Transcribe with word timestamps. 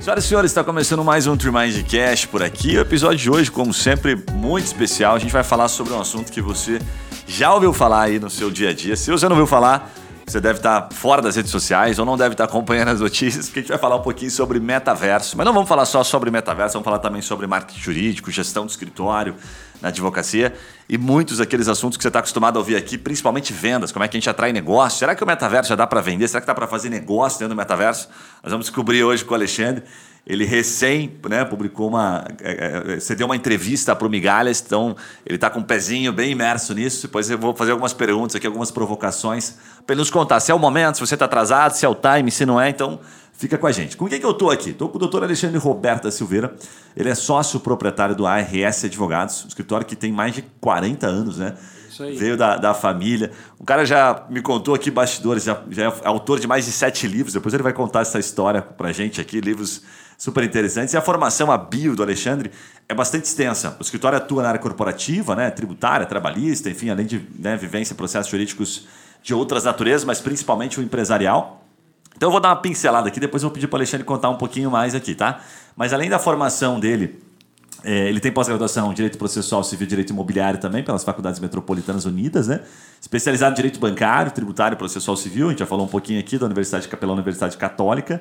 Senhoras 0.00 0.24
e 0.24 0.28
senhores, 0.28 0.50
está 0.50 0.64
começando 0.64 1.04
mais 1.04 1.26
um 1.26 1.36
Trimind 1.36 1.84
Cash 1.84 2.24
por 2.24 2.42
aqui. 2.42 2.74
O 2.78 2.80
episódio 2.80 3.18
de 3.18 3.30
hoje, 3.30 3.50
como 3.50 3.74
sempre, 3.74 4.16
muito 4.32 4.64
especial. 4.64 5.14
A 5.14 5.18
gente 5.18 5.30
vai 5.30 5.44
falar 5.44 5.68
sobre 5.68 5.92
um 5.92 6.00
assunto 6.00 6.32
que 6.32 6.40
você 6.40 6.80
já 7.26 7.52
ouviu 7.52 7.70
falar 7.74 8.04
aí 8.04 8.18
no 8.18 8.30
seu 8.30 8.50
dia 8.50 8.70
a 8.70 8.72
dia. 8.72 8.96
Se 8.96 9.10
você 9.10 9.28
não 9.28 9.36
ouviu 9.36 9.46
falar, 9.46 9.92
você 10.30 10.40
deve 10.40 10.58
estar 10.58 10.88
fora 10.92 11.20
das 11.20 11.36
redes 11.36 11.50
sociais 11.50 11.98
ou 11.98 12.06
não 12.06 12.16
deve 12.16 12.34
estar 12.34 12.44
acompanhando 12.44 12.88
as 12.88 13.00
notícias, 13.00 13.46
porque 13.46 13.60
a 13.60 13.62
gente 13.62 13.70
vai 13.70 13.78
falar 13.78 13.96
um 13.96 14.02
pouquinho 14.02 14.30
sobre 14.30 14.60
metaverso. 14.60 15.36
Mas 15.36 15.44
não 15.44 15.52
vamos 15.52 15.68
falar 15.68 15.84
só 15.84 16.04
sobre 16.04 16.30
metaverso, 16.30 16.74
vamos 16.74 16.84
falar 16.84 16.98
também 16.98 17.20
sobre 17.20 17.46
marketing 17.46 17.80
jurídico, 17.80 18.30
gestão 18.30 18.64
do 18.64 18.70
escritório, 18.70 19.34
na 19.80 19.88
advocacia 19.88 20.54
e 20.88 20.98
muitos 20.98 21.38
daqueles 21.38 21.68
assuntos 21.68 21.96
que 21.96 22.02
você 22.02 22.08
está 22.08 22.18
acostumado 22.18 22.56
a 22.56 22.58
ouvir 22.60 22.76
aqui, 22.76 22.98
principalmente 22.98 23.52
vendas, 23.52 23.92
como 23.92 24.04
é 24.04 24.08
que 24.08 24.16
a 24.16 24.20
gente 24.20 24.28
atrai 24.28 24.52
negócio. 24.52 24.98
Será 24.98 25.14
que 25.14 25.24
o 25.24 25.26
metaverso 25.26 25.70
já 25.70 25.76
dá 25.76 25.86
para 25.86 26.00
vender? 26.00 26.28
Será 26.28 26.40
que 26.40 26.46
dá 26.46 26.54
para 26.54 26.66
fazer 26.66 26.90
negócio 26.90 27.38
dentro 27.38 27.54
do 27.54 27.58
metaverso? 27.58 28.08
Nós 28.42 28.52
vamos 28.52 28.66
descobrir 28.66 29.02
hoje 29.02 29.24
com 29.24 29.32
o 29.32 29.36
Alexandre. 29.36 29.84
Ele 30.26 30.44
recém 30.44 31.18
né, 31.28 31.44
publicou 31.44 31.88
uma. 31.88 32.24
É, 32.40 32.92
é, 32.92 33.00
você 33.00 33.14
deu 33.14 33.26
uma 33.26 33.36
entrevista 33.36 33.96
para 33.96 34.06
o 34.06 34.10
Migalhas, 34.10 34.62
então 34.64 34.94
ele 35.26 35.36
está 35.36 35.50
com 35.50 35.60
o 35.60 35.62
um 35.62 35.64
pezinho 35.66 36.12
bem 36.12 36.30
imerso 36.32 36.74
nisso. 36.74 37.06
Depois 37.06 37.28
eu 37.30 37.38
vou 37.38 37.54
fazer 37.54 37.72
algumas 37.72 37.92
perguntas 37.92 38.36
aqui, 38.36 38.46
algumas 38.46 38.70
provocações, 38.70 39.56
para 39.84 39.94
ele 39.94 40.00
nos 40.00 40.10
contar 40.10 40.40
se 40.40 40.52
é 40.52 40.54
o 40.54 40.58
momento, 40.58 40.96
se 40.96 41.00
você 41.00 41.14
está 41.14 41.24
atrasado, 41.24 41.72
se 41.72 41.84
é 41.84 41.88
o 41.88 41.94
time, 41.94 42.30
se 42.30 42.46
não 42.46 42.60
é. 42.60 42.68
Então 42.68 43.00
Fica 43.40 43.56
com 43.56 43.66
a 43.66 43.72
gente. 43.72 43.96
Com 43.96 44.06
quem 44.06 44.20
que 44.20 44.26
eu 44.26 44.32
estou 44.32 44.50
aqui? 44.50 44.68
Estou 44.68 44.90
com 44.90 44.96
o 44.96 44.98
doutor 44.98 45.24
Alexandre 45.24 45.56
Roberta 45.56 46.10
Silveira. 46.10 46.54
Ele 46.94 47.08
é 47.08 47.14
sócio 47.14 47.58
proprietário 47.58 48.14
do 48.14 48.26
ARS 48.26 48.84
Advogados, 48.84 49.46
um 49.46 49.48
escritório 49.48 49.86
que 49.86 49.96
tem 49.96 50.12
mais 50.12 50.34
de 50.34 50.42
40 50.60 51.06
anos, 51.06 51.38
né? 51.38 51.54
Isso 51.88 52.02
aí. 52.02 52.18
Veio 52.18 52.36
da, 52.36 52.58
da 52.58 52.74
família. 52.74 53.30
O 53.58 53.64
cara 53.64 53.86
já 53.86 54.26
me 54.28 54.42
contou 54.42 54.74
aqui 54.74 54.90
bastidores, 54.90 55.42
já, 55.42 55.58
já 55.70 55.84
é 55.84 55.92
autor 56.04 56.38
de 56.38 56.46
mais 56.46 56.66
de 56.66 56.72
sete 56.72 57.06
livros. 57.06 57.32
Depois 57.32 57.54
ele 57.54 57.62
vai 57.62 57.72
contar 57.72 58.02
essa 58.02 58.18
história 58.18 58.60
para 58.60 58.92
gente 58.92 59.22
aqui, 59.22 59.40
livros 59.40 59.84
super 60.20 60.44
interessantes. 60.44 60.92
E 60.92 60.98
a 60.98 61.00
formação, 61.00 61.50
a 61.50 61.56
bio 61.56 61.96
do 61.96 62.02
Alexandre, 62.02 62.50
é 62.86 62.92
bastante 62.92 63.24
extensa. 63.24 63.74
O 63.80 63.82
escritório 63.82 64.18
atua 64.18 64.42
na 64.42 64.48
área 64.50 64.60
corporativa, 64.60 65.34
né? 65.34 65.50
tributária, 65.50 66.04
trabalhista, 66.04 66.68
enfim, 66.68 66.90
além 66.90 67.06
de 67.06 67.26
né, 67.38 67.56
vivência 67.56 67.94
processos 67.94 68.30
jurídicos 68.30 68.86
de 69.22 69.32
outras 69.32 69.64
naturezas, 69.64 70.04
mas 70.04 70.20
principalmente 70.20 70.78
o 70.78 70.82
empresarial. 70.82 71.64
Então 72.14 72.26
eu 72.26 72.32
vou 72.32 72.40
dar 72.40 72.50
uma 72.50 72.56
pincelada 72.56 73.08
aqui, 73.08 73.18
depois 73.18 73.42
eu 73.42 73.48
vou 73.48 73.54
pedir 73.54 73.66
para 73.66 73.76
o 73.76 73.78
Alexandre 73.78 74.04
contar 74.04 74.28
um 74.28 74.36
pouquinho 74.36 74.70
mais 74.70 74.94
aqui, 74.94 75.14
tá? 75.14 75.40
Mas 75.74 75.94
além 75.94 76.10
da 76.10 76.18
formação 76.18 76.78
dele, 76.78 77.18
é, 77.82 78.10
ele 78.10 78.20
tem 78.20 78.30
pós-graduação 78.30 78.90
em 78.90 78.94
Direito 78.94 79.16
Processual 79.16 79.64
Civil 79.64 79.86
e 79.86 79.88
Direito 79.88 80.10
Imobiliário 80.10 80.60
também, 80.60 80.84
pelas 80.84 81.02
Faculdades 81.02 81.40
Metropolitanas 81.40 82.04
Unidas, 82.04 82.46
né? 82.46 82.60
Especializado 83.00 83.52
em 83.52 83.56
Direito 83.56 83.80
Bancário, 83.80 84.30
Tributário 84.32 84.74
e 84.74 84.78
Processual 84.78 85.16
Civil, 85.16 85.46
a 85.46 85.50
gente 85.50 85.60
já 85.60 85.66
falou 85.66 85.86
um 85.86 85.88
pouquinho 85.88 86.20
aqui 86.20 86.36
da 86.36 86.44
Universidade 86.44 86.84
de 86.84 86.90
Capelão, 86.90 87.14
Universidade 87.14 87.56
Católica. 87.56 88.20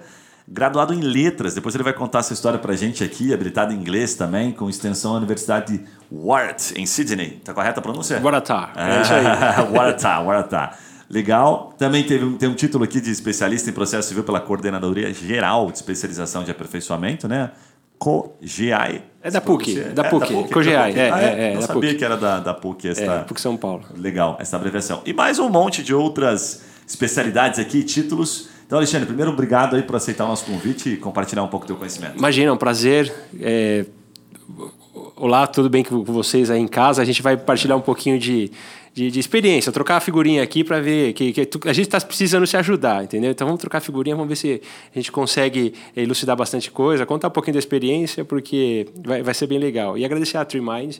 Graduado 0.51 0.95
em 0.95 0.99
Letras, 1.01 1.53
depois 1.53 1.75
ele 1.75 1.83
vai 1.83 1.93
contar 1.93 2.19
essa 2.19 2.33
história 2.33 2.57
pra 2.57 2.75
gente 2.75 3.03
aqui, 3.03 3.31
habilitado 3.31 3.71
em 3.71 3.77
inglês 3.77 4.15
também, 4.15 4.51
com 4.51 4.67
extensão 4.67 5.11
na 5.11 5.17
Universidade 5.17 5.77
de 5.77 5.85
Wart, 6.11 6.71
em 6.75 6.87
Sydney. 6.87 7.39
Tá 7.45 7.53
correta 7.53 7.79
a 7.79 7.83
pronúncia? 7.83 8.19
Waratah, 8.19 8.71
é 8.75 9.01
isso 9.01 9.13
aí. 9.13 9.25
Waratah, 9.71 10.19
Waratah. 10.21 10.77
Legal. 11.07 11.75
Também 11.77 12.03
teve, 12.03 12.35
tem 12.37 12.49
um 12.49 12.55
título 12.55 12.83
aqui 12.83 12.99
de 12.99 13.11
especialista 13.11 13.69
em 13.69 13.73
processo 13.73 14.07
civil 14.07 14.23
pela 14.23 14.39
Coordenadoria 14.39 15.13
Geral 15.13 15.67
de 15.67 15.77
Especialização 15.77 16.43
de 16.43 16.49
Aperfeiçoamento, 16.49 17.27
né? 17.27 17.51
COGEAI. 17.99 19.03
É 19.21 19.29
da 19.29 19.41
PUC, 19.41 19.79
é, 19.79 19.83
da 19.89 20.05
PUC, 20.05 20.33
é, 20.33 20.47
COGEAI, 20.47 20.93
é, 20.97 21.11
ah, 21.11 21.21
é, 21.21 21.51
é, 21.51 21.53
Não 21.53 21.61
sabia 21.61 21.89
PUC. 21.89 21.95
que 21.95 22.05
era 22.05 22.17
da, 22.17 22.39
da 22.39 22.53
PUC 22.55 22.87
esta... 22.87 23.03
É, 23.03 23.19
PUC 23.23 23.39
São 23.39 23.55
Paulo. 23.55 23.83
Legal, 23.95 24.37
essa 24.39 24.55
abreviação. 24.55 25.01
E 25.05 25.13
mais 25.13 25.37
um 25.37 25.49
monte 25.49 25.83
de 25.83 25.93
outras 25.93 26.63
especialidades 26.87 27.59
aqui, 27.59 27.83
títulos. 27.83 28.49
Então, 28.69 28.77
Alexandre, 28.77 29.07
primeiro, 29.07 29.31
obrigado 29.31 29.75
aí 29.75 29.81
por 29.81 29.95
aceitar 29.95 30.25
o 30.25 30.27
nosso 30.27 30.45
convite 30.45 30.89
e 30.89 30.97
compartilhar 30.97 31.41
um 31.41 31.47
pouco 31.47 31.65
do 31.65 31.69
teu 31.69 31.75
conhecimento. 31.75 32.19
Imagina, 32.19 32.51
é 32.51 32.53
um 32.53 32.57
prazer. 32.57 33.11
É... 33.41 33.83
Olá, 35.15 35.47
tudo 35.47 35.67
bem 35.71 35.83
com 35.83 36.03
vocês 36.03 36.51
aí 36.51 36.61
em 36.61 36.67
casa? 36.67 37.01
A 37.01 37.05
gente 37.05 37.19
vai 37.23 37.35
partilhar 37.35 37.75
um 37.75 37.81
pouquinho 37.81 38.19
de 38.19 38.51
de, 38.93 39.09
de 39.11 39.19
experiência, 39.19 39.71
trocar 39.71 39.97
a 39.97 39.99
figurinha 39.99 40.43
aqui 40.43 40.63
para 40.63 40.79
ver 40.79 41.13
que, 41.13 41.31
que, 41.31 41.41
a 41.41 41.73
gente 41.73 41.85
está 41.85 42.01
precisando 42.01 42.45
se 42.45 42.57
ajudar, 42.57 43.03
entendeu? 43.03 43.31
Então 43.31 43.47
vamos 43.47 43.61
trocar 43.61 43.77
a 43.77 43.81
figurinha, 43.81 44.15
vamos 44.15 44.29
ver 44.29 44.35
se 44.35 44.61
a 44.93 44.99
gente 44.99 45.11
consegue 45.11 45.73
elucidar 45.95 46.35
bastante 46.35 46.69
coisa, 46.71 47.05
contar 47.05 47.27
um 47.27 47.31
pouquinho 47.31 47.53
da 47.53 47.59
experiência, 47.59 48.25
porque 48.25 48.87
vai, 49.05 49.21
vai 49.21 49.33
ser 49.33 49.47
bem 49.47 49.59
legal. 49.59 49.97
E 49.97 50.03
agradecer 50.03 50.37
a 50.37 50.45
TreeMind 50.45 50.97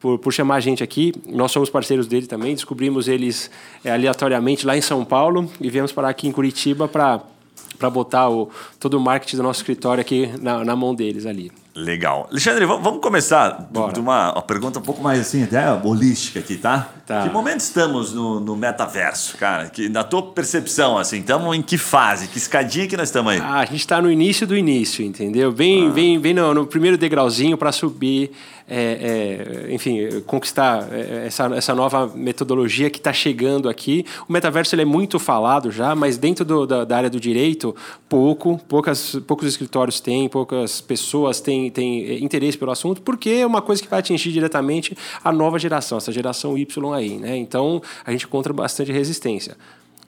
por, 0.00 0.18
por 0.18 0.32
chamar 0.32 0.56
a 0.56 0.60
gente 0.60 0.82
aqui. 0.82 1.12
Nós 1.26 1.52
somos 1.52 1.70
parceiros 1.70 2.06
dele 2.06 2.26
também, 2.26 2.54
descobrimos 2.54 3.06
eles 3.06 3.50
é, 3.84 3.92
aleatoriamente 3.92 4.66
lá 4.66 4.76
em 4.76 4.80
São 4.80 5.04
Paulo 5.04 5.50
e 5.60 5.68
viemos 5.70 5.92
parar 5.92 6.08
aqui 6.08 6.26
em 6.26 6.32
Curitiba 6.32 6.88
para 6.88 7.90
botar 7.90 8.28
o, 8.30 8.50
todo 8.80 8.94
o 8.94 9.00
marketing 9.00 9.36
do 9.36 9.42
nosso 9.42 9.60
escritório 9.60 10.00
aqui 10.00 10.30
na, 10.40 10.64
na 10.64 10.74
mão 10.74 10.94
deles 10.94 11.26
ali. 11.26 11.52
Legal. 11.74 12.26
Alexandre, 12.30 12.66
vamos 12.66 13.00
começar 13.00 13.68
Bora. 13.70 13.92
de 13.92 14.00
uma, 14.00 14.32
uma, 14.32 14.42
pergunta 14.42 14.80
um 14.80 14.82
pouco 14.82 15.00
mais 15.00 15.20
assim, 15.20 15.44
até 15.44 15.70
holística 15.72 16.40
aqui, 16.40 16.56
tá? 16.56 16.88
tá. 17.06 17.22
Que 17.22 17.30
momento 17.30 17.60
estamos 17.60 18.12
no, 18.12 18.40
no, 18.40 18.56
metaverso, 18.56 19.36
cara? 19.36 19.68
Que, 19.68 19.88
na 19.88 20.02
tua 20.02 20.20
percepção, 20.20 20.98
assim, 20.98 21.18
estamos 21.20 21.56
em 21.56 21.62
que 21.62 21.78
fase? 21.78 22.26
Que 22.26 22.38
escadinha 22.38 22.88
que 22.88 22.96
nós 22.96 23.08
estamos 23.08 23.32
aí? 23.32 23.40
Ah, 23.40 23.60
a 23.60 23.64
gente 23.64 23.80
está 23.80 24.02
no 24.02 24.10
início 24.10 24.46
do 24.48 24.56
início, 24.56 25.04
entendeu? 25.04 25.52
Bem, 25.52 25.86
ah. 25.86 25.90
bem, 25.90 26.18
bem 26.18 26.34
no, 26.34 26.52
no 26.52 26.66
primeiro 26.66 26.98
degrauzinho 26.98 27.56
para 27.56 27.70
subir 27.70 28.32
é, 28.70 29.66
é, 29.68 29.74
enfim, 29.74 30.20
conquistar 30.26 30.86
é, 30.92 31.26
essa, 31.26 31.46
essa 31.56 31.74
nova 31.74 32.06
metodologia 32.06 32.88
que 32.88 32.98
está 32.98 33.12
chegando 33.12 33.68
aqui. 33.68 34.06
O 34.28 34.32
metaverso 34.32 34.76
ele 34.76 34.82
é 34.82 34.84
muito 34.84 35.18
falado 35.18 35.72
já, 35.72 35.92
mas 35.96 36.16
dentro 36.16 36.44
do, 36.44 36.64
da, 36.64 36.84
da, 36.84 36.96
área 36.96 37.10
do 37.10 37.18
direito, 37.18 37.74
pouco, 38.08 38.60
poucas, 38.68 39.16
poucos 39.26 39.48
escritórios 39.48 39.98
têm, 39.98 40.28
poucas 40.28 40.80
pessoas 40.80 41.40
têm, 41.40 41.59
têm 41.68 42.22
interesse 42.22 42.56
pelo 42.56 42.70
assunto, 42.70 43.02
porque 43.02 43.30
é 43.30 43.46
uma 43.46 43.60
coisa 43.60 43.82
que 43.82 43.88
vai 43.88 43.98
atingir 43.98 44.30
diretamente 44.30 44.96
a 45.24 45.32
nova 45.32 45.58
geração, 45.58 45.98
essa 45.98 46.12
geração 46.12 46.56
Y 46.56 46.94
aí. 46.94 47.18
Né? 47.18 47.36
Então, 47.36 47.82
a 48.04 48.12
gente 48.12 48.26
encontra 48.26 48.52
bastante 48.52 48.92
resistência. 48.92 49.56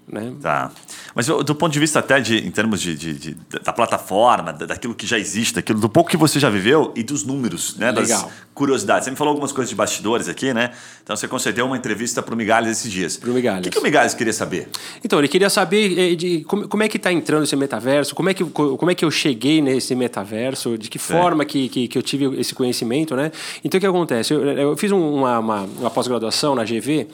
Né? 0.07 0.33
Tá. 0.41 0.71
Mas 1.15 1.27
do 1.27 1.55
ponto 1.55 1.73
de 1.73 1.79
vista 1.79 2.01
até 2.01 2.21
de, 2.21 2.37
em 2.37 2.51
termos 2.51 2.81
de, 2.81 2.97
de, 2.97 3.15
de, 3.15 3.37
da 3.63 3.73
plataforma, 3.73 4.53
daquilo 4.53 4.95
que 4.95 5.07
já 5.07 5.19
existe, 5.19 5.55
daquilo, 5.55 5.79
do 5.79 5.89
pouco 5.89 6.11
que 6.11 6.17
você 6.17 6.41
já 6.41 6.51
viveu 6.51 6.93
e 6.97 7.03
dos 7.03 7.25
números, 7.25 7.77
né? 7.77 7.91
Legal. 7.91 8.23
das 8.23 8.31
curiosidades. 8.53 9.05
Você 9.05 9.11
me 9.11 9.17
falou 9.17 9.31
algumas 9.31 9.53
coisas 9.53 9.71
de 9.71 9.77
bastidores 9.77 10.29
aqui, 10.29 10.53
né? 10.53 10.73
Então 11.03 11.17
você 11.17 11.29
concedeu 11.29 11.67
uma 11.67 11.77
entrevista 11.77 12.23
para 12.23 12.35
o 12.35 12.37
Migalhas 12.37 12.79
esses 12.79 12.91
dias. 12.91 13.17
Para 13.17 13.31
o 13.31 13.35
Migalhas. 13.35 13.61
O 13.61 13.63
que, 13.63 13.71
que 13.71 13.79
o 13.79 13.83
Migalhas 13.83 14.15
queria 14.15 14.33
saber? 14.33 14.69
Então, 15.05 15.19
ele 15.19 15.29
queria 15.29 15.49
saber 15.49 15.99
eh, 15.99 16.15
de, 16.15 16.45
como, 16.45 16.69
como 16.69 16.83
é 16.83 16.89
que 16.89 16.97
está 16.97 17.13
entrando 17.13 17.45
esse 17.45 17.57
metaverso, 17.57 18.15
como 18.15 18.29
é, 18.29 18.35
que, 18.35 18.45
como 18.45 18.91
é 18.91 18.95
que 18.95 19.05
eu 19.05 19.11
cheguei 19.11 19.61
nesse 19.61 19.95
metaverso, 19.95 20.77
de 20.77 20.91
que 20.91 20.99
forma 20.99 21.45
que, 21.45 21.69
que, 21.69 21.89
que, 21.89 21.99
eu 21.99 22.03
tive 22.03 22.41
esse 22.41 22.55
conhecimento, 22.55 23.15
né? 23.15 23.31
Então 23.65 23.79
o 23.79 23.81
que 23.81 23.87
acontece? 23.87 24.35
Eu, 24.35 24.43
eu 24.43 24.77
fiz 24.77 24.91
uma, 24.91 25.39
uma, 25.39 25.63
uma 25.63 25.91
pós-graduação 25.91 26.55
na 26.55 26.65
GV 26.65 27.09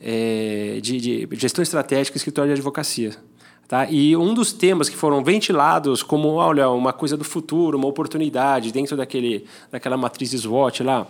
é, 0.00 0.78
de, 0.82 1.26
de, 1.26 1.28
gestão 1.32 1.62
estratégica 1.62 2.16
e 2.16 2.18
escritório 2.18 2.48
de 2.48 2.54
advocacia. 2.54 3.12
Tá? 3.66 3.86
E 3.90 4.16
um 4.16 4.34
dos 4.34 4.52
temas 4.52 4.88
que 4.88 4.96
foram 4.96 5.24
ventilados 5.24 6.02
como, 6.02 6.28
olha, 6.28 6.68
uma 6.68 6.92
coisa 6.92 7.16
do 7.16 7.24
futuro, 7.24 7.78
uma 7.78 7.88
oportunidade 7.88 8.70
dentro 8.72 8.96
daquele, 8.96 9.46
daquela 9.70 9.96
matriz 9.96 10.30
SWOT 10.32 10.82
lá, 10.82 11.06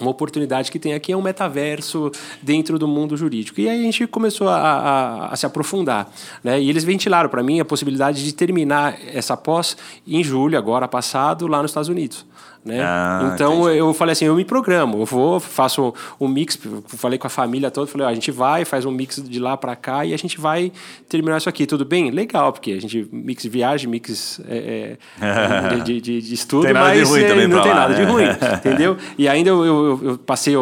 uma 0.00 0.10
oportunidade 0.10 0.72
que 0.72 0.78
tem 0.78 0.94
aqui 0.94 1.12
é 1.12 1.16
um 1.16 1.20
metaverso 1.20 2.10
dentro 2.42 2.78
do 2.78 2.88
mundo 2.88 3.16
jurídico. 3.16 3.60
E 3.60 3.68
aí 3.68 3.80
a 3.80 3.82
gente 3.82 4.06
começou 4.06 4.48
a, 4.48 4.56
a, 4.56 5.26
a 5.26 5.36
se 5.36 5.44
aprofundar. 5.44 6.10
Né? 6.42 6.60
E 6.60 6.70
eles 6.70 6.84
ventilaram 6.84 7.28
para 7.28 7.42
mim 7.42 7.60
a 7.60 7.64
possibilidade 7.64 8.24
de 8.24 8.32
terminar 8.32 8.98
essa 9.06 9.36
pós 9.36 9.76
em 10.06 10.24
julho, 10.24 10.56
agora 10.56 10.88
passado, 10.88 11.46
lá 11.46 11.60
nos 11.60 11.70
Estados 11.70 11.90
Unidos. 11.90 12.24
Né? 12.62 12.82
Ah, 12.82 13.32
então 13.34 13.62
entendi. 13.62 13.78
eu 13.78 13.94
falei 13.94 14.12
assim, 14.12 14.26
eu 14.26 14.34
me 14.34 14.44
programo, 14.44 15.00
eu 15.00 15.06
vou, 15.06 15.40
faço 15.40 15.94
um 16.20 16.28
mix, 16.28 16.58
falei 16.88 17.18
com 17.18 17.26
a 17.26 17.30
família 17.30 17.70
toda, 17.70 17.86
falei, 17.86 18.06
ó, 18.06 18.10
a 18.10 18.14
gente 18.14 18.30
vai, 18.30 18.66
faz 18.66 18.84
um 18.84 18.90
mix 18.90 19.16
de 19.16 19.40
lá 19.40 19.56
para 19.56 19.74
cá 19.74 20.04
e 20.04 20.12
a 20.12 20.16
gente 20.18 20.38
vai 20.38 20.70
terminar 21.08 21.38
isso 21.38 21.48
aqui, 21.48 21.64
tudo 21.64 21.86
bem? 21.86 22.10
Legal, 22.10 22.52
porque 22.52 22.72
a 22.72 22.80
gente 22.80 23.08
mix 23.10 23.42
de 23.42 23.48
viagem, 23.48 23.88
mix 23.88 24.42
é, 24.46 24.98
é, 25.20 25.76
de, 25.84 26.00
de, 26.02 26.20
de, 26.20 26.34
estudo, 26.34 26.64
tem 26.64 26.74
mas 26.74 27.10
é, 27.16 27.46
não 27.46 27.62
tem 27.62 27.72
lá, 27.72 27.74
nada 27.74 27.94
né? 27.94 28.04
de 28.04 28.10
ruim, 28.10 28.24
entendeu? 28.56 28.96
E 29.16 29.26
ainda 29.26 29.48
eu, 29.48 29.64
eu, 29.64 30.00
eu 30.02 30.18
passei 30.18 30.54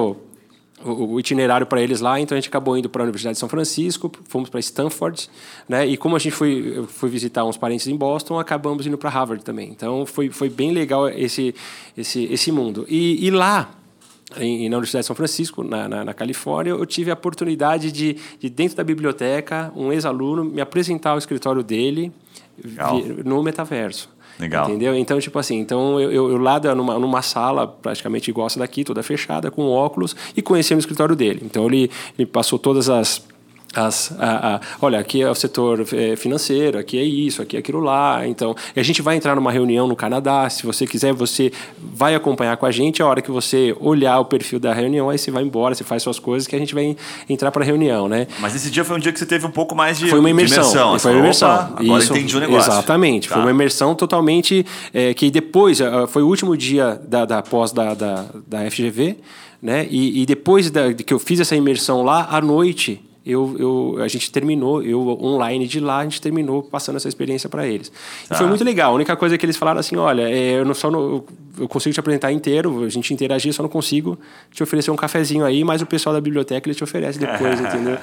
o 0.85 1.15
o, 1.15 1.21
itinerário 1.21 1.67
para 1.67 1.83
eles 1.83 2.01
lá, 2.01 2.21
então 2.21 2.37
a 2.37 2.41
gente 2.41 2.49
acabou 2.49 2.77
indo 2.77 2.89
para 2.89 3.03
a 3.03 3.05
Universidade 3.05 3.35
de 3.35 3.41
São 3.41 3.49
Francisco, 3.49 4.11
fomos 4.29 4.49
para 4.49 4.61
Stanford, 4.61 5.29
né? 5.69 5.87
E 5.87 5.97
como 5.97 6.17
a 6.17 6.19
gente 6.19 6.33
foi, 6.33 6.85
foi 6.89 7.09
visitar 7.09 7.45
uns 7.45 7.57
parentes 7.57 7.87
em 7.87 7.97
Boston, 7.97 8.39
acabamos 8.39 8.87
indo 8.87 8.97
para 8.97 9.11
Harvard 9.11 9.45
também. 9.45 9.71
Então 9.71 10.07
foi, 10.07 10.31
foi 10.31 10.49
bem 10.49 10.73
legal 10.73 11.09
esse, 11.09 11.55
esse, 11.97 12.25
esse 12.25 12.53
mundo. 12.53 12.87
E, 12.89 13.27
e 13.27 13.31
lá, 13.31 13.71
em, 14.37 14.69
na 14.69 14.77
Universidade 14.77 15.03
de 15.03 15.07
São 15.07 15.17
Francisco, 15.17 15.65
na, 15.65 15.89
na, 15.89 16.05
na, 16.05 16.15
Califórnia, 16.15 16.71
eu 16.71 16.87
tive 16.87 17.11
a 17.11 17.15
oportunidade 17.15 17.91
de, 17.91 18.17
de 18.39 18.49
dentro 18.49 18.77
da 18.77 18.85
biblioteca, 18.85 19.73
um 19.75 19.93
ex-aluno 19.93 20.45
me 20.45 20.61
apresentar 20.61 21.15
o 21.15 21.19
escritório 21.19 21.63
dele 21.63 22.13
no 23.25 23.43
metaverso. 23.43 24.11
Legal. 24.39 24.69
Entendeu? 24.69 24.95
Então, 24.95 25.19
tipo 25.19 25.39
assim, 25.39 25.59
então 25.59 26.01
eu, 26.01 26.13
eu, 26.13 26.31
eu 26.31 26.39
lá 26.39 26.61
numa, 26.75 26.99
numa 26.99 27.23
sala 27.23 27.67
praticamente 27.67 28.31
igual 28.31 28.47
essa 28.47 28.59
daqui, 28.59 28.85
toda 28.85 29.03
fechada, 29.03 29.51
com 29.51 29.69
óculos, 29.69 30.15
e 30.37 30.43
conheci 30.43 30.75
o 30.75 30.79
escritório 30.79 31.17
dele. 31.17 31.41
Então 31.45 31.67
ele, 31.67 31.91
ele 32.17 32.27
passou 32.27 32.59
todas 32.59 32.89
as 32.89 33.23
as, 33.75 34.13
a, 34.19 34.57
a, 34.57 34.61
olha, 34.81 34.99
aqui 34.99 35.21
é 35.21 35.31
o 35.31 35.35
setor 35.35 35.87
é, 35.93 36.17
financeiro, 36.17 36.79
aqui 36.79 36.99
é 36.99 37.03
isso, 37.03 37.43
aqui 37.43 37.55
é 37.57 37.59
aquilo 37.59 37.81
lá. 37.81 38.27
Então, 38.27 38.55
a 38.75 38.83
gente 38.83 39.03
vai 39.03 39.17
entrar 39.17 39.37
numa 39.37 39.53
reunião 39.53 39.87
no 39.87 39.95
Canadá. 39.95 40.49
Se 40.49 40.65
você 40.65 40.87
quiser, 40.87 41.13
você 41.13 41.53
vai 41.79 42.15
acompanhar 42.15 42.57
com 42.57 42.65
a 42.65 42.71
gente. 42.71 43.03
A 43.03 43.07
hora 43.07 43.21
que 43.21 43.31
você 43.31 43.77
olhar 43.79 44.19
o 44.21 44.25
perfil 44.25 44.59
da 44.59 44.73
reunião, 44.73 45.11
aí 45.11 45.19
você 45.19 45.31
vai 45.31 45.43
embora, 45.43 45.75
você 45.75 45.85
faz 45.85 46.03
suas 46.03 46.19
coisas, 46.19 46.49
que 46.49 46.57
a 46.57 46.59
gente 46.59 46.75
vai 46.75 46.97
entrar 47.29 47.51
para 47.51 47.63
a 47.63 47.67
reunião, 47.67 48.09
né? 48.09 48.27
Mas 48.41 48.55
esse 48.55 48.71
dia 48.71 48.85
foi 48.85 48.97
um 48.97 49.01
dia 49.01 49.13
que 49.13 49.19
você 49.19 49.27
teve 49.27 49.47
um 49.47 49.51
pouco 49.51 49.75
mais 49.75 49.99
de 49.99 50.09
foi 50.09 50.19
uma 50.19 50.31
imersão, 50.31 50.63
imersão. 50.63 50.99
Foi 50.99 51.13
uma 51.13 51.21
imersão. 51.21 51.51
agora 51.51 52.03
isso, 52.03 52.13
entendi 52.13 52.37
o 52.37 52.41
negócio. 52.41 52.73
Exatamente. 52.73 53.29
Tá. 53.29 53.35
Foi 53.35 53.45
uma 53.45 53.51
imersão 53.51 53.95
totalmente 53.95 54.65
é, 54.95 55.13
que 55.13 55.31
depois 55.31 55.79
foi 56.09 56.23
o 56.23 56.27
último 56.27 56.57
dia 56.57 57.01
da, 57.07 57.27
da 57.27 57.43
pós 57.43 57.71
da, 57.71 57.93
da, 57.93 58.25
da 58.47 58.71
FGV, 58.71 59.19
né? 59.61 59.87
E, 59.91 60.23
e 60.23 60.27
depois 60.27 60.71
da, 60.71 60.95
que 60.95 61.13
eu 61.13 61.19
fiz 61.19 61.39
essa 61.39 61.55
imersão 61.55 62.03
lá 62.03 62.29
à 62.31 62.41
noite 62.41 63.03
eu, 63.29 63.57
eu, 63.59 64.03
a 64.03 64.09
gente 64.09 64.33
terminou, 64.33 64.83
eu 64.83 65.07
online 65.23 65.67
de 65.67 65.81
lá, 65.81 65.99
a 65.99 66.05
gente 66.05 66.21
terminou 66.21 66.63
passando 66.63 66.97
essa 66.97 67.09
experiência 67.09 67.49
para 67.49 67.67
eles. 67.67 67.91
Tá. 68.27 68.35
E 68.35 68.39
foi 68.39 68.47
muito 68.47 68.65
legal. 68.65 68.93
A 68.93 68.95
única 68.95 69.15
coisa 69.17 69.37
que 69.37 69.45
eles 69.45 69.57
falaram 69.57 69.79
assim, 69.81 69.97
olha, 69.97 70.23
é, 70.23 70.59
eu 70.59 70.65
não 70.65 70.73
só 70.73 70.89
eu 70.91 71.69
consigo 71.69 71.93
te 71.93 72.01
apresentar 72.01 72.33
inteiro, 72.33 72.85
a 72.85 72.89
gente 72.89 73.13
interagir, 73.13 73.53
só 73.53 73.63
não 73.63 73.69
consigo 73.69 74.19
te 74.51 74.63
oferecer 74.63 74.91
um 74.91 74.97
cafezinho 74.97 75.45
aí, 75.45 75.63
mas 75.63 75.83
o 75.83 75.87
pessoal 75.87 76.15
da 76.15 76.21
biblioteca 76.21 76.67
ele 76.67 76.75
te 76.75 76.83
oferece 76.83 77.19
depois, 77.19 77.61
entendeu? 77.61 77.99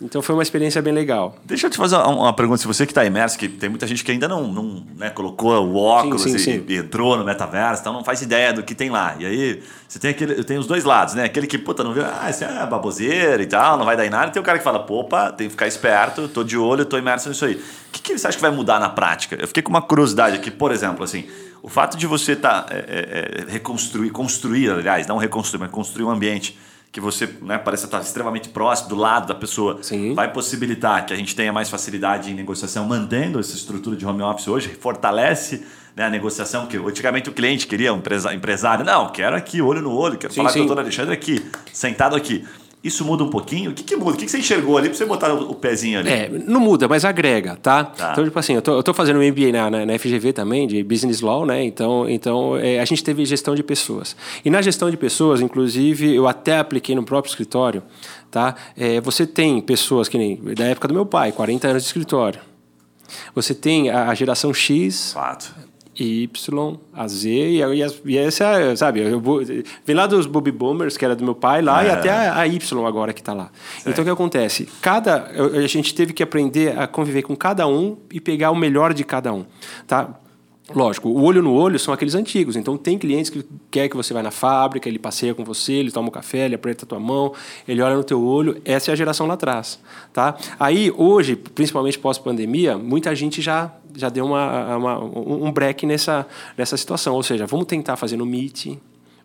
Então 0.00 0.20
foi 0.20 0.34
uma 0.34 0.42
experiência 0.42 0.82
bem 0.82 0.92
legal. 0.92 1.36
Deixa 1.44 1.66
eu 1.66 1.70
te 1.70 1.76
fazer 1.76 1.96
uma 1.96 2.32
pergunta. 2.32 2.58
Se 2.58 2.66
você 2.66 2.84
que 2.84 2.92
está 2.92 3.04
imerso, 3.04 3.38
que 3.38 3.48
tem 3.48 3.68
muita 3.68 3.86
gente 3.86 4.04
que 4.04 4.12
ainda 4.12 4.28
não, 4.28 4.46
não 4.46 4.82
né, 4.96 5.08
colocou 5.10 5.52
o 5.66 5.76
óculos 5.76 6.22
sim, 6.22 6.36
sim, 6.36 6.62
e, 6.66 6.74
sim. 6.74 6.76
entrou 6.76 7.16
no 7.16 7.24
metaverso, 7.24 7.80
então 7.80 7.92
não 7.92 8.04
faz 8.04 8.20
ideia 8.20 8.52
do 8.52 8.62
que 8.62 8.74
tem 8.74 8.90
lá. 8.90 9.16
E 9.18 9.24
aí 9.24 9.62
você 9.88 9.98
tem 9.98 10.10
aquele, 10.10 10.44
tem 10.44 10.58
os 10.58 10.66
dois 10.66 10.84
lados, 10.84 11.14
né? 11.14 11.24
Aquele 11.24 11.46
que, 11.46 11.56
puta, 11.56 11.82
não 11.82 11.94
vê, 11.94 12.02
ah, 12.02 12.28
isso 12.28 12.44
é 12.44 12.66
baboseira 12.66 13.42
e 13.42 13.46
tal, 13.46 13.78
não 13.78 13.86
vai 13.86 13.96
dar 13.96 14.04
em 14.04 14.10
nada. 14.10 14.28
E 14.28 14.32
tem 14.32 14.42
o 14.42 14.44
cara 14.44 14.58
que 14.58 14.64
fala, 14.66 14.80
pô, 14.80 15.00
opa, 15.00 15.30
tem 15.30 15.46
que 15.46 15.52
ficar 15.52 15.68
esperto, 15.68 16.26
tô 16.26 16.42
de 16.42 16.58
olho, 16.58 16.84
tô 16.84 16.98
imerso 16.98 17.28
nisso 17.28 17.44
aí. 17.44 17.54
O 17.54 17.92
que, 17.92 18.00
que 18.00 18.18
você 18.18 18.26
acha 18.26 18.36
que 18.36 18.42
vai 18.42 18.50
mudar 18.50 18.80
na 18.80 18.88
prática? 18.88 19.36
Eu 19.40 19.46
fiquei 19.46 19.62
com 19.62 19.70
uma 19.70 19.82
curiosidade 19.82 20.36
aqui, 20.36 20.50
por 20.50 20.72
exemplo, 20.72 21.04
assim, 21.04 21.28
o 21.62 21.68
fato 21.68 21.96
de 21.96 22.06
você 22.06 22.32
estar 22.32 22.62
tá, 22.62 22.74
é, 22.74 22.78
é, 22.78 23.42
é, 23.42 23.52
reconstruir, 23.52 24.10
construir, 24.10 24.70
aliás, 24.70 25.06
não 25.06 25.18
reconstruir, 25.18 25.60
mas 25.60 25.70
construir 25.70 26.04
um 26.04 26.10
ambiente 26.10 26.58
que 26.90 27.00
você 27.00 27.28
né, 27.42 27.58
parece 27.58 27.84
estar 27.84 28.00
extremamente 28.00 28.48
próximo, 28.48 28.88
do 28.88 28.96
lado 28.96 29.28
da 29.28 29.34
pessoa, 29.34 29.78
Sim. 29.82 30.14
vai 30.14 30.32
possibilitar 30.32 31.04
que 31.06 31.12
a 31.12 31.16
gente 31.16 31.36
tenha 31.36 31.52
mais 31.52 31.68
facilidade 31.70 32.30
em 32.30 32.34
negociação, 32.34 32.86
mantendo 32.86 33.38
essa 33.38 33.54
estrutura 33.54 33.96
de 33.96 34.04
home 34.04 34.22
office 34.22 34.48
hoje, 34.48 34.68
fortalece 34.80 35.64
né, 35.94 36.06
a 36.06 36.10
negociação, 36.10 36.66
que 36.66 36.76
antigamente 36.76 37.28
o 37.28 37.32
cliente 37.32 37.66
queria, 37.66 37.92
um 37.92 38.02
empresário, 38.34 38.84
não, 38.84 39.10
quero 39.10 39.36
aqui, 39.36 39.62
olho 39.62 39.82
no 39.82 39.92
olho, 39.92 40.18
quero 40.18 40.32
sim, 40.32 40.38
falar 40.38 40.50
sim. 40.50 40.60
com 40.60 40.64
o 40.64 40.68
doutor 40.68 40.82
Alexandre 40.82 41.14
aqui, 41.14 41.44
sentado 41.72 42.16
aqui. 42.16 42.44
Isso 42.86 43.04
muda 43.04 43.24
um 43.24 43.30
pouquinho? 43.30 43.72
O 43.72 43.74
que, 43.74 43.82
que 43.82 43.96
muda? 43.96 44.12
O 44.12 44.16
que, 44.16 44.24
que 44.24 44.30
você 44.30 44.38
enxergou 44.38 44.78
ali 44.78 44.88
para 44.88 44.96
você 44.96 45.04
botar 45.04 45.34
o, 45.34 45.50
o, 45.50 45.54
pezinho 45.56 45.98
ali? 45.98 46.08
É, 46.08 46.28
não 46.28 46.60
muda, 46.60 46.86
mas 46.86 47.04
agrega, 47.04 47.56
tá? 47.56 47.82
tá. 47.82 48.12
Então, 48.12 48.22
tipo 48.22 48.38
assim, 48.38 48.54
eu 48.54 48.62
tô, 48.62 48.76
eu 48.76 48.82
tô 48.82 48.94
fazendo 48.94 49.18
um 49.18 49.28
MBA 49.28 49.50
na, 49.50 49.68
na, 49.68 49.86
na, 49.86 49.98
FGV 49.98 50.32
também, 50.32 50.68
de 50.68 50.84
Business 50.84 51.20
Law, 51.20 51.44
né? 51.44 51.64
Então, 51.64 52.08
então 52.08 52.56
é, 52.56 52.78
a 52.78 52.84
gente 52.84 53.02
teve 53.02 53.24
gestão 53.24 53.56
de 53.56 53.64
pessoas. 53.64 54.14
E 54.44 54.50
na 54.50 54.62
gestão 54.62 54.88
de 54.88 54.96
pessoas, 54.96 55.40
inclusive, 55.40 56.14
eu 56.14 56.28
até 56.28 56.58
apliquei 56.58 56.94
no 56.94 57.02
próprio 57.02 57.28
escritório, 57.28 57.82
tá? 58.30 58.54
É, 58.76 59.00
você 59.00 59.26
tem 59.26 59.60
pessoas 59.60 60.08
que 60.08 60.16
nem 60.16 60.40
da 60.54 60.66
época 60.66 60.86
do 60.86 60.94
meu 60.94 61.04
pai, 61.04 61.32
40 61.32 61.66
anos 61.66 61.82
de 61.82 61.88
escritório. 61.88 62.38
Você 63.34 63.52
tem 63.52 63.90
a, 63.90 64.10
a 64.10 64.14
geração 64.14 64.54
X, 64.54 65.12
Fato 65.12 65.65
Y, 65.98 66.78
a 66.92 67.08
Z, 67.08 67.28
e, 67.28 67.62
e, 67.62 67.86
e 68.04 68.18
essa, 68.18 68.76
sabe, 68.76 69.00
eu, 69.00 69.20
vem 69.84 69.96
lá 69.96 70.06
dos 70.06 70.26
Bobby 70.26 70.52
Bombers, 70.52 70.96
que 70.96 71.04
era 71.04 71.16
do 71.16 71.24
meu 71.24 71.34
pai 71.34 71.62
lá, 71.62 71.82
é. 71.84 71.88
e 71.88 71.90
até 71.90 72.10
a, 72.10 72.40
a, 72.40 72.46
Y 72.46 72.86
agora 72.86 73.12
que 73.12 73.20
está 73.20 73.32
lá. 73.32 73.50
Certo. 73.74 73.88
Então 73.88 74.02
o 74.02 74.04
que 74.04 74.10
acontece? 74.10 74.68
Cada, 74.80 75.30
a 75.54 75.66
gente 75.66 75.94
teve 75.94 76.12
que 76.12 76.22
aprender 76.22 76.78
a 76.78 76.86
conviver 76.86 77.22
com 77.22 77.34
cada 77.34 77.66
um 77.66 77.96
e 78.12 78.20
pegar 78.20 78.50
o 78.50 78.56
melhor 78.56 78.92
de 78.92 79.04
cada 79.04 79.32
um, 79.32 79.44
tá? 79.86 80.20
Lógico, 80.74 81.08
o 81.08 81.22
olho 81.22 81.40
no 81.40 81.52
olho 81.52 81.78
são 81.78 81.94
aqueles 81.94 82.14
antigos. 82.16 82.56
Então, 82.56 82.76
tem 82.76 82.98
clientes 82.98 83.30
que 83.30 83.44
quer 83.70 83.88
que 83.88 83.96
você 83.96 84.12
vá 84.12 84.20
na 84.20 84.32
fábrica, 84.32 84.88
ele 84.88 84.98
passeia 84.98 85.32
com 85.32 85.44
você, 85.44 85.74
ele 85.74 85.92
toma 85.92 86.08
um 86.08 86.10
café, 86.10 86.46
ele 86.46 86.56
aperta 86.56 86.84
a 86.84 86.88
tua 86.88 86.98
mão, 86.98 87.32
ele 87.68 87.80
olha 87.80 87.96
no 87.96 88.02
teu 88.02 88.20
olho. 88.22 88.60
Essa 88.64 88.90
é 88.90 88.92
a 88.92 88.96
geração 88.96 89.26
lá 89.28 89.34
atrás. 89.34 89.78
Tá? 90.12 90.36
Aí, 90.58 90.92
hoje, 90.96 91.36
principalmente 91.36 91.98
pós-pandemia, 91.98 92.76
muita 92.76 93.14
gente 93.14 93.40
já, 93.40 93.72
já 93.94 94.08
deu 94.08 94.26
uma, 94.26 94.76
uma, 94.76 94.98
um 95.04 95.52
break 95.52 95.86
nessa, 95.86 96.26
nessa 96.58 96.76
situação. 96.76 97.14
Ou 97.14 97.22
seja, 97.22 97.46
vamos 97.46 97.66
tentar 97.66 97.94
fazer 97.94 98.16
no 98.16 98.26
Meet, 98.26 98.76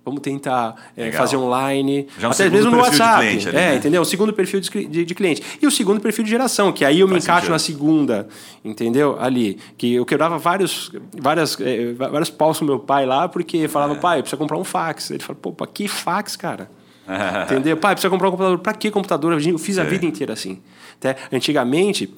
Vamos 0.03 0.21
tentar 0.21 0.75
é, 0.97 1.11
fazer 1.11 1.37
online. 1.37 2.07
Já 2.17 2.27
um 2.27 2.31
até 2.31 2.49
mesmo 2.49 2.71
no 2.71 2.77
WhatsApp. 2.77 3.19
Cliente, 3.19 3.49
ali, 3.49 3.57
é, 3.57 3.69
né? 3.69 3.75
entendeu? 3.75 4.01
O 4.01 4.05
segundo 4.05 4.33
perfil 4.33 4.59
de, 4.59 4.69
de, 4.87 5.05
de, 5.05 5.15
cliente. 5.15 5.43
E 5.61 5.67
o 5.67 5.71
segundo 5.71 6.01
perfil 6.01 6.23
de 6.23 6.29
geração, 6.31 6.71
que 6.71 6.83
aí 6.83 6.99
eu 6.99 7.07
Faz 7.07 7.13
me 7.13 7.23
encaixo 7.23 7.41
sentido. 7.41 7.51
na 7.51 7.59
segunda, 7.59 8.27
entendeu? 8.65 9.15
Ali. 9.19 9.59
Que 9.77 9.93
eu 9.93 10.05
quebrava 10.05 10.39
vários, 10.39 10.91
várias, 11.19 11.59
é, 11.61 11.93
vários 11.93 12.31
paus 12.31 12.57
com 12.57 12.65
meu 12.65 12.79
pai 12.79 13.05
lá, 13.05 13.29
porque 13.29 13.67
falava, 13.67 13.93
é. 13.93 13.97
pai, 13.97 14.21
precisa 14.21 14.37
comprar 14.37 14.57
um 14.57 14.63
fax. 14.63 15.11
Ele 15.11 15.21
falou, 15.21 15.39
pô, 15.39 15.51
pra 15.51 15.67
que 15.67 15.87
fax, 15.87 16.35
cara? 16.35 16.67
entendeu? 17.45 17.77
Pai, 17.77 17.93
precisa 17.93 18.09
comprar 18.09 18.29
um 18.29 18.31
computador. 18.31 18.57
Pra 18.57 18.73
que 18.73 18.89
computador? 18.89 19.39
Eu 19.39 19.59
fiz 19.59 19.77
a 19.77 19.83
vida 19.83 20.05
inteira 20.05 20.33
assim. 20.33 20.59
Até, 20.97 21.15
antigamente 21.31 22.11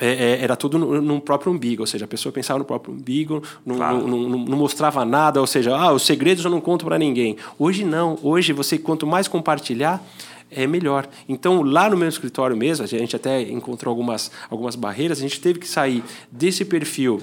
é, 0.00 0.06
é, 0.06 0.42
era 0.42 0.56
tudo 0.56 0.78
no, 0.78 1.20
próprio 1.20 1.52
umbigo, 1.52 1.82
ou 1.82 1.86
seja, 1.86 2.04
a 2.04 2.08
pessoa 2.08 2.32
pensava 2.32 2.58
no 2.58 2.64
próprio 2.64 2.94
umbigo, 2.94 3.42
não, 3.64 3.76
claro. 3.76 4.06
não, 4.06 4.28
não, 4.28 4.38
não 4.38 4.58
mostrava 4.58 5.04
nada, 5.04 5.40
ou 5.40 5.46
seja, 5.46 5.76
ah, 5.76 5.92
os 5.92 6.02
segredos 6.02 6.44
eu 6.44 6.50
não 6.50 6.60
conto 6.60 6.84
para 6.84 6.98
ninguém. 6.98 7.36
Hoje 7.58 7.84
não, 7.84 8.18
hoje 8.22 8.52
você 8.52 8.78
quanto 8.78 9.06
mais 9.06 9.26
compartilhar, 9.26 10.02
é 10.50 10.66
melhor. 10.66 11.06
Então, 11.28 11.62
lá 11.62 11.90
no 11.90 11.96
meu 11.96 12.08
escritório 12.08 12.56
mesmo, 12.56 12.84
a 12.84 12.88
gente 12.88 13.14
até 13.14 13.42
encontrou 13.42 13.90
algumas, 13.90 14.30
algumas 14.48 14.76
barreiras, 14.76 15.18
a 15.18 15.22
gente 15.22 15.40
teve 15.40 15.58
que 15.58 15.68
sair 15.68 16.02
desse 16.30 16.64
perfil 16.64 17.20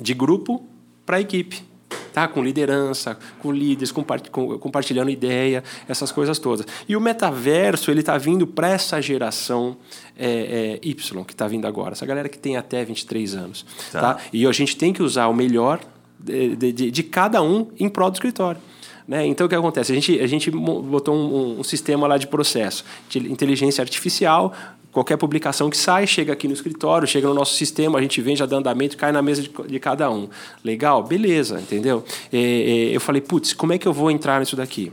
de 0.00 0.14
grupo 0.14 0.64
para 1.04 1.20
equipe 1.20 1.71
tá? 2.12 2.28
com 2.28 2.42
liderança, 2.42 3.18
com 3.40 3.50
líderes, 3.52 3.92
compartilhando 3.92 5.10
ideia, 5.10 5.62
essas 5.88 6.12
coisas 6.12 6.38
todas. 6.38 6.66
E 6.88 6.96
o 6.96 7.00
metaverso 7.00 7.90
ele 7.90 8.00
está 8.00 8.18
vindo 8.18 8.46
para 8.46 8.68
essa 8.68 9.00
geração 9.00 9.76
é, 10.16 10.78
é, 10.82 10.88
Y 10.88 11.24
que 11.24 11.32
está 11.32 11.46
vindo 11.48 11.66
agora, 11.66 11.92
essa 11.92 12.06
galera 12.06 12.28
que 12.28 12.38
tem 12.38 12.56
até 12.56 12.84
23 12.84 13.34
anos. 13.34 13.66
Tá. 13.90 14.14
tá? 14.14 14.20
E 14.32 14.46
a 14.46 14.52
gente 14.52 14.76
tem 14.76 14.92
que 14.92 15.02
usar 15.02 15.28
o 15.28 15.34
melhor 15.34 15.80
de, 16.18 16.72
de, 16.72 16.90
de 16.90 17.02
cada 17.02 17.42
um 17.42 17.68
em 17.78 17.88
prol 17.88 18.10
do 18.10 18.14
escritório. 18.14 18.60
Né? 19.06 19.26
Então, 19.26 19.46
o 19.46 19.48
que 19.48 19.54
acontece? 19.54 19.90
A 19.90 19.94
gente, 19.94 20.20
a 20.20 20.26
gente 20.26 20.50
botou 20.50 21.14
um, 21.14 21.60
um, 21.60 21.64
sistema 21.64 22.06
lá 22.06 22.16
de 22.16 22.26
processo 22.26 22.84
de 23.08 23.18
inteligência 23.18 23.82
artificial 23.82 24.54
qualquer 24.92 25.16
publicação 25.16 25.70
que 25.70 25.76
sai, 25.76 26.06
chega 26.06 26.32
aqui 26.32 26.46
no 26.46 26.54
escritório, 26.54 27.08
chega 27.08 27.26
no 27.26 27.34
nosso 27.34 27.54
sistema, 27.54 27.98
a 27.98 28.02
gente 28.02 28.20
vende 28.20 28.42
a 28.42 28.46
andamento, 28.46 28.96
cai 28.96 29.10
na 29.10 29.22
mesa 29.22 29.42
de, 29.42 29.50
de 29.66 29.80
cada 29.80 30.10
um. 30.10 30.28
Legal? 30.62 31.02
Beleza, 31.02 31.58
entendeu? 31.58 32.04
E, 32.32 32.90
e, 32.90 32.94
eu 32.94 33.00
falei, 33.00 33.22
putz, 33.22 33.54
como 33.54 33.72
é 33.72 33.78
que 33.78 33.88
eu 33.88 33.92
vou 33.92 34.10
entrar 34.10 34.38
nisso 34.38 34.54
daqui? 34.54 34.92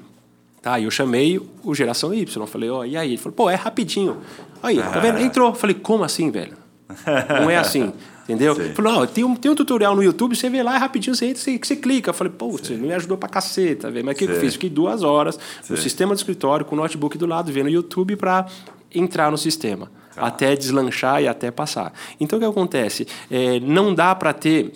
Tá, 0.62 0.80
e 0.80 0.86
eu 0.86 0.92
chamei 0.92 1.40
o 1.64 1.76
Geração 1.76 2.14
Y, 2.14 2.48
falei, 2.48 2.70
ó, 2.70 2.80
oh, 2.80 2.86
e 2.86 2.98
aí? 2.98 3.10
Ele 3.12 3.18
falou, 3.18 3.34
pô, 3.34 3.50
é 3.50 3.56
rapidinho. 3.56 4.18
Aí, 4.64 4.78
tá 4.78 5.00
vendo? 5.00 5.20
Entrou. 5.20 5.54
Falei, 5.54 5.74
como 5.74 6.04
assim, 6.04 6.32
velho? 6.32 6.58
Não 7.42 7.50
é 7.50 7.58
assim. 7.58 7.94
Entendeu? 8.30 8.54
Sim. 8.54 8.74
Falou, 8.76 8.94
não, 8.94 9.08
tem 9.08 9.24
um, 9.24 9.36
tem 9.36 9.50
um 9.50 9.56
tutorial 9.56 9.96
no 9.96 10.04
YouTube, 10.04 10.36
você 10.36 10.52
vê 10.52 10.62
lá, 10.62 10.76
é 10.76 10.78
rapidinho, 10.78 11.16
você 11.16 11.26
entra, 11.26 11.42
você, 11.42 11.58
você 11.58 11.76
clica. 11.76 12.12
Eu 12.12 12.14
falei, 12.14 12.32
pô, 12.32 12.52
você 12.52 12.76
me 12.76 12.94
ajudou 12.94 13.18
pra 13.18 13.28
caceta, 13.28 13.90
velho. 13.90 14.06
Mas 14.06 14.16
o 14.16 14.20
que, 14.20 14.28
que 14.28 14.34
eu 14.34 14.40
fiz? 14.40 14.54
Fiquei 14.54 14.70
duas 14.70 15.02
horas 15.02 15.40
Sim. 15.64 15.74
no 15.74 15.78
sistema 15.78 16.14
do 16.14 16.18
escritório, 16.18 16.64
com 16.64 16.76
o 16.76 16.78
notebook 16.78 17.18
do 17.18 17.26
lado, 17.26 17.52
vendo 17.52 17.66
o 17.66 17.72
YouTube 17.72 18.16
para 18.16 18.46
entrar 18.94 19.32
no 19.32 19.38
sistema, 19.38 19.92
tá. 20.14 20.22
até 20.22 20.56
deslanchar 20.56 21.22
e 21.22 21.28
até 21.28 21.52
passar. 21.52 21.94
Então 22.20 22.38
o 22.38 22.42
que 22.42 22.48
acontece? 22.48 23.08
É, 23.30 23.60
não 23.60 23.94
dá 23.94 24.14
para 24.16 24.34
ter 24.34 24.74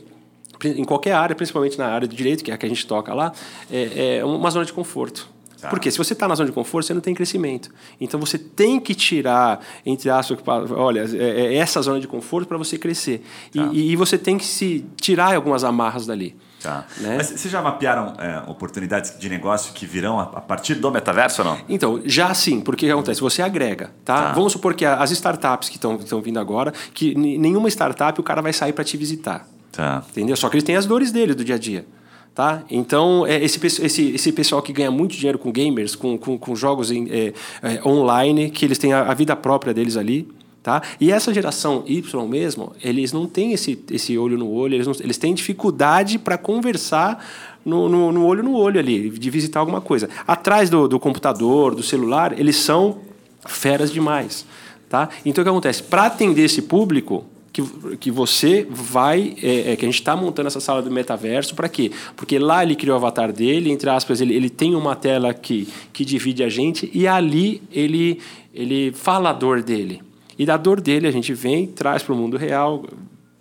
em 0.63 0.84
qualquer 0.84 1.13
área, 1.13 1.36
principalmente 1.36 1.77
na 1.77 1.88
área 1.88 2.08
do 2.08 2.15
direito, 2.15 2.43
que 2.43 2.51
é 2.51 2.53
a 2.53 2.58
que 2.58 2.65
a 2.65 2.70
gente 2.70 2.88
toca 2.88 3.13
lá, 3.13 3.34
é, 3.70 4.17
é 4.17 4.25
uma 4.25 4.50
zona 4.50 4.65
de 4.65 4.72
conforto. 4.72 5.29
Tá. 5.63 5.70
Porque 5.70 5.89
se 5.89 5.98
você 5.98 6.12
está 6.12 6.27
na 6.27 6.36
zona 6.36 6.50
de 6.50 6.53
conforto, 6.53 6.88
você 6.88 6.93
não 6.93 7.00
tem 7.00 7.13
crescimento. 7.13 7.72
Então 8.00 8.20
você 8.20 8.38
tem 8.38 8.82
que 8.82 8.93
tirar, 8.93 9.62
entre 9.86 10.10
aspas, 10.10 10.38
olha, 10.72 11.05
é, 11.13 11.46
é 11.46 11.55
essa 11.55 11.82
zona 11.82 12.01
de 12.01 12.08
conforto 12.08 12.48
para 12.48 12.58
você 12.58 12.77
crescer. 12.77 13.24
Tá. 13.53 13.70
E, 13.72 13.91
e, 13.91 13.96
você 13.96 14.17
tem 14.17 14.38
que 14.38 14.46
se 14.46 14.86
tirar 14.98 15.34
algumas 15.34 15.63
amarras 15.63 16.05
dali. 16.05 16.36
Tá. 16.63 16.86
Né? 16.98 17.17
Mas 17.17 17.27
vocês 17.27 17.51
já 17.51 17.62
mapearam 17.62 18.13
é, 18.17 18.50
oportunidades 18.50 19.20
de 19.20 19.29
negócio 19.29 19.74
que 19.74 19.86
virão 19.86 20.17
a, 20.17 20.24
a, 20.24 20.41
partir 20.41 20.75
do 20.75 20.89
metaverso 20.89 21.41
ou 21.41 21.50
não? 21.50 21.58
Então, 21.67 22.01
já 22.05 22.34
sim, 22.34 22.62
porque 22.62 22.86
o 22.86 22.88
que 22.88 22.93
acontece? 22.93 23.20
Você 23.20 23.41
agrega, 23.41 23.91
tá? 24.05 24.29
tá. 24.29 24.32
Vamos 24.32 24.53
supor 24.53 24.74
que 24.74 24.86
as 24.86 25.12
startups 25.12 25.67
que 25.67 25.75
estão 25.75 26.22
vindo 26.22 26.39
agora, 26.39 26.72
que 26.93 27.13
nenhuma 27.15 27.67
startup 27.67 28.17
o 28.17 28.24
cara 28.24 28.41
vai 28.41 28.53
sair 28.53 28.72
para 28.72 28.86
te 28.86 28.96
visitar. 28.96 29.46
Tá. 29.74 30.03
Entendeu? 30.10 30.38
Só 30.38 30.48
que 30.48 30.55
ele 30.55 30.63
tem 30.63 30.77
as 30.77 30.86
dores 30.86 31.12
dele 31.12 31.34
do 31.34 31.43
dia 31.43 31.55
a 31.55 31.58
dia. 31.58 31.86
Tá? 32.34 32.63
Então, 32.72 33.27
é, 33.27 33.43
esse, 33.43 33.63
esse, 33.65 34.12
esse 34.12 34.32
pessoal 34.32 34.62
que 34.62 34.72
ganha 34.72 34.89
muito 34.89 35.15
dinheiro 35.15 35.38
com 35.38 35.51
gamers, 35.51 35.96
com, 35.96 36.17
com, 36.17 36.38
com 36.38 36.55
jogos 36.55 36.91
em, 36.91 37.08
é, 37.12 37.34
é, 37.62 37.88
online, 37.88 38.50
que 38.50 38.63
eles 38.63 38.77
têm 38.77 38.93
a, 38.93 39.01
a 39.01 39.13
vida 39.13 39.36
própria 39.36 39.74
deles 39.74 39.98
ali, 39.98 40.27
Tá? 40.63 40.82
E 40.98 41.12
essa 41.12 41.34
geração 41.34 41.84
Y 41.86 42.25
mesmo, 42.25 42.72
eles 42.82 43.12
não 43.12 43.27
têm 43.27 43.51
esse, 43.51 43.77
esse 43.91 44.17
olho 44.17 44.38
no 44.38 44.50
olho, 44.50 44.75
eles, 44.75 44.88
não, 44.88 44.96
eles 45.01 45.17
têm 45.17 45.34
dificuldade 45.34 46.17
para 46.17 46.38
conversar 46.38 47.22
no, 47.65 47.89
no, 47.89 48.13
no, 48.13 48.25
olho 48.25 48.41
no 48.41 48.55
olho 48.55 48.79
ali, 48.79 49.10
de 49.10 49.29
visitar 49.29 49.60
alguma 49.60 49.82
coisa. 49.82 50.10
Atrás 50.25 50.70
do, 50.70 50.88
do 50.88 50.98
computador, 51.01 51.75
do 51.75 51.84
celular, 51.84 52.39
eles 52.39 52.55
são 52.55 53.00
feras 53.46 53.91
demais. 53.91 54.46
Tá? 54.88 55.10
Então 55.25 55.41
o 55.41 55.46
que 55.46 55.50
acontece? 55.50 55.84
Para 55.84 56.05
atender 56.05 56.43
esse 56.43 56.62
público, 56.62 57.25
que, 57.51 57.62
que 57.98 58.10
você 58.10 58.65
vai. 58.70 59.36
É, 59.43 59.74
é, 59.74 59.75
que 59.75 59.84
a 59.86 59.88
gente 59.88 60.00
está 60.00 60.15
montando 60.15 60.48
essa 60.48 60.62
sala 60.62 60.82
do 60.82 60.89
metaverso 60.89 61.55
para 61.55 61.67
quê? 61.67 61.91
Porque 62.15 62.39
lá 62.39 62.63
ele 62.63 62.75
criou 62.75 62.96
o 62.96 62.98
avatar 62.98 63.34
dele, 63.34 63.70
entre 63.70 63.89
aspas, 63.89 64.22
ele, 64.22 64.34
ele 64.34 64.50
tem 64.50 64.75
uma 64.75 64.96
tela 64.96 65.34
que, 65.34 65.67
que 65.91 66.05
divide 66.05 66.41
a 66.41 66.48
gente 66.48 66.89
e 66.93 67.05
ali 67.05 67.62
ele, 67.70 68.20
ele 68.53 68.93
fala 68.93 69.29
a 69.29 69.34
dor 69.34 69.62
dele. 69.62 70.01
E 70.37 70.45
da 70.45 70.57
dor 70.57 70.81
dele 70.81 71.07
a 71.07 71.11
gente 71.11 71.33
vem, 71.33 71.67
traz 71.67 72.03
para 72.03 72.13
o 72.13 72.17
mundo 72.17 72.37
real, 72.37 72.83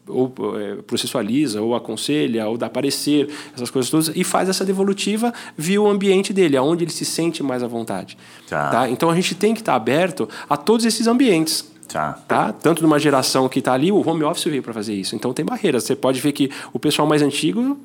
ou 0.07 0.33
é, 0.59 0.77
processualiza, 0.83 1.63
ou 1.63 1.75
aconselha, 1.75 2.49
ou 2.49 2.57
dá 2.57 2.69
parecer, 2.69 3.29
essas 3.55 3.71
coisas 3.71 3.91
todas, 3.91 4.13
e 4.15 4.25
faz 4.25 4.49
essa 4.49 4.65
devolutiva 4.65 5.33
via 5.57 5.81
o 5.81 5.89
ambiente 5.89 6.33
dele, 6.33 6.57
aonde 6.57 6.85
ele 6.85 6.91
se 6.91 7.05
sente 7.05 7.43
mais 7.43 7.63
à 7.63 7.67
vontade. 7.67 8.17
Tá. 8.49 8.71
tá? 8.71 8.91
Então 8.91 9.11
a 9.11 9.15
gente 9.15 9.35
tem 9.35 9.55
que 9.55 9.61
estar 9.61 9.73
tá 9.73 9.77
aberto 9.77 10.29
a 10.49 10.57
todos 10.57 10.85
esses 10.85 11.07
ambientes. 11.07 11.71
Tá. 11.89 12.19
tá. 12.27 12.53
Tanto 12.53 12.83
numa 12.83 12.99
geração 12.99 13.49
que 13.49 13.59
está 13.59 13.75
ali, 13.75 13.93
o 13.93 14.07
home 14.07 14.25
office 14.25 14.45
veio 14.45 14.63
para 14.63 14.73
fazer 14.73 14.95
isso. 14.95 15.15
Então 15.15 15.33
tem 15.33 15.45
barreiras. 15.45 15.85
Você 15.85 15.95
pode 15.95 16.21
ver 16.21 16.33
que 16.33 16.51
o 16.73 16.79
pessoal 16.79 17.07
mais 17.07 17.23
antigo 17.23 17.79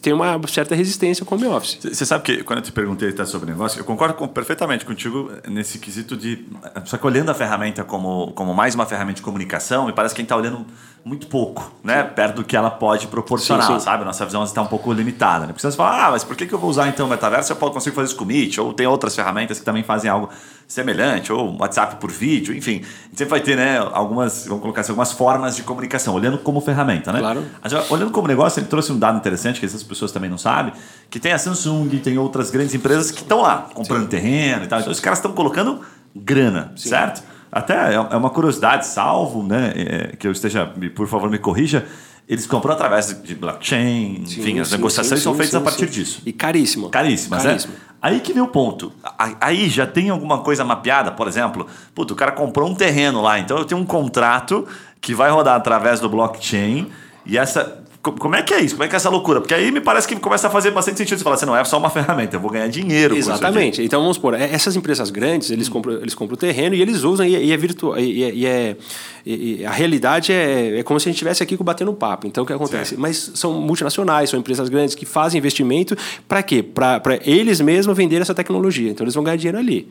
tem 0.00 0.12
uma 0.12 0.40
certa 0.46 0.74
resistência 0.74 1.24
com 1.24 1.34
o 1.34 1.38
home 1.38 1.48
office. 1.48 1.78
Você 1.82 2.06
sabe 2.06 2.22
que 2.24 2.44
quando 2.44 2.58
eu 2.58 2.64
te 2.64 2.72
perguntei 2.72 3.12
tá, 3.12 3.26
sobre 3.26 3.50
negócio, 3.50 3.80
eu 3.80 3.84
concordo 3.84 4.14
com, 4.14 4.28
perfeitamente 4.28 4.84
contigo 4.84 5.30
nesse 5.48 5.78
quesito 5.78 6.16
de. 6.16 6.46
Só 6.84 6.96
que 6.96 7.06
olhando 7.06 7.30
a 7.30 7.34
ferramenta 7.34 7.82
como, 7.84 8.32
como 8.32 8.54
mais 8.54 8.74
uma 8.74 8.86
ferramenta 8.86 9.16
de 9.16 9.22
comunicação, 9.22 9.86
me 9.86 9.92
parece 9.92 10.14
que 10.14 10.20
a 10.20 10.22
gente 10.22 10.26
está 10.26 10.36
olhando 10.36 10.66
muito 11.08 11.26
pouco, 11.26 11.72
né? 11.82 12.02
Perto 12.02 12.36
do 12.36 12.44
que 12.44 12.54
ela 12.54 12.70
pode 12.70 13.06
proporcionar, 13.06 13.66
sim, 13.66 13.72
sim. 13.72 13.80
sabe? 13.80 14.04
Nossa 14.04 14.26
visão 14.26 14.44
está 14.44 14.60
um 14.60 14.66
pouco 14.66 14.92
limitada. 14.92 15.46
Né? 15.46 15.52
Porque 15.54 15.62
você 15.62 15.74
fala, 15.74 16.06
ah, 16.06 16.10
mas 16.10 16.22
por 16.22 16.36
que, 16.36 16.52
eu 16.52 16.58
vou 16.58 16.68
usar 16.68 16.86
então 16.86 17.06
o 17.06 17.08
metaverso? 17.08 17.50
Eu 17.50 17.56
consigo 17.56 17.96
fazer 17.96 18.08
isso 18.08 18.16
com 18.16 18.24
o 18.24 18.26
Meet, 18.26 18.58
ou 18.58 18.74
tem 18.74 18.86
outras 18.86 19.16
ferramentas 19.16 19.58
que 19.58 19.64
também 19.64 19.82
fazem 19.82 20.10
algo 20.10 20.28
semelhante, 20.66 21.32
ou 21.32 21.56
WhatsApp 21.58 21.96
por 21.96 22.10
vídeo, 22.10 22.54
enfim. 22.54 22.82
A 22.82 23.06
gente 23.06 23.16
sempre 23.16 23.30
vai 23.30 23.40
ter, 23.40 23.56
né, 23.56 23.78
algumas, 23.78 24.44
vamos 24.46 24.60
colocar 24.60 24.82
assim, 24.82 24.92
algumas 24.92 25.10
formas 25.12 25.56
de 25.56 25.62
comunicação, 25.62 26.14
olhando 26.14 26.36
como 26.36 26.60
ferramenta, 26.60 27.10
né? 27.10 27.20
Claro. 27.20 27.42
Olhando 27.88 28.10
como 28.10 28.28
negócio, 28.28 28.60
ele 28.60 28.66
trouxe 28.66 28.92
um 28.92 28.98
dado 28.98 29.16
interessante 29.16 29.60
que 29.60 29.64
essas 29.64 29.82
pessoas 29.82 30.12
também 30.12 30.28
não 30.28 30.36
sabem, 30.36 30.74
que 31.08 31.18
tem 31.18 31.32
a 31.32 31.38
Samsung, 31.38 31.88
tem 32.00 32.18
outras 32.18 32.50
grandes 32.50 32.74
empresas 32.74 33.10
que 33.10 33.22
estão 33.22 33.40
lá, 33.40 33.66
comprando 33.72 34.02
sim. 34.02 34.08
terreno 34.08 34.64
e 34.64 34.66
tal. 34.66 34.80
Então, 34.80 34.92
os 34.92 35.00
caras 35.00 35.20
estão 35.20 35.32
colocando 35.32 35.80
grana, 36.14 36.72
certo? 36.76 37.22
Até 37.58 37.74
é, 37.74 37.94
é 37.94 38.16
uma 38.16 38.30
curiosidade, 38.30 38.86
salvo, 38.86 39.42
né, 39.42 39.72
é, 39.74 40.16
que 40.16 40.26
eu 40.26 40.32
esteja, 40.32 40.72
por 40.94 41.06
favor, 41.08 41.28
me 41.28 41.38
corrija, 41.38 41.86
eles 42.28 42.46
compram 42.46 42.74
através 42.74 43.20
de 43.22 43.34
blockchain, 43.34 44.24
sim, 44.26 44.40
enfim, 44.40 44.60
as 44.60 44.68
sim, 44.68 44.76
negociações 44.76 45.20
sim, 45.20 45.24
são 45.24 45.34
feitas 45.34 45.54
a 45.54 45.60
partir 45.60 45.86
disso. 45.86 46.22
E 46.24 46.32
caríssimo. 46.32 46.88
Caríssimas? 46.88 47.42
Caríssimo. 47.42 47.72
né? 47.72 47.80
Aí 48.00 48.20
que 48.20 48.32
vem 48.32 48.42
o 48.42 48.46
ponto. 48.46 48.92
Aí 49.40 49.68
já 49.68 49.86
tem 49.86 50.08
alguma 50.08 50.38
coisa 50.38 50.64
mapeada, 50.64 51.10
por 51.10 51.26
exemplo, 51.26 51.66
puto, 51.94 52.14
o 52.14 52.16
cara 52.16 52.30
comprou 52.30 52.68
um 52.68 52.74
terreno 52.74 53.20
lá, 53.20 53.40
então 53.40 53.58
eu 53.58 53.64
tenho 53.64 53.80
um 53.80 53.86
contrato 53.86 54.66
que 55.00 55.14
vai 55.14 55.30
rodar 55.30 55.56
através 55.56 55.98
do 55.98 56.08
blockchain 56.08 56.88
e 57.26 57.36
essa 57.36 57.82
como 58.12 58.36
é 58.36 58.42
que 58.42 58.54
é 58.54 58.60
isso? 58.60 58.74
Como 58.74 58.84
é 58.84 58.88
que 58.88 58.94
é 58.94 58.96
essa 58.96 59.08
loucura? 59.08 59.40
Porque 59.40 59.54
aí 59.54 59.70
me 59.70 59.80
parece 59.80 60.06
que 60.06 60.16
começa 60.16 60.46
a 60.46 60.50
fazer 60.50 60.70
bastante 60.70 60.98
sentido. 60.98 61.18
Você 61.18 61.24
fala 61.24 61.36
assim, 61.36 61.46
não 61.46 61.56
é 61.56 61.64
só 61.64 61.78
uma 61.78 61.90
ferramenta, 61.90 62.36
eu 62.36 62.40
vou 62.40 62.50
ganhar 62.50 62.68
dinheiro. 62.68 63.16
Exatamente. 63.16 63.82
Então 63.82 64.00
vamos 64.00 64.16
supor, 64.16 64.34
é, 64.34 64.44
essas 64.52 64.76
empresas 64.76 65.10
grandes, 65.10 65.50
eles, 65.50 65.68
hum. 65.68 65.72
compram, 65.72 65.94
eles 65.94 66.14
compram 66.14 66.34
o 66.34 66.36
terreno 66.36 66.74
e 66.74 66.82
eles 66.82 67.02
usam, 67.02 67.26
e, 67.26 67.52
é 67.52 67.56
virtual. 67.56 67.98
E, 67.98 68.40
e, 68.40 68.46
é, 68.46 68.76
e, 69.24 69.64
a 69.64 69.70
realidade 69.70 70.32
é, 70.32 70.78
é 70.78 70.82
como 70.82 70.98
se 70.98 71.08
a 71.08 71.10
gente 71.10 71.16
estivesse 71.16 71.42
aqui 71.42 71.56
batendo 71.56 71.92
papo. 71.92 72.26
Então 72.26 72.44
o 72.44 72.46
que 72.46 72.52
acontece? 72.52 72.90
Certo. 72.90 73.00
Mas 73.00 73.32
são 73.34 73.54
multinacionais, 73.54 74.30
são 74.30 74.38
empresas 74.38 74.68
grandes 74.68 74.94
que 74.94 75.04
fazem 75.04 75.38
investimento 75.38 75.96
para 76.26 76.42
quê? 76.42 76.62
Para 76.62 77.18
eles 77.24 77.60
mesmos 77.60 77.96
venderem 77.96 78.22
essa 78.22 78.34
tecnologia. 78.34 78.90
Então 78.90 79.04
eles 79.04 79.14
vão 79.14 79.24
ganhar 79.24 79.36
dinheiro 79.36 79.58
ali. 79.58 79.88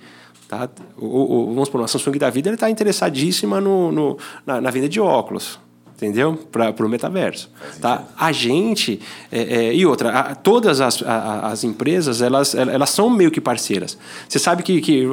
Tá? 0.48 0.70
O, 0.98 1.06
o, 1.06 1.46
vamos 1.48 1.68
supor, 1.68 1.84
a 1.84 1.88
Samsung 1.88 2.18
da 2.18 2.30
vida 2.30 2.52
está 2.52 2.70
interessadíssima 2.70 3.60
no, 3.60 3.92
no 3.92 4.18
na, 4.46 4.62
na 4.62 4.72
venda 4.72 4.88
de 4.88 5.00
óculos 5.00 5.60
entendeu? 5.98 6.38
Para 6.52 6.86
o 6.86 6.90
metaverso. 6.90 7.50
Tá? 7.82 8.04
A 8.18 8.32
gente 8.32 9.02
é, 9.32 9.42
é, 9.42 9.74
e 9.74 9.86
outra, 9.86 10.12
a, 10.12 10.36
todas 10.36 10.80
as, 10.80 11.02
a, 11.02 11.48
as 11.48 11.64
empresas 11.64 12.22
elas, 12.22 12.54
elas 12.54 12.92
são 12.92 13.10
meio 13.10 13.32
que 13.32 13.42
parceiras. 13.42 13.98
Você 14.30 14.38
sabe 14.38 14.62
que, 14.62 14.80
que 14.80 15.04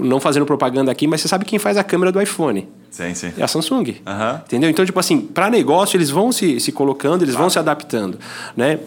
não 0.00 0.18
fazendo 0.18 0.46
propaganda 0.46 0.90
aqui, 0.90 1.06
mas 1.06 1.20
você 1.20 1.28
sabe 1.28 1.44
quem 1.44 1.58
faz 1.58 1.76
a 1.76 1.84
câmera 1.84 2.10
do 2.10 2.20
iPhone? 2.20 2.66
Sim, 2.90 3.14
sim. 3.14 3.32
É 3.36 3.42
a 3.42 3.48
Samsung. 3.48 3.84
Uhum. 3.84 4.34
Entendeu? 4.46 4.70
Então, 4.70 4.84
tipo 4.84 4.98
assim, 4.98 5.20
para 5.20 5.50
negócio 5.50 5.96
eles 5.96 6.10
vão 6.10 6.32
se, 6.32 6.58
se 6.58 6.72
colocando, 6.72 7.22
eles 7.22 7.34
claro. 7.34 7.44
vão 7.44 7.50
se 7.50 7.58
adaptando, 7.58 8.18
né? 8.56 8.78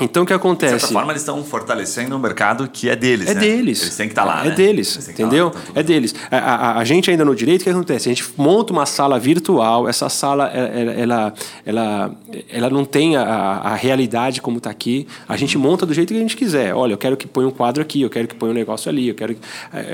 Então 0.00 0.24
o 0.24 0.26
que 0.26 0.32
acontece? 0.32 0.74
De 0.74 0.80
certa 0.80 0.92
forma, 0.92 1.12
eles 1.12 1.22
estão 1.22 1.44
fortalecendo 1.44 2.16
um 2.16 2.18
mercado 2.18 2.68
que 2.68 2.90
é 2.90 2.96
deles. 2.96 3.28
É 3.28 3.34
né? 3.34 3.40
deles. 3.40 3.80
Eles 3.80 3.96
têm 3.96 4.08
que 4.08 4.12
estar 4.12 4.22
tá 4.22 4.28
lá. 4.28 4.44
É 4.44 4.48
né? 4.48 4.54
deles, 4.54 5.08
entendeu? 5.08 5.50
Tá 5.50 5.58
lá, 5.58 5.64
tá 5.66 5.80
é 5.80 5.82
deles. 5.84 6.14
A, 6.32 6.36
a, 6.36 6.78
a, 6.78 6.84
gente 6.84 7.12
ainda 7.12 7.24
no 7.24 7.34
direito, 7.34 7.60
o 7.60 7.64
que 7.64 7.70
acontece? 7.70 8.08
A 8.08 8.12
gente 8.12 8.24
monta 8.36 8.72
uma 8.72 8.86
sala 8.86 9.20
virtual, 9.20 9.88
essa 9.88 10.08
sala 10.08 10.48
ela, 10.48 11.32
ela, 11.64 12.16
ela, 12.48 12.70
não 12.70 12.84
tem 12.84 13.16
a, 13.16 13.22
a 13.22 13.74
realidade 13.76 14.40
como 14.40 14.58
está 14.58 14.68
aqui. 14.68 15.06
A 15.28 15.36
gente 15.36 15.56
monta 15.56 15.86
do 15.86 15.94
jeito 15.94 16.12
que 16.12 16.18
a 16.18 16.22
gente 16.22 16.36
quiser. 16.36 16.74
Olha, 16.74 16.94
eu 16.94 16.98
quero 16.98 17.16
que 17.16 17.28
ponha 17.28 17.46
um 17.46 17.52
quadro 17.52 17.80
aqui, 17.80 18.02
eu 18.02 18.10
quero 18.10 18.26
que 18.26 18.34
ponha 18.34 18.50
um 18.50 18.54
negócio 18.54 18.90
ali, 18.90 19.08
eu 19.08 19.14
quero 19.14 19.36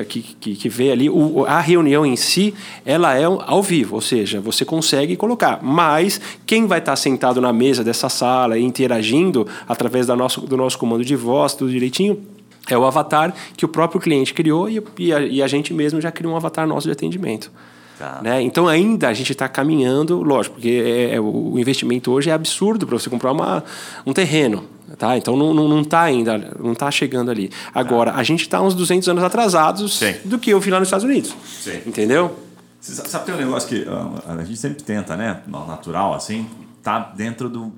que, 0.08 0.22
que, 0.22 0.56
que 0.56 0.68
vê 0.70 0.92
ali. 0.92 1.10
O, 1.10 1.44
a 1.46 1.60
reunião 1.60 2.06
em 2.06 2.16
si, 2.16 2.54
ela 2.86 3.18
é 3.18 3.24
ao 3.24 3.62
vivo, 3.62 3.96
ou 3.96 4.00
seja, 4.00 4.40
você 4.40 4.64
consegue 4.64 5.14
colocar. 5.14 5.58
Mas 5.62 6.18
quem 6.46 6.66
vai 6.66 6.78
estar 6.78 6.96
sentado 6.96 7.38
na 7.38 7.52
mesa 7.52 7.84
dessa 7.84 8.08
sala 8.08 8.58
interagindo 8.58 9.46
através 9.68 9.89
da 10.06 10.16
nosso, 10.16 10.40
do 10.42 10.56
nosso 10.56 10.78
comando 10.78 11.04
de 11.04 11.16
voz, 11.16 11.54
tudo 11.54 11.70
direitinho, 11.70 12.24
é 12.68 12.76
o 12.76 12.84
avatar 12.84 13.34
que 13.56 13.64
o 13.64 13.68
próprio 13.68 14.00
cliente 14.00 14.34
criou 14.34 14.68
e, 14.68 14.82
e, 14.98 15.12
a, 15.12 15.20
e 15.20 15.42
a, 15.42 15.48
gente 15.48 15.72
mesmo 15.72 16.00
já 16.00 16.10
criou 16.10 16.32
um 16.32 16.36
avatar 16.36 16.66
nosso 16.66 16.86
de 16.86 16.92
atendimento. 16.92 17.50
Tá. 17.98 18.20
Né? 18.22 18.40
Então 18.42 18.66
ainda 18.66 19.08
a 19.08 19.12
gente 19.12 19.32
está 19.32 19.48
caminhando, 19.48 20.22
lógico, 20.22 20.54
porque 20.54 20.82
é, 20.84 21.16
é, 21.16 21.20
o 21.20 21.58
investimento 21.58 22.10
hoje 22.10 22.30
é 22.30 22.32
absurdo 22.32 22.86
para 22.86 22.98
você 22.98 23.10
comprar 23.10 23.32
uma, 23.32 23.62
um 24.06 24.12
terreno. 24.12 24.64
Tá? 24.98 25.16
Então 25.16 25.36
não 25.36 25.50
está 25.50 25.62
não, 25.62 25.68
não 25.68 25.84
tá 25.84 26.02
ainda, 26.02 26.56
não 26.58 26.72
está 26.72 26.90
chegando 26.90 27.30
ali. 27.30 27.50
Agora, 27.74 28.12
a 28.14 28.22
gente 28.22 28.40
está 28.42 28.60
uns 28.60 28.74
200 28.74 29.08
anos 29.08 29.22
atrasados 29.22 29.98
Sim. 29.98 30.14
do 30.24 30.38
que 30.38 30.50
eu 30.50 30.60
vi 30.60 30.70
lá 30.70 30.78
nos 30.78 30.88
Estados 30.88 31.04
Unidos. 31.04 31.34
Sim. 31.46 31.80
Entendeu? 31.86 32.36
Você 32.80 32.94
sabe, 32.94 33.26
tem 33.26 33.34
um 33.34 33.38
negócio 33.38 33.68
que 33.68 33.86
a 34.26 34.42
gente 34.42 34.56
sempre 34.56 34.82
tenta, 34.82 35.14
né? 35.14 35.42
Natural, 35.46 36.14
assim, 36.14 36.46
tá 36.82 37.12
dentro 37.14 37.48
do, 37.50 37.72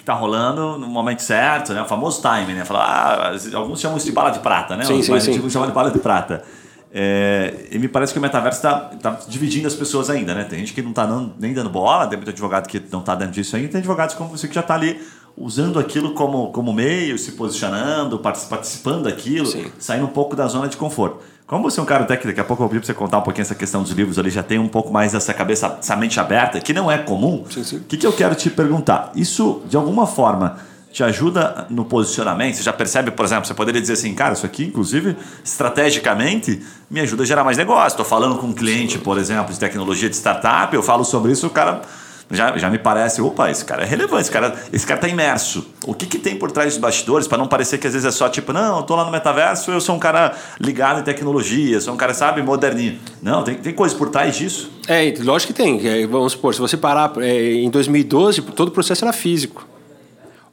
que 0.00 0.02
está 0.02 0.14
rolando 0.14 0.78
no 0.78 0.86
momento 0.86 1.20
certo, 1.20 1.74
né? 1.74 1.82
O 1.82 1.84
famoso 1.84 2.22
timing, 2.22 2.54
né? 2.54 2.64
Falar, 2.64 3.34
ah, 3.34 3.56
alguns 3.56 3.80
chamam 3.80 3.98
isso 3.98 4.06
de 4.06 4.12
bala 4.12 4.30
de 4.30 4.38
prata, 4.38 4.74
né? 4.74 4.84
Sim, 4.84 5.02
sim, 5.02 5.20
sim. 5.20 5.50
chamam 5.50 5.68
de 5.68 5.74
bala 5.74 5.90
de 5.90 5.98
prata. 5.98 6.42
É, 6.92 7.66
e 7.70 7.78
me 7.78 7.86
parece 7.86 8.12
que 8.12 8.18
o 8.18 8.22
metaverso 8.22 8.58
está 8.58 8.78
tá 9.00 9.18
dividindo 9.28 9.66
as 9.66 9.74
pessoas 9.74 10.08
ainda, 10.08 10.34
né? 10.34 10.44
Tem 10.44 10.58
gente 10.58 10.72
que 10.72 10.80
não 10.80 10.90
está 10.90 11.06
nem 11.38 11.52
dando 11.52 11.68
bola, 11.68 12.06
tem 12.06 12.16
muito 12.16 12.30
advogado 12.30 12.66
que 12.66 12.82
não 12.90 13.00
está 13.00 13.14
dentro 13.14 13.34
disso 13.34 13.54
ainda, 13.54 13.68
tem 13.68 13.78
advogados 13.78 14.14
como 14.14 14.30
você 14.30 14.48
que 14.48 14.54
já 14.54 14.62
está 14.62 14.74
ali 14.74 14.98
usando 15.36 15.78
aquilo 15.78 16.14
como, 16.14 16.50
como 16.50 16.72
meio, 16.72 17.18
se 17.18 17.32
posicionando, 17.32 18.18
participando 18.18 19.04
daquilo, 19.04 19.46
Sim. 19.46 19.70
saindo 19.78 20.06
um 20.06 20.10
pouco 20.10 20.34
da 20.34 20.48
zona 20.48 20.66
de 20.66 20.76
conforto. 20.76 21.22
Como 21.50 21.68
você 21.68 21.80
é 21.80 21.82
um 21.82 21.86
cara 21.86 22.04
até 22.04 22.16
que 22.16 22.28
daqui 22.28 22.38
a 22.38 22.44
pouco 22.44 22.62
eu 22.62 22.68
vou 22.68 22.70
pedir 22.70 22.78
para 22.78 22.86
você 22.86 22.94
contar 22.94 23.18
um 23.18 23.22
pouquinho 23.22 23.42
essa 23.42 23.56
questão 23.56 23.82
dos 23.82 23.90
livros 23.90 24.20
ali, 24.20 24.30
já 24.30 24.40
tem 24.40 24.56
um 24.56 24.68
pouco 24.68 24.92
mais 24.92 25.14
essa 25.14 25.34
cabeça, 25.34 25.78
essa 25.80 25.96
mente 25.96 26.20
aberta, 26.20 26.60
que 26.60 26.72
não 26.72 26.88
é 26.88 26.96
comum. 26.96 27.44
O 27.44 27.80
que, 27.88 27.96
que 27.96 28.06
eu 28.06 28.12
quero 28.12 28.36
te 28.36 28.48
perguntar? 28.48 29.10
Isso, 29.16 29.60
de 29.68 29.76
alguma 29.76 30.06
forma, 30.06 30.58
te 30.92 31.02
ajuda 31.02 31.66
no 31.68 31.84
posicionamento? 31.84 32.54
Você 32.54 32.62
já 32.62 32.72
percebe, 32.72 33.10
por 33.10 33.24
exemplo, 33.24 33.46
você 33.46 33.54
poderia 33.54 33.80
dizer 33.80 33.94
assim, 33.94 34.14
cara, 34.14 34.34
isso 34.34 34.46
aqui, 34.46 34.66
inclusive, 34.66 35.16
estrategicamente, 35.42 36.62
me 36.88 37.00
ajuda 37.00 37.24
a 37.24 37.26
gerar 37.26 37.42
mais 37.42 37.56
negócio. 37.56 37.94
Estou 37.94 38.06
falando 38.06 38.38
com 38.38 38.46
um 38.46 38.52
cliente, 38.52 39.00
por 39.00 39.18
exemplo, 39.18 39.52
de 39.52 39.58
tecnologia 39.58 40.08
de 40.08 40.14
startup, 40.14 40.72
eu 40.72 40.84
falo 40.84 41.02
sobre 41.04 41.32
isso, 41.32 41.48
o 41.48 41.50
cara 41.50 41.82
já, 42.30 42.56
já 42.56 42.70
me 42.70 42.78
parece, 42.78 43.20
opa, 43.20 43.50
esse 43.50 43.64
cara 43.64 43.82
é 43.82 43.86
relevante, 43.86 44.22
esse 44.22 44.30
cara 44.30 44.54
esse 44.72 44.86
cara 44.86 44.98
está 44.98 45.08
imerso. 45.08 45.66
O 45.84 45.92
que, 45.92 46.06
que 46.06 46.18
tem 46.18 46.36
por 46.36 46.52
trás 46.52 46.74
dos 46.74 46.80
bastidores 46.80 47.26
para 47.26 47.38
não 47.38 47.46
parecer 47.46 47.78
que 47.78 47.86
às 47.86 47.92
vezes 47.92 48.06
é 48.06 48.10
só 48.10 48.28
tipo, 48.28 48.52
não, 48.52 48.78
eu 48.78 48.82
tô 48.84 48.94
lá 48.94 49.04
no 49.04 49.10
metaverso, 49.10 49.70
eu 49.70 49.80
sou 49.80 49.96
um 49.96 49.98
cara 49.98 50.34
ligado 50.60 51.00
em 51.00 51.02
tecnologia, 51.02 51.80
sou 51.80 51.92
um 51.92 51.96
cara, 51.96 52.14
sabe, 52.14 52.40
moderninho. 52.42 52.98
Não, 53.20 53.42
tem, 53.42 53.56
tem 53.56 53.74
coisa 53.74 53.94
por 53.96 54.10
trás 54.10 54.36
disso. 54.36 54.70
É, 54.86 55.12
lógico 55.20 55.52
que 55.52 55.62
tem. 55.62 55.86
É, 55.86 56.06
vamos 56.06 56.32
supor, 56.32 56.54
se 56.54 56.60
você 56.60 56.76
parar 56.76 57.12
é, 57.18 57.54
em 57.54 57.70
2012, 57.70 58.42
todo 58.42 58.68
o 58.68 58.72
processo 58.72 59.04
era 59.04 59.12
físico. 59.12 59.66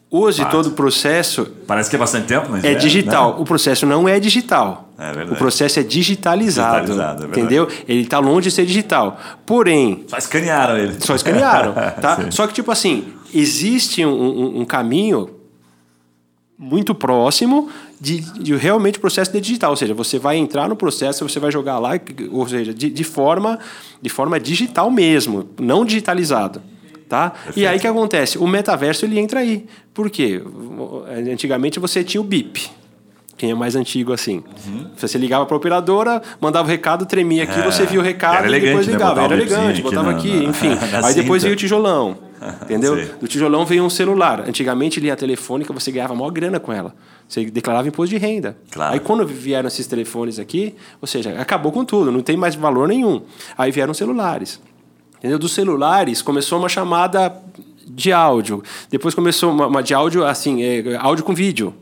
Hoje 0.10 0.46
todo 0.46 0.68
o 0.68 0.72
processo. 0.72 1.46
Parece 1.68 1.90
que 1.90 1.96
é 1.96 2.00
bastante 2.00 2.28
tempo, 2.28 2.48
mas. 2.50 2.64
É, 2.64 2.72
é 2.72 2.76
digital. 2.76 3.34
Né? 3.34 3.42
O 3.42 3.44
processo 3.44 3.86
não 3.86 4.08
é 4.08 4.20
digital. 4.20 4.87
É. 4.98 5.32
O 5.32 5.36
processo 5.36 5.80
é 5.80 5.84
digitalizado. 5.84 6.88
digitalizado 6.88 7.26
é 7.26 7.28
entendeu? 7.28 7.68
Ele 7.88 8.02
está 8.02 8.20
longe 8.20 8.50
de 8.50 8.56
ser 8.56 8.66
digital. 8.66 9.20
Porém. 9.46 10.06
Só 10.08 10.18
escanearam 10.18 10.78
ele. 10.78 10.96
Só 11.00 11.16
escanearam. 11.16 11.74
tá? 11.74 12.30
Só 12.32 12.48
que, 12.48 12.54
tipo 12.54 12.72
assim, 12.72 13.14
existe 13.34 14.04
um, 14.04 14.10
um, 14.10 14.62
um 14.62 14.66
caminho 14.66 15.30
muito 16.58 16.96
próximo 16.96 17.70
de, 18.02 18.22
de, 18.22 18.56
realmente 18.56 18.98
o 18.98 19.02
processo 19.02 19.32
de 19.32 19.40
digital, 19.40 19.72
ou 19.72 19.78
seja, 19.78 19.94
você 19.94 20.18
vai 20.18 20.38
entrar 20.38 20.68
no 20.68 20.76
processo, 20.76 21.28
você 21.28 21.40
vai 21.40 21.52
jogar 21.52 21.78
lá, 21.78 21.92
ou 22.32 22.48
seja, 22.48 22.74
de, 22.74 22.90
de 22.90 23.04
forma 23.04 23.60
de 24.02 24.10
forma 24.10 24.40
digital 24.40 24.90
mesmo, 24.90 25.48
não 25.60 25.86
digitalizado. 25.86 26.62
Tá? 27.08 27.34
E 27.56 27.66
aí 27.66 27.78
o 27.78 27.80
que 27.80 27.88
acontece? 27.88 28.38
O 28.38 28.46
metaverso 28.46 29.06
ele 29.06 29.18
entra 29.18 29.40
aí. 29.40 29.66
Por 29.94 30.10
quê? 30.10 30.42
Antigamente 31.32 31.80
você 31.80 32.04
tinha 32.04 32.20
o 32.20 32.24
BIP. 32.24 32.70
Quem 33.38 33.52
é 33.52 33.56
mais 33.56 33.76
antigo 33.76 34.12
assim. 34.12 34.44
Uhum. 34.66 34.88
Você 34.98 35.18
ligava 35.18 35.46
para 35.46 35.56
a 35.56 35.58
operadora, 35.58 36.22
mandava 36.42 36.68
o 36.68 36.72
recado, 36.72 37.06
tremia 37.06 37.44
aqui, 37.44 37.60
é, 37.60 37.64
você 37.64 37.86
via 37.86 38.00
o 38.00 38.04
recado 38.04 38.48
e 38.48 38.60
depois 38.60 38.88
né? 38.88 38.94
ligava. 38.94 39.16
Né? 39.16 39.26
Era 39.26 39.34
elegante, 39.36 39.82
botava 39.84 40.10
aqui, 40.10 40.38
aqui 40.38 40.46
enfim. 40.46 40.70
Aí 41.04 41.14
depois 41.14 41.44
veio 41.44 41.54
o 41.54 41.58
tijolão. 41.58 42.18
Entendeu? 42.64 42.96
Do 43.20 43.28
tijolão 43.28 43.66
veio 43.66 43.84
um 43.84 43.90
celular. 43.90 44.42
Antigamente, 44.42 45.00
linha 45.00 45.16
telefônica, 45.16 45.72
você 45.72 45.92
ganhava 45.92 46.16
maior 46.16 46.32
grana 46.32 46.60
com 46.60 46.74
ela. 46.74 46.96
Você 47.28 47.46
declarava 47.46 47.88
imposto 47.88 48.10
de 48.10 48.18
renda. 48.18 48.58
Claro. 48.72 48.94
Aí 48.94 49.00
quando 49.00 49.26
vieram 49.26 49.68
esses 49.68 49.86
telefones 49.86 50.40
aqui, 50.40 50.76
ou 51.02 51.08
seja, 51.08 51.40
acabou 51.40 51.72
com 51.72 51.86
tudo, 51.86 52.12
não 52.12 52.22
tem 52.22 52.38
mais 52.38 52.56
valor 52.56 52.88
nenhum. 52.88 53.22
Aí 53.58 53.72
vieram 53.72 53.94
celulares. 53.94 54.60
Entendeu? 55.20 55.38
Dos 55.38 55.52
celulares 55.52 56.22
começou 56.22 56.60
uma 56.60 56.70
chamada 56.70 57.36
de 57.88 58.12
áudio. 58.12 58.64
Depois 58.90 59.16
começou 59.16 59.52
uma, 59.52 59.68
uma 59.68 59.84
de 59.84 59.94
áudio, 59.94 60.26
assim, 60.26 60.62
é, 60.64 60.96
áudio 61.00 61.24
com 61.24 61.34
vídeo. 61.34 61.74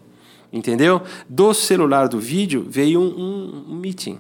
Entendeu? 0.52 1.02
Do 1.28 1.54
celular 1.54 2.08
do 2.08 2.20
vídeo 2.20 2.66
veio 2.68 3.00
um, 3.00 3.06
um, 3.06 3.66
um 3.70 3.75
meeting. 3.75 4.20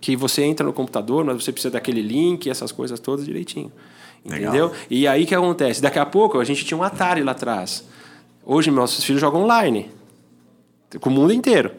Que 0.00 0.16
você 0.16 0.42
entra 0.42 0.66
no 0.66 0.72
computador, 0.72 1.24
mas 1.24 1.42
você 1.42 1.52
precisa 1.52 1.72
daquele 1.72 2.02
link, 2.02 2.48
essas 2.50 2.72
coisas 2.72 3.00
todas 3.00 3.24
direitinho. 3.24 3.72
Entendeu? 4.24 4.66
Legal. 4.66 4.72
E 4.90 5.06
aí 5.06 5.24
o 5.24 5.26
que 5.26 5.34
acontece? 5.34 5.82
Daqui 5.82 5.98
a 5.98 6.06
pouco 6.06 6.38
a 6.38 6.44
gente 6.44 6.64
tinha 6.64 6.76
um 6.76 6.82
Atari 6.82 7.22
lá 7.22 7.32
atrás. 7.32 7.84
Hoje 8.44 8.70
meus 8.70 9.02
filhos 9.02 9.20
jogam 9.20 9.42
online. 9.42 9.90
Com 11.00 11.10
o 11.10 11.12
mundo 11.12 11.32
inteiro. 11.32 11.70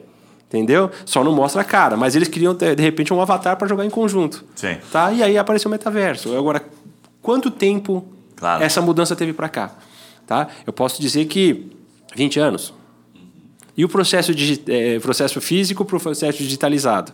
Entendeu? 0.47 0.91
Só 1.05 1.23
não 1.23 1.33
mostra 1.33 1.61
a 1.61 1.65
cara. 1.65 1.97
Mas 1.97 2.15
eles 2.15 2.27
queriam, 2.27 2.53
de 2.53 2.81
repente, 2.81 3.13
um 3.13 3.19
avatar 3.19 3.57
para 3.57 3.67
jogar 3.67 3.85
em 3.85 3.89
conjunto. 3.89 4.45
Sim. 4.55 4.77
Tá? 4.91 5.11
E 5.11 5.23
aí 5.23 5.37
apareceu 5.37 5.67
o 5.67 5.71
metaverso. 5.71 6.35
Agora, 6.37 6.63
quanto 7.21 7.49
tempo 7.49 8.05
claro. 8.35 8.63
essa 8.63 8.81
mudança 8.81 9.15
teve 9.15 9.33
para 9.33 9.49
cá? 9.49 9.71
Tá? 10.25 10.47
Eu 10.65 10.71
posso 10.71 11.01
dizer 11.01 11.25
que 11.25 11.71
20 12.15 12.39
anos. 12.39 12.73
E 13.77 13.83
o 13.83 13.89
processo, 13.89 14.31
é, 14.67 14.99
processo 14.99 15.41
físico 15.41 15.83
para 15.83 15.97
o 15.97 15.99
processo 15.99 16.37
digitalizado? 16.37 17.13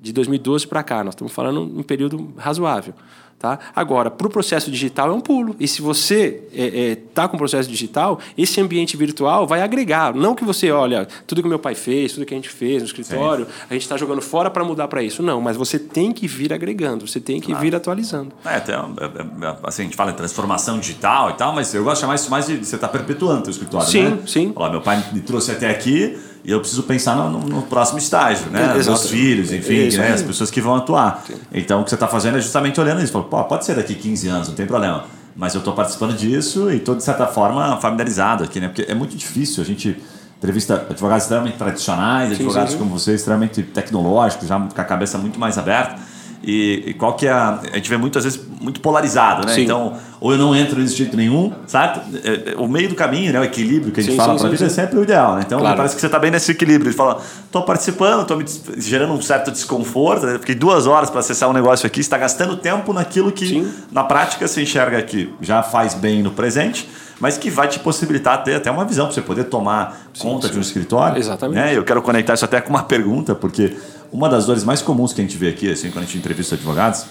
De 0.00 0.12
2012 0.12 0.66
para 0.66 0.82
cá. 0.82 1.04
Nós 1.04 1.14
estamos 1.14 1.32
falando 1.32 1.60
um 1.60 1.82
período 1.82 2.32
razoável. 2.36 2.94
Tá? 3.42 3.58
Agora, 3.74 4.08
para 4.08 4.24
o 4.24 4.30
processo 4.30 4.70
digital 4.70 5.10
é 5.10 5.12
um 5.12 5.20
pulo. 5.20 5.56
E 5.58 5.66
se 5.66 5.82
você 5.82 6.44
está 6.52 6.62
é, 6.62 6.90
é, 6.92 6.96
tá 7.12 7.26
com 7.26 7.34
o 7.34 7.38
processo 7.38 7.68
digital, 7.68 8.20
esse 8.38 8.60
ambiente 8.60 8.96
virtual 8.96 9.48
vai 9.48 9.62
agregar. 9.62 10.14
Não 10.14 10.32
que 10.32 10.44
você, 10.44 10.70
olha, 10.70 11.08
tudo 11.26 11.42
que 11.42 11.48
meu 11.48 11.58
pai 11.58 11.74
fez, 11.74 12.12
tudo 12.12 12.24
que 12.24 12.32
a 12.32 12.36
gente 12.36 12.48
fez 12.48 12.80
no 12.80 12.86
escritório, 12.86 13.46
Sim. 13.46 13.50
a 13.68 13.72
gente 13.72 13.82
está 13.82 13.96
jogando 13.96 14.22
fora 14.22 14.48
para 14.48 14.62
mudar 14.62 14.86
para 14.86 15.02
isso. 15.02 15.24
Não, 15.24 15.40
mas 15.40 15.56
você 15.56 15.76
tem 15.76 16.12
que 16.12 16.28
vir 16.28 16.52
agregando, 16.52 17.04
você 17.04 17.18
tem 17.18 17.40
que 17.40 17.48
claro. 17.48 17.60
vir 17.60 17.74
atualizando. 17.74 18.32
É, 18.44 18.54
até, 18.54 18.74
é, 18.74 18.76
é, 18.76 19.56
assim, 19.64 19.82
a 19.82 19.84
gente 19.86 19.96
fala 19.96 20.12
em 20.12 20.14
transformação 20.14 20.78
digital 20.78 21.30
e 21.30 21.32
tal, 21.32 21.52
mas 21.52 21.74
eu 21.74 21.82
gosto 21.82 21.96
de 21.96 22.00
chamar 22.02 22.14
isso 22.14 22.30
mais 22.30 22.46
de 22.46 22.58
você 22.58 22.76
estar 22.76 22.86
tá 22.86 22.92
perpetuando 22.96 23.48
o 23.48 23.50
escritório. 23.50 23.88
Sim, 23.88 24.04
né? 24.04 24.18
sim. 24.24 24.52
Olha, 24.54 24.70
meu 24.70 24.82
pai 24.82 25.04
me 25.12 25.20
trouxe 25.20 25.50
até 25.50 25.68
aqui 25.68 26.16
e 26.44 26.50
eu 26.50 26.60
preciso 26.60 26.82
pensar 26.82 27.14
no, 27.14 27.38
no, 27.38 27.62
próximo 27.62 27.98
estágio, 27.98 28.50
né? 28.50 28.74
Os 28.76 28.86
meus 28.86 29.08
filhos, 29.08 29.52
enfim, 29.52 29.96
né? 29.96 30.12
as 30.12 30.22
pessoas 30.22 30.50
que 30.50 30.60
vão 30.60 30.74
atuar. 30.74 31.22
Sim. 31.26 31.34
Então, 31.52 31.80
o 31.80 31.84
que 31.84 31.90
você 31.90 31.96
está 31.96 32.08
fazendo 32.08 32.36
é 32.36 32.40
justamente 32.40 32.80
olhando 32.80 33.00
isso. 33.02 33.12
Fala, 33.12 33.24
Pô, 33.24 33.44
pode 33.44 33.64
ser 33.64 33.76
daqui 33.76 33.94
15 33.94 34.28
anos, 34.28 34.48
não 34.48 34.54
tem 34.54 34.66
problema. 34.66 35.04
Mas 35.36 35.54
eu 35.54 35.60
estou 35.60 35.72
participando 35.72 36.16
disso 36.16 36.70
e 36.70 36.76
estou, 36.76 36.96
de 36.96 37.02
certa 37.04 37.26
forma, 37.26 37.80
familiarizado 37.80 38.42
aqui, 38.44 38.60
né? 38.60 38.68
Porque 38.68 38.90
é 38.90 38.94
muito 38.94 39.16
difícil 39.16 39.62
a 39.62 39.66
gente 39.66 39.96
entrevista 40.36 40.86
advogados 40.90 41.24
extremamente 41.24 41.56
tradicionais, 41.56 42.30
sim, 42.30 42.34
advogados 42.34 42.72
sim, 42.72 42.78
como 42.78 42.90
você, 42.90 43.14
extremamente 43.14 43.62
tecnológicos, 43.62 44.48
já 44.48 44.58
com 44.58 44.80
a 44.80 44.84
cabeça 44.84 45.16
muito 45.16 45.38
mais 45.38 45.56
aberta 45.56 46.11
e, 46.42 46.84
e, 46.88 46.94
qual 46.94 47.14
que 47.14 47.26
é 47.26 47.30
a. 47.30 47.60
A 47.72 47.76
gente 47.76 47.88
vê 47.88 47.96
muitas 47.96 48.24
vezes 48.24 48.40
muito 48.60 48.80
polarizado, 48.80 49.46
né? 49.46 49.54
Sim. 49.54 49.62
Então, 49.62 49.94
ou 50.20 50.32
eu 50.32 50.38
não 50.38 50.54
entro 50.54 50.80
nesse 50.80 50.96
jeito 50.96 51.16
nenhum, 51.16 51.52
sabe? 51.66 52.00
É, 52.24 52.52
é, 52.52 52.56
o 52.56 52.66
meio 52.68 52.88
do 52.88 52.94
caminho, 52.94 53.32
né? 53.32 53.40
O 53.40 53.44
equilíbrio 53.44 53.92
que 53.92 54.00
a 54.00 54.02
gente 54.02 54.12
sim, 54.12 54.16
fala 54.16 54.36
para 54.36 54.46
a 54.46 54.50
vida 54.50 54.64
é 54.64 54.68
sempre 54.68 54.98
o 54.98 55.02
ideal, 55.02 55.36
né? 55.36 55.42
Então, 55.46 55.60
claro. 55.60 55.76
parece 55.76 55.94
que 55.94 56.00
você 56.00 56.06
está 56.06 56.18
bem 56.18 56.30
nesse 56.30 56.50
equilíbrio. 56.50 56.88
Ele 56.88 56.96
fala, 56.96 57.20
estou 57.44 57.62
participando, 57.62 58.22
estou 58.22 58.36
me 58.36 58.44
gerando 58.78 59.12
um 59.12 59.22
certo 59.22 59.50
desconforto, 59.50 60.26
né? 60.26 60.38
fiquei 60.38 60.54
duas 60.54 60.86
horas 60.86 61.10
para 61.10 61.20
acessar 61.20 61.48
um 61.48 61.52
negócio 61.52 61.86
aqui, 61.86 62.00
está 62.00 62.18
gastando 62.18 62.56
tempo 62.56 62.92
naquilo 62.92 63.30
que, 63.30 63.46
sim. 63.46 63.72
na 63.90 64.04
prática, 64.04 64.46
você 64.46 64.62
enxerga 64.62 65.00
que 65.02 65.32
já 65.40 65.62
faz 65.62 65.94
bem 65.94 66.22
no 66.22 66.30
presente 66.30 66.88
mas 67.22 67.38
que 67.38 67.50
vai 67.50 67.68
te 67.68 67.78
possibilitar 67.78 68.42
ter 68.42 68.56
até 68.56 68.68
uma 68.68 68.84
visão 68.84 69.06
para 69.06 69.14
você 69.14 69.22
poder 69.22 69.44
tomar 69.44 70.08
sim, 70.12 70.24
conta 70.24 70.48
sim. 70.48 70.54
de 70.54 70.58
um 70.58 70.60
escritório. 70.60 71.18
Exatamente. 71.18 71.54
Né? 71.54 71.76
Eu 71.76 71.84
quero 71.84 72.02
conectar 72.02 72.34
isso 72.34 72.44
até 72.44 72.60
com 72.60 72.70
uma 72.70 72.82
pergunta, 72.82 73.32
porque 73.32 73.76
uma 74.12 74.28
das 74.28 74.46
dores 74.46 74.62
mais 74.62 74.82
comuns 74.82 75.12
que 75.12 75.20
a 75.20 75.24
gente 75.24 75.36
vê 75.36 75.48
aqui, 75.48 75.72
assim, 75.72 75.90
quando 75.90 76.04
a 76.04 76.06
gente 76.06 76.18
entrevista 76.18 76.54
advogados, 76.54 77.06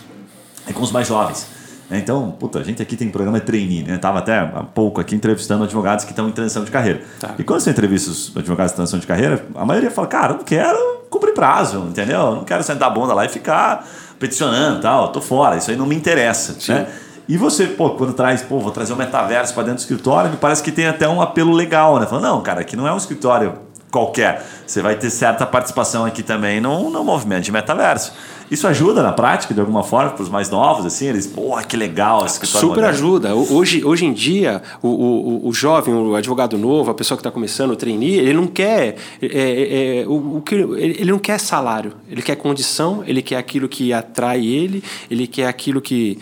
é 0.68 0.72
com 0.72 0.84
os 0.84 0.92
mais 0.92 1.08
jovens. 1.08 1.48
Né? 1.90 1.98
Então, 1.98 2.32
puta, 2.40 2.60
a 2.60 2.64
gente 2.64 2.82
aqui 2.82 2.96
tem 2.96 3.10
programa 3.10 3.40
trainee, 3.40 3.84
né? 3.84 3.98
Tava 3.98 4.20
até 4.20 4.40
há 4.40 4.64
pouco 4.64 5.02
aqui 5.02 5.16
entrevistando 5.16 5.64
advogados 5.64 6.06
que 6.06 6.12
estão 6.12 6.30
em 6.30 6.32
transição 6.32 6.64
de 6.64 6.72
carreira. 6.72 7.02
Tá. 7.20 7.36
E 7.38 7.44
quando 7.44 7.60
você 7.60 7.72
entrevista 7.72 8.12
os 8.12 8.32
advogados 8.38 8.72
em 8.72 8.76
transição 8.76 9.00
de 9.00 9.08
carreira, 9.08 9.46
a 9.56 9.66
maioria 9.66 9.92
fala, 9.92 10.08
cara, 10.08 10.34
eu 10.34 10.38
não 10.38 10.44
quero 10.44 11.02
cumprir 11.10 11.34
prazo, 11.34 11.80
entendeu? 11.90 12.20
Eu 12.20 12.36
não 12.36 12.44
quero 12.46 12.64
sentar 12.64 12.90
a 12.90 12.92
bunda 12.94 13.14
lá 13.14 13.26
e 13.26 13.30
ficar 13.30 13.86
peticionando 14.18 14.80
tal, 14.80 15.12
tô 15.12 15.20
fora, 15.20 15.58
isso 15.58 15.72
aí 15.72 15.76
não 15.76 15.86
me 15.86 15.96
interessa, 15.96 16.56
Sim. 16.60 16.74
né? 16.74 16.88
E 17.28 17.38
você, 17.38 17.66
pô, 17.66 17.92
quando 17.92 18.14
traz, 18.14 18.42
pô, 18.42 18.60
vou 18.60 18.72
trazer 18.72 18.94
o 18.94 18.96
um 18.96 19.00
metaverso 19.00 19.54
para 19.54 19.64
dentro 19.64 19.78
do 19.78 19.80
escritório, 19.80 20.30
me 20.30 20.38
parece 20.38 20.62
que 20.62 20.72
tem 20.72 20.86
até 20.88 21.08
um 21.08 21.22
apelo 21.22 21.52
legal, 21.52 22.00
né? 22.00 22.06
Falando, 22.06 22.26
não, 22.26 22.42
cara, 22.42 22.62
aqui 22.62 22.76
não 22.76 22.88
é 22.88 22.94
um 22.94 22.98
escritório 22.98 23.54
qualquer. 23.92 24.44
Você 24.66 24.82
vai 24.82 24.96
ter 24.96 25.10
certa 25.10 25.46
participação 25.46 26.06
aqui 26.06 26.24
também 26.24 26.62
no, 26.62 26.90
no 26.90 27.04
movimento 27.04 27.44
de 27.44 27.52
metaverso. 27.52 28.14
Isso 28.50 28.68
ajuda 28.68 29.02
na 29.02 29.14
prática, 29.14 29.54
de 29.54 29.60
alguma 29.62 29.82
forma, 29.82 30.12
para 30.12 30.24
os 30.24 30.30
mais 30.30 30.50
novos, 30.50 30.86
assim, 30.86 31.08
eles, 31.08 31.26
pô, 31.26 31.56
que 31.66 31.78
legal 31.78 32.26
esse 32.26 32.46
Super 32.46 32.68
moderno. 32.68 32.90
ajuda. 32.90 33.36
Hoje, 33.36 33.84
hoje 33.86 34.06
em 34.06 34.12
dia, 34.12 34.62
o, 34.82 34.90
o, 34.90 35.48
o 35.48 35.54
jovem, 35.54 35.94
o 35.94 36.16
advogado 36.16 36.58
novo, 36.58 36.92
a 36.92 36.94
pessoa 36.94 37.18
que 37.18 37.22
está 37.22 37.32
começando, 37.32 37.72
o 37.72 37.76
trainee, 37.78 38.20
ele 38.20 38.34
não 38.34 38.48
quer. 38.48 38.98
É, 39.22 39.26
é, 39.26 40.02
é, 40.02 40.08
o, 40.08 40.38
o 40.38 40.42
que, 40.42 40.56
ele 40.56 41.12
não 41.12 41.20
quer 41.20 41.40
salário, 41.40 41.94
ele 42.10 42.22
quer 42.22 42.36
condição, 42.36 43.04
ele 43.06 43.22
quer 43.22 43.38
aquilo 43.38 43.70
que 43.70 43.94
atrai 43.94 44.46
ele, 44.46 44.84
ele 45.10 45.28
quer 45.28 45.48
aquilo 45.48 45.80
que 45.80 46.20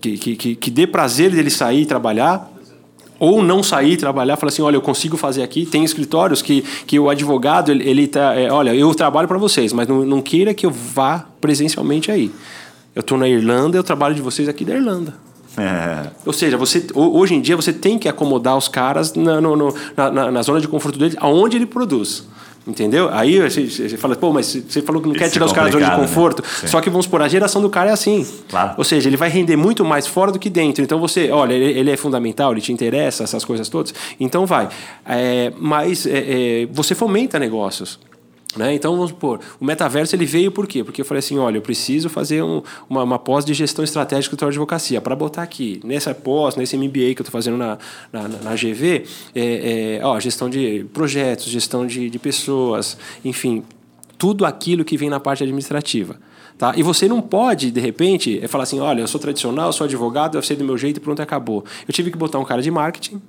que, 0.00 0.16
que, 0.16 0.56
que 0.56 0.70
dê 0.70 0.86
prazer 0.86 1.30
dele 1.30 1.50
sair 1.50 1.82
e 1.82 1.86
trabalhar, 1.86 2.50
ou 3.20 3.42
não 3.42 3.62
sair 3.62 3.98
trabalhar, 3.98 4.38
falar 4.38 4.48
assim, 4.48 4.62
olha, 4.62 4.76
eu 4.76 4.80
consigo 4.80 5.16
fazer 5.16 5.42
aqui. 5.42 5.66
Tem 5.66 5.84
escritórios 5.84 6.40
que, 6.40 6.62
que 6.86 6.98
o 6.98 7.10
advogado, 7.10 7.70
ele, 7.70 7.88
ele 7.88 8.06
tá, 8.08 8.34
é, 8.34 8.50
olha, 8.50 8.74
eu 8.74 8.92
trabalho 8.94 9.28
para 9.28 9.36
vocês, 9.36 9.74
mas 9.74 9.86
não, 9.86 10.04
não 10.06 10.22
queira 10.22 10.54
que 10.54 10.64
eu 10.64 10.70
vá 10.70 11.26
presencialmente 11.38 12.10
aí. 12.10 12.32
Eu 12.94 13.00
estou 13.00 13.18
na 13.18 13.28
Irlanda, 13.28 13.76
eu 13.76 13.84
trabalho 13.84 14.14
de 14.14 14.22
vocês 14.22 14.48
aqui 14.48 14.64
da 14.64 14.74
Irlanda. 14.74 15.14
É. 15.56 16.08
Ou 16.24 16.32
seja, 16.32 16.56
você, 16.56 16.86
hoje 16.94 17.34
em 17.34 17.40
dia 17.40 17.54
você 17.56 17.72
tem 17.72 17.98
que 17.98 18.08
acomodar 18.08 18.56
os 18.56 18.68
caras 18.68 19.12
na, 19.14 19.40
no, 19.40 19.74
na, 19.96 20.30
na, 20.30 20.42
zona 20.42 20.60
de 20.60 20.66
conforto 20.66 20.98
deles, 20.98 21.16
aonde 21.20 21.56
ele 21.56 21.66
produz. 21.66 22.26
Entendeu? 22.70 23.08
Aí 23.12 23.40
você, 23.40 23.96
fala, 23.96 24.14
pô, 24.14 24.32
mas 24.32 24.46
você 24.46 24.80
falou 24.80 25.02
que 25.02 25.08
não 25.08 25.14
Isso 25.14 25.24
quer 25.24 25.30
tirar 25.30 25.46
os 25.46 25.52
caras 25.52 25.72
da 25.72 25.78
zona 25.80 25.90
de 25.90 26.00
conforto. 26.00 26.40
Né? 26.40 26.68
Só 26.68 26.80
que 26.80 26.88
vamos 26.88 27.06
supor, 27.06 27.20
a 27.20 27.26
geração 27.26 27.60
do 27.60 27.68
cara 27.68 27.90
é 27.90 27.92
assim. 27.92 28.24
Claro. 28.48 28.74
Ou 28.78 28.84
seja, 28.84 29.08
ele 29.08 29.16
vai 29.16 29.28
render 29.28 29.56
muito 29.56 29.84
mais 29.84 30.06
fora 30.06 30.30
do 30.30 30.38
que 30.38 30.48
dentro. 30.48 30.84
Então 30.84 31.00
você, 31.00 31.30
olha, 31.32 31.52
ele, 31.52 31.78
ele 31.78 31.90
é 31.90 31.96
fundamental, 31.96 32.52
ele 32.52 32.60
te 32.60 32.72
interessa, 32.72 33.24
essas 33.24 33.44
coisas 33.44 33.68
todas. 33.68 33.92
Então 34.20 34.46
vai. 34.46 34.68
É, 35.04 35.52
mas 35.58 36.06
é, 36.06 36.62
é, 36.62 36.68
você 36.70 36.94
fomenta 36.94 37.40
negócios. 37.40 37.98
Né? 38.56 38.74
Então, 38.74 38.96
vamos 38.96 39.10
supor, 39.10 39.38
o 39.60 39.64
metaverso 39.64 40.16
ele 40.16 40.26
veio 40.26 40.50
por 40.50 40.66
quê? 40.66 40.82
Porque 40.82 41.00
eu 41.00 41.04
falei 41.04 41.20
assim, 41.20 41.38
olha, 41.38 41.58
eu 41.58 41.62
preciso 41.62 42.08
fazer 42.08 42.42
um, 42.42 42.62
uma, 42.88 43.04
uma 43.04 43.18
pós 43.18 43.44
de 43.44 43.54
gestão 43.54 43.84
estratégica 43.84 44.34
da 44.36 44.46
advocacia. 44.46 45.00
Para 45.00 45.14
botar 45.14 45.42
aqui, 45.42 45.80
nessa 45.84 46.12
pós, 46.12 46.56
nesse 46.56 46.76
MBA 46.76 46.90
que 46.90 47.18
eu 47.18 47.22
estou 47.22 47.30
fazendo 47.30 47.56
na, 47.56 47.78
na, 48.12 48.28
na 48.28 48.54
GV, 48.56 49.04
é, 49.34 49.98
é, 50.00 50.04
ó, 50.04 50.18
gestão 50.18 50.50
de 50.50 50.84
projetos, 50.92 51.46
gestão 51.46 51.86
de, 51.86 52.10
de 52.10 52.18
pessoas, 52.18 52.96
enfim, 53.24 53.62
tudo 54.18 54.44
aquilo 54.44 54.84
que 54.84 54.96
vem 54.96 55.08
na 55.08 55.20
parte 55.20 55.44
administrativa. 55.44 56.16
Tá? 56.58 56.74
E 56.76 56.82
você 56.82 57.08
não 57.08 57.22
pode, 57.22 57.70
de 57.70 57.80
repente, 57.80 58.40
é 58.42 58.48
falar 58.48 58.64
assim, 58.64 58.80
olha, 58.80 59.00
eu 59.00 59.08
sou 59.08 59.20
tradicional, 59.20 59.68
eu 59.68 59.72
sou 59.72 59.84
advogado, 59.84 60.36
eu 60.36 60.42
sei 60.42 60.56
do 60.56 60.64
meu 60.64 60.76
jeito 60.76 60.96
e 60.96 61.00
pronto, 61.00 61.22
acabou. 61.22 61.64
Eu 61.86 61.94
tive 61.94 62.10
que 62.10 62.18
botar 62.18 62.38
um 62.38 62.44
cara 62.44 62.60
de 62.60 62.70
marketing, 62.70 63.22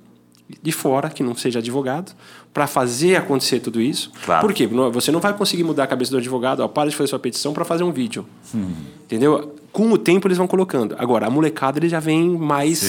de 0.62 0.72
fora, 0.72 1.08
que 1.08 1.22
não 1.22 1.34
seja 1.34 1.60
advogado, 1.60 2.12
para 2.52 2.66
fazer 2.66 3.16
acontecer 3.16 3.60
tudo 3.60 3.80
isso. 3.80 4.12
Claro. 4.24 4.46
Por 4.46 4.52
quê? 4.52 4.66
Você 4.66 5.10
não 5.10 5.20
vai 5.20 5.32
conseguir 5.32 5.64
mudar 5.64 5.84
a 5.84 5.86
cabeça 5.86 6.10
do 6.10 6.18
advogado, 6.18 6.60
ó, 6.60 6.68
para 6.68 6.90
de 6.90 6.96
fazer 6.96 7.08
sua 7.08 7.18
petição 7.18 7.52
para 7.52 7.64
fazer 7.64 7.84
um 7.84 7.92
vídeo. 7.92 8.26
Hum. 8.54 8.72
Entendeu? 9.04 9.54
Com 9.72 9.90
o 9.90 9.96
tempo 9.96 10.28
eles 10.28 10.36
vão 10.36 10.46
colocando. 10.46 10.94
Agora, 10.98 11.26
a 11.26 11.30
molecada 11.30 11.78
eles 11.78 11.90
já 11.90 12.00
vem 12.00 12.28
mais 12.28 12.80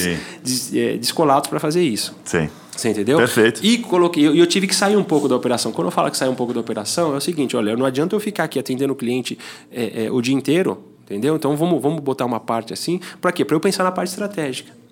des, 0.44 0.76
é, 0.76 0.98
descolados 0.98 1.50
para 1.50 1.60
fazer 1.60 1.82
isso. 1.82 2.14
Sim. 2.26 2.50
Você 2.76 2.90
entendeu? 2.90 3.18
Perfeito. 3.18 3.64
E 3.64 3.78
coloquei, 3.78 4.28
eu, 4.28 4.36
eu 4.36 4.48
tive 4.48 4.68
que 4.68 4.76
sair 4.76 4.98
um 4.98 5.04
pouco 5.04 5.28
da 5.28 5.36
operação. 5.36 5.72
Quando 5.72 5.88
eu 5.88 5.92
falo 5.92 6.10
que 6.10 6.18
sair 6.18 6.30
um 6.30 6.36
pouco 6.36 6.54
da 6.54 6.60
operação, 6.60 7.14
é 7.14 7.18
o 7.18 7.22
seguinte: 7.22 7.56
olha, 7.56 7.76
não 7.78 7.86
adianta 7.86 8.16
eu 8.16 8.20
ficar 8.20 8.46
aqui 8.46 8.60
atendendo 8.60 8.94
o 8.94 8.96
cliente 8.96 9.38
é, 9.72 10.06
é, 10.06 10.12
o 10.12 10.22
dia 10.22 10.34
inteiro, 10.34 10.84
entendeu? 11.04 11.36
Então 11.36 11.56
vamos, 11.56 11.82
vamos 11.82 12.02
botar 12.02 12.26
uma 12.26 12.40
parte 12.40 12.74
assim. 12.74 13.00
Para 13.22 13.32
quê? 13.32 13.46
Para 13.46 13.56
eu 13.56 13.60
pensar 13.60 13.84
na 13.84 13.92
parte 13.92 14.10
estratégica. 14.10 14.83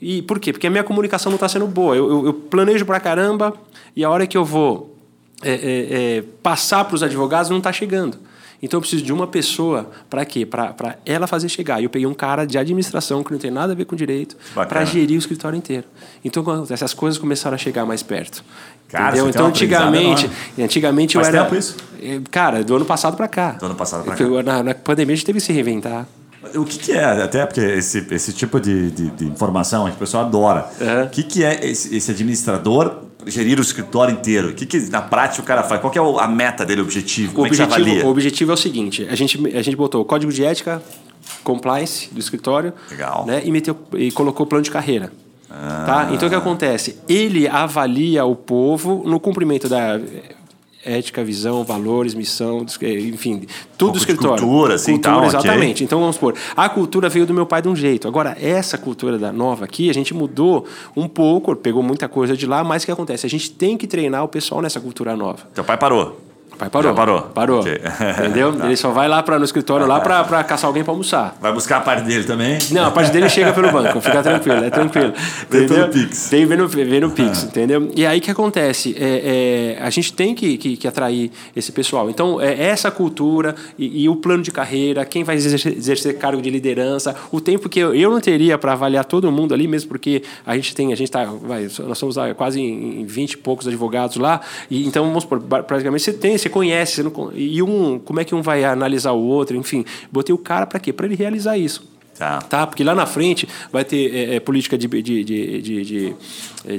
E 0.00 0.22
por 0.22 0.38
quê? 0.38 0.52
Porque 0.52 0.66
a 0.66 0.70
minha 0.70 0.84
comunicação 0.84 1.30
não 1.30 1.36
está 1.36 1.48
sendo 1.48 1.66
boa. 1.66 1.96
Eu, 1.96 2.08
eu, 2.08 2.26
eu, 2.26 2.34
planejo 2.34 2.86
para 2.86 3.00
caramba 3.00 3.52
e 3.96 4.04
a 4.04 4.10
hora 4.10 4.26
que 4.26 4.36
eu 4.36 4.44
vou 4.44 4.96
é, 5.42 5.50
é, 5.50 5.56
é, 6.18 6.24
passar 6.42 6.84
para 6.84 6.94
os 6.94 7.02
advogados 7.02 7.50
não 7.50 7.58
está 7.58 7.72
chegando. 7.72 8.18
Então 8.60 8.78
eu 8.78 8.80
preciso 8.80 9.04
de 9.04 9.12
uma 9.12 9.26
pessoa 9.26 9.88
para 10.10 10.24
quê? 10.24 10.44
Para 10.44 10.96
ela 11.06 11.26
fazer 11.26 11.48
chegar. 11.48 11.80
E 11.80 11.84
eu 11.84 11.90
peguei 11.90 12.06
um 12.06 12.14
cara 12.14 12.44
de 12.44 12.58
administração 12.58 13.22
que 13.22 13.30
não 13.30 13.38
tem 13.38 13.50
nada 13.50 13.72
a 13.72 13.76
ver 13.76 13.84
com 13.84 13.94
direito 13.94 14.36
para 14.52 14.84
gerir 14.84 15.16
o 15.16 15.18
escritório 15.18 15.56
inteiro. 15.56 15.84
Então 16.24 16.44
essas 16.68 16.92
coisas 16.92 17.18
começaram 17.18 17.54
a 17.54 17.58
chegar 17.58 17.86
mais 17.86 18.02
perto. 18.02 18.44
Cara, 18.88 19.10
entendeu? 19.10 19.28
Então 19.28 19.46
antigamente, 19.46 20.30
antigamente 20.58 21.14
Faz 21.14 21.28
eu 21.28 21.34
era 21.34 21.44
tempo 21.44 21.56
isso? 21.56 21.76
É, 22.02 22.20
cara, 22.30 22.64
do 22.64 22.74
ano 22.74 22.84
passado 22.84 23.16
para 23.16 23.28
cá. 23.28 23.52
Do 23.52 23.66
ano 23.66 23.74
passado 23.76 24.04
para 24.04 24.16
cá. 24.16 24.24
Na, 24.42 24.62
na 24.62 24.74
pandemia 24.74 25.12
a 25.12 25.16
gente 25.16 25.26
teve 25.26 25.38
que 25.38 25.44
se 25.44 25.52
reinventar. 25.52 26.06
O 26.54 26.64
que, 26.64 26.78
que, 26.78 26.92
é? 26.92 27.04
Até 27.04 27.44
porque 27.46 27.60
esse, 27.60 28.06
esse 28.10 28.32
tipo 28.32 28.60
de, 28.60 28.90
de, 28.90 29.10
de 29.10 29.24
informação 29.26 29.86
a 29.86 29.90
pessoa 29.90 30.24
adora. 30.24 30.68
Uhum. 30.80 31.04
O 31.04 31.08
que, 31.08 31.22
que 31.22 31.44
é 31.44 31.66
esse, 31.66 31.94
esse 31.96 32.10
administrador 32.10 33.08
gerir 33.26 33.58
o 33.58 33.62
escritório 33.62 34.12
inteiro? 34.12 34.50
O 34.50 34.54
que, 34.54 34.66
que 34.66 34.78
na 34.90 35.02
prática 35.02 35.42
o 35.42 35.44
cara 35.44 35.62
faz? 35.62 35.80
Qual 35.80 35.92
é 35.94 36.22
a 36.22 36.28
meta 36.28 36.64
dele, 36.64 36.80
o 36.80 36.84
objetivo? 36.84 37.32
Como 37.32 37.44
o, 37.44 37.46
é 37.46 37.50
objetivo, 37.50 38.06
o 38.06 38.10
objetivo 38.10 38.50
é 38.50 38.54
o 38.54 38.56
seguinte: 38.56 39.06
a 39.10 39.14
gente, 39.14 39.38
a 39.56 39.62
gente 39.62 39.76
botou 39.76 40.00
o 40.02 40.04
código 40.04 40.32
de 40.32 40.44
ética, 40.44 40.82
compliance 41.42 42.08
do 42.12 42.20
escritório. 42.20 42.72
Legal. 42.90 43.26
Né, 43.26 43.42
e, 43.44 43.50
meteu, 43.50 43.76
e 43.94 44.10
colocou 44.10 44.46
plano 44.46 44.62
de 44.62 44.70
carreira. 44.70 45.12
Ah. 45.50 45.84
Tá? 45.86 46.08
Então 46.12 46.26
o 46.26 46.30
que 46.30 46.36
acontece? 46.36 46.98
Ele 47.08 47.48
avalia 47.48 48.24
o 48.24 48.36
povo 48.36 49.02
no 49.06 49.18
cumprimento 49.18 49.68
da 49.68 49.98
ética, 50.84 51.24
visão, 51.24 51.64
valores, 51.64 52.14
missão, 52.14 52.64
enfim, 52.82 53.46
tudo 53.76 53.94
um 53.94 53.98
escritório. 53.98 54.42
cultura, 54.42 54.74
assim, 54.74 54.92
cultura, 54.92 55.16
tal, 55.16 55.24
exatamente. 55.26 55.74
Okay. 55.74 55.84
Então 55.84 56.00
vamos 56.00 56.16
supor, 56.16 56.34
a 56.56 56.68
cultura 56.68 57.08
veio 57.08 57.26
do 57.26 57.34
meu 57.34 57.46
pai 57.46 57.62
de 57.62 57.68
um 57.68 57.76
jeito. 57.76 58.06
Agora, 58.06 58.36
essa 58.40 58.78
cultura 58.78 59.18
da 59.18 59.32
nova 59.32 59.64
aqui, 59.64 59.90
a 59.90 59.94
gente 59.94 60.14
mudou 60.14 60.66
um 60.96 61.08
pouco, 61.08 61.54
pegou 61.56 61.82
muita 61.82 62.08
coisa 62.08 62.36
de 62.36 62.46
lá, 62.46 62.62
mas 62.62 62.82
o 62.82 62.86
que 62.86 62.92
acontece? 62.92 63.26
A 63.26 63.30
gente 63.30 63.50
tem 63.50 63.76
que 63.76 63.86
treinar 63.86 64.24
o 64.24 64.28
pessoal 64.28 64.62
nessa 64.62 64.80
cultura 64.80 65.16
nova. 65.16 65.46
Teu 65.54 65.64
pai 65.64 65.76
parou. 65.76 66.27
Pai 66.58 66.68
parou. 66.68 66.90
Já 66.90 66.96
parou. 66.96 67.20
Parou. 67.22 67.60
Okay. 67.60 67.78
Entendeu? 68.18 68.52
tá. 68.52 68.66
Ele 68.66 68.76
só 68.76 68.90
vai 68.90 69.08
lá 69.08 69.22
pra, 69.22 69.38
no 69.38 69.44
escritório 69.44 69.86
lá 69.86 70.00
para 70.00 70.42
caçar 70.42 70.66
alguém 70.66 70.82
para 70.82 70.92
almoçar. 70.92 71.36
Vai 71.40 71.52
buscar 71.52 71.76
a 71.76 71.80
parte 71.80 72.02
dele 72.02 72.24
também? 72.24 72.58
Não, 72.72 72.86
a 72.86 72.90
parte 72.90 73.12
dele 73.12 73.28
chega 73.28 73.52
pelo 73.52 73.70
banco. 73.70 74.00
Fica 74.00 74.22
tranquilo, 74.22 74.64
é 74.64 74.70
tranquilo. 74.70 75.12
Vem 75.48 75.68
pelo 75.68 75.88
Pix. 75.88 76.28
Vem 76.30 76.46
vendo, 76.46 76.66
vem 76.66 77.00
no 77.00 77.10
Pix, 77.10 77.44
entendeu? 77.44 77.90
E 77.94 78.04
aí 78.04 78.18
o 78.18 78.20
que 78.20 78.30
acontece? 78.30 78.96
É, 78.98 79.76
é, 79.78 79.82
a 79.82 79.88
gente 79.90 80.12
tem 80.12 80.34
que, 80.34 80.58
que, 80.58 80.76
que, 80.76 80.88
atrair 80.88 81.30
esse 81.54 81.70
pessoal. 81.70 82.10
Então, 82.10 82.40
é 82.40 82.64
essa 82.64 82.90
cultura 82.90 83.54
e, 83.78 84.04
e, 84.04 84.08
o 84.08 84.16
plano 84.16 84.42
de 84.42 84.50
carreira, 84.50 85.04
quem 85.04 85.22
vai 85.22 85.36
exercer, 85.36 85.76
exercer 85.76 86.18
cargo 86.18 86.42
de 86.42 86.50
liderança, 86.50 87.14
o 87.30 87.40
tempo 87.40 87.68
que 87.68 87.78
eu, 87.78 87.94
eu 87.94 88.10
não 88.10 88.20
teria 88.20 88.58
para 88.58 88.72
avaliar 88.72 89.04
todo 89.04 89.30
mundo 89.30 89.54
ali, 89.54 89.68
mesmo 89.68 89.88
porque 89.88 90.22
a 90.44 90.56
gente 90.56 90.74
tem, 90.74 90.92
a 90.92 90.96
gente 90.96 91.10
tá, 91.10 91.24
vai, 91.24 91.68
nós 91.86 91.98
somos 91.98 92.16
quase 92.36 92.60
em 92.60 93.04
20 93.04 93.32
e 93.32 93.36
poucos 93.36 93.68
advogados 93.68 94.16
lá, 94.16 94.40
e 94.70 94.86
então, 94.86 95.04
vamos 95.06 95.22
supor, 95.22 95.40
praticamente 95.40 96.02
você 96.02 96.12
tem, 96.12 96.36
você 96.48 96.50
conhece, 96.50 96.94
você 96.94 97.02
não 97.02 97.32
e 97.34 97.62
um, 97.62 97.98
como 97.98 98.20
é 98.20 98.24
que 98.24 98.34
um 98.34 98.42
vai 98.42 98.64
analisar 98.64 99.12
o 99.12 99.22
outro? 99.22 99.56
Enfim, 99.56 99.84
botei 100.10 100.34
o 100.34 100.38
cara 100.38 100.66
para 100.66 100.80
quê? 100.80 100.92
Para 100.92 101.06
ele 101.06 101.14
realizar 101.14 101.56
isso. 101.58 101.86
Tá. 102.18 102.40
tá. 102.40 102.66
Porque 102.66 102.82
lá 102.82 102.96
na 102.96 103.06
frente 103.06 103.48
vai 103.72 103.84
ter 103.84 104.12
é, 104.12 104.34
é, 104.34 104.40
política 104.40 104.76
de, 104.76 104.88
de, 104.88 105.22
de, 105.22 106.16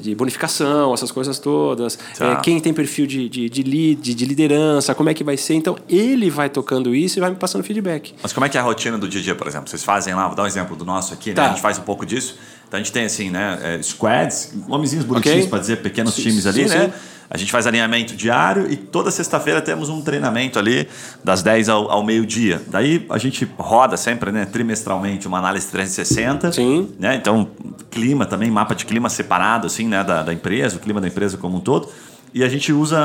de, 0.01 0.15
bonificação, 0.15 0.93
essas 0.93 1.12
coisas 1.12 1.39
todas. 1.39 1.97
Tá. 2.17 2.34
É, 2.34 2.36
quem 2.41 2.60
tem 2.60 2.73
perfil 2.73 3.08
de, 3.08 3.29
de, 3.29 3.63
lead, 3.63 4.13
de 4.13 4.25
liderança, 4.25 4.93
como 4.93 5.10
é 5.10 5.13
que 5.13 5.23
vai 5.23 5.38
ser. 5.38 5.53
Então, 5.53 5.77
ele 5.88 6.29
vai 6.29 6.49
tocando 6.49 6.93
isso 6.93 7.19
e 7.19 7.21
vai 7.21 7.29
me 7.29 7.38
passando 7.38 7.63
feedback. 7.63 8.13
Mas 8.21 8.34
como 8.34 8.45
é 8.45 8.49
que 8.49 8.58
é 8.58 8.60
a 8.60 8.63
rotina 8.63 8.97
do 8.97 9.08
dia 9.08 9.21
a 9.21 9.23
dia, 9.23 9.36
por 9.36 9.47
exemplo? 9.47 9.69
Vocês 9.69 9.84
fazem 9.84 10.13
lá, 10.13 10.27
vou 10.27 10.36
dar 10.36 10.43
um 10.43 10.47
exemplo 10.47 10.75
do 10.75 10.84
nosso 10.84 11.13
aqui, 11.13 11.29
né? 11.29 11.36
tá. 11.36 11.41
né? 11.43 11.47
A 11.47 11.51
gente 11.51 11.62
faz 11.62 11.79
um 11.79 11.84
pouco 11.84 12.05
disso. 12.05 12.38
Então, 12.67 12.77
a 12.77 12.84
gente 12.84 12.91
tem, 12.91 13.05
assim, 13.05 13.29
né, 13.29 13.60
é, 13.63 13.82
squads, 13.82 14.53
homenzinhos 14.67 15.05
bonitinhos, 15.05 15.38
okay. 15.38 15.49
para 15.49 15.60
dizer, 15.60 15.77
pequenos 15.77 16.13
sim, 16.13 16.23
times 16.23 16.45
ali, 16.45 16.67
sim, 16.67 16.75
né? 16.75 16.86
Sim. 16.93 17.18
A 17.29 17.37
gente 17.37 17.51
faz 17.51 17.67
alinhamento 17.67 18.15
diário 18.15 18.71
e 18.71 18.75
toda 18.75 19.11
sexta-feira 19.11 19.61
temos 19.61 19.87
um 19.87 20.01
treinamento 20.01 20.57
ali 20.57 20.87
das 21.23 21.43
10 21.43 21.69
ao, 21.69 21.91
ao 21.91 22.03
meio-dia. 22.03 22.59
Daí 22.67 23.05
a 23.07 23.19
gente 23.19 23.47
roda 23.57 23.95
sempre, 23.95 24.31
né, 24.31 24.45
trimestralmente, 24.45 25.27
uma 25.27 25.37
análise 25.37 25.67
360. 25.67 26.51
Sim. 26.51 26.89
Né? 26.97 27.15
Então, 27.15 27.47
clima 27.91 28.25
também, 28.25 28.49
mapa 28.49 28.73
de 28.73 28.85
clima 28.85 29.09
separado 29.09 29.67
assim, 29.67 29.87
né, 29.87 30.03
da, 30.03 30.23
da 30.23 30.33
empresa, 30.33 30.77
o 30.77 30.79
clima 30.79 30.99
da 30.99 31.07
empresa 31.07 31.37
como 31.37 31.57
um 31.57 31.59
todo. 31.59 31.89
E 32.33 32.43
a 32.43 32.49
gente 32.49 32.71
usa 32.73 32.99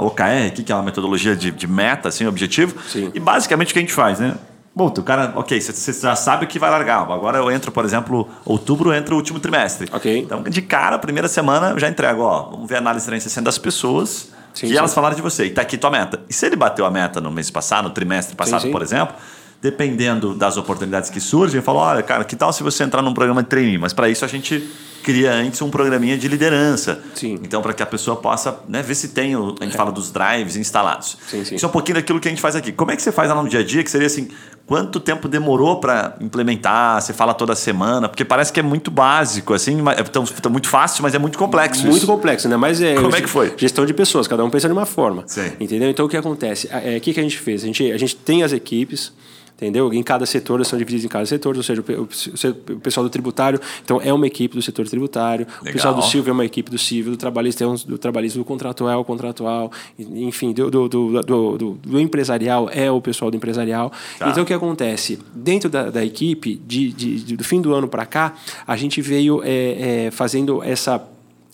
OKR 0.00 0.46
aqui, 0.46 0.62
que 0.62 0.72
é 0.72 0.74
uma 0.74 0.84
metodologia 0.84 1.36
de, 1.36 1.50
de 1.50 1.66
meta, 1.66 2.08
assim, 2.08 2.26
objetivo. 2.26 2.74
Sim. 2.88 3.10
E 3.14 3.20
basicamente 3.20 3.70
o 3.70 3.72
que 3.72 3.78
a 3.78 3.82
gente 3.82 3.92
faz, 3.92 4.18
né? 4.18 4.34
Bom, 4.74 4.86
o 4.86 5.02
cara, 5.02 5.32
ok, 5.34 5.60
você 5.60 5.92
já 5.92 6.14
sabe 6.14 6.44
o 6.44 6.48
que 6.48 6.58
vai 6.58 6.70
largar. 6.70 7.00
Agora 7.02 7.38
eu 7.38 7.50
entro, 7.50 7.72
por 7.72 7.84
exemplo, 7.84 8.28
outubro 8.44 8.92
entra 8.94 9.12
o 9.14 9.16
último 9.16 9.40
trimestre. 9.40 9.88
Ok. 9.92 10.18
Então, 10.18 10.42
de 10.42 10.62
cara, 10.62 10.98
primeira 10.98 11.28
semana 11.28 11.70
eu 11.70 11.78
já 11.78 11.88
entrego, 11.88 12.22
ó, 12.22 12.50
vamos 12.50 12.68
ver 12.68 12.76
a 12.76 12.78
análise 12.78 13.04
360 13.04 13.44
das 13.44 13.58
pessoas 13.58 14.30
sim, 14.54 14.66
e 14.66 14.68
sim. 14.70 14.76
elas 14.76 14.94
falaram 14.94 15.16
de 15.16 15.22
você. 15.22 15.46
E 15.46 15.50
tá 15.50 15.62
aqui 15.62 15.76
tua 15.76 15.90
meta. 15.90 16.20
E 16.28 16.32
se 16.32 16.46
ele 16.46 16.56
bateu 16.56 16.86
a 16.86 16.90
meta 16.90 17.20
no 17.20 17.30
mês 17.32 17.50
passado, 17.50 17.88
no 17.88 17.90
trimestre 17.90 18.36
passado, 18.36 18.62
sim, 18.62 18.70
por 18.70 18.80
exemplo, 18.80 19.16
dependendo 19.60 20.34
das 20.34 20.56
oportunidades 20.56 21.10
que 21.10 21.20
surgem, 21.20 21.56
eu 21.56 21.62
falo, 21.62 21.78
olha, 21.78 22.02
cara, 22.02 22.24
que 22.24 22.36
tal 22.36 22.52
se 22.52 22.62
você 22.62 22.84
entrar 22.84 23.02
num 23.02 23.12
programa 23.12 23.42
de 23.42 23.48
trainee? 23.48 23.76
Mas 23.76 23.92
para 23.92 24.08
isso 24.08 24.24
a 24.24 24.28
gente 24.28 24.66
cria 25.02 25.32
antes 25.32 25.60
um 25.62 25.70
programinha 25.70 26.16
de 26.16 26.28
liderança. 26.28 27.02
Sim. 27.14 27.34
Então, 27.42 27.60
para 27.62 27.72
que 27.72 27.82
a 27.82 27.86
pessoa 27.86 28.16
possa 28.16 28.58
né, 28.68 28.82
ver 28.82 28.94
se 28.94 29.08
tem, 29.08 29.36
o, 29.36 29.54
a 29.60 29.64
gente 29.64 29.74
é. 29.74 29.76
fala 29.76 29.90
dos 29.90 30.10
drives 30.10 30.56
instalados. 30.56 31.16
Sim, 31.28 31.44
sim. 31.44 31.54
Isso 31.56 31.64
é 31.64 31.68
um 31.68 31.72
pouquinho 31.72 31.96
daquilo 31.96 32.20
que 32.20 32.28
a 32.28 32.30
gente 32.30 32.40
faz 32.40 32.56
aqui. 32.56 32.72
Como 32.72 32.90
é 32.90 32.96
que 32.96 33.02
você 33.02 33.12
faz 33.12 33.28
lá 33.28 33.42
no 33.42 33.48
dia 33.48 33.60
a 33.60 33.64
dia, 33.64 33.82
que 33.82 33.90
seria 33.90 34.06
assim, 34.06 34.28
quanto 34.70 35.00
tempo 35.00 35.26
demorou 35.26 35.80
para 35.80 36.14
implementar? 36.20 37.02
Você 37.02 37.12
fala 37.12 37.34
toda 37.34 37.56
semana? 37.56 38.08
Porque 38.08 38.24
parece 38.24 38.52
que 38.52 38.60
é 38.60 38.62
muito 38.62 38.88
básico, 38.88 39.52
assim, 39.52 39.82
é 39.88 40.02
tão, 40.04 40.24
tão 40.24 40.52
muito 40.52 40.68
fácil, 40.68 41.02
mas 41.02 41.12
é 41.12 41.18
muito 41.18 41.36
complexo 41.36 41.82
Muito 41.82 41.96
isso. 41.96 42.06
complexo, 42.06 42.48
né? 42.48 42.56
Mas 42.56 42.80
é... 42.80 42.94
Como 42.94 43.16
é 43.16 43.20
que 43.20 43.26
foi? 43.26 43.52
Gestão 43.56 43.84
de 43.84 43.92
pessoas, 43.92 44.28
cada 44.28 44.44
um 44.44 44.48
pensa 44.48 44.68
de 44.68 44.72
uma 44.72 44.86
forma. 44.86 45.24
Sim. 45.26 45.50
Entendeu? 45.58 45.90
Então, 45.90 46.06
o 46.06 46.08
que 46.08 46.16
acontece? 46.16 46.68
O 46.68 46.70
é, 46.72 47.00
que, 47.00 47.12
que 47.12 47.18
a 47.18 47.22
gente 47.24 47.36
fez? 47.36 47.64
A 47.64 47.66
gente, 47.66 47.90
a 47.90 47.98
gente 47.98 48.14
tem 48.14 48.44
as 48.44 48.52
equipes 48.52 49.12
entendeu? 49.60 49.92
Em 49.92 50.02
cada 50.02 50.24
setor, 50.24 50.56
eles 50.56 50.68
são 50.68 50.78
divididos 50.78 51.04
em 51.04 51.08
cada 51.08 51.26
setor, 51.26 51.56
ou 51.56 51.62
seja, 51.62 51.82
o, 51.82 52.80
pessoal 52.80 53.04
do 53.04 53.10
tributário, 53.10 53.60
então 53.84 54.00
é 54.02 54.12
uma 54.12 54.26
equipe 54.26 54.54
do 54.54 54.62
setor 54.62 54.88
tributário, 54.88 55.46
Legal. 55.46 55.62
o 55.62 55.72
pessoal 55.72 55.94
do 55.94 56.02
civil 56.02 56.30
é 56.30 56.32
uma 56.32 56.44
equipe 56.44 56.70
do 56.70 56.78
civil, 56.78 57.12
do 57.12 57.16
trabalhista 57.16 57.64
é 57.64 57.66
um, 57.66 57.74
do 57.74 57.98
trabalhista 57.98 58.38
do 58.38 58.44
contratual, 58.44 59.04
contratual, 59.04 59.70
enfim, 59.98 60.52
do, 60.52 60.70
do, 60.70 60.88
do, 60.88 61.78
do, 61.84 62.00
empresarial 62.00 62.70
é 62.72 62.90
o 62.90 63.00
pessoal 63.00 63.30
do 63.30 63.36
empresarial. 63.36 63.92
Tá. 64.18 64.30
Então 64.30 64.42
o 64.42 64.46
que 64.46 64.54
acontece? 64.54 65.18
Dentro 65.34 65.68
da, 65.68 65.90
da 65.90 66.04
equipe, 66.04 66.60
de, 66.66 66.92
de, 66.92 67.20
de, 67.24 67.36
do 67.36 67.44
fim 67.44 67.60
do 67.60 67.74
ano 67.74 67.86
para 67.88 68.06
cá, 68.06 68.34
a 68.66 68.76
gente 68.76 69.02
veio 69.02 69.42
é, 69.44 70.06
é, 70.06 70.10
fazendo 70.10 70.62
essa, 70.62 71.06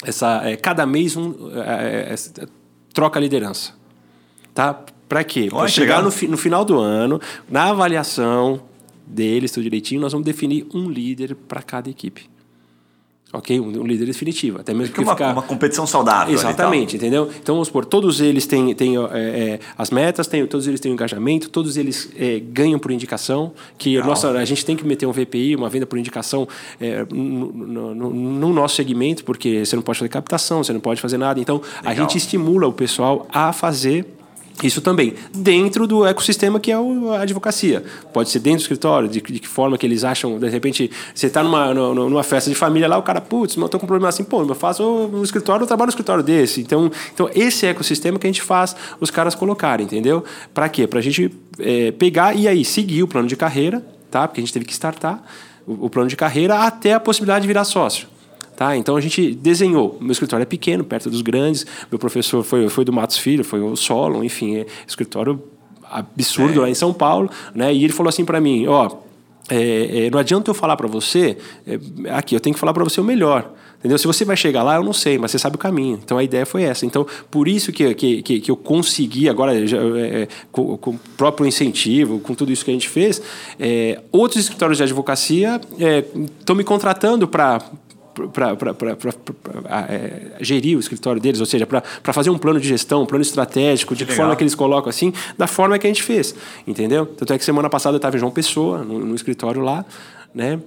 essa 0.05 0.43
é, 0.45 0.57
cada 0.57 0.87
mês 0.87 1.17
um, 1.17 1.35
é, 1.55 2.15
é, 2.15 2.47
troca 2.93 3.19
a 3.19 3.23
liderança. 3.23 3.75
Tá? 4.55 4.85
Para 5.09 5.23
quê? 5.23 5.49
Para 5.51 5.69
chegar 5.69 6.03
no, 6.03 6.11
no, 6.11 6.37
final 6.37 6.65
do 6.65 6.79
ano, 6.79 7.21
na 7.49 7.71
avaliação 7.71 8.61
deles, 9.07 9.53
tudo 9.53 9.63
direitinho, 9.63 10.01
nós 10.01 10.13
vamos 10.13 10.25
definir 10.25 10.67
um 10.75 10.91
líder 10.91 11.35
para 11.35 11.63
cada 11.63 11.89
equipe. 11.89 12.29
Ok? 13.33 13.59
Um, 13.61 13.83
um, 13.83 13.87
líder 13.87 14.07
definitivo. 14.07 14.61
Até 14.61 14.73
mesmo 14.73 14.95
que 14.95 15.01
uma, 15.01 15.13
ficar... 15.13 15.33
uma 15.33 15.43
competição 15.43 15.87
saudável. 15.87 16.33
Exatamente, 16.33 16.97
entendeu? 16.97 17.29
Então, 17.43 17.57
vamos 17.57 17.69
supor, 17.69 17.85
todos 17.85 18.21
eles 18.21 18.47
têm, 18.47 18.75
têm 18.75 18.97
é, 18.97 19.01
é, 19.13 19.61
as 19.77 19.91
metas, 19.91 20.27
têm, 20.27 20.47
todos 20.47 20.67
eles 20.67 20.81
têm 20.81 20.93
o 20.93 20.95
engajamento, 20.95 21.51
todos 21.51 21.77
eles 21.77 22.11
é, 22.17 22.41
ganham 22.41 22.79
por 22.79 22.91
indicação, 22.91 23.53
que 23.77 23.99
nossa, 23.99 24.31
a 24.31 24.45
gente 24.45 24.65
tem 24.65 24.77
que 24.77 24.87
meter 24.87 25.07
um 25.07 25.13
VPI, 25.13 25.57
uma 25.57 25.69
venda 25.69 25.87
por 25.87 25.99
indicação 25.99 26.49
é, 26.81 27.05
no, 27.13 27.53
no, 27.53 27.95
no, 27.95 28.11
no, 28.11 28.53
nosso 28.53 28.77
segmento, 28.77 29.25
porque 29.25 29.65
você 29.65 29.75
não 29.75 29.83
pode 29.83 29.99
fazer 29.99 30.09
captação, 30.09 30.63
você 30.63 30.73
não 30.73 30.81
pode 30.81 31.01
fazer 31.01 31.19
nada. 31.19 31.41
Então, 31.41 31.57
Legal. 31.57 31.93
a 31.93 31.95
gente 31.95 32.17
estimula 32.17 32.67
o 32.69 32.73
pessoal 32.73 33.27
a 33.33 33.53
fazer 33.53 34.16
isso 34.63 34.81
também, 34.81 35.15
dentro 35.35 35.87
do 35.87 36.07
ecossistema 36.07 36.59
que 36.59 36.73
é 36.73 36.75
a 36.75 37.21
advocacia. 37.21 37.85
Pode 38.13 38.31
ser 38.31 38.39
dentro 38.39 38.61
do 38.61 38.63
escritório, 38.63 39.09
de, 39.09 39.21
de 39.21 39.39
que 39.39 39.49
forma 39.49 39.77
que 39.77 39.85
eles 39.85 40.03
acham, 40.03 40.39
de 40.39 40.49
repente, 40.49 40.91
você 41.15 41.27
está 41.27 41.43
numa, 41.43 41.75
numa 41.75 42.23
festa 42.23 42.49
de 42.49 42.57
família 42.57 42.89
lá, 42.89 42.97
o 42.97 43.03
cara, 43.03 43.21
putz, 43.21 43.57
eu 43.57 43.65
estou 43.67 43.79
com 43.79 43.85
um 43.85 43.89
problema 43.89 44.09
assim, 44.09 44.25
pô, 44.25 44.43
eu 44.43 44.55
faço 44.55 44.83
um 44.83 45.23
escritório, 45.23 45.65
eu 45.65 45.67
trabalho 45.67 45.89
no 45.89 45.91
escritório 45.91 46.23
desse. 46.23 46.61
Então, 46.61 46.91
então 47.13 47.29
esse 47.35 47.67
ecossistema 47.67 48.19
que 48.19 48.27
a 48.27 48.31
gente 48.31 48.43
faz 48.43 48.75
os 48.99 49.11
caras 49.11 49.35
colocarem, 49.35 49.85
entendeu? 49.85 50.25
Para 50.55 50.69
quê? 50.69 50.87
Para 50.87 51.01
a 51.01 51.03
gente 51.03 51.31
é, 51.59 51.93
pegar 51.93 52.35
e 52.35 52.49
aí 52.49 52.65
seguir 52.65 53.03
o 53.03 53.09
plano 53.09 53.29
de 53.29 53.37
carreira, 53.37 53.85
tá? 54.11 54.27
Porque 54.27 54.41
a 54.41 54.43
gente 54.45 54.53
teve 54.53 54.65
que 54.65 54.73
startar 54.73 55.23
o, 55.67 55.87
o 55.87 55.91
plano 55.91 56.09
de 56.09 56.17
carreira 56.17 56.61
até 56.61 56.95
a 56.95 57.01
possibilidade 57.01 57.43
de 57.43 57.49
virar 57.49 57.65
sócio. 57.65 58.16
Tá? 58.57 58.75
Então 58.75 58.97
a 58.97 59.01
gente 59.01 59.35
desenhou. 59.35 59.99
Meu 60.01 60.13
escritório 60.13 60.43
é 60.43 60.47
pequeno, 60.47 60.83
perto 60.83 61.11
dos 61.11 61.21
grandes. 61.21 61.67
Meu 61.91 61.99
professor 61.99 62.43
foi, 62.43 62.71
foi 62.71 62.87
do 62.87 62.93
Matos 62.93 63.19
Filho, 63.19 63.45
foi 63.45 63.61
o 63.61 63.77
Solon, 63.77 64.25
enfim, 64.25 64.57
é 64.57 64.67
escritório 64.89 65.43
absurdo 65.91 66.61
é. 66.61 66.63
lá 66.63 66.71
em 66.71 66.75
São 66.75 66.93
Paulo. 66.93 67.31
Né? 67.55 67.75
E 67.75 67.85
ele 67.85 67.93
falou 67.93 68.09
assim 68.09 68.25
para 68.25 68.41
mim: 68.41 68.67
ó, 68.67 68.91
é, 69.51 70.07
é, 70.07 70.11
não 70.11 70.19
adianta 70.19 70.51
eu 70.51 70.55
falar 70.55 70.77
para 70.77 70.89
você, 70.89 71.37
é, 71.67 71.79
aqui, 72.11 72.35
eu 72.35 72.41
tenho 72.41 72.55
que 72.55 72.61
falar 72.61 72.73
para 72.73 72.83
você 72.83 73.01
o 73.01 73.05
melhor. 73.05 73.53
Entendeu? 73.79 73.99
Se 73.99 74.07
você 74.07 74.25
vai 74.25 74.37
chegar 74.37 74.63
lá, 74.63 74.77
eu 74.77 74.83
não 74.83 74.95
sei, 74.95 75.19
mas 75.19 75.31
você 75.31 75.39
sabe 75.39 75.57
o 75.57 75.59
caminho. 75.59 76.01
Então 76.03 76.17
a 76.17 76.25
ideia 76.25 76.47
foi 76.47 76.63
essa. 76.63 76.87
Então, 76.87 77.07
por 77.31 77.47
isso 77.47 77.71
que, 77.71 77.95
que, 77.95 78.23
que, 78.23 78.41
que 78.41 78.51
eu 78.51 78.57
consegui, 78.57 79.29
agora, 79.29 79.67
já, 79.67 79.77
é, 79.77 80.23
é 80.23 80.29
com, 80.51 80.79
com, 80.79 80.93
o 80.93 81.01
próprio 81.17 81.47
incentivo, 81.47 82.19
com 82.21 82.35
tudo 82.35 82.51
isso 82.51 82.65
que 82.65 82.71
a 82.71 82.75
gente 82.75 82.89
fez, 82.89 83.21
outros 84.11 84.41
escritórios 84.41 84.79
de 84.79 84.83
advocacia 84.83 85.61
estão 86.41 86.57
me 86.57 86.65
contratando 86.65 87.29
para 87.29 87.61
para 88.33 88.57
é, 89.89 90.33
gerir 90.41 90.77
o 90.77 90.81
escritório 90.81 91.21
deles, 91.21 91.41
ou 91.41 91.47
seja, 91.47 91.67
para 91.67 92.13
fazer 92.13 92.31
um 92.31 92.39
plano 92.39 92.61
de 92.61 92.69
gestão, 92.69 93.03
um 93.03 93.07
plano 93.07 93.23
estratégico, 93.23 93.95
de 93.95 94.05
que, 94.05 94.11
que 94.11 94.17
forma 94.17 94.35
que 94.35 94.43
eles 94.43 94.55
colocam 94.55 94.89
assim, 94.89 95.13
da 95.37 95.47
forma 95.47 95.79
que 95.79 95.87
a 95.87 95.91
gente 95.91 96.03
fez, 96.03 96.35
entendeu? 96.67 97.07
Tanto 97.07 97.33
é 97.33 97.39
que 97.39 97.45
semana 97.45 97.69
passada 97.69 97.95
eu 97.95 97.99
estava 97.99 98.17
em 98.17 98.19
João 98.19 98.33
Pessoa, 98.33 98.79
no, 98.79 98.99
no 98.99 99.15
escritório 99.15 99.61
lá, 99.61 99.85
né? 100.35 100.61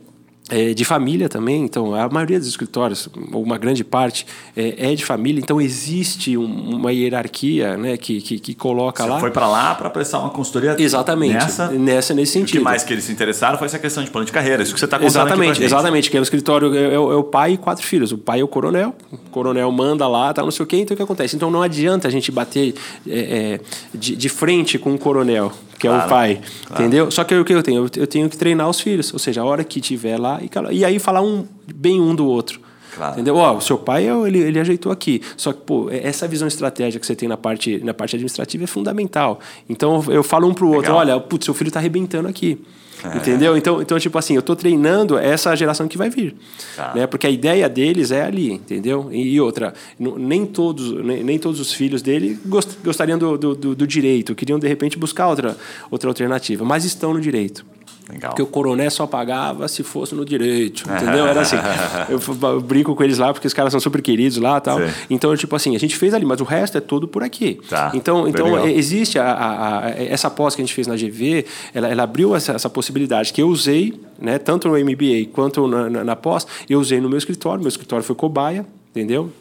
É, 0.49 0.73
de 0.73 0.83
família 0.83 1.29
também. 1.29 1.63
Então, 1.63 1.93
a 1.93 2.09
maioria 2.09 2.39
dos 2.39 2.47
escritórios, 2.47 3.07
ou 3.31 3.43
uma 3.43 3.57
grande 3.57 3.83
parte, 3.83 4.25
é, 4.55 4.91
é 4.91 4.95
de 4.95 5.05
família. 5.05 5.39
Então, 5.39 5.61
existe 5.61 6.37
um, 6.37 6.75
uma 6.75 6.91
hierarquia 6.91 7.77
né, 7.77 7.97
que, 7.97 8.21
que, 8.21 8.39
que 8.39 8.55
coloca 8.55 9.03
Você 9.03 9.09
lá. 9.09 9.19
foi 9.19 9.31
para 9.31 9.47
lá 9.47 9.75
para 9.75 9.89
prestar 9.89 10.19
uma 10.19 10.29
consultoria 10.29 10.75
Exatamente. 10.79 11.33
Nessa, 11.33 11.67
nessa 11.71 12.13
nesse 12.13 12.33
sentido. 12.33 12.55
O 12.55 12.59
que 12.59 12.63
mais 12.63 12.83
que 12.83 12.93
eles 12.93 13.03
se 13.03 13.11
interessaram 13.11 13.57
foi 13.57 13.67
essa 13.67 13.79
questão 13.79 14.03
de 14.03 14.09
plano 14.09 14.25
de 14.25 14.31
carreira. 14.31 14.63
Isso 14.63 14.73
que 14.73 14.79
você 14.79 14.85
está 14.85 14.97
contando 14.97 15.09
Exatamente, 15.09 15.63
exatamente. 15.63 16.11
Que 16.11 16.17
é 16.17 16.19
o 16.19 16.23
escritório, 16.23 16.75
é, 16.75 16.95
é, 16.95 16.99
o 16.99 17.23
pai 17.23 17.53
e 17.53 17.57
quatro 17.57 17.85
filhos. 17.85 18.11
O 18.11 18.17
pai 18.17 18.41
é 18.41 18.43
o 18.43 18.47
coronel, 18.47 18.95
o 19.11 19.17
coronel 19.31 19.71
manda 19.71 20.07
lá, 20.07 20.33
tá, 20.33 20.41
não 20.41 20.51
sei 20.51 20.63
o 20.63 20.67
quê. 20.67 20.77
Então, 20.77 20.93
o 20.93 20.97
que 20.97 21.03
acontece? 21.03 21.35
Então, 21.35 21.51
não 21.51 21.61
adianta 21.61 22.07
a 22.07 22.11
gente 22.11 22.31
bater 22.31 22.73
é, 23.07 23.59
de, 23.93 24.15
de 24.15 24.29
frente 24.29 24.77
com 24.77 24.93
o 24.93 24.97
coronel 24.97 25.51
que 25.79 25.87
é 25.87 25.89
claro, 25.89 26.05
o 26.05 26.09
pai, 26.09 26.41
claro. 26.65 26.83
entendeu? 26.83 27.11
Só 27.11 27.23
que 27.23 27.33
o 27.33 27.45
que 27.45 27.53
eu 27.53 27.63
tenho? 27.63 27.89
Eu 27.95 28.05
tenho 28.05 28.29
que 28.29 28.37
treinar 28.37 28.69
os 28.69 28.79
filhos, 28.79 29.13
ou 29.13 29.19
seja, 29.19 29.41
a 29.41 29.45
hora 29.45 29.63
que 29.63 29.79
tiver 29.79 30.19
lá 30.19 30.39
e, 30.41 30.77
e 30.77 30.85
aí 30.85 30.99
falar 30.99 31.21
um 31.21 31.45
bem 31.73 31.99
um 32.01 32.13
do 32.13 32.27
outro. 32.27 32.59
Claro. 32.95 33.13
Entendeu? 33.13 33.35
Ó, 33.35 33.55
o 33.55 33.61
seu 33.61 33.77
pai, 33.77 34.09
ele, 34.09 34.39
ele 34.39 34.59
ajeitou 34.59 34.91
aqui. 34.91 35.21
Só 35.37 35.53
que, 35.53 35.61
pô, 35.61 35.89
essa 35.89 36.27
visão 36.27 36.47
estratégica 36.47 36.99
que 36.99 37.05
você 37.05 37.15
tem 37.15 37.29
na 37.29 37.37
parte, 37.37 37.79
na 37.83 37.93
parte 37.93 38.15
administrativa 38.15 38.65
é 38.65 38.67
fundamental. 38.67 39.39
Então, 39.69 40.03
eu 40.09 40.21
falo 40.21 40.47
um 40.49 40.53
para 40.53 40.65
o 40.65 40.73
outro, 40.73 40.93
olha, 40.93 41.17
putz, 41.19 41.45
seu 41.45 41.53
filho 41.53 41.69
está 41.69 41.79
arrebentando 41.79 42.27
aqui. 42.27 42.61
É. 43.03 43.17
Entendeu? 43.17 43.55
Então, 43.55 43.81
então, 43.81 43.97
tipo 43.97 44.17
assim, 44.17 44.33
eu 44.33 44.41
estou 44.41 44.55
treinando 44.55 45.17
essa 45.17 45.55
geração 45.55 45.87
que 45.87 45.97
vai 45.97 46.09
vir. 46.09 46.35
Tá. 46.75 46.93
Né? 46.93 47.07
Porque 47.07 47.25
a 47.25 47.29
ideia 47.29 47.69
deles 47.69 48.11
é 48.11 48.23
ali, 48.23 48.51
entendeu? 48.51 49.09
E 49.11 49.39
outra, 49.39 49.73
nem 49.97 50.45
todos, 50.45 50.91
nem, 51.03 51.23
nem 51.23 51.39
todos 51.39 51.59
os 51.59 51.71
filhos 51.71 52.01
dele 52.01 52.37
gostariam 52.83 53.17
do, 53.17 53.37
do, 53.37 53.55
do, 53.55 53.75
do 53.75 53.87
direito, 53.87 54.35
queriam 54.35 54.59
de 54.59 54.67
repente 54.67 54.97
buscar 54.97 55.27
outra, 55.27 55.55
outra 55.89 56.09
alternativa, 56.09 56.65
mas 56.65 56.83
estão 56.83 57.13
no 57.13 57.21
direito. 57.21 57.65
Legal. 58.11 58.31
Porque 58.31 58.41
o 58.41 58.47
coroné 58.47 58.89
só 58.89 59.05
pagava 59.05 59.67
se 59.67 59.83
fosse 59.83 60.15
no 60.15 60.25
direito, 60.25 60.83
entendeu? 60.89 61.27
Era 61.27 61.41
assim. 61.41 61.57
Eu, 62.09 62.59
brinco 62.61 62.95
com 62.95 63.03
eles 63.03 63.19
lá 63.19 63.31
porque 63.31 63.45
os 63.45 63.53
caras 63.53 63.71
são 63.71 63.79
super 63.79 64.01
queridos 64.01 64.37
lá 64.37 64.59
tal. 64.59 64.79
Sim. 64.79 64.91
Então, 65.11 65.35
tipo 65.37 65.55
assim, 65.55 65.75
a 65.75 65.79
gente 65.79 65.95
fez 65.95 66.13
ali, 66.13 66.25
mas 66.25 66.41
o 66.41 66.43
resto 66.43 66.77
é 66.77 66.81
todo 66.81 67.07
por 67.07 67.21
aqui. 67.21 67.59
Tá. 67.69 67.91
Então, 67.93 68.27
então 68.27 68.67
existe 68.67 69.19
a, 69.19 69.31
a, 69.31 69.85
a, 69.85 69.89
essa 69.91 70.29
pós 70.29 70.55
que 70.55 70.61
a 70.61 70.65
gente 70.65 70.73
fez 70.73 70.87
na 70.87 70.95
GV, 70.95 71.45
ela, 71.73 71.87
ela 71.87 72.03
abriu 72.03 72.35
essa, 72.35 72.53
essa, 72.53 72.69
possibilidade 72.69 73.31
que 73.31 73.41
eu 73.41 73.47
usei, 73.47 73.99
né, 74.19 74.39
tanto 74.39 74.67
no 74.67 74.73
MBA 74.73 75.29
quanto 75.31 75.67
na, 75.67 75.89
na, 75.89 76.03
na 76.03 76.15
pós, 76.15 76.47
eu 76.69 76.79
usei 76.79 76.99
no 76.99 77.09
meu 77.09 77.17
escritório, 77.17 77.59
meu 77.59 77.69
escritório 77.69 78.03
foi 78.03 78.15
cobaia, 78.15 78.65
entendeu? 78.91 79.31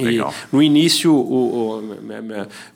Legal. 0.00 0.32
E 0.32 0.56
no 0.56 0.62
início, 0.62 1.14
o, 1.14 1.78
o, 1.78 1.98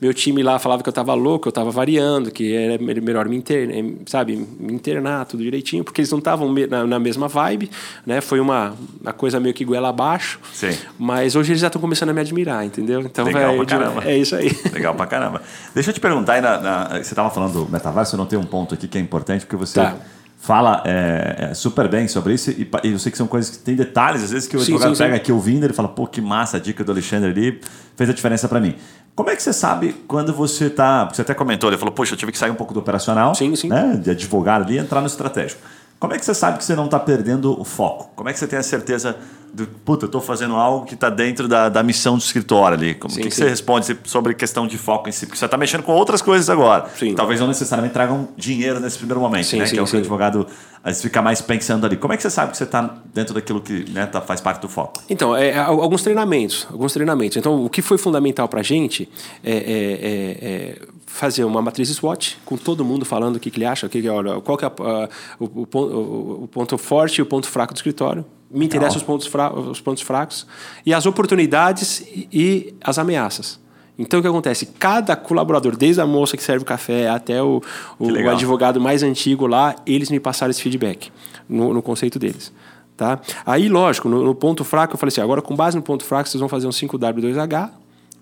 meu 0.00 0.12
time 0.12 0.42
lá 0.42 0.58
falava 0.58 0.82
que 0.82 0.88
eu 0.88 0.92
estava 0.92 1.14
louco, 1.14 1.48
eu 1.48 1.50
estava 1.50 1.70
variando, 1.70 2.30
que 2.30 2.54
era 2.54 2.82
melhor 2.82 3.28
me 3.28 3.36
internar, 3.36 3.92
sabe, 4.06 4.36
me 4.36 4.72
internar 4.72 5.24
tudo 5.24 5.42
direitinho, 5.42 5.82
porque 5.82 6.00
eles 6.00 6.10
não 6.10 6.18
estavam 6.18 6.52
na, 6.52 6.86
na, 6.86 6.98
mesma 6.98 7.26
vibe, 7.26 7.70
né? 8.04 8.20
Foi 8.20 8.38
uma, 8.38 8.74
uma 9.00 9.12
coisa 9.12 9.40
meio 9.40 9.54
que 9.54 9.64
goela 9.64 9.88
abaixo. 9.88 10.38
Sim. 10.52 10.76
Mas 10.98 11.34
hoje 11.36 11.52
eles 11.52 11.60
já 11.60 11.68
estão 11.68 11.80
começando 11.80 12.10
a 12.10 12.12
me 12.12 12.20
admirar, 12.20 12.64
entendeu? 12.66 13.00
Então, 13.00 13.24
Legal 13.24 13.52
véio, 13.52 13.66
pra 13.66 13.78
caramba. 13.78 14.04
É 14.04 14.18
isso 14.18 14.36
aí. 14.36 14.50
Legal 14.72 14.94
pra 14.94 15.06
caramba. 15.06 15.42
Deixa 15.74 15.90
eu 15.90 15.94
te 15.94 16.00
perguntar, 16.00 16.34
aí 16.34 16.40
na, 16.40 16.60
na, 16.60 16.88
você 16.88 17.00
estava 17.00 17.30
falando 17.30 17.64
do 17.64 17.72
metaverso, 17.72 18.14
eu 18.14 18.18
não 18.18 18.26
tenho 18.26 18.42
um 18.42 18.46
ponto 18.46 18.74
aqui 18.74 18.86
que 18.86 18.98
é 18.98 19.00
importante, 19.00 19.46
porque 19.46 19.56
você... 19.56 19.80
Tá 19.80 19.96
fala 20.38 20.82
é, 20.84 21.48
é, 21.50 21.54
super 21.54 21.88
bem 21.88 22.06
sobre 22.06 22.34
isso 22.34 22.50
e, 22.50 22.68
e, 22.84 22.92
eu 22.92 22.98
sei 22.98 23.10
que 23.10 23.18
são 23.18 23.26
coisas 23.26 23.56
que 23.56 23.62
tem 23.62 23.74
detalhes, 23.74 24.22
às 24.22 24.30
vezes 24.30 24.46
que 24.46 24.56
o 24.56 24.60
sim, 24.60 24.72
advogado 24.72 24.94
sim, 24.94 25.02
pega 25.02 25.14
sim. 25.14 25.20
aqui 25.20 25.32
ouvindo 25.32 25.64
ele 25.64 25.72
fala, 25.72 25.88
pô, 25.88 26.06
que 26.06 26.20
massa 26.20 26.58
a 26.58 26.60
dica 26.60 26.84
do 26.84 26.92
Alexandre 26.92 27.30
ali, 27.30 27.60
fez 27.96 28.10
a 28.10 28.12
diferença 28.12 28.48
para 28.48 28.60
mim. 28.60 28.76
Como 29.14 29.30
é 29.30 29.36
que 29.36 29.42
você 29.42 29.52
sabe 29.52 29.94
quando 30.06 30.32
você 30.32 30.66
está... 30.66 31.06
Você 31.06 31.22
até 31.22 31.32
comentou, 31.32 31.70
ele 31.70 31.78
falou, 31.78 31.92
poxa, 31.92 32.12
eu 32.12 32.18
tive 32.18 32.32
que 32.32 32.38
sair 32.38 32.50
um 32.50 32.54
pouco 32.54 32.74
do 32.74 32.80
operacional, 32.80 33.34
sim, 33.34 33.56
sim. 33.56 33.68
Né, 33.68 33.98
de 34.02 34.10
advogado 34.10 34.64
ali 34.64 34.74
e 34.74 34.78
entrar 34.78 35.00
no 35.00 35.06
estratégico. 35.06 35.62
Como 35.98 36.12
é 36.12 36.18
que 36.18 36.24
você 36.24 36.34
sabe 36.34 36.58
que 36.58 36.64
você 36.64 36.76
não 36.76 36.84
está 36.84 37.00
perdendo 37.00 37.58
o 37.58 37.64
foco? 37.64 38.10
Como 38.14 38.28
é 38.28 38.32
que 38.32 38.38
você 38.38 38.46
tem 38.46 38.58
a 38.58 38.62
certeza 38.62 39.16
do, 39.52 39.66
puta, 39.66 40.04
eu 40.04 40.06
estou 40.06 40.20
fazendo 40.20 40.54
algo 40.54 40.84
que 40.84 40.94
está 40.94 41.08
dentro 41.08 41.48
da, 41.48 41.68
da 41.68 41.82
missão 41.82 42.16
do 42.16 42.20
escritório 42.20 42.76
ali? 42.76 42.94
Como, 42.94 43.12
sim, 43.12 43.22
que, 43.22 43.28
que, 43.28 43.34
você 43.34 43.48
responde 43.48 43.96
sobre 44.04 44.34
questão 44.34 44.66
de 44.66 44.76
foco 44.76 45.08
em 45.08 45.12
si? 45.12 45.26
Porque 45.26 45.38
você 45.38 45.44
está 45.44 45.56
mexendo 45.56 45.82
com 45.82 45.92
outras 45.92 46.20
coisas 46.20 46.50
agora. 46.50 46.88
Sim. 46.96 47.14
Talvez 47.14 47.40
não 47.40 47.48
necessariamente 47.48 47.94
tragam 47.94 48.28
dinheiro 48.36 48.80
nesse 48.80 48.98
primeiro 48.98 49.20
momento, 49.20 49.46
sim, 49.46 49.58
né? 49.58 49.66
Sim, 49.66 49.74
que 49.74 49.78
é 49.78 49.82
o 49.82 49.86
que 49.86 49.96
o 49.96 49.98
advogado 49.98 50.46
às 50.82 50.90
vezes 50.90 51.02
fica 51.02 51.22
mais 51.22 51.40
pensando 51.40 51.86
ali. 51.86 51.96
Como 51.96 52.12
é 52.12 52.16
que 52.16 52.22
você 52.22 52.30
sabe 52.30 52.52
que 52.52 52.58
você 52.58 52.64
está 52.64 52.94
dentro 53.12 53.34
daquilo 53.34 53.60
que 53.60 53.90
né, 53.90 54.06
tá, 54.06 54.20
faz 54.20 54.40
parte 54.40 54.60
do 54.60 54.68
foco? 54.68 55.02
Então, 55.08 55.36
é, 55.36 55.50
é 55.50 55.58
alguns 55.58 56.02
treinamentos. 56.02 56.66
Alguns 56.70 56.92
treinamentos. 56.92 57.36
Então, 57.36 57.64
o 57.64 57.70
que 57.70 57.82
foi 57.82 57.98
fundamental 57.98 58.48
para 58.48 58.60
a 58.60 58.62
gente 58.62 59.08
é, 59.42 59.52
é, 59.52 59.56
é, 59.56 60.38
é 60.42 60.78
fazer 61.16 61.44
uma 61.44 61.62
matriz 61.62 61.88
SWOT 61.88 62.38
com 62.44 62.56
todo 62.56 62.84
mundo 62.84 63.04
falando 63.04 63.36
o 63.36 63.40
que, 63.40 63.50
que 63.50 63.58
ele 63.58 63.64
acha, 63.64 63.86
o 63.86 63.90
que, 63.90 64.02
que 64.02 64.08
olha, 64.08 64.40
qual 64.42 64.58
que 64.58 64.64
é 64.64 64.68
a, 64.68 65.08
o, 65.40 65.44
o, 65.44 66.42
o, 66.44 66.48
ponto 66.48 66.76
forte 66.76 67.18
e 67.18 67.22
o 67.22 67.26
ponto 67.26 67.48
fraco 67.48 67.72
do 67.72 67.76
escritório. 67.76 68.24
Me 68.50 68.64
interessam 68.64 68.98
os 68.98 69.02
pontos, 69.02 69.30
os 69.70 69.80
pontos 69.80 70.02
fracos 70.02 70.46
e 70.84 70.94
as 70.94 71.04
oportunidades 71.04 72.00
e, 72.00 72.28
e 72.32 72.74
as 72.82 72.98
ameaças. 72.98 73.58
Então, 73.98 74.20
o 74.20 74.22
que 74.22 74.28
acontece? 74.28 74.66
Cada 74.78 75.16
colaborador, 75.16 75.76
desde 75.76 76.00
a 76.00 76.06
moça 76.06 76.36
que 76.36 76.42
serve 76.42 76.62
o 76.62 76.66
café 76.66 77.08
até 77.08 77.42
o, 77.42 77.62
o, 77.98 78.08
o 78.10 78.30
advogado 78.30 78.80
mais 78.80 79.02
antigo 79.02 79.46
lá, 79.46 79.74
eles 79.86 80.10
me 80.10 80.20
passaram 80.20 80.50
esse 80.50 80.62
feedback 80.62 81.10
no, 81.48 81.72
no 81.72 81.82
conceito 81.82 82.18
deles. 82.18 82.52
Tá? 82.96 83.20
Aí, 83.44 83.68
lógico, 83.68 84.08
no, 84.08 84.22
no, 84.22 84.34
ponto 84.34 84.64
fraco, 84.64 84.94
eu 84.94 84.98
falei 84.98 85.08
assim: 85.08 85.20
agora, 85.20 85.42
com 85.42 85.54
base 85.56 85.76
no 85.76 85.82
ponto 85.82 86.04
fraco, 86.04 86.28
vocês 86.28 86.40
vão 86.40 86.48
fazer 86.48 86.66
um 86.66 86.70
5W2H 86.70 87.70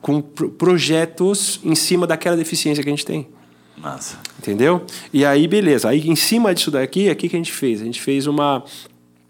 com 0.00 0.20
projetos 0.20 1.60
em 1.64 1.74
cima 1.74 2.06
daquela 2.06 2.36
deficiência 2.36 2.82
que 2.82 2.88
a 2.88 2.92
gente 2.92 3.06
tem. 3.06 3.26
Massa. 3.76 4.18
Entendeu? 4.38 4.84
E 5.12 5.24
aí, 5.24 5.48
beleza. 5.48 5.88
Aí, 5.88 6.08
em 6.08 6.16
cima 6.16 6.54
disso 6.54 6.70
daqui, 6.70 7.10
o 7.10 7.16
que 7.16 7.26
a 7.26 7.30
gente 7.30 7.52
fez? 7.52 7.80
A 7.80 7.84
gente 7.84 8.00
fez 8.00 8.26
uma, 8.26 8.62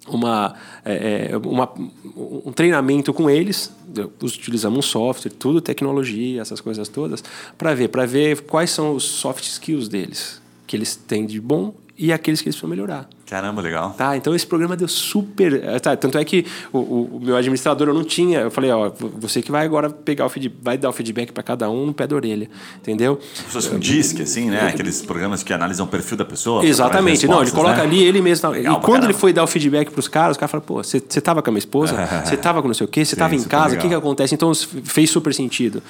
uma, 0.08 0.54
é, 0.84 1.30
é 1.32 1.36
uma, 1.36 1.72
um 2.16 2.52
treinamento 2.52 3.12
com 3.12 3.28
eles, 3.30 3.74
utilizamos 4.22 4.78
um 4.78 4.82
software, 4.82 5.30
tudo 5.30 5.60
tecnologia, 5.60 6.42
essas 6.42 6.60
coisas 6.60 6.88
todas, 6.88 7.22
para 7.56 7.74
ver, 7.74 7.88
para 7.88 8.06
ver 8.06 8.42
quais 8.42 8.70
são 8.70 8.94
os 8.94 9.04
soft 9.04 9.44
skills 9.44 9.88
deles, 9.88 10.40
que 10.66 10.76
eles 10.76 10.94
têm 10.94 11.26
de 11.26 11.40
bom 11.40 11.74
e 11.96 12.12
aqueles 12.12 12.40
que 12.40 12.48
eles 12.48 12.56
precisam 12.56 12.68
melhorar. 12.68 13.08
Caramba, 13.26 13.62
legal. 13.62 13.94
Tá, 13.96 14.16
então 14.16 14.34
esse 14.34 14.46
programa 14.46 14.76
deu 14.76 14.86
super. 14.86 15.54
Eh, 15.54 15.78
tá, 15.78 15.96
tanto 15.96 16.18
é 16.18 16.24
que 16.24 16.44
o, 16.72 16.78
o, 16.78 17.20
meu 17.22 17.36
administrador 17.36 17.88
eu 17.88 17.94
não 17.94 18.04
tinha. 18.04 18.40
Eu 18.40 18.50
falei, 18.50 18.70
ó, 18.70 18.90
você 19.18 19.40
que 19.40 19.50
vai 19.50 19.64
agora 19.64 19.88
pegar 19.88 20.26
o 20.26 20.28
feedback, 20.28 20.58
vai 20.62 20.76
dar 20.76 20.90
o 20.90 20.92
feedback 20.92 21.32
para 21.32 21.42
cada 21.42 21.70
um 21.70 21.86
no 21.86 21.94
pé 21.94 22.06
da 22.06 22.16
orelha. 22.16 22.50
Entendeu? 22.76 23.18
Se 23.32 23.42
fosse 23.44 23.74
um 23.74 23.78
DISC, 23.78 24.20
assim, 24.20 24.50
né? 24.50 24.68
Aqueles 24.68 25.02
programas 25.02 25.42
que 25.42 25.52
analisam 25.52 25.86
o 25.86 25.88
perfil 25.88 26.16
da 26.16 26.24
pessoa. 26.24 26.64
Exatamente. 26.64 27.26
Não, 27.26 27.40
ele 27.40 27.50
coloca 27.50 27.78
né? 27.78 27.82
ali 27.82 28.02
ele 28.02 28.20
mesmo. 28.20 28.50
Legal, 28.50 28.78
e 28.78 28.80
quando 28.82 29.04
ele 29.04 29.14
foi 29.14 29.32
dar 29.32 29.44
o 29.44 29.46
feedback 29.46 29.90
para 29.90 30.00
os 30.00 30.08
caras, 30.08 30.32
os 30.32 30.36
caras 30.36 30.50
falaram, 30.50 30.66
pô, 30.66 30.82
você 30.82 30.98
estava 30.98 31.42
com 31.42 31.50
a 31.50 31.52
minha 31.52 31.58
esposa? 31.58 31.94
Você 32.24 32.34
estava 32.34 32.60
com 32.60 32.68
não 32.68 32.74
sei 32.74 32.84
o 32.84 32.88
quê? 32.88 33.04
Você 33.04 33.14
estava 33.14 33.34
em 33.34 33.42
casa? 33.42 33.76
O 33.76 33.78
que, 33.78 33.88
que 33.88 33.94
acontece? 33.94 34.34
Então 34.34 34.52
fez 34.84 35.10
super 35.10 35.32
sentido. 35.32 35.82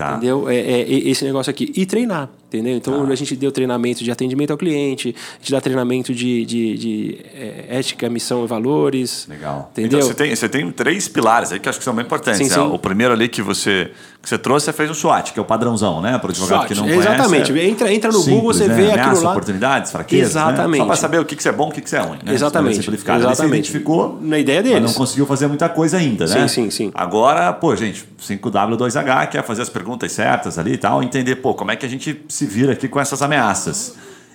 Tá. 0.00 0.12
Entendeu? 0.12 0.48
É, 0.48 0.56
é, 0.56 0.88
esse 0.88 1.22
negócio 1.26 1.50
aqui. 1.50 1.70
E 1.76 1.84
treinar, 1.84 2.30
entendeu? 2.48 2.74
Então 2.74 3.06
tá. 3.06 3.12
a 3.12 3.14
gente 3.14 3.36
deu 3.36 3.52
treinamento 3.52 4.02
de 4.02 4.10
atendimento 4.10 4.50
ao 4.50 4.56
cliente, 4.56 5.14
a 5.14 5.38
gente 5.40 5.52
dá 5.52 5.60
treinamento 5.60 6.14
de, 6.14 6.46
de, 6.46 6.78
de 6.78 7.18
é, 7.34 7.66
ética, 7.68 8.08
missão 8.08 8.42
e 8.42 8.46
valores. 8.46 9.26
Legal. 9.28 9.68
Entendeu? 9.72 9.98
Então 9.98 10.08
você 10.08 10.14
tem, 10.14 10.34
você 10.34 10.48
tem 10.48 10.72
três 10.72 11.06
pilares 11.06 11.52
aí 11.52 11.60
que 11.60 11.68
acho 11.68 11.76
que 11.78 11.84
são 11.84 11.94
bem 11.94 12.06
importantes. 12.06 12.38
Sim, 12.38 12.48
sim. 12.48 12.60
O 12.60 12.78
primeiro 12.78 13.12
ali 13.12 13.28
que 13.28 13.42
você, 13.42 13.90
que 14.22 14.28
você 14.28 14.36
trouxe, 14.36 14.66
você 14.66 14.72
fez 14.72 14.90
o 14.90 14.94
SWOT, 14.94 15.32
que 15.32 15.38
é 15.38 15.42
o 15.42 15.44
padrãozão, 15.44 16.02
né? 16.02 16.18
Para 16.18 16.28
o 16.28 16.30
advogado 16.30 16.58
SWOT, 16.58 16.68
que 16.68 16.74
não 16.74 16.82
conhece. 16.82 17.08
Exatamente. 17.08 17.58
É 17.58 17.66
entra, 17.66 17.92
entra 17.92 18.12
no 18.12 18.18
simples, 18.18 18.34
Google, 18.36 18.52
você 18.52 18.68
né? 18.68 18.74
vê 18.74 18.82
Ameaça, 18.82 19.10
aquilo 19.10 19.24
lá. 19.24 19.30
oportunidades, 19.30 19.90
fraquezas. 19.90 20.30
Exatamente. 20.30 20.70
Né? 20.72 20.78
Só 20.78 20.86
para 20.86 20.96
saber 20.96 21.20
o 21.20 21.24
que, 21.24 21.36
que 21.36 21.48
é 21.48 21.52
bom 21.52 21.68
e 21.68 21.70
o 21.70 21.72
que, 21.72 21.80
que 21.80 21.96
é 21.96 22.00
ruim. 22.00 22.18
Né? 22.22 22.34
Exatamente. 22.34 22.76
Simplificado. 22.76 23.20
Exatamente. 23.20 23.36
Você 23.38 23.54
identificou. 23.56 24.18
Na 24.20 24.38
ideia 24.38 24.62
deles. 24.62 24.80
Mas 24.80 24.90
não 24.92 24.98
conseguiu 24.98 25.24
fazer 25.24 25.46
muita 25.46 25.68
coisa 25.70 25.96
ainda, 25.96 26.26
né? 26.26 26.48
Sim, 26.48 26.64
sim, 26.64 26.70
sim. 26.70 26.90
Agora, 26.94 27.50
pô, 27.52 27.74
gente, 27.74 28.04
5W2H, 28.22 29.28
que 29.28 29.38
é 29.38 29.42
fazer 29.42 29.62
as 29.62 29.70
perguntas 29.70 30.12
certas 30.12 30.58
ali 30.58 30.74
e 30.74 30.78
tal, 30.78 31.02
entender, 31.02 31.36
pô, 31.36 31.54
como 31.54 31.70
é 31.70 31.76
que 31.76 31.86
a 31.86 31.88
gente 31.88 32.22
se 32.28 32.44
vira 32.44 32.72
aqui 32.72 32.88
com 32.88 33.00
essas 33.00 33.22
ameaças. 33.22 33.94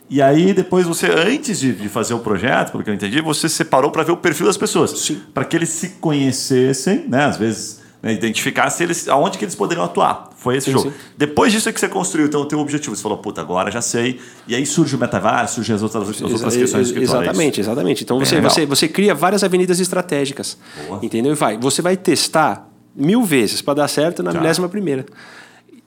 E 0.09 0.21
aí, 0.21 0.53
depois 0.53 0.85
você, 0.85 1.07
antes 1.07 1.59
de, 1.59 1.73
de 1.73 1.89
fazer 1.89 2.13
o 2.13 2.19
projeto, 2.19 2.71
pelo 2.71 2.83
que 2.83 2.89
eu 2.89 2.93
entendi, 2.93 3.21
você 3.21 3.49
separou 3.49 3.91
para 3.91 4.03
ver 4.03 4.11
o 4.11 4.17
perfil 4.17 4.45
das 4.47 4.57
pessoas. 4.57 5.11
Para 5.33 5.45
que 5.45 5.55
eles 5.55 5.69
se 5.69 5.89
conhecessem, 5.99 7.05
né? 7.07 7.25
Às 7.25 7.37
vezes, 7.37 7.84
né, 8.05 8.13
identificar 8.13 8.69
se 8.69 8.83
eles, 8.83 9.07
aonde 9.07 9.35
que 9.35 9.43
eles 9.43 9.55
poderiam 9.55 9.83
atuar. 9.83 10.29
Foi 10.37 10.55
esse 10.55 10.65
sim, 10.65 10.73
jogo. 10.73 10.91
Sim. 10.91 10.95
Depois 11.17 11.51
disso 11.51 11.67
é 11.67 11.73
que 11.73 11.79
você 11.79 11.89
construiu 11.89 12.27
então, 12.27 12.41
o 12.41 12.45
teu 12.45 12.59
objetivo. 12.59 12.95
Você 12.95 13.01
falou, 13.01 13.17
puta, 13.17 13.41
agora 13.41 13.71
já 13.71 13.81
sei. 13.81 14.19
E 14.47 14.53
aí 14.53 14.63
surge 14.63 14.95
o 14.95 14.99
metaverso, 14.99 15.55
surgem 15.55 15.75
as 15.75 15.81
outras, 15.81 16.07
as 16.07 16.21
outras 16.21 16.55
questões 16.55 16.91
do 16.91 17.01
Exatamente, 17.01 17.59
exatamente. 17.59 18.03
Então 18.03 18.19
você, 18.19 18.39
você, 18.39 18.63
você 18.67 18.87
cria 18.87 19.15
várias 19.15 19.43
avenidas 19.43 19.79
estratégicas. 19.79 20.55
Boa. 20.87 20.99
Entendeu? 21.01 21.31
E 21.31 21.35
vai. 21.35 21.57
Você 21.57 21.81
vai 21.81 21.97
testar 21.97 22.69
mil 22.95 23.23
vezes 23.23 23.63
para 23.63 23.73
dar 23.73 23.87
certo 23.87 24.21
na 24.21 24.31
milésima 24.31 24.69
primeira. 24.69 25.03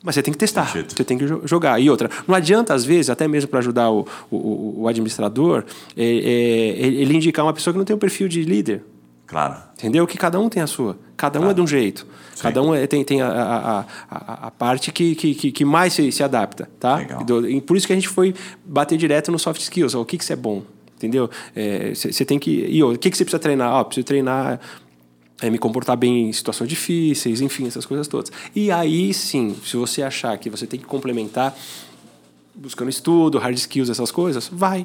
Mas 0.02 0.16
você 0.16 0.22
tem 0.22 0.33
que 0.33 0.38
testar, 0.38 0.72
você 0.72 1.04
tem 1.04 1.18
que 1.18 1.26
jogar. 1.44 1.81
E 1.81 1.88
outra, 1.88 2.11
não 2.26 2.35
adianta, 2.35 2.74
às 2.74 2.85
vezes, 2.85 3.11
até 3.11 3.28
mesmo 3.28 3.48
para 3.48 3.61
ajudar 3.61 3.90
o, 3.90 4.07
o, 4.28 4.83
o 4.83 4.88
administrador, 4.88 5.64
é, 5.96 6.04
é, 6.04 6.87
ele 6.87 7.14
indicar 7.14 7.44
uma 7.44 7.52
pessoa 7.52 7.72
que 7.72 7.78
não 7.78 7.85
tem 7.85 7.94
um 7.94 7.98
perfil 7.98 8.26
de 8.26 8.42
líder. 8.42 8.83
Claro. 9.28 9.56
Entendeu? 9.74 10.06
Que 10.06 10.18
cada 10.18 10.40
um 10.40 10.48
tem 10.48 10.60
a 10.60 10.66
sua. 10.66 10.98
Cada 11.16 11.38
um 11.38 11.42
claro. 11.42 11.52
é 11.52 11.54
de 11.54 11.60
um 11.60 11.66
jeito. 11.66 12.06
Sim. 12.34 12.42
Cada 12.42 12.62
um 12.62 12.74
é, 12.74 12.86
tem, 12.86 13.04
tem 13.04 13.22
a, 13.22 13.28
a, 13.28 13.80
a, 14.10 14.46
a 14.46 14.50
parte 14.50 14.90
que, 14.90 15.14
que, 15.14 15.52
que 15.52 15.64
mais 15.64 15.92
se, 15.92 16.10
se 16.10 16.22
adapta, 16.22 16.68
tá? 16.80 16.96
Legal. 16.96 17.24
Por 17.66 17.76
isso 17.76 17.86
que 17.86 17.92
a 17.92 17.96
gente 17.96 18.08
foi 18.08 18.34
bater 18.64 18.98
direto 18.98 19.30
no 19.30 19.38
soft 19.38 19.60
skills. 19.60 19.94
O 19.94 20.04
que, 20.04 20.18
que 20.18 20.24
você 20.24 20.32
é 20.32 20.36
bom? 20.36 20.62
Entendeu? 20.96 21.30
Você 21.94 22.22
é, 22.22 22.26
tem 22.26 22.38
que... 22.38 22.50
E 22.50 22.82
o 22.82 22.98
que, 22.98 23.10
que 23.10 23.16
você 23.16 23.24
precisa 23.24 23.38
treinar? 23.38 23.72
Ah, 23.72 23.84
preciso 23.84 24.06
treinar... 24.06 24.58
É, 25.40 25.48
me 25.48 25.56
comportar 25.56 25.96
bem 25.96 26.28
em 26.28 26.32
situações 26.32 26.68
difíceis, 26.68 27.40
enfim, 27.40 27.68
essas 27.68 27.86
coisas 27.86 28.08
todas. 28.08 28.32
E 28.56 28.72
aí 28.72 29.14
sim, 29.14 29.54
se 29.64 29.76
você 29.76 30.02
achar 30.02 30.36
que 30.36 30.50
você 30.50 30.66
tem 30.66 30.80
que 30.80 30.86
complementar 30.86 31.56
buscando 32.52 32.88
estudo, 32.88 33.38
hard 33.38 33.56
skills, 33.56 33.88
essas 33.88 34.10
coisas, 34.10 34.48
vai. 34.50 34.84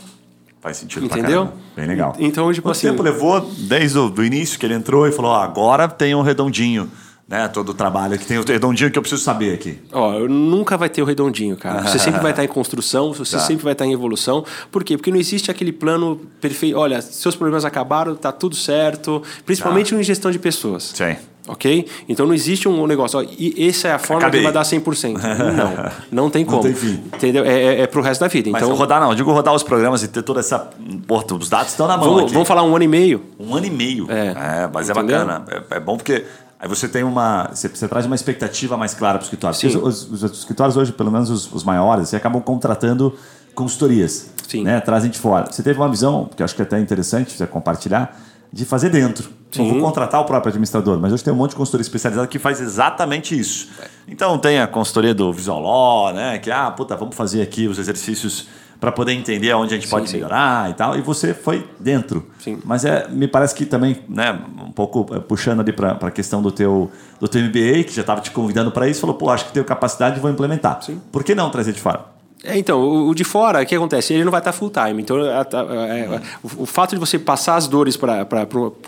Faz 0.63 0.77
sentido 0.77 1.05
Entendeu? 1.05 1.51
Bem 1.75 1.85
legal. 1.85 2.15
Então, 2.17 2.51
tipo 2.53 2.69
Quanto 2.69 2.77
assim... 2.77 2.87
tempo 2.87 3.03
levou 3.03 3.41
desde 3.41 3.99
o 3.99 4.09
do 4.09 4.23
início 4.23 4.57
que 4.57 4.65
ele 4.65 4.73
entrou 4.73 5.05
e 5.05 5.11
falou, 5.11 5.31
oh, 5.31 5.35
agora 5.35 5.89
tem 5.89 6.15
um 6.15 6.21
redondinho 6.21 6.89
né? 7.27 7.47
Todo 7.47 7.69
o 7.69 7.73
trabalho 7.73 8.17
que 8.17 8.25
tem 8.25 8.37
o 8.37 8.43
redondinho 8.43 8.91
que 8.91 8.97
eu 8.97 9.01
preciso 9.01 9.23
saber 9.23 9.53
aqui. 9.53 9.79
Ó, 9.91 10.19
nunca 10.27 10.77
vai 10.77 10.89
ter 10.89 11.01
o 11.01 11.05
redondinho, 11.05 11.55
cara. 11.57 11.81
Você 11.83 11.97
sempre 11.97 12.21
vai 12.21 12.31
estar 12.31 12.43
em 12.45 12.47
construção, 12.47 13.13
você 13.13 13.37
tá. 13.37 13.41
sempre 13.41 13.63
vai 13.63 13.73
estar 13.73 13.85
em 13.85 13.93
evolução. 13.93 14.45
Por 14.71 14.83
quê? 14.83 14.97
Porque 14.97 15.09
não 15.09 15.17
existe 15.17 15.49
aquele 15.49 15.71
plano 15.71 16.21
perfeito. 16.39 16.77
Olha, 16.77 17.01
seus 17.01 17.35
problemas 17.35 17.65
acabaram, 17.65 18.15
tá 18.15 18.31
tudo 18.31 18.55
certo. 18.55 19.23
Principalmente 19.45 19.93
tá. 19.93 19.99
em 19.99 20.03
gestão 20.03 20.31
de 20.31 20.37
pessoas. 20.37 20.91
Sim. 20.93 21.15
Ok? 21.47 21.85
Então 22.07 22.25
não 22.25 22.33
existe 22.33 22.69
um 22.69 22.87
negócio, 22.87 23.19
ó, 23.19 23.23
e 23.23 23.67
essa 23.67 23.89
é 23.89 23.93
a 23.93 23.99
forma 23.99 24.21
Acabei. 24.21 24.39
que 24.39 24.43
vai 24.45 24.53
dar 24.53 24.61
100%. 24.61 25.19
Não, 25.53 26.23
não 26.23 26.29
tem 26.29 26.45
como. 26.45 26.57
Não 26.57 26.63
tem 26.63 26.73
fim. 26.73 27.03
Entendeu? 27.13 27.43
É, 27.43 27.51
é, 27.51 27.81
é 27.81 27.87
pro 27.87 28.01
resto 28.01 28.21
da 28.21 28.27
vida. 28.27 28.49
Mas 28.49 28.63
então, 28.63 28.73
rodar 28.75 29.01
não, 29.01 29.09
eu 29.09 29.15
digo 29.15 29.31
rodar 29.31 29.53
os 29.53 29.63
programas 29.63 30.03
e 30.03 30.07
ter 30.07 30.21
toda 30.21 30.39
essa. 30.39 30.69
Porra, 31.05 31.25
os 31.37 31.49
dados 31.49 31.71
estão 31.71 31.87
na 31.87 31.97
mão. 31.97 32.15
Vamos, 32.15 32.31
vamos 32.31 32.47
falar 32.47 32.63
um 32.63 32.73
ano 32.73 32.85
e 32.85 32.87
meio. 32.87 33.23
Um 33.37 33.55
ano 33.55 33.65
e 33.65 33.69
meio. 33.69 34.09
É, 34.09 34.27
é 34.27 34.69
mas 34.73 34.89
Entendeu? 34.89 35.17
é 35.17 35.25
bacana. 35.25 35.45
É, 35.69 35.77
é 35.77 35.79
bom 35.79 35.97
porque 35.97 36.23
Aí 36.63 36.69
você 36.69 36.87
tem 36.87 37.03
uma. 37.03 37.49
Você, 37.53 37.67
você 37.67 37.89
traz 37.89 38.05
uma 38.05 38.15
expectativa 38.15 38.77
mais 38.77 38.93
clara 38.93 39.17
para 39.17 39.23
o 39.23 39.25
escritório. 39.25 39.57
Sim. 39.57 39.67
Os, 39.67 40.09
os, 40.09 40.23
os, 40.23 40.39
escritórios 40.39 40.77
hoje, 40.77 40.93
pelo 40.93 41.11
menos 41.11 41.29
os, 41.29 41.51
os 41.51 41.61
maiores, 41.61 42.07
você 42.07 42.15
acabam 42.15 42.41
contratando 42.41 43.13
consultorias. 43.53 44.29
Sim. 44.47 44.63
Né? 44.63 44.79
Trazem 44.79 45.11
de 45.11 45.19
fora. 45.19 45.51
Você 45.51 45.61
teve 45.61 45.77
uma 45.77 45.89
visão, 45.89 46.29
que 46.33 46.41
eu 46.41 46.45
acho 46.45 46.55
que 46.55 46.61
é 46.61 46.65
até 46.65 46.79
interessante 46.79 47.33
você 47.33 47.45
compartilhar, 47.45 48.17
de 48.53 48.65
fazer 48.65 48.89
dentro. 48.89 49.27
Sim. 49.51 49.63
Não 49.63 49.71
vou 49.71 49.81
contratar 49.81 50.21
o 50.21 50.25
próprio 50.25 50.49
administrador, 50.49 50.99
mas 50.99 51.11
hoje 51.11 51.23
tem 51.23 51.33
um 51.33 51.35
monte 51.35 51.51
de 51.51 51.55
consultoria 51.55 51.81
especializada 51.81 52.27
que 52.27 52.37
faz 52.37 52.61
exatamente 52.61 53.37
isso. 53.37 53.69
Então 54.07 54.37
tem 54.37 54.59
a 54.59 54.67
consultoria 54.67 55.13
do 55.13 55.33
Visual 55.33 55.59
Law, 55.59 56.13
né? 56.13 56.37
Que, 56.37 56.51
ah, 56.51 56.69
puta, 56.69 56.95
vamos 56.95 57.15
fazer 57.15 57.41
aqui 57.41 57.67
os 57.67 57.79
exercícios 57.79 58.47
para 58.79 58.91
poder 58.91 59.13
entender 59.13 59.53
onde 59.53 59.73
a 59.73 59.77
gente 59.77 59.87
sim, 59.87 59.91
pode 59.91 60.09
sim. 60.09 60.17
melhorar 60.17 60.69
e 60.69 60.73
tal. 60.73 60.97
E 60.97 61.01
você 61.01 61.33
foi 61.33 61.67
dentro. 61.79 62.27
Sim. 62.39 62.59
Mas 62.63 62.85
é, 62.85 63.07
me 63.09 63.27
parece 63.27 63.55
que 63.55 63.65
também, 63.65 64.03
né, 64.07 64.39
um 64.61 64.71
pouco 64.71 65.07
é, 65.15 65.19
puxando 65.19 65.61
ali 65.61 65.71
para 65.71 65.93
a 65.93 66.11
questão 66.11 66.41
do 66.41 66.51
teu, 66.51 66.91
do 67.19 67.27
teu 67.27 67.41
MBA, 67.41 67.85
que 67.85 67.93
já 67.93 68.01
estava 68.01 68.21
te 68.21 68.29
convidando 68.29 68.71
para 68.71 68.87
isso, 68.87 69.01
falou, 69.01 69.15
pô, 69.15 69.29
acho 69.29 69.45
que 69.45 69.53
tenho 69.53 69.65
capacidade 69.65 70.17
e 70.17 70.19
vou 70.19 70.29
implementar. 70.29 70.81
Sim. 70.83 71.01
Por 71.11 71.23
que 71.23 71.33
não 71.33 71.49
trazer 71.49 71.73
de 71.73 71.81
fora? 71.81 72.12
É, 72.43 72.57
então, 72.57 72.81
o, 72.81 73.07
o, 73.07 73.15
de 73.15 73.23
fora, 73.23 73.61
o 73.61 73.65
que 73.65 73.73
acontece? 73.73 74.13
Ele 74.13 74.25
não 74.25 74.31
vai 74.31 74.41
estar 74.41 74.51
full 74.51 74.69
time. 74.69 75.01
Então, 75.01 75.17
a, 75.17 75.41
a, 75.41 75.97
é, 75.97 76.21
o, 76.43 76.63
o, 76.63 76.65
fato 76.65 76.91
de 76.91 76.97
você 76.97 77.17
passar 77.17 77.55
as 77.55 77.67
dores 77.69 77.95
para 77.95 78.27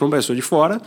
uma 0.01 0.09
pessoa 0.09 0.35
de 0.35 0.41
fora 0.41 0.81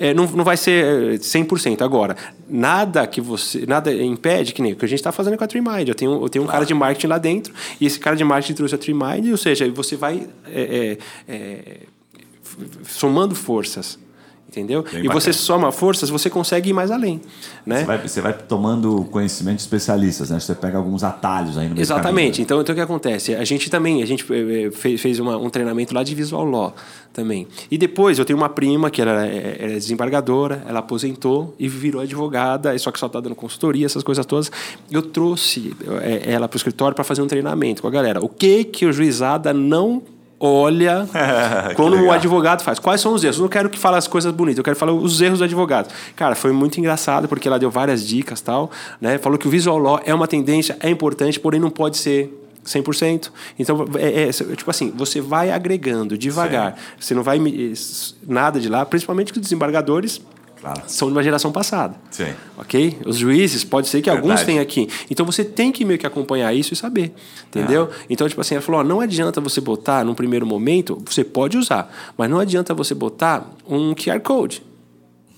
é, 0.00 0.12
não, 0.12 0.26
não 0.26 0.42
vai 0.42 0.56
ser 0.56 1.18
100%. 1.20 1.80
É, 1.80 1.84
Agora, 1.84 2.16
nada 2.48 3.06
que 3.06 3.20
você 3.20 3.64
nada 3.66 3.92
impede, 3.94 4.52
que 4.52 4.60
nem 4.60 4.72
o 4.72 4.76
que 4.76 4.84
a 4.84 4.88
gente 4.88 4.98
está 4.98 5.12
fazendo 5.12 5.38
com 5.38 5.44
a 5.44 5.46
TreeMind. 5.46 5.88
Eu 5.88 5.94
tenho, 5.94 6.24
eu 6.24 6.28
tenho 6.28 6.42
um 6.42 6.46
claro. 6.46 6.58
cara 6.58 6.66
de 6.66 6.74
marketing 6.74 7.06
lá 7.06 7.18
dentro 7.18 7.54
e 7.80 7.86
esse 7.86 8.00
cara 8.00 8.16
de 8.16 8.24
marketing 8.24 8.54
trouxe 8.54 8.74
a 8.74 8.78
TreeMind, 8.78 9.30
ou 9.30 9.36
seja, 9.36 9.70
você 9.70 9.94
vai 9.94 10.26
é, 10.46 10.98
é 11.28 11.76
somando 12.84 13.36
forças 13.36 13.96
entendeu? 14.58 14.82
Bem 14.82 15.00
e 15.00 15.02
bacana. 15.04 15.20
você 15.20 15.32
soma 15.32 15.72
forças, 15.72 16.10
você 16.10 16.28
consegue 16.28 16.70
ir 16.70 16.72
mais 16.72 16.90
além, 16.90 17.20
né? 17.64 17.80
Você 17.80 17.84
vai, 17.84 17.98
você 17.98 18.20
vai 18.20 18.32
tomando 18.32 19.04
conhecimento 19.10 19.56
de 19.56 19.62
especialistas, 19.62 20.30
né? 20.30 20.38
Você 20.38 20.54
pega 20.54 20.78
alguns 20.78 21.02
atalhos 21.04 21.56
aí 21.56 21.68
no 21.68 21.80
Exatamente. 21.80 22.42
Então, 22.42 22.60
então 22.60 22.72
o 22.72 22.76
que 22.76 22.82
acontece? 22.82 23.34
A 23.34 23.44
gente 23.44 23.70
também, 23.70 24.02
a 24.02 24.06
gente 24.06 24.24
eh, 24.32 24.66
eh, 24.66 24.70
fez, 24.70 25.00
fez 25.00 25.18
uma, 25.18 25.36
um 25.36 25.50
treinamento 25.50 25.94
lá 25.94 26.02
de 26.02 26.14
visual 26.14 26.44
law 26.44 26.74
também. 27.12 27.46
E 27.70 27.78
depois 27.78 28.18
eu 28.18 28.24
tenho 28.24 28.38
uma 28.38 28.48
prima 28.48 28.90
que 28.90 29.00
era, 29.00 29.26
é 29.26 29.68
desembargadora, 29.74 30.62
ela 30.68 30.80
aposentou 30.80 31.54
e 31.58 31.68
virou 31.68 32.00
advogada, 32.02 32.78
só 32.78 32.92
que 32.92 32.98
só 32.98 33.06
está 33.06 33.20
dando 33.20 33.34
consultoria, 33.34 33.86
essas 33.86 34.02
coisas 34.02 34.24
todas. 34.24 34.50
Eu 34.90 35.02
trouxe 35.02 35.74
ela 36.24 36.48
para 36.48 36.56
o 36.56 36.58
escritório 36.58 36.94
para 36.94 37.04
fazer 37.04 37.22
um 37.22 37.26
treinamento 37.26 37.82
com 37.82 37.88
a 37.88 37.90
galera. 37.90 38.24
O 38.24 38.28
que 38.28 38.64
que 38.64 38.86
o 38.86 38.92
juizada 38.92 39.52
não 39.52 40.02
olha 40.40 41.08
quando 41.74 42.00
o 42.00 42.10
advogado 42.10 42.62
faz. 42.62 42.78
Quais 42.78 43.00
são 43.00 43.14
os 43.14 43.24
erros? 43.24 43.36
Eu 43.36 43.42
não 43.42 43.48
quero 43.48 43.68
que 43.68 43.78
fale 43.78 43.96
as 43.96 44.06
coisas 44.06 44.32
bonitas, 44.32 44.58
eu 44.58 44.64
quero 44.64 44.76
falar 44.76 44.92
os 44.92 45.20
erros 45.20 45.38
do 45.38 45.44
advogado. 45.44 45.92
Cara, 46.14 46.34
foi 46.34 46.52
muito 46.52 46.78
engraçado 46.78 47.28
porque 47.28 47.48
ela 47.48 47.58
deu 47.58 47.70
várias 47.70 48.06
dicas 48.06 48.40
tal, 48.40 48.70
né? 49.00 49.18
Falou 49.18 49.38
que 49.38 49.46
o 49.46 49.50
visual 49.50 49.78
law 49.78 50.00
é 50.04 50.14
uma 50.14 50.26
tendência, 50.26 50.76
é 50.80 50.90
importante, 50.90 51.38
porém 51.38 51.60
não 51.60 51.70
pode 51.70 51.96
ser 51.96 52.32
100%. 52.64 53.30
Então, 53.58 53.86
é, 53.96 54.28
é, 54.28 54.32
tipo 54.32 54.70
assim, 54.70 54.92
você 54.94 55.20
vai 55.20 55.50
agregando 55.50 56.16
devagar. 56.16 56.74
Sim. 56.74 56.82
Você 57.00 57.14
não 57.14 57.22
vai 57.22 57.40
nada 58.26 58.60
de 58.60 58.68
lá, 58.68 58.84
principalmente 58.84 59.32
que 59.32 59.38
os 59.38 59.42
desembargadores 59.42 60.20
Claro. 60.60 60.82
São 60.86 61.08
de 61.08 61.14
uma 61.14 61.22
geração 61.22 61.52
passada. 61.52 61.94
Sim. 62.10 62.34
Ok? 62.56 62.98
Os 63.06 63.16
juízes, 63.16 63.64
pode 63.64 63.88
ser 63.88 64.02
que 64.02 64.10
Verdade. 64.10 64.28
alguns 64.28 64.44
tenham 64.44 64.62
aqui. 64.62 64.88
Então 65.10 65.24
você 65.24 65.44
tem 65.44 65.70
que 65.70 65.84
meio 65.84 65.98
que 65.98 66.06
acompanhar 66.06 66.52
isso 66.52 66.72
e 66.72 66.76
saber. 66.76 67.14
Entendeu? 67.46 67.84
É. 67.92 68.06
Então, 68.10 68.28
tipo 68.28 68.40
assim, 68.40 68.54
ela 68.54 68.62
falou: 68.62 68.80
ó, 68.80 68.84
não 68.84 69.00
adianta 69.00 69.40
você 69.40 69.60
botar 69.60 70.04
num 70.04 70.14
primeiro 70.14 70.46
momento, 70.46 71.00
você 71.06 71.22
pode 71.22 71.56
usar, 71.56 71.92
mas 72.16 72.28
não 72.28 72.40
adianta 72.40 72.74
você 72.74 72.94
botar 72.94 73.48
um 73.68 73.94
QR 73.94 74.20
Code 74.20 74.62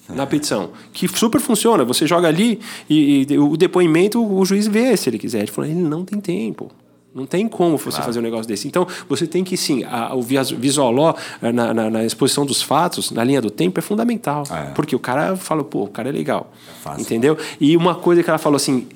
na 0.08 0.26
petição, 0.26 0.70
que 0.92 1.06
super 1.08 1.40
funciona. 1.40 1.84
Você 1.84 2.06
joga 2.06 2.28
ali 2.28 2.60
e, 2.88 3.26
e, 3.28 3.38
o 3.38 3.56
depoimento 3.56 4.20
o 4.20 4.44
juiz 4.44 4.66
vê 4.66 4.96
se 4.96 5.08
ele 5.08 5.18
quiser. 5.18 5.40
Ele 5.40 5.50
falou: 5.50 5.70
ele 5.70 5.80
não 5.80 6.04
tem 6.04 6.20
tempo. 6.20 6.70
Não 7.14 7.26
tem 7.26 7.48
como 7.48 7.76
você 7.76 7.90
claro. 7.90 8.04
fazer 8.04 8.18
um 8.20 8.22
negócio 8.22 8.46
desse. 8.46 8.68
Então, 8.68 8.86
você 9.08 9.26
tem 9.26 9.42
que 9.42 9.56
sim, 9.56 9.82
a, 9.84 10.14
o 10.14 10.22
visual 10.22 10.92
law 10.92 11.16
eh, 11.42 11.50
na, 11.50 11.74
na, 11.74 11.90
na, 11.90 12.04
exposição 12.04 12.46
dos 12.46 12.62
fatos, 12.62 13.10
na 13.10 13.24
linha 13.24 13.40
do 13.40 13.50
tempo, 13.50 13.80
é 13.80 13.82
fundamental. 13.82 14.44
Ah, 14.48 14.60
é. 14.60 14.70
Porque 14.70 14.94
o 14.94 14.98
cara 14.98 15.36
fala, 15.36 15.64
pô, 15.64 15.84
o 15.84 15.88
cara 15.88 16.08
é 16.08 16.12
legal. 16.12 16.52
É 16.86 17.00
entendeu? 17.00 17.36
E 17.60 17.76
uma 17.76 17.96
coisa 17.96 18.22
que 18.22 18.30
ela 18.30 18.38
falou 18.38 18.56
assim: 18.56 18.86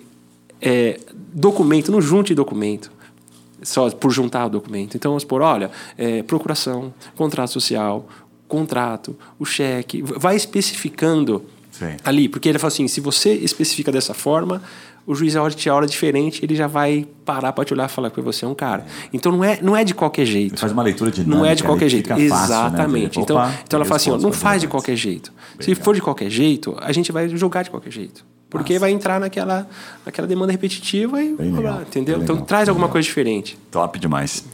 é, 0.61 1.01
documento, 1.33 1.91
não 1.91 2.01
junte 2.01 2.35
documento. 2.35 2.93
Só 3.63 3.91
por 3.91 4.11
juntar 4.11 4.47
o 4.47 4.51
documento. 4.51 4.97
Então, 4.97 5.11
vamos 5.11 5.23
supor, 5.23 5.41
olha, 5.43 5.71
é, 5.97 6.23
procuração, 6.23 6.93
contrato 7.17 7.51
social, 7.51 8.07
contrato, 8.47 9.17
o 9.39 9.45
cheque, 9.45 10.03
vai 10.03 10.37
especificando 10.37 11.45
Sim. 11.71 11.97
ali, 12.05 12.29
porque 12.29 12.49
ele 12.49 12.59
fala 12.59 12.69
assim: 12.69 12.87
se 12.87 13.01
você 13.01 13.33
especifica 13.33 13.91
dessa 13.91 14.15
forma, 14.15 14.63
o 15.07 15.15
juiz, 15.15 15.37
a 15.37 15.43
hora 15.43 15.51
de 15.51 15.57
te 15.57 15.69
aula 15.69 15.87
diferente, 15.87 16.45
ele 16.45 16.55
já 16.55 16.67
vai 16.67 17.07
parar 17.25 17.53
para 17.53 17.65
te 17.65 17.75
olhar 17.75 17.87
e 17.87 17.93
falar 17.93 18.11
que 18.11 18.21
você 18.21 18.45
é 18.45 18.49
um 18.49 18.55
cara. 18.55 18.87
Então 19.13 19.31
não 19.31 19.45
é, 19.45 19.59
não 19.61 19.77
é 19.77 19.85
de 19.85 19.95
qualquer 19.95 20.25
jeito. 20.25 20.55
Ele 20.55 20.61
faz 20.61 20.73
uma 20.73 20.83
leitura 20.83 21.11
de 21.11 21.29
Não 21.29 21.45
é 21.45 21.55
de 21.55 21.63
qualquer 21.63 21.89
jeito. 21.89 22.09
Fácil, 22.09 22.25
Exatamente. 22.25 23.19
Né? 23.19 23.23
Então, 23.23 23.53
então 23.67 23.79
ela 23.79 23.85
fala 23.85 23.97
assim: 23.97 24.11
ó, 24.11 24.19
não 24.19 24.33
faz 24.33 24.63
de 24.63 24.69
qualquer 24.69 24.97
jeito. 24.97 25.33
Se 25.61 25.71
legal. 25.71 25.85
for 25.85 25.95
de 25.95 26.01
qualquer 26.01 26.31
jeito, 26.31 26.75
a 26.81 26.93
gente 26.93 27.13
vai 27.13 27.29
jogar 27.29 27.63
de 27.63 27.71
qualquer 27.71 27.91
jeito. 27.91 28.25
Porque 28.49 28.75
Nossa. 28.75 28.81
vai 28.81 28.93
entrar 28.93 29.19
naquela, 29.19 29.67
naquela 30.07 30.29
demanda 30.29 30.53
repetitiva 30.53 31.21
e. 31.23 31.35
Lá, 31.35 31.83
entendeu? 31.83 32.23
Então 32.23 32.41
traz 32.41 32.69
alguma 32.69 32.89
coisa 32.89 33.05
diferente. 33.05 33.59
Top 33.71 33.99
demais. 33.99 34.45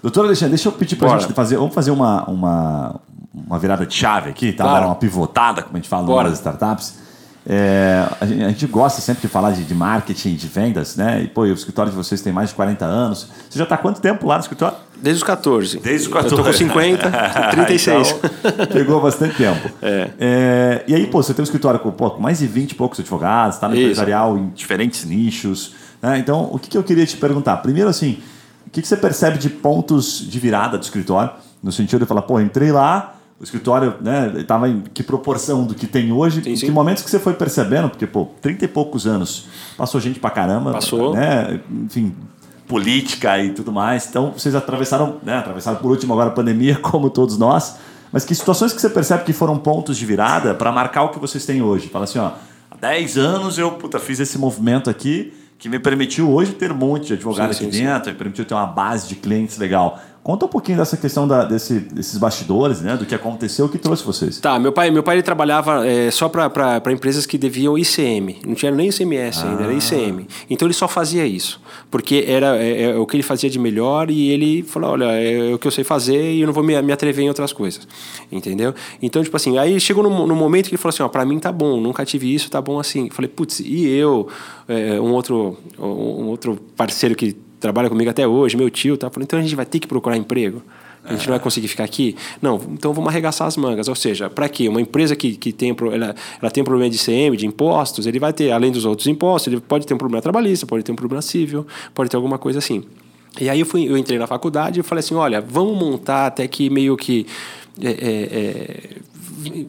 Doutor 0.00 0.24
Alexandre, 0.24 0.50
deixa 0.50 0.68
eu 0.68 0.72
pedir 0.72 0.96
para 0.96 1.12
a 1.12 1.18
gente 1.18 1.32
fazer. 1.32 1.56
Vamos 1.56 1.74
fazer 1.74 1.90
uma, 1.90 2.24
uma, 2.30 3.00
uma 3.34 3.58
virada 3.58 3.84
de 3.84 3.94
chave 3.94 4.30
aqui, 4.30 4.52
tá? 4.52 4.64
Claro. 4.64 4.86
Uma 4.86 4.94
pivotada, 4.94 5.62
como 5.62 5.76
a 5.76 5.80
gente 5.80 5.88
fala 5.88 6.06
no 6.06 6.22
das 6.22 6.38
startups. 6.38 7.07
É, 7.50 8.06
a, 8.20 8.26
gente, 8.26 8.44
a, 8.44 8.48
gente, 8.48 8.66
gosta 8.66 9.00
sempre 9.00 9.22
de 9.22 9.28
falar 9.28 9.52
de, 9.52 9.64
de, 9.64 9.74
marketing, 9.74 10.34
de 10.34 10.46
vendas, 10.46 10.96
né? 10.96 11.22
E, 11.22 11.28
pô, 11.28 11.42
o 11.42 11.46
escritório 11.46 11.90
de 11.90 11.96
vocês 11.96 12.20
tem 12.20 12.30
mais 12.30 12.50
de 12.50 12.54
40 12.54 12.84
anos. 12.84 13.26
Você 13.48 13.58
já 13.58 13.64
está 13.64 13.76
há 13.76 13.78
quanto 13.78 14.02
tempo 14.02 14.26
lá 14.26 14.34
no 14.34 14.42
escritório? 14.42 14.76
Desde 15.00 15.22
os 15.22 15.26
14. 15.26 15.78
Desde 15.78 16.08
os 16.08 16.12
14. 16.12 16.34
Eu 16.34 16.42
tô 16.42 16.44
com 16.44 16.52
50, 16.52 17.10
36. 17.52 18.16
então, 18.44 18.66
pegou 18.66 19.00
bastante 19.00 19.36
tempo. 19.36 19.70
É. 19.80 20.10
É, 20.20 20.84
e 20.86 20.94
aí, 20.94 21.06
pô, 21.06 21.22
você 21.22 21.32
tem 21.32 21.42
um 21.42 21.44
escritório 21.44 21.80
com, 21.80 21.90
pô, 21.90 22.10
com 22.10 22.20
mais 22.20 22.40
de 22.40 22.46
20 22.46 22.72
e 22.72 22.74
poucos 22.74 23.00
advogados, 23.00 23.56
está 23.56 23.66
no 23.66 23.74
Isso. 23.74 23.84
empresarial 23.84 24.36
em 24.36 24.50
diferentes 24.50 25.06
nichos. 25.06 25.74
Né? 26.02 26.18
Então, 26.18 26.50
o 26.52 26.58
que, 26.58 26.68
que 26.68 26.76
eu 26.76 26.82
queria 26.82 27.06
te 27.06 27.16
perguntar? 27.16 27.56
Primeiro, 27.58 27.88
assim, 27.88 28.18
o 28.66 28.70
que, 28.70 28.82
que 28.82 28.88
você 28.88 28.96
percebe 28.96 29.38
de 29.38 29.48
pontos 29.48 30.18
de 30.20 30.38
virada 30.38 30.76
do 30.76 30.84
escritório? 30.84 31.30
No 31.62 31.72
sentido 31.72 32.00
de 32.00 32.06
falar, 32.06 32.22
pô, 32.22 32.38
entrei 32.38 32.70
lá, 32.70 33.14
o 33.40 33.44
escritório 33.44 33.94
né, 34.00 34.32
estava 34.38 34.68
em 34.68 34.82
que 34.92 35.02
proporção 35.02 35.64
do 35.64 35.74
que 35.74 35.86
tem 35.86 36.10
hoje? 36.10 36.42
Sim, 36.42 36.56
sim. 36.56 36.66
Que 36.66 36.72
momentos 36.72 37.04
que 37.04 37.10
você 37.10 37.20
foi 37.20 37.34
percebendo? 37.34 37.88
Porque, 37.88 38.06
pô, 38.06 38.26
30 38.40 38.64
e 38.64 38.68
poucos 38.68 39.06
anos, 39.06 39.46
passou 39.76 40.00
gente 40.00 40.18
pra 40.18 40.30
caramba. 40.30 40.72
Passou. 40.72 41.14
Né? 41.14 41.60
Enfim, 41.70 42.14
política 42.66 43.38
e 43.42 43.50
tudo 43.50 43.72
mais. 43.72 44.08
Então, 44.08 44.32
vocês 44.32 44.54
atravessaram, 44.54 45.18
né, 45.22 45.38
atravessaram 45.38 45.78
por 45.78 45.90
último 45.90 46.12
agora 46.12 46.30
a 46.30 46.32
pandemia, 46.32 46.76
como 46.82 47.08
todos 47.10 47.38
nós. 47.38 47.76
Mas 48.10 48.24
que 48.24 48.34
situações 48.34 48.72
que 48.72 48.80
você 48.80 48.90
percebe 48.90 49.24
que 49.24 49.32
foram 49.32 49.56
pontos 49.56 49.96
de 49.96 50.04
virada 50.04 50.54
para 50.54 50.72
marcar 50.72 51.04
o 51.04 51.10
que 51.10 51.18
vocês 51.18 51.44
têm 51.46 51.62
hoje? 51.62 51.88
Fala 51.88 52.04
assim, 52.04 52.18
ó, 52.18 52.32
há 52.70 52.76
10 52.80 53.18
anos 53.18 53.58
eu 53.58 53.72
puta, 53.72 53.98
fiz 53.98 54.18
esse 54.18 54.38
movimento 54.38 54.90
aqui 54.90 55.32
que 55.58 55.68
me 55.68 55.78
permitiu 55.78 56.30
hoje 56.30 56.52
ter 56.52 56.70
um 56.70 56.76
monte 56.76 57.08
de 57.08 57.12
advogados 57.14 57.56
aqui 57.56 57.66
dentro, 57.66 58.10
me 58.12 58.16
permitiu 58.16 58.44
ter 58.44 58.54
uma 58.54 58.66
base 58.66 59.08
de 59.08 59.16
clientes 59.16 59.58
legal. 59.58 60.00
Conta 60.28 60.44
um 60.44 60.48
pouquinho 60.48 60.76
dessa 60.76 60.94
questão 60.94 61.26
da, 61.26 61.42
desse, 61.46 61.80
desses 61.80 62.18
bastidores, 62.18 62.82
né? 62.82 62.98
Do 62.98 63.06
que 63.06 63.14
aconteceu, 63.14 63.64
o 63.64 63.68
que 63.70 63.78
trouxe 63.78 64.04
vocês. 64.04 64.38
Tá, 64.38 64.58
meu 64.58 64.70
pai, 64.70 64.90
meu 64.90 65.02
pai 65.02 65.14
ele 65.14 65.22
trabalhava 65.22 65.86
é, 65.88 66.10
só 66.10 66.28
para 66.28 66.92
empresas 66.92 67.24
que 67.24 67.38
deviam 67.38 67.78
ICM. 67.78 68.36
Não 68.46 68.54
tinha 68.54 68.70
nem 68.70 68.90
ICMS 68.90 69.40
ah. 69.40 69.48
ainda, 69.48 69.62
era 69.62 69.72
ICM. 69.72 70.28
Então 70.50 70.68
ele 70.68 70.74
só 70.74 70.86
fazia 70.86 71.26
isso. 71.26 71.58
Porque 71.90 72.26
era 72.28 72.58
é, 72.58 72.82
é, 72.82 72.96
o 72.98 73.06
que 73.06 73.16
ele 73.16 73.22
fazia 73.22 73.48
de 73.48 73.58
melhor 73.58 74.10
e 74.10 74.28
ele 74.28 74.62
falou: 74.64 74.90
olha, 74.90 75.06
é 75.06 75.54
o 75.54 75.58
que 75.58 75.66
eu 75.66 75.70
sei 75.70 75.82
fazer 75.82 76.34
e 76.34 76.42
eu 76.42 76.46
não 76.46 76.52
vou 76.52 76.62
me, 76.62 76.78
me 76.82 76.92
atrever 76.92 77.24
em 77.24 77.28
outras 77.28 77.54
coisas. 77.54 77.88
Entendeu? 78.30 78.74
Então, 79.00 79.24
tipo 79.24 79.34
assim, 79.34 79.56
aí 79.56 79.80
chegou 79.80 80.02
no, 80.02 80.26
no 80.26 80.36
momento 80.36 80.66
que 80.66 80.74
ele 80.74 80.82
falou 80.82 80.90
assim: 80.90 81.02
ó, 81.02 81.08
pra 81.08 81.24
mim 81.24 81.38
tá 81.38 81.50
bom, 81.50 81.80
nunca 81.80 82.04
tive 82.04 82.34
isso, 82.34 82.50
tá 82.50 82.60
bom 82.60 82.78
assim. 82.78 83.06
Eu 83.06 83.14
falei, 83.14 83.30
putz, 83.30 83.60
e 83.60 83.88
eu, 83.88 84.28
é, 84.68 85.00
um, 85.00 85.10
outro, 85.10 85.56
um 85.78 86.26
outro 86.26 86.58
parceiro 86.76 87.14
que 87.14 87.47
trabalha 87.60 87.88
comigo 87.88 88.10
até 88.10 88.26
hoje, 88.26 88.56
meu 88.56 88.70
tio, 88.70 88.96
tá 88.96 89.10
falando, 89.10 89.24
então 89.24 89.38
a 89.38 89.42
gente 89.42 89.54
vai 89.54 89.66
ter 89.66 89.78
que 89.78 89.86
procurar 89.86 90.16
emprego. 90.16 90.62
A 91.04 91.14
gente 91.14 91.26
não 91.26 91.32
vai 91.32 91.40
conseguir 91.40 91.68
ficar 91.68 91.84
aqui? 91.84 92.14
Não, 92.42 92.60
então 92.72 92.92
vamos 92.92 93.08
arregaçar 93.08 93.46
as 93.46 93.56
mangas. 93.56 93.88
Ou 93.88 93.94
seja, 93.94 94.28
para 94.28 94.46
quê? 94.48 94.68
Uma 94.68 94.80
empresa 94.80 95.16
que, 95.16 95.36
que 95.36 95.52
tem, 95.52 95.74
ela, 95.94 96.14
ela 96.40 96.50
tem 96.50 96.60
um 96.60 96.64
problema 96.64 96.90
de 96.90 96.96
ICM, 96.96 97.36
de 97.36 97.46
impostos, 97.46 98.06
ele 98.06 98.18
vai 98.18 98.32
ter, 98.32 98.50
além 98.50 98.70
dos 98.70 98.84
outros 98.84 99.06
impostos, 99.06 99.52
ele 99.52 99.60
pode 99.60 99.86
ter 99.86 99.94
um 99.94 99.98
problema 99.98 100.20
trabalhista, 100.20 100.66
pode 100.66 100.84
ter 100.84 100.92
um 100.92 100.96
problema 100.96 101.22
civil, 101.22 101.66
pode 101.94 102.10
ter 102.10 102.16
alguma 102.16 102.36
coisa 102.36 102.58
assim. 102.58 102.84
E 103.40 103.48
aí 103.48 103.60
eu, 103.60 103.66
fui, 103.66 103.88
eu 103.88 103.96
entrei 103.96 104.18
na 104.18 104.26
faculdade 104.26 104.80
e 104.80 104.82
falei 104.82 105.00
assim, 105.00 105.14
olha, 105.14 105.40
vamos 105.40 105.78
montar 105.78 106.26
até 106.26 106.46
que 106.46 106.68
meio 106.68 106.96
que... 106.96 107.26
É, 107.80 107.90
é, 107.90 107.94
é, 108.32 109.68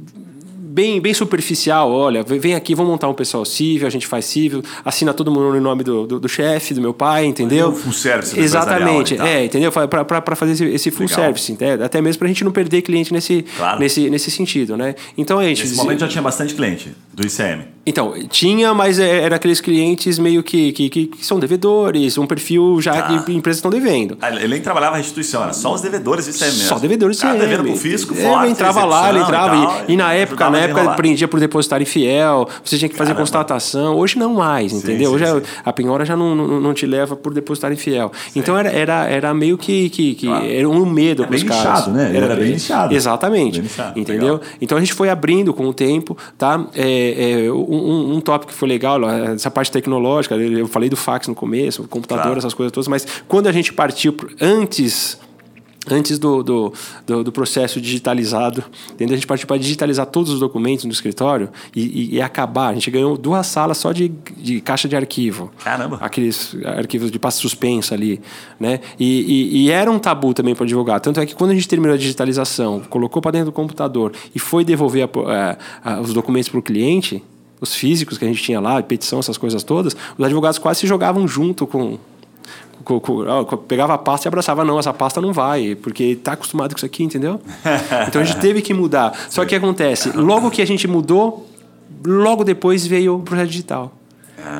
bem, 0.69 1.01
bem 1.01 1.13
superficial. 1.13 1.91
Olha, 1.91 2.23
vem 2.23 2.53
aqui, 2.53 2.75
vamos 2.75 2.91
montar 2.91 3.07
um 3.09 3.13
pessoal 3.13 3.43
civil, 3.43 3.87
a 3.87 3.89
gente 3.89 4.05
faz 4.05 4.25
civil, 4.25 4.63
assina 4.85 5.13
todo 5.13 5.31
mundo 5.31 5.57
em 5.57 5.59
nome 5.59 5.83
do, 5.83 6.05
do, 6.05 6.19
do 6.19 6.29
chefe, 6.29 6.73
do 6.73 6.81
meu 6.81 6.93
pai, 6.93 7.25
entendeu? 7.25 7.69
Um 7.69 7.75
full 7.75 7.93
service. 7.93 8.39
Exatamente, 8.39 9.19
é, 9.19 9.45
entendeu? 9.45 9.71
Para 9.71 10.35
fazer 10.35 10.53
esse, 10.53 10.65
esse 10.65 10.91
full 10.91 11.07
Legal. 11.07 11.23
service, 11.23 11.57
até 11.83 12.01
mesmo 12.01 12.19
para 12.19 12.25
a 12.25 12.29
gente 12.29 12.43
não 12.43 12.51
perder 12.51 12.81
cliente 12.83 13.11
nesse, 13.11 13.43
claro. 13.57 13.79
nesse, 13.79 14.09
nesse 14.09 14.29
sentido, 14.29 14.77
né? 14.77 14.95
Então 15.17 15.39
a 15.39 15.43
gente. 15.43 15.63
Nesse 15.63 15.75
momento 15.75 16.01
já 16.01 16.07
tinha 16.07 16.21
bastante 16.21 16.53
cliente 16.53 16.95
do 17.13 17.25
ICM. 17.25 17.63
Então, 17.85 18.13
tinha, 18.29 18.71
mas 18.73 18.99
é, 18.99 19.21
era 19.21 19.37
aqueles 19.37 19.59
clientes 19.59 20.19
meio 20.19 20.43
que, 20.43 20.71
que, 20.71 20.89
que 20.89 21.25
são 21.25 21.39
devedores, 21.39 22.17
um 22.19 22.27
perfil 22.27 22.79
já 22.79 22.93
ah. 22.93 23.23
que 23.23 23.33
empresas 23.33 23.57
estão 23.57 23.71
devendo. 23.71 24.17
Ele 24.21 24.47
nem 24.47 24.61
trabalhava 24.61 24.93
na 24.93 24.99
instituição, 24.99 25.41
era 25.41 25.53
só 25.53 25.73
os 25.73 25.81
devedores 25.81 26.25
do 26.25 26.31
ICM 26.31 26.51
mesmo. 26.51 26.67
Só 26.67 26.77
devedores 26.77 27.17
do 27.17 27.21
ICM. 27.21 27.37
Cara, 27.39 27.49
devendo 27.49 27.63
pro 27.63 27.75
fisco, 27.75 28.15
é, 28.15 28.43
Ele 28.43 28.51
entrava 28.51 28.85
lá, 28.85 29.09
ele 29.09 29.19
entrava. 29.19 29.55
E, 29.87 29.91
e, 29.91 29.93
e 29.93 29.97
na 29.97 30.13
época, 30.13 30.49
na 30.59 30.79
época, 30.79 30.95
prendia 30.95 31.27
por 31.27 31.39
depositário 31.39 31.83
infiel, 31.83 32.47
você 32.63 32.77
tinha 32.77 32.89
que 32.89 32.95
fazer 32.95 33.09
Caramba. 33.09 33.21
constatação. 33.21 33.95
Hoje 33.95 34.17
não 34.17 34.33
mais, 34.33 34.73
entendeu? 34.73 35.09
Sim, 35.09 35.15
Hoje 35.15 35.25
sim. 35.25 35.41
A, 35.63 35.69
a 35.69 35.73
penhora 35.73 36.05
já 36.05 36.15
não, 36.15 36.35
não, 36.35 36.61
não, 36.61 36.73
te 36.73 36.85
leva 36.85 37.15
por 37.15 37.33
depositário 37.33 37.73
infiel. 37.73 38.11
Sim. 38.31 38.39
Então 38.39 38.57
era, 38.57 38.69
era, 38.69 39.05
era 39.05 39.33
meio 39.33 39.57
que, 39.57 39.89
que, 39.89 40.15
que 40.15 40.27
claro. 40.27 40.45
era 40.45 40.69
um 40.69 40.85
medo 40.85 41.23
é 41.23 41.27
para 41.27 41.35
os 41.35 41.43
caras. 41.43 41.63
Inchado, 41.63 41.91
né? 41.91 42.11
Era, 42.15 42.25
era 42.25 42.35
bem 42.35 42.53
inchado. 42.53 42.93
Exatamente. 42.93 43.61
Bem 43.61 43.69
entendeu? 43.95 44.35
Legal. 44.35 44.41
Então 44.61 44.77
a 44.77 44.81
gente 44.81 44.93
foi 44.93 45.09
abrindo 45.09 45.53
com 45.53 45.67
o 45.67 45.73
tempo, 45.73 46.17
tá? 46.37 46.65
É, 46.75 47.45
é, 47.45 47.51
um, 47.51 48.15
um 48.15 48.21
tópico 48.21 48.53
foi 48.53 48.67
legal, 48.67 48.99
essa 49.09 49.49
parte 49.49 49.71
tecnológica, 49.71 50.35
eu 50.35 50.67
falei 50.67 50.89
do 50.89 50.95
fax 50.95 51.27
no 51.27 51.35
começo, 51.35 51.87
computador, 51.87 52.23
claro. 52.23 52.39
essas 52.39 52.53
coisas 52.53 52.71
todas, 52.71 52.87
mas 52.87 53.05
quando 53.27 53.47
a 53.47 53.51
gente 53.51 53.73
partiu 53.73 54.15
antes 54.41 55.17
antes 55.87 56.19
do, 56.19 56.43
do, 56.43 56.73
do, 57.05 57.23
do, 57.23 57.31
processo 57.31 57.79
digitalizado, 57.79 58.63
entendeu? 58.91 59.13
a 59.13 59.17
gente 59.17 59.27
partiu 59.27 59.47
para 59.47 59.57
digitalizar 59.57 60.05
todos 60.05 60.31
os 60.31 60.39
documentos 60.39 60.85
no 60.85 60.91
escritório 60.91 61.49
e, 61.75 61.81
e, 61.81 62.15
e, 62.15 62.21
acabar. 62.21 62.69
A 62.69 62.73
gente 62.73 62.91
ganhou 62.91 63.17
duas 63.17 63.47
salas 63.47 63.77
só 63.77 63.91
de, 63.91 64.09
de 64.37 64.61
caixa 64.61 64.87
de 64.87 64.95
arquivo. 64.95 65.51
Caramba! 65.63 65.97
Aqueles 66.01 66.55
arquivos 66.65 67.11
de 67.11 67.19
passo 67.19 67.41
suspenso 67.41 67.93
ali. 67.93 68.21
Né? 68.59 68.79
E, 68.99 69.63
e 69.65 69.71
era 69.71 69.89
um 69.89 69.99
tabu 69.99 70.33
também 70.33 70.53
para 70.53 70.65
advogar. 70.65 70.99
Tanto 70.99 71.19
é 71.19 71.25
que 71.25 71.35
quando 71.35 71.51
a 71.51 71.53
gente 71.53 71.67
terminou 71.67 71.95
a 71.95 71.97
digitalização, 71.97 72.81
colocou 72.89 73.21
para 73.21 73.31
dentro 73.31 73.47
do 73.47 73.51
computador 73.51 74.11
e 74.33 74.39
foi 74.39 74.63
devolver 74.63 75.03
a, 75.03 75.57
a, 75.83 75.93
a, 75.93 76.01
os 76.01 76.13
documentos 76.13 76.49
para 76.49 76.59
o 76.59 76.63
cliente, 76.63 77.23
os 77.61 77.75
físicos 77.75 78.17
que 78.17 78.25
a 78.25 78.27
gente 78.27 78.41
tinha 78.41 78.59
lá, 78.59 78.81
petição, 78.81 79.19
essas 79.19 79.37
coisas 79.37 79.63
todas, 79.63 79.95
os 80.17 80.25
advogados 80.25 80.57
quase 80.57 80.81
se 80.81 80.87
jogavam 80.87 81.27
junto 81.27 81.67
com, 81.67 81.97
com, 82.97 83.45
com, 83.45 83.57
pegava 83.57 83.93
a 83.93 83.97
pasta 83.97 84.27
e 84.27 84.29
abraçava, 84.29 84.63
não, 84.63 84.79
essa 84.79 84.93
pasta 84.93 85.19
não 85.19 85.33
vai, 85.33 85.75
porque 85.75 86.03
está 86.03 86.31
acostumado 86.31 86.71
com 86.71 86.77
isso 86.77 86.85
aqui, 86.85 87.03
entendeu? 87.03 87.41
Então 88.07 88.21
a 88.21 88.25
gente 88.25 88.39
teve 88.39 88.61
que 88.61 88.73
mudar. 88.73 89.13
Só 89.29 89.41
que 89.41 89.47
o 89.47 89.49
que 89.49 89.55
acontece? 89.55 90.11
Logo 90.15 90.49
que 90.49 90.61
a 90.61 90.65
gente 90.65 90.87
mudou, 90.87 91.47
logo 92.05 92.43
depois 92.43 92.87
veio 92.87 93.17
o 93.17 93.19
projeto 93.19 93.49
digital. 93.49 93.91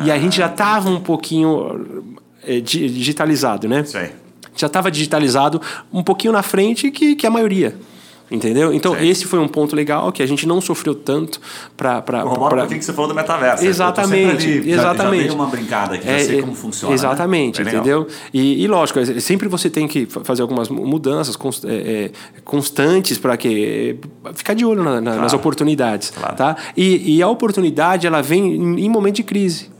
E 0.03 0.11
a 0.11 0.19
gente 0.19 0.37
já 0.37 0.47
estava 0.47 0.89
um 0.89 0.99
pouquinho 0.99 2.15
é, 2.43 2.59
digitalizado, 2.59 3.67
né? 3.67 3.83
Sim. 3.83 4.09
Já 4.55 4.67
estava 4.67 4.91
digitalizado 4.91 5.61
um 5.91 6.03
pouquinho 6.03 6.33
na 6.33 6.43
frente 6.43 6.91
que, 6.91 7.15
que 7.15 7.25
a 7.25 7.29
maioria. 7.29 7.75
Entendeu? 8.31 8.71
Então, 8.71 8.91
certo. 8.91 9.05
esse 9.05 9.25
foi 9.25 9.39
um 9.39 9.47
ponto 9.47 9.75
legal 9.75 10.11
que 10.11 10.21
a 10.21 10.25
gente 10.25 10.45
não 10.45 10.61
sofreu 10.61 10.93
tanto 10.93 11.41
para. 11.75 12.01
Pra, 12.01 12.23
pra... 12.25 12.67
que 12.67 12.81
você 12.81 12.93
falou 12.93 13.09
do 13.09 13.15
metaverso. 13.15 13.65
Exatamente. 13.65 14.45
Ali, 14.47 14.71
exatamente. 14.71 15.23
Já, 15.23 15.29
já 15.29 15.35
uma 15.35 15.47
brincada 15.47 15.95
aqui, 15.95 16.07
é, 16.07 16.19
já 16.19 16.25
sei 16.25 16.41
como 16.41 16.53
funciona. 16.53 16.93
Exatamente, 16.93 17.63
né? 17.63 17.71
entendeu? 17.71 18.07
E, 18.31 18.63
e, 18.63 18.67
lógico, 18.67 18.99
é, 18.99 19.19
sempre 19.19 19.47
você 19.47 19.69
tem 19.69 19.87
que 19.87 20.05
fazer 20.05 20.43
algumas 20.43 20.69
mudanças 20.69 21.35
const, 21.35 21.65
é, 21.65 21.71
é 21.73 22.11
constantes 22.43 23.17
para 23.17 23.35
que. 23.35 23.97
ficar 24.35 24.53
de 24.53 24.63
olho 24.63 24.83
na, 24.83 24.95
na, 24.95 25.01
claro. 25.01 25.21
nas 25.21 25.33
oportunidades. 25.33 26.11
Claro. 26.11 26.35
Tá? 26.35 26.55
E, 26.77 27.15
e 27.15 27.23
a 27.23 27.27
oportunidade, 27.27 28.05
ela 28.05 28.21
vem 28.21 28.55
em, 28.55 28.85
em 28.85 28.89
momento 28.89 29.15
de 29.15 29.23
crise. 29.23 29.78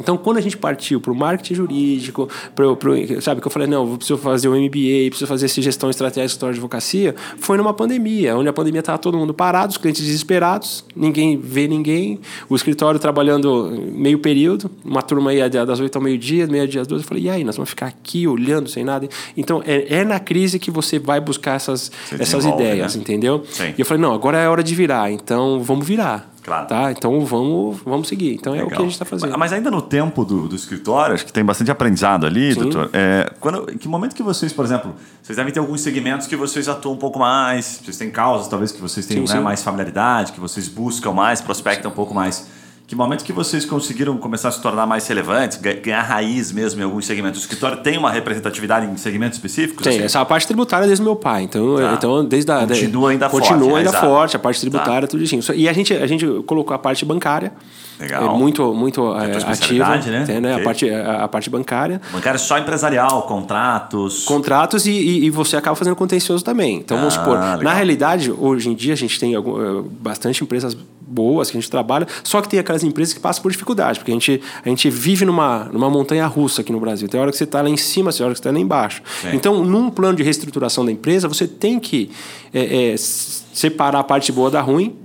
Então, 0.00 0.16
quando 0.16 0.38
a 0.38 0.40
gente 0.40 0.56
partiu 0.56 1.00
para 1.00 1.12
o 1.12 1.14
marketing 1.14 1.54
jurídico, 1.54 2.28
pro, 2.54 2.76
pro, 2.76 3.22
sabe, 3.22 3.40
que 3.40 3.46
eu 3.46 3.50
falei, 3.50 3.68
não, 3.68 3.88
eu 3.88 3.96
preciso 3.96 4.18
fazer 4.18 4.48
o 4.48 4.52
MBA, 4.52 5.08
preciso 5.08 5.26
fazer 5.26 5.46
essa 5.46 5.62
gestão 5.62 5.88
estratégica 5.88 6.46
de 6.46 6.52
advocacia, 6.52 7.14
foi 7.38 7.56
numa 7.56 7.72
pandemia, 7.72 8.36
onde 8.36 8.48
a 8.48 8.52
pandemia 8.52 8.80
estava 8.80 8.98
todo 8.98 9.16
mundo 9.16 9.32
parado, 9.32 9.70
os 9.70 9.78
clientes 9.78 10.02
desesperados, 10.02 10.84
ninguém 10.96 11.36
vê 11.36 11.68
ninguém, 11.68 12.18
o 12.48 12.56
escritório 12.56 12.98
trabalhando 12.98 13.70
meio 13.92 14.18
período, 14.18 14.70
uma 14.84 15.02
turma 15.02 15.30
aí 15.30 15.48
das 15.48 15.78
oito 15.78 15.96
ao 15.96 16.02
meio-dia, 16.02 16.46
meio-dia 16.46 16.80
às 16.80 16.86
duas, 16.86 17.02
eu 17.02 17.08
falei, 17.08 17.24
e 17.24 17.30
aí, 17.30 17.44
nós 17.44 17.56
vamos 17.56 17.70
ficar 17.70 17.86
aqui 17.86 18.26
olhando 18.26 18.68
sem 18.68 18.84
nada? 18.84 19.08
Então, 19.36 19.62
é, 19.64 20.00
é 20.00 20.04
na 20.04 20.18
crise 20.18 20.58
que 20.58 20.70
você 20.70 20.98
vai 20.98 21.20
buscar 21.20 21.54
essas, 21.54 21.92
essas 22.18 22.44
ideias, 22.44 22.96
né? 22.96 23.02
entendeu? 23.02 23.44
Sim. 23.48 23.74
E 23.76 23.80
eu 23.80 23.86
falei, 23.86 24.02
não, 24.02 24.12
agora 24.12 24.38
é 24.38 24.48
hora 24.48 24.62
de 24.62 24.74
virar, 24.74 25.10
então 25.12 25.60
vamos 25.60 25.86
virar. 25.86 26.33
Claro. 26.44 26.66
Tá? 26.66 26.92
Então 26.92 27.24
vamos, 27.24 27.78
vamos 27.84 28.06
seguir. 28.06 28.34
Então 28.34 28.52
Legal. 28.52 28.68
é 28.68 28.72
o 28.72 28.76
que 28.76 28.82
a 28.82 28.84
gente 28.84 28.92
está 28.92 29.06
fazendo. 29.06 29.36
Mas 29.38 29.50
ainda 29.50 29.70
no 29.70 29.80
tempo 29.80 30.26
do, 30.26 30.46
do 30.46 30.54
escritório, 30.54 31.14
acho 31.14 31.24
que 31.24 31.32
tem 31.32 31.42
bastante 31.42 31.70
aprendizado 31.70 32.26
ali, 32.26 32.52
Sim. 32.52 32.60
doutor. 32.60 32.90
É, 32.92 33.32
quando, 33.40 33.66
que 33.78 33.88
momento 33.88 34.14
que 34.14 34.22
vocês, 34.22 34.52
por 34.52 34.62
exemplo, 34.62 34.94
vocês 35.22 35.36
devem 35.36 35.50
ter 35.50 35.58
alguns 35.58 35.80
segmentos 35.80 36.26
que 36.26 36.36
vocês 36.36 36.68
atuam 36.68 36.94
um 36.94 36.98
pouco 36.98 37.18
mais, 37.18 37.80
vocês 37.82 37.96
têm 37.96 38.10
causas 38.10 38.46
talvez 38.46 38.70
que 38.70 38.80
vocês 38.80 39.06
tenham 39.06 39.26
sim, 39.26 39.34
né, 39.34 39.40
mais 39.40 39.62
familiaridade, 39.62 40.32
que 40.32 40.40
vocês 40.40 40.68
buscam 40.68 41.12
mais, 41.12 41.40
prospectam 41.40 41.90
um 41.90 41.94
pouco 41.94 42.12
mais. 42.12 42.46
Que 42.86 42.94
momento 42.94 43.24
que 43.24 43.32
vocês 43.32 43.64
conseguiram 43.64 44.16
começar 44.18 44.48
a 44.48 44.52
se 44.52 44.60
tornar 44.60 44.86
mais 44.86 45.06
relevantes, 45.08 45.56
ganhar 45.56 46.02
raiz 46.02 46.52
mesmo 46.52 46.82
em 46.82 46.84
alguns 46.84 47.06
segmentos? 47.06 47.40
O 47.40 47.42
escritório 47.42 47.78
tem 47.78 47.96
uma 47.96 48.10
representatividade 48.10 48.84
em 48.84 48.94
segmentos 48.98 49.38
específicos? 49.38 49.82
Tem, 49.82 49.94
assim? 49.94 50.04
essa 50.04 50.18
é 50.18 50.22
a 50.22 50.24
parte 50.24 50.46
tributária 50.46 50.86
desde 50.86 51.02
meu 51.02 51.16
pai. 51.16 51.44
Então, 51.44 51.76
tá. 51.76 51.94
então 51.94 52.22
desde 52.22 52.52
a, 52.52 52.66
continua 52.66 53.10
ainda 53.10 53.30
continua 53.30 53.48
forte. 53.48 53.58
Continua 53.58 53.78
ainda 53.78 53.92
forte, 53.92 54.36
a 54.36 54.38
parte 54.38 54.60
tributária, 54.60 55.02
tá. 55.02 55.06
tudo 55.08 55.22
isso. 55.22 55.54
E 55.54 55.66
a 55.66 55.72
gente, 55.72 55.94
a 55.94 56.06
gente 56.06 56.26
colocou 56.46 56.74
a 56.74 56.78
parte 56.78 57.06
bancária. 57.06 57.52
Legal. 57.98 58.34
É 58.34 58.38
muito, 58.38 58.74
muito 58.74 59.14
é, 59.16 59.36
ativa. 59.50 59.96
Né? 59.96 60.24
Tem, 60.26 60.40
né? 60.40 60.52
Okay. 60.52 60.60
A, 60.60 60.64
parte, 60.64 60.90
a, 60.90 61.24
a, 61.24 61.28
parte 61.28 61.48
bancária. 61.48 62.00
Bancária 62.12 62.38
só 62.38 62.58
empresarial, 62.58 63.22
contratos. 63.22 64.24
Contratos 64.24 64.84
e, 64.86 64.90
e, 64.90 65.24
e 65.24 65.30
você 65.30 65.56
acaba 65.56 65.76
fazendo 65.76 65.96
contencioso 65.96 66.44
também. 66.44 66.78
Então, 66.78 66.96
ah, 66.96 67.00
vamos 67.00 67.14
supor, 67.14 67.38
legal. 67.38 67.62
na 67.62 67.72
realidade, 67.72 68.30
hoje 68.30 68.68
em 68.68 68.74
dia 68.74 68.92
a 68.92 68.96
gente 68.96 69.18
tem 69.18 69.34
algum, 69.34 69.60
eh, 69.60 69.84
bastante 70.00 70.42
empresas 70.42 70.76
boas 71.06 71.50
que 71.50 71.56
a 71.56 71.60
gente 71.60 71.70
trabalha, 71.70 72.06
só 72.22 72.40
que 72.40 72.48
tem 72.48 72.58
aquelas 72.58 72.82
empresas 72.82 73.14
que 73.14 73.20
passam 73.20 73.42
por 73.42 73.52
dificuldade, 73.52 73.98
porque 73.98 74.10
a 74.10 74.14
gente, 74.14 74.40
a 74.64 74.68
gente 74.68 74.90
vive 74.90 75.24
numa, 75.24 75.64
numa 75.72 75.90
montanha 75.90 76.26
russa 76.26 76.62
aqui 76.62 76.72
no 76.72 76.80
Brasil. 76.80 77.08
Tem 77.08 77.20
hora 77.20 77.30
que 77.30 77.36
você 77.36 77.44
está 77.44 77.62
lá 77.62 77.68
em 77.68 77.76
cima, 77.76 78.12
tem 78.12 78.24
hora 78.24 78.34
que 78.34 78.38
você 78.38 78.48
está 78.48 78.50
lá 78.50 78.58
embaixo. 78.58 79.02
Sim. 79.22 79.30
Então, 79.34 79.64
num 79.64 79.90
plano 79.90 80.16
de 80.16 80.22
reestruturação 80.22 80.84
da 80.84 80.92
empresa, 80.92 81.28
você 81.28 81.46
tem 81.46 81.78
que 81.78 82.10
é, 82.52 82.92
é, 82.92 82.96
separar 82.96 84.00
a 84.00 84.04
parte 84.04 84.32
boa 84.32 84.50
da 84.50 84.60
ruim 84.60 85.03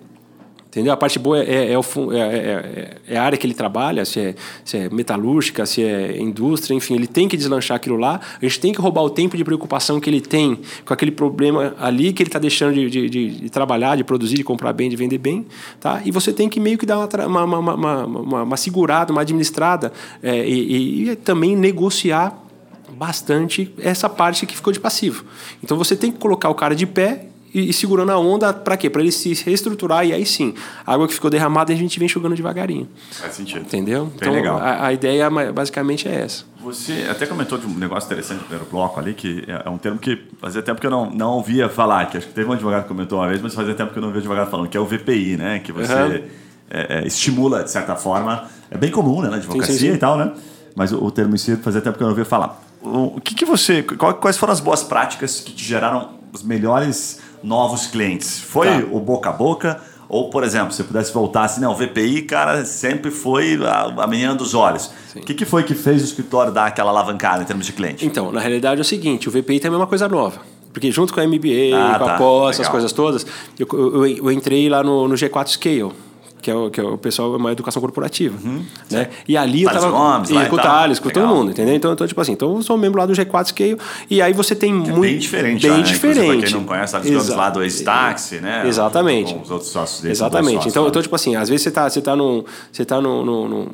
Entendeu? 0.69 0.93
A 0.93 0.97
parte 0.97 1.17
boa 1.17 1.39
é, 1.39 1.73
é, 1.73 1.73
é, 1.73 1.75
é, 1.75 2.97
é, 3.07 3.17
a 3.17 3.23
área 3.23 3.35
que 3.35 3.47
ele 3.47 3.55
trabalha, 3.55 4.05
se 4.05 4.19
é, 4.19 4.35
se 4.63 4.77
é 4.77 4.87
metalúrgica, 4.87 5.65
se 5.65 5.83
é 5.83 6.21
indústria, 6.21 6.75
enfim, 6.75 6.93
ele 6.93 7.07
tem 7.07 7.27
que 7.27 7.35
deslanchar 7.35 7.75
aquilo 7.75 7.97
lá. 7.97 8.21
A 8.39 8.45
gente 8.45 8.59
tem 8.59 8.71
que 8.71 8.79
roubar 8.79 9.01
o 9.01 9.09
tempo 9.09 9.35
de 9.35 9.43
preocupação 9.43 9.99
que 9.99 10.07
ele 10.07 10.21
tem 10.21 10.59
com 10.85 10.93
aquele 10.93 11.09
problema 11.09 11.73
ali 11.79 12.13
que 12.13 12.21
ele 12.21 12.29
está 12.29 12.37
deixando 12.37 12.75
de, 12.75 12.87
de, 12.87 13.09
de, 13.09 13.29
de, 13.41 13.49
trabalhar, 13.49 13.97
de 13.97 14.03
produzir, 14.03 14.35
de 14.35 14.43
comprar 14.43 14.71
bem, 14.71 14.91
de 14.91 14.95
vender 14.95 15.17
bem. 15.17 15.47
Tá? 15.79 16.03
E 16.05 16.11
você 16.11 16.31
tem 16.31 16.47
que 16.47 16.59
meio 16.59 16.77
que 16.77 16.85
dar 16.85 16.99
uma, 16.99 17.43
uma, 17.43 17.57
uma, 17.57 18.05
uma, 18.05 18.43
uma 18.43 18.57
segurada, 18.57 19.11
uma 19.11 19.21
administrada 19.21 19.91
e, 20.21 20.29
e, 20.29 21.09
e 21.09 21.15
também 21.15 21.55
negociar 21.55 22.43
bastante 22.91 23.73
essa 23.79 24.07
parte 24.07 24.45
que 24.45 24.55
ficou 24.55 24.71
de 24.71 24.79
passivo. 24.79 25.25
Então 25.63 25.75
você 25.77 25.95
tem 25.95 26.11
que 26.11 26.19
colocar 26.19 26.49
o 26.49 26.53
cara 26.53 26.75
de 26.75 26.85
pé 26.85 27.28
e, 27.53 27.69
e 27.69 27.73
segurando 27.73 28.11
a 28.11 28.17
onda 28.17 28.53
para 28.53 28.75
quê? 28.77 28.89
Para 28.89 29.01
ele 29.01 29.11
se 29.11 29.33
reestruturar 29.43 30.05
e 30.05 30.13
aí 30.13 30.25
sim, 30.25 30.53
a 30.85 30.93
água 30.93 31.07
que 31.07 31.13
ficou 31.13 31.29
derramada 31.29 31.71
a 31.73 31.75
gente 31.75 31.97
vem 31.99 32.05
enxugando 32.05 32.35
devagarinho. 32.35 32.87
Faz 33.11 33.33
sentido. 33.35 33.61
Entendeu? 33.61 34.05
Bem 34.05 34.13
então 34.15 34.33
legal. 34.33 34.57
A, 34.57 34.87
a 34.87 34.93
ideia 34.93 35.29
basicamente 35.53 36.07
é 36.07 36.21
essa. 36.21 36.43
Você 36.61 37.07
até 37.09 37.25
comentou 37.25 37.57
de 37.57 37.65
um 37.65 37.73
negócio 37.73 38.07
interessante 38.07 38.39
no 38.39 38.43
primeiro 38.45 38.67
bloco 38.69 38.99
ali, 38.99 39.13
que 39.13 39.43
é 39.47 39.63
é 39.65 39.69
um 39.69 39.77
termo 39.77 39.97
que 39.97 40.21
fazia 40.41 40.61
tempo 40.61 40.79
que 40.81 40.87
eu 40.87 40.91
não, 40.91 41.09
não 41.09 41.31
ouvia 41.33 41.69
falar, 41.69 42.05
que 42.09 42.17
acho 42.17 42.27
que 42.27 42.33
teve 42.33 42.49
um 42.49 42.53
advogado 42.53 42.83
que 42.83 42.89
comentou 42.89 43.19
uma 43.19 43.27
vez, 43.29 43.41
mas 43.41 43.53
fazia 43.53 43.73
tempo 43.73 43.91
que 43.93 43.97
eu 43.97 44.01
não 44.03 44.11
vi 44.11 44.17
advogado 44.19 44.49
falando, 44.49 44.67
que 44.67 44.75
é 44.75 44.79
o 44.79 44.85
VPI, 44.85 45.37
né? 45.37 45.59
Que 45.59 45.71
você 45.71 45.93
Uhum. 45.93 46.23
é, 46.69 46.99
é, 46.99 47.07
estimula, 47.07 47.63
de 47.63 47.71
certa 47.71 47.95
forma. 47.95 48.47
É 48.69 48.77
bem 48.77 48.91
comum, 48.91 49.21
né? 49.21 49.29
Na 49.29 49.37
advocacia 49.37 49.73
sim, 49.73 49.87
sim. 49.89 49.93
e 49.93 49.97
tal, 49.97 50.17
né? 50.17 50.31
Mas 50.75 50.91
o, 50.91 51.03
o 51.03 51.09
termo 51.11 51.33
em 51.33 51.37
si 51.37 51.55
fazia 51.57 51.81
tempo 51.81 51.97
que 51.97 52.03
eu 52.03 52.05
não 52.05 52.11
ouvia 52.11 52.25
falar. 52.25 52.61
O, 52.81 53.17
o 53.17 53.21
que, 53.21 53.33
que 53.35 53.45
você. 53.45 53.81
qual- 53.83 54.13
quais 54.15 54.37
foram 54.37 54.53
as 54.53 54.59
boas 54.59 54.83
práticas 54.83 55.39
que 55.41 55.51
te 55.53 55.63
geraram 55.65 56.11
os 56.31 56.43
melhores 56.43 57.19
novos 57.43 57.87
clientes? 57.87 58.39
Foi 58.39 58.67
Tá. 58.67 58.87
o 58.91 58.99
boca 58.99 59.29
a 59.29 59.33
boca? 59.33 59.79
Ou, 60.07 60.29
por 60.31 60.43
exemplo, 60.43 60.71
se 60.71 60.77
você 60.77 60.83
pudesse 60.83 61.13
voltar 61.13 61.43
assim, 61.43 61.61
não, 61.61 61.71
o 61.71 61.75
VPI, 61.75 62.23
cara, 62.23 62.65
sempre 62.65 63.11
foi 63.11 63.59
a, 63.63 63.93
a 64.03 64.07
menina 64.07 64.33
dos 64.33 64.55
olhos. 64.55 64.89
O 65.15 65.19
que, 65.19 65.35
que 65.35 65.45
foi 65.45 65.61
que 65.63 65.75
fez 65.75 66.01
o 66.01 66.05
escritório 66.05 66.51
dar 66.51 66.65
aquela 66.65 66.89
alavancada 66.89 67.43
em 67.43 67.45
termos 67.45 67.67
de 67.67 67.73
cliente? 67.73 68.03
Então, 68.05 68.31
na 68.31 68.39
realidade 68.39 68.79
é 68.79 68.81
o 68.81 68.85
seguinte, 68.85 69.29
o 69.29 69.31
VPI 69.31 69.59
também 69.59 69.75
é 69.75 69.81
uma 69.81 69.85
coisa 69.87 70.07
nova. 70.07 70.41
Porque 70.73 70.91
junto 70.91 71.13
com 71.13 71.19
a 71.19 71.27
MBA, 71.27 71.75
Ah, 71.75 71.99
com 71.99 72.05
tá. 72.05 72.15
a 72.15 72.17
pós, 72.17 72.55
essas 72.55 72.67
coisas 72.67 72.91
todas, 72.91 73.25
eu, 73.59 73.67
eu, 73.71 74.07
eu 74.07 74.31
entrei 74.31 74.67
lá 74.67 74.81
no, 74.83 75.07
no 75.07 75.13
G4 75.15 75.47
Scale. 75.49 75.91
Que 76.41 76.49
é, 76.49 76.55
o, 76.55 76.69
que 76.69 76.79
é 76.79 76.83
o 76.83 76.97
pessoal, 76.97 77.33
é 77.33 77.37
uma 77.37 77.51
educação 77.51 77.81
corporativa. 77.81 78.37
Né? 78.89 79.09
E 79.27 79.35
ali 79.35 79.63
eu 79.63 79.69
Thales 79.69 79.83
tava. 79.83 79.97
Gomes 79.97 80.29
lá 80.29 80.43
e 80.43 80.45
e 80.45 80.49
com 80.49 80.55
o. 80.55 80.59
Thales, 80.59 80.99
com 80.99 81.09
todo 81.09 81.27
mundo, 81.27 81.51
entendeu? 81.51 81.75
Então, 81.75 81.91
então, 81.91 82.07
tipo 82.07 82.21
assim, 82.21 82.31
então 82.31 82.55
eu 82.55 82.61
sou 82.61 82.77
membro 82.77 82.99
lá 82.99 83.05
do 83.05 83.13
G4 83.13 83.47
Scale. 83.47 83.77
E 84.09 84.21
aí 84.21 84.31
você 84.31 84.55
tem 84.55 84.81
Que 84.81 84.89
é 84.89 84.93
muito. 84.93 85.01
bem 85.01 85.17
diferente, 85.17 85.61
Bem 85.63 85.71
lá, 85.71 85.77
né? 85.77 85.83
Inclusive, 85.83 86.13
diferente. 86.13 86.39
Pra 86.39 86.47
quem 86.49 86.57
não 86.59 86.63
conhece, 86.65 86.93
Thales 86.93 87.09
Gomes 87.11 87.29
lá 87.29 87.49
do 87.49 87.61
ex-táxi, 87.61 88.35
né? 88.39 88.63
Exatamente. 88.67 89.33
Com 89.33 89.41
os 89.41 89.51
outros 89.51 89.69
sócios 89.69 90.01
dele. 90.01 90.13
Exatamente. 90.13 90.53
sócios 90.55 90.71
Então, 90.73 90.83
lá. 90.83 90.89
então, 90.89 91.01
tipo 91.01 91.15
assim, 91.15 91.35
às 91.35 91.49
vezes 91.49 91.63
você 91.63 91.69
está 91.69 91.89
você 91.89 92.01
tá 92.01 92.15
num, 92.15 92.43
você 92.71 92.85
tá 92.85 93.01
num, 93.01 93.25
num- 93.25 93.47
num- 93.49 93.67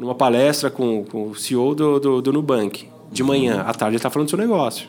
numa 0.00 0.14
palestra 0.14 0.70
com, 0.70 1.04
com 1.04 1.28
o 1.28 1.34
CEO 1.34 1.74
do, 1.74 2.00
do, 2.00 2.22
do 2.22 2.32
Nubank, 2.32 2.88
de 3.12 3.22
manhã, 3.22 3.60
à 3.66 3.74
tarde 3.74 3.90
ele 3.92 3.96
está 3.96 4.08
falando 4.08 4.26
do 4.26 4.30
seu 4.30 4.38
negócio. 4.38 4.88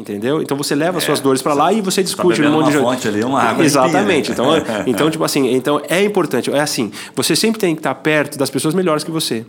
Entendeu? 0.00 0.40
Então 0.40 0.56
você 0.56 0.74
leva 0.74 0.96
as 0.96 1.04
suas 1.04 1.20
dores 1.20 1.42
para 1.42 1.52
lá 1.52 1.70
e 1.72 1.82
você 1.82 2.02
discute 2.02 2.40
É, 2.40 2.44
bebendo 2.44 2.56
um 2.56 2.60
monte 2.62 2.72
de 2.72 2.78
uma 2.78 2.90
fonte 2.90 3.08
ali, 3.08 3.22
uma 3.22 3.42
água 3.42 3.62
Exatamente. 3.62 4.32
Então, 4.32 4.50
né? 4.50 4.62
então, 4.88 5.10
tipo 5.10 5.22
assim, 5.22 5.54
então 5.54 5.80
é 5.88 6.02
importante. 6.02 6.50
É 6.50 6.60
assim, 6.60 6.90
você 7.14 7.36
sempre 7.36 7.60
tem 7.60 7.74
que 7.74 7.80
estar 7.80 7.94
perto 7.96 8.38
das 8.38 8.48
pessoas 8.48 8.74
melhores 8.74 9.04
que 9.04 9.10
você. 9.10 9.44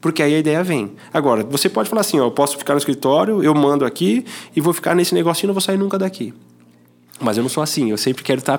Porque 0.00 0.22
aí 0.22 0.32
a 0.32 0.38
ideia 0.38 0.62
vem. 0.62 0.92
Agora, 1.12 1.42
você 1.42 1.68
pode 1.68 1.88
falar 1.88 2.02
assim, 2.02 2.20
ó, 2.20 2.26
eu 2.26 2.30
posso 2.30 2.56
ficar 2.56 2.74
no 2.74 2.78
escritório, 2.78 3.42
eu 3.42 3.52
mando 3.52 3.84
aqui 3.84 4.24
e 4.54 4.60
vou 4.60 4.72
ficar 4.72 4.94
nesse 4.94 5.12
negocinho 5.12 5.46
e 5.46 5.48
não 5.48 5.54
vou 5.54 5.60
sair 5.60 5.76
nunca 5.76 5.98
daqui. 5.98 6.32
Mas 7.20 7.36
eu 7.36 7.42
não 7.42 7.50
sou 7.50 7.62
assim, 7.62 7.90
eu 7.90 7.98
sempre 7.98 8.22
quero 8.22 8.38
estar 8.38 8.58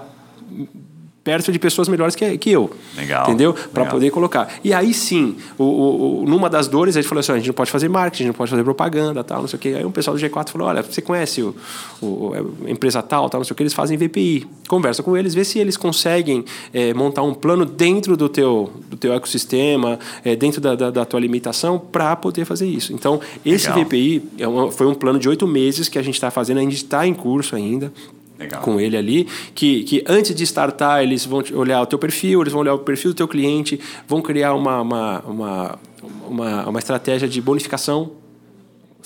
perto 1.27 1.51
de 1.51 1.59
pessoas 1.59 1.89
melhores 1.89 2.15
que, 2.15 2.37
que 2.37 2.49
eu. 2.49 2.69
Legal, 2.95 3.23
Entendeu? 3.25 3.53
Para 3.73 3.85
poder 3.85 4.09
colocar. 4.11 4.47
E 4.63 4.73
aí 4.73 4.93
sim, 4.93 5.35
o, 5.57 5.63
o- 5.65 6.23
o- 6.23 6.25
numa 6.25 6.49
das 6.49 6.69
dores, 6.69 6.95
a 6.95 7.01
gente 7.01 7.09
falou 7.09 7.19
assim: 7.19 7.33
a 7.33 7.35
gente 7.35 7.47
não 7.47 7.53
pode 7.53 7.69
fazer 7.69 7.89
marketing, 7.89 8.23
a 8.23 8.25
gente 8.27 8.33
não 8.33 8.37
pode 8.37 8.49
fazer 8.51 8.63
propaganda, 8.63 9.21
tal, 9.25 9.41
não 9.41 9.47
sei 9.49 9.57
o 9.57 9.59
quê. 9.59 9.75
Aí 9.77 9.83
um 9.85 9.91
pessoal 9.91 10.15
do 10.15 10.23
G4 10.23 10.49
falou: 10.49 10.69
olha, 10.69 10.81
você 10.81 11.01
conhece 11.01 11.41
o, 11.41 11.53
o- 12.01 12.31
a 12.65 12.71
empresa 12.71 13.01
tal, 13.03 13.29
tal, 13.29 13.41
não 13.41 13.45
sei 13.45 13.51
o 13.51 13.55
quê, 13.55 13.63
eles 13.63 13.73
fazem 13.73 13.97
VPI. 13.97 14.47
Conversa 14.69 15.03
com 15.03 15.17
eles, 15.17 15.33
vê 15.33 15.43
se 15.43 15.59
eles 15.59 15.75
conseguem 15.75 16.45
eh, 16.73 16.93
montar 16.93 17.23
um 17.23 17.33
plano 17.33 17.65
dentro 17.65 18.15
do 18.15 18.29
teu, 18.29 18.71
do 18.89 18.95
teu 18.95 19.11
ecossistema, 19.13 19.99
eh, 20.23 20.35
dentro 20.35 20.61
da, 20.61 20.75
da, 20.75 20.89
da 20.89 21.03
tua 21.05 21.19
limitação, 21.19 21.77
para 21.77 22.15
poder 22.15 22.45
fazer 22.45 22.67
isso. 22.67 22.93
Então, 22.93 23.19
esse 23.45 23.67
Legal. 23.69 23.83
VPI 23.85 24.23
é 24.39 24.47
uma- 24.47 24.71
foi 24.71 24.87
um 24.87 24.93
plano 24.93 25.19
de 25.19 25.27
oito 25.27 25.45
meses 25.45 25.89
que 25.89 25.99
a 25.99 26.01
gente 26.01 26.15
está 26.15 26.31
fazendo, 26.31 26.59
a 26.59 26.61
gente 26.61 26.75
está 26.77 27.05
em 27.05 27.13
curso 27.13 27.53
ainda 27.55 27.91
Legal. 28.37 28.61
com 28.61 28.79
ele 28.79 28.95
ali, 28.95 29.27
que, 29.55 29.83
que 29.83 30.03
antes 30.07 30.35
de 30.35 30.43
startar, 30.43 31.01
eles 31.01 31.25
vão 31.25 31.43
olhar 31.53 31.81
o 31.81 31.85
teu 31.85 31.97
perfil, 31.97 32.41
eles 32.41 32.53
vão 32.53 32.61
olhar 32.61 32.73
o 32.73 32.79
perfil 32.79 33.11
do 33.11 33.15
teu 33.15 33.27
cliente, 33.27 33.79
vão 34.07 34.21
criar 34.21 34.53
uma, 34.53 34.81
uma, 34.81 35.19
uma, 35.21 35.79
uma, 36.27 36.69
uma 36.69 36.79
estratégia 36.79 37.27
de 37.27 37.41
bonificação, 37.41 38.11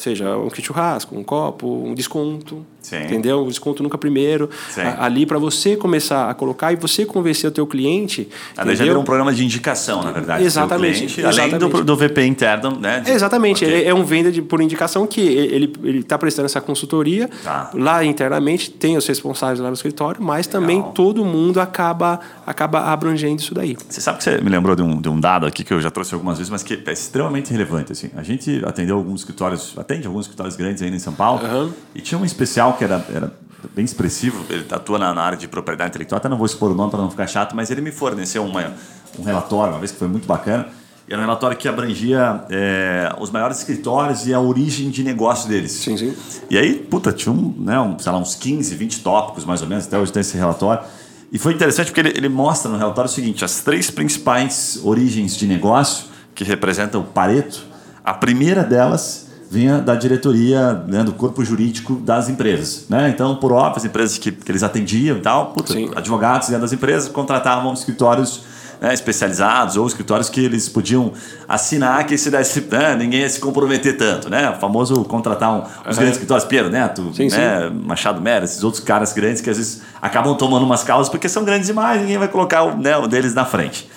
seja, 0.02 0.36
um 0.38 0.50
kit 0.50 0.66
churrasco, 0.68 1.18
um 1.18 1.24
copo, 1.24 1.68
um 1.86 1.94
desconto, 1.94 2.66
Sim. 2.82 3.04
entendeu? 3.04 3.44
Um 3.44 3.48
desconto 3.48 3.84
nunca 3.84 3.98
primeiro, 3.98 4.50
a- 4.78 5.06
ali 5.06 5.26
para 5.26 5.38
você 5.38 5.76
começar 5.76 6.30
a 6.30 6.34
colocar 6.34 6.72
e 6.74 6.76
você 6.76 7.06
convencer 7.06 7.50
o 7.50 7.54
teu 7.54 7.66
cliente, 7.68 8.28
Ah, 8.58 8.64
daí 8.66 8.76
já 8.76 8.84
virou 8.84 9.02
um 9.02 9.06
programa 9.06 9.34
de 9.34 9.44
indicação, 9.46 10.02
na 10.04 10.12
verdade. 10.12 10.44
Exatamente, 10.44 10.98
cliente, 11.06 11.22
além 11.26 11.50
do, 11.52 11.56
exatamente. 11.68 11.84
do 11.86 11.96
VP 11.96 12.26
interno, 12.26 12.80
né? 12.80 13.00
de- 13.02 13.12
Exatamente, 13.12 13.64
Ok. 13.64 13.78
ele 13.78 13.88
é 13.88 13.94
um 13.94 14.04
venda 14.04 14.32
de, 14.32 14.42
por 14.42 14.62
indicação 14.62 15.06
que 15.06 15.22
ele 15.22 15.72
está 16.00 16.18
prestando 16.18 16.46
essa 16.48 16.60
consultoria. 16.62 17.30
Tá. 17.44 17.70
Lá 17.74 18.04
internamente 18.04 18.70
tem 18.72 18.98
os 18.98 19.06
responsáveis 19.06 19.60
lá 19.60 19.68
no 19.68 19.74
escritório, 19.76 20.22
mas 20.24 20.48
também 20.48 20.78
Legal. 20.78 20.92
todo 20.94 21.24
mundo 21.24 21.60
acaba, 21.62 22.20
acaba 22.46 22.92
abrangendo 22.92 23.42
isso 23.42 23.54
daí. 23.54 23.78
Você 23.88 24.02
sabe 24.02 24.18
que 24.18 24.24
você 24.24 24.38
me 24.42 24.50
lembrou 24.50 24.76
de 24.76 24.82
um, 24.82 25.00
de 25.00 25.10
um 25.10 25.20
dado 25.20 25.46
aqui 25.46 25.64
que 25.64 25.74
eu 25.74 25.80
já 25.82 25.92
trouxe 25.92 26.14
algumas 26.14 26.38
vezes, 26.38 26.50
mas 26.50 26.64
que 26.64 26.82
é 26.86 26.92
extremamente 26.92 27.52
relevante. 27.52 27.92
Assim. 27.92 28.10
A 28.16 28.24
gente 28.24 28.62
atendeu 28.66 28.96
alguns 28.98 29.22
escritórios, 29.22 29.74
atende 29.92 30.08
alguns 30.08 30.26
escritórios 30.26 30.56
grandes 30.56 30.82
ainda 30.82 30.96
em 30.96 31.00
São 31.00 31.14
Paulo, 31.14 31.46
Aham. 31.46 31.74
e 31.94 32.02
tinha 32.02 32.20
um 32.20 32.26
especial 32.26 32.74
que 32.74 32.84
era, 32.84 33.06
era 33.14 33.32
bem 33.76 33.86
expressivo, 33.86 34.44
ele 34.50 34.66
atua 34.72 34.98
na, 34.98 35.14
na 35.14 35.22
área 35.22 35.38
de 35.38 35.48
propriedade 35.48 35.90
intelectual, 35.90 36.18
até 36.18 36.30
não 36.30 36.38
vou 36.38 36.46
expor 36.46 36.72
o 36.72 36.76
nome 36.76 36.90
para 36.90 37.02
não 37.02 37.12
ficar 37.12 37.28
chato, 37.28 37.56
mas 37.56 37.70
ele 37.70 37.82
me 37.82 37.92
forneceu 37.92 38.44
uma, 38.44 38.74
um 39.20 39.24
relatório, 39.24 39.74
uma 39.74 39.80
vez 39.80 39.92
que 39.92 39.98
foi 39.98 40.08
muito 40.08 40.26
bacana, 40.26 40.68
era 41.10 41.20
um 41.20 41.26
relatório 41.26 41.58
que 41.58 41.68
abrangia 41.68 42.46
é, 42.50 43.14
os 43.20 43.30
maiores 43.32 43.58
escritórios 43.58 44.26
e 44.28 44.34
a 44.34 44.40
origem 44.40 44.90
de 44.90 45.04
negócio 45.04 45.50
deles. 45.50 45.74
Sim, 45.74 45.98
sim. 45.98 46.16
E 46.50 46.58
aí, 46.58 46.76
puta, 46.76 47.12
tinha 47.12 47.34
um, 47.34 47.54
né, 47.58 47.78
um, 47.82 48.00
sei 48.00 48.10
lá, 48.14 48.18
uns 48.18 48.34
15, 48.34 48.74
20 48.76 49.02
tópicos 49.02 49.44
mais 49.44 49.62
ou 49.62 49.68
menos, 49.68 49.88
até 49.88 49.98
hoje 49.98 50.10
tem 50.10 50.22
esse 50.22 50.38
relatório. 50.38 50.82
E 51.30 51.38
foi 51.38 51.54
interessante 51.54 51.88
porque 51.88 52.00
ele, 52.00 52.14
ele 52.16 52.30
mostra 52.30 52.72
no 52.72 52.78
relatório 52.78 53.10
o 53.10 53.14
seguinte: 53.14 53.44
as 53.44 53.60
três 53.60 53.92
principais 53.92 54.80
origens 54.86 55.36
de 55.36 55.46
negócio 55.48 56.06
que 56.34 56.46
representam 56.46 57.02
o 57.02 57.04
Pareto, 57.04 57.62
a 58.06 58.14
primeira 58.14 58.64
delas 58.64 59.31
vinha 59.52 59.80
da 59.80 59.96
diretoria, 59.96 60.82
né, 60.88 61.04
do 61.04 61.12
corpo 61.12 61.44
jurídico 61.44 61.96
das 61.96 62.30
empresas. 62.30 62.86
Né? 62.88 63.10
Então, 63.10 63.36
por 63.36 63.52
óbvio, 63.52 63.78
as 63.78 63.86
empresas 63.86 64.18
que, 64.18 64.32
que 64.32 64.50
eles 64.50 64.64
atendiam 64.64 65.18
e 65.18 65.20
tal, 65.20 65.48
puta, 65.48 65.74
Sim. 65.74 65.92
advogados 65.94 66.48
dentro 66.48 66.62
das 66.62 66.72
empresas 66.72 67.10
contratavam 67.10 67.74
escritórios 67.74 68.46
né, 68.80 68.94
especializados 68.94 69.76
ou 69.76 69.86
escritórios 69.86 70.30
que 70.30 70.40
eles 70.40 70.70
podiam 70.70 71.12
assinar 71.50 72.06
que 72.08 72.18
se 72.18 72.32
desse, 72.32 72.62
né, 72.62 72.96
ninguém 72.96 73.20
ia 73.20 73.30
se 73.30 73.42
comprometer 73.42 73.96
tanto, 73.96 74.28
né? 74.28 74.50
O 74.50 74.60
famoso 74.60 75.04
contratar 75.04 75.54
um, 75.54 75.60
os 75.88 75.98
grandes 75.98 76.14
escritórios, 76.14 76.48
Pedro 76.48 76.72
Neto, 76.72 77.14
Sim, 77.14 77.28
né, 77.28 77.70
Machado 77.70 78.20
Mera, 78.20 78.44
esses 78.44 78.64
outros 78.64 78.82
caras 78.82 79.14
grandes 79.14 79.40
que 79.40 79.52
às 79.52 79.58
vezes 79.58 79.82
acabam 80.02 80.36
tomando 80.36 80.66
umas 80.66 80.84
causas 80.84 81.10
porque 81.10 81.30
são 81.30 81.44
grandes 81.44 81.68
demais, 81.68 82.02
ninguém 82.02 82.18
vai 82.18 82.28
colocar 82.28 82.64
o, 82.64 82.76
né, 82.76 82.98
o 82.98 83.06
deles 83.06 83.36
na 83.36 83.46
frente. 83.46 83.88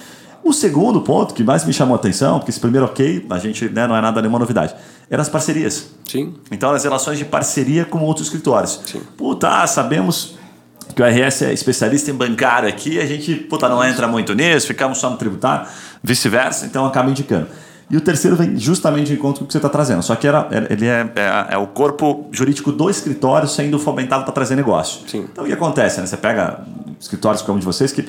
O 0.43 0.53
segundo 0.53 1.01
ponto 1.01 1.33
que 1.33 1.43
mais 1.43 1.65
me 1.65 1.73
chamou 1.73 1.95
a 1.95 1.99
atenção, 1.99 2.39
porque 2.39 2.51
esse 2.51 2.61
primeiro 2.61 2.85
ok, 2.85 3.25
a 3.31 3.39
gente 3.39 3.67
né, 3.71 3.87
não 3.87 3.97
é 3.97 4.01
nada 4.03 4.21
nenhuma 4.21 4.39
novidade, 4.39 4.75
eram 5.11 5.23
as 5.23 5.29
parcerias. 5.29 5.91
Sim. 6.09 6.35
Então, 6.51 6.71
as 6.71 6.85
relações 6.85 7.19
de 7.19 7.25
parceria 7.25 7.85
com 7.85 8.01
outros 8.01 8.27
escritórios. 8.27 8.81
Sim. 8.87 9.01
Puta, 9.17 9.49
ah, 9.49 9.67
sabemos 9.67 10.37
que 10.95 11.03
o 11.03 11.05
RS 11.05 11.43
é 11.43 11.53
especialista 11.53 12.11
em 12.11 12.15
bancário 12.15 12.69
aqui, 12.69 12.99
a 13.01 13.07
gente 13.07 13.35
puta, 13.35 13.69
não 13.69 13.83
entra 13.85 14.07
muito 14.07 14.35
nisso, 14.35 14.67
ficamos 14.67 14.99
só 14.99 15.11
no 15.11 15.17
tributário, 15.17 15.67
vice-versa, 16.03 16.67
então 16.67 16.85
acaba 16.87 17.11
indicando. 17.11 17.49
E 17.91 17.97
o 17.97 18.01
terceiro 18.01 18.35
vem 18.37 18.57
justamente 18.57 19.09
de 19.09 19.15
encontro 19.15 19.41
com 19.41 19.45
o 19.45 19.47
que 19.47 19.53
você 19.53 19.59
está 19.59 19.69
trazendo. 19.69 20.03
Só 20.03 20.15
que 20.17 20.27
era, 20.27 20.49
era- 20.51 20.73
ele 20.73 20.87
é, 20.87 21.07
é, 21.17 21.55
é 21.55 21.59
o 21.59 21.67
corpo 21.67 22.29
jurídico 22.33 22.73
do 22.73 22.89
escritório 22.89 23.47
sendo 23.47 23.79
fomentado 23.79 24.25
para 24.25 24.33
trazer 24.33 24.57
negócio. 24.57 25.01
Sim. 25.07 25.27
Então 25.31 25.45
o 25.45 25.47
que 25.47 25.53
acontece? 25.53 26.01
Né? 26.01 26.07
Você 26.07 26.17
pega 26.17 26.61
escritórios 26.99 27.43
como 27.43 27.57
o 27.57 27.61
de 27.61 27.67
vocês 27.67 27.93
que 27.93 28.09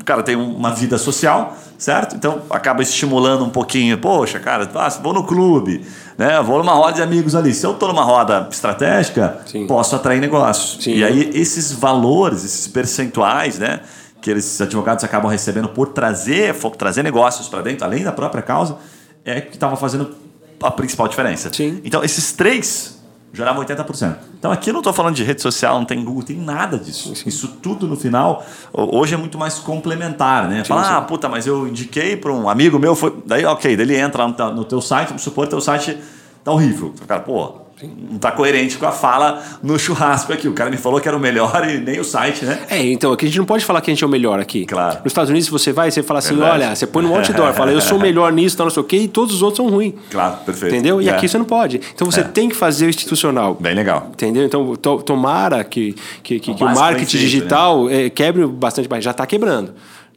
o 0.00 0.04
cara 0.04 0.22
tem 0.22 0.36
uma 0.36 0.70
vida 0.70 0.98
social, 0.98 1.56
certo? 1.78 2.14
Então 2.14 2.42
acaba 2.50 2.82
estimulando 2.82 3.44
um 3.44 3.50
pouquinho. 3.50 3.96
Poxa, 3.98 4.38
cara, 4.38 4.68
ah, 4.74 4.88
vou 5.02 5.12
no 5.12 5.24
clube, 5.24 5.84
né? 6.18 6.40
Vou 6.42 6.58
numa 6.58 6.74
roda 6.74 6.94
de 6.94 7.02
amigos 7.02 7.34
ali. 7.34 7.54
Se 7.54 7.64
eu 7.64 7.72
estou 7.72 7.88
numa 7.88 8.02
roda 8.02 8.48
estratégica, 8.50 9.38
Sim. 9.46 9.66
posso 9.66 9.96
atrair 9.96 10.20
negócios. 10.20 10.84
Sim. 10.84 10.96
E 10.96 11.04
aí 11.04 11.30
esses 11.34 11.72
valores, 11.72 12.44
esses 12.44 12.66
percentuais, 12.66 13.58
né? 13.58 13.80
Que 14.20 14.30
esses 14.30 14.60
advogados 14.60 15.04
acabam 15.04 15.30
recebendo 15.30 15.68
por 15.68 15.88
trazer, 15.88 16.54
trazer 16.76 17.02
negócios 17.02 17.48
para 17.48 17.62
dentro, 17.62 17.84
além 17.84 18.02
da 18.02 18.12
própria 18.12 18.42
causa, 18.42 18.76
é 19.24 19.40
que 19.40 19.54
estava 19.54 19.76
fazendo 19.76 20.14
a 20.62 20.70
principal 20.70 21.08
diferença. 21.08 21.50
Sim. 21.52 21.80
Então, 21.84 22.02
esses 22.02 22.32
três 22.32 23.03
geravam 23.34 23.62
80%. 23.64 24.16
Então, 24.38 24.50
aqui 24.52 24.70
eu 24.70 24.72
não 24.72 24.80
estou 24.80 24.92
falando 24.92 25.14
de 25.14 25.24
rede 25.24 25.42
social, 25.42 25.78
não 25.78 25.84
tem 25.84 26.02
Google, 26.04 26.22
tem 26.22 26.36
nada 26.36 26.78
disso. 26.78 27.12
Isso 27.26 27.48
tudo, 27.62 27.86
no 27.86 27.96
final, 27.96 28.44
ho- 28.72 28.98
hoje 28.98 29.14
é 29.14 29.16
muito 29.16 29.36
mais 29.36 29.58
complementar, 29.58 30.48
né? 30.48 30.64
Fala, 30.64 30.96
ah, 30.98 31.00
puta, 31.02 31.28
mas 31.28 31.46
eu 31.46 31.66
indiquei 31.68 32.16
para 32.16 32.32
um 32.32 32.48
amigo 32.48 32.78
meu, 32.78 32.94
foi... 32.94 33.14
daí, 33.26 33.44
ok, 33.44 33.76
daí 33.76 33.84
ele 33.84 33.96
entra 33.96 34.26
no 34.26 34.64
teu- 34.64 34.80
site, 34.80 35.08
vamos 35.08 35.22
supor 35.22 35.44
que 35.44 35.50
teu 35.50 35.60
site 35.60 35.98
tá 36.44 36.52
horrível. 36.52 36.94
Cara, 37.08 37.20
pô, 37.20 37.63
não 38.08 38.16
está 38.16 38.30
coerente 38.30 38.76
com 38.76 38.86
a 38.86 38.92
fala 38.92 39.42
no 39.62 39.78
churrasco 39.78 40.32
aqui. 40.32 40.48
O 40.48 40.52
cara 40.52 40.70
me 40.70 40.76
falou 40.76 41.00
que 41.00 41.08
era 41.08 41.16
o 41.16 41.20
melhor 41.20 41.68
e 41.68 41.78
nem 41.78 42.00
o 42.00 42.04
site, 42.04 42.44
né? 42.44 42.60
É, 42.68 42.84
então, 42.84 43.12
aqui 43.12 43.26
a 43.26 43.28
gente 43.28 43.38
não 43.38 43.44
pode 43.44 43.64
falar 43.64 43.80
que 43.80 43.90
a 43.90 43.94
gente 43.94 44.02
é 44.02 44.06
o 44.06 44.10
melhor 44.10 44.38
aqui. 44.40 44.66
Claro. 44.66 44.98
Nos 44.98 45.06
Estados 45.06 45.30
Unidos, 45.30 45.48
você 45.48 45.72
vai, 45.72 45.90
você 45.90 46.02
fala 46.02 46.18
assim, 46.18 46.36
Verdade. 46.36 46.64
olha, 46.64 46.76
você 46.76 46.86
põe 46.86 47.02
no 47.02 47.14
outdoor, 47.14 47.52
fala, 47.54 47.72
eu 47.72 47.80
sou 47.80 47.98
o 47.98 48.00
melhor 48.00 48.32
nisso, 48.32 48.56
tal, 48.56 48.66
não 48.66 48.70
sei 48.70 48.82
o 48.82 48.86
quê, 48.86 48.96
e 48.96 49.08
todos 49.08 49.34
os 49.34 49.42
outros 49.42 49.56
são 49.56 49.68
ruins. 49.68 49.94
Claro, 50.10 50.36
perfeito. 50.44 50.74
Entendeu? 50.74 51.00
E 51.00 51.08
é. 51.08 51.12
aqui 51.12 51.28
você 51.28 51.38
não 51.38 51.44
pode. 51.44 51.80
Então 51.94 52.10
você 52.10 52.20
é. 52.20 52.24
tem 52.24 52.48
que 52.48 52.56
fazer 52.56 52.86
o 52.86 52.88
institucional. 52.88 53.56
Bem 53.58 53.74
legal. 53.74 54.10
Entendeu? 54.12 54.44
Então, 54.44 54.76
to, 54.76 55.02
tomara 55.02 55.62
que, 55.64 55.94
que, 56.22 56.40
que, 56.40 56.54
que 56.54 56.64
o 56.64 56.74
marketing 56.74 57.06
feito, 57.06 57.22
digital 57.22 57.86
né? 57.86 58.06
é, 58.06 58.10
quebre 58.10 58.46
bastante, 58.46 58.88
já 59.00 59.10
está 59.10 59.26
quebrando. 59.26 59.72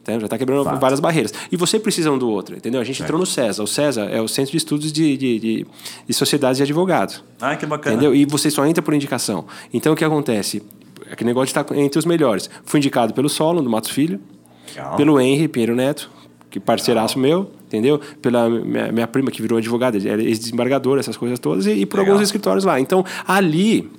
Já 0.07 0.25
está 0.25 0.37
quebrando 0.37 0.63
Fato. 0.63 0.79
várias 0.79 0.99
barreiras. 0.99 1.33
E 1.51 1.57
você 1.57 1.79
precisa 1.79 2.11
um 2.11 2.17
do 2.17 2.29
outro, 2.29 2.55
entendeu? 2.55 2.79
A 2.79 2.83
gente 2.83 3.01
é. 3.01 3.05
entrou 3.05 3.19
no 3.19 3.25
CESA. 3.25 3.61
O 3.61 3.67
CESA 3.67 4.03
é 4.03 4.21
o 4.21 4.27
Centro 4.27 4.51
de 4.51 4.57
Estudos 4.57 4.91
de, 4.91 5.17
de, 5.17 5.39
de, 5.39 5.67
de 6.07 6.13
Sociedades 6.13 6.59
e 6.59 6.63
Advogados. 6.63 7.23
Ah, 7.41 7.55
que 7.55 7.65
bacana. 7.65 7.95
Entendeu? 7.95 8.15
E 8.15 8.25
você 8.25 8.49
só 8.49 8.65
entra 8.65 8.81
por 8.81 8.93
indicação. 8.93 9.45
Então, 9.73 9.93
o 9.93 9.95
que 9.95 10.05
acontece? 10.05 10.63
Aquele 11.11 11.29
negócio 11.29 11.53
de 11.53 11.59
estar 11.59 11.77
entre 11.77 11.99
os 11.99 12.05
melhores. 12.05 12.49
Fui 12.63 12.79
indicado 12.79 13.13
pelo 13.13 13.29
Solo, 13.29 13.61
do 13.61 13.69
Matos 13.69 13.91
Filho, 13.91 14.19
Legal. 14.75 14.95
pelo 14.95 15.19
Henry 15.19 15.47
Pinheiro 15.47 15.75
Neto, 15.75 16.09
que 16.49 16.59
parceiraço 16.59 17.19
Legal. 17.19 17.41
meu, 17.41 17.51
entendeu? 17.65 18.01
Pela 18.21 18.49
minha, 18.49 18.91
minha, 18.91 19.07
prima, 19.07 19.31
que 19.31 19.41
virou 19.41 19.57
advogada, 19.57 19.97
era 19.97 20.21
ex-desembargadora, 20.21 20.99
essas 20.99 21.17
coisas 21.17 21.39
todas, 21.39 21.65
e, 21.65 21.71
e 21.71 21.85
por 21.85 21.99
Legal. 21.99 22.13
alguns 22.13 22.27
escritórios 22.27 22.65
lá. 22.65 22.79
Então, 22.79 23.05
ali 23.25 23.89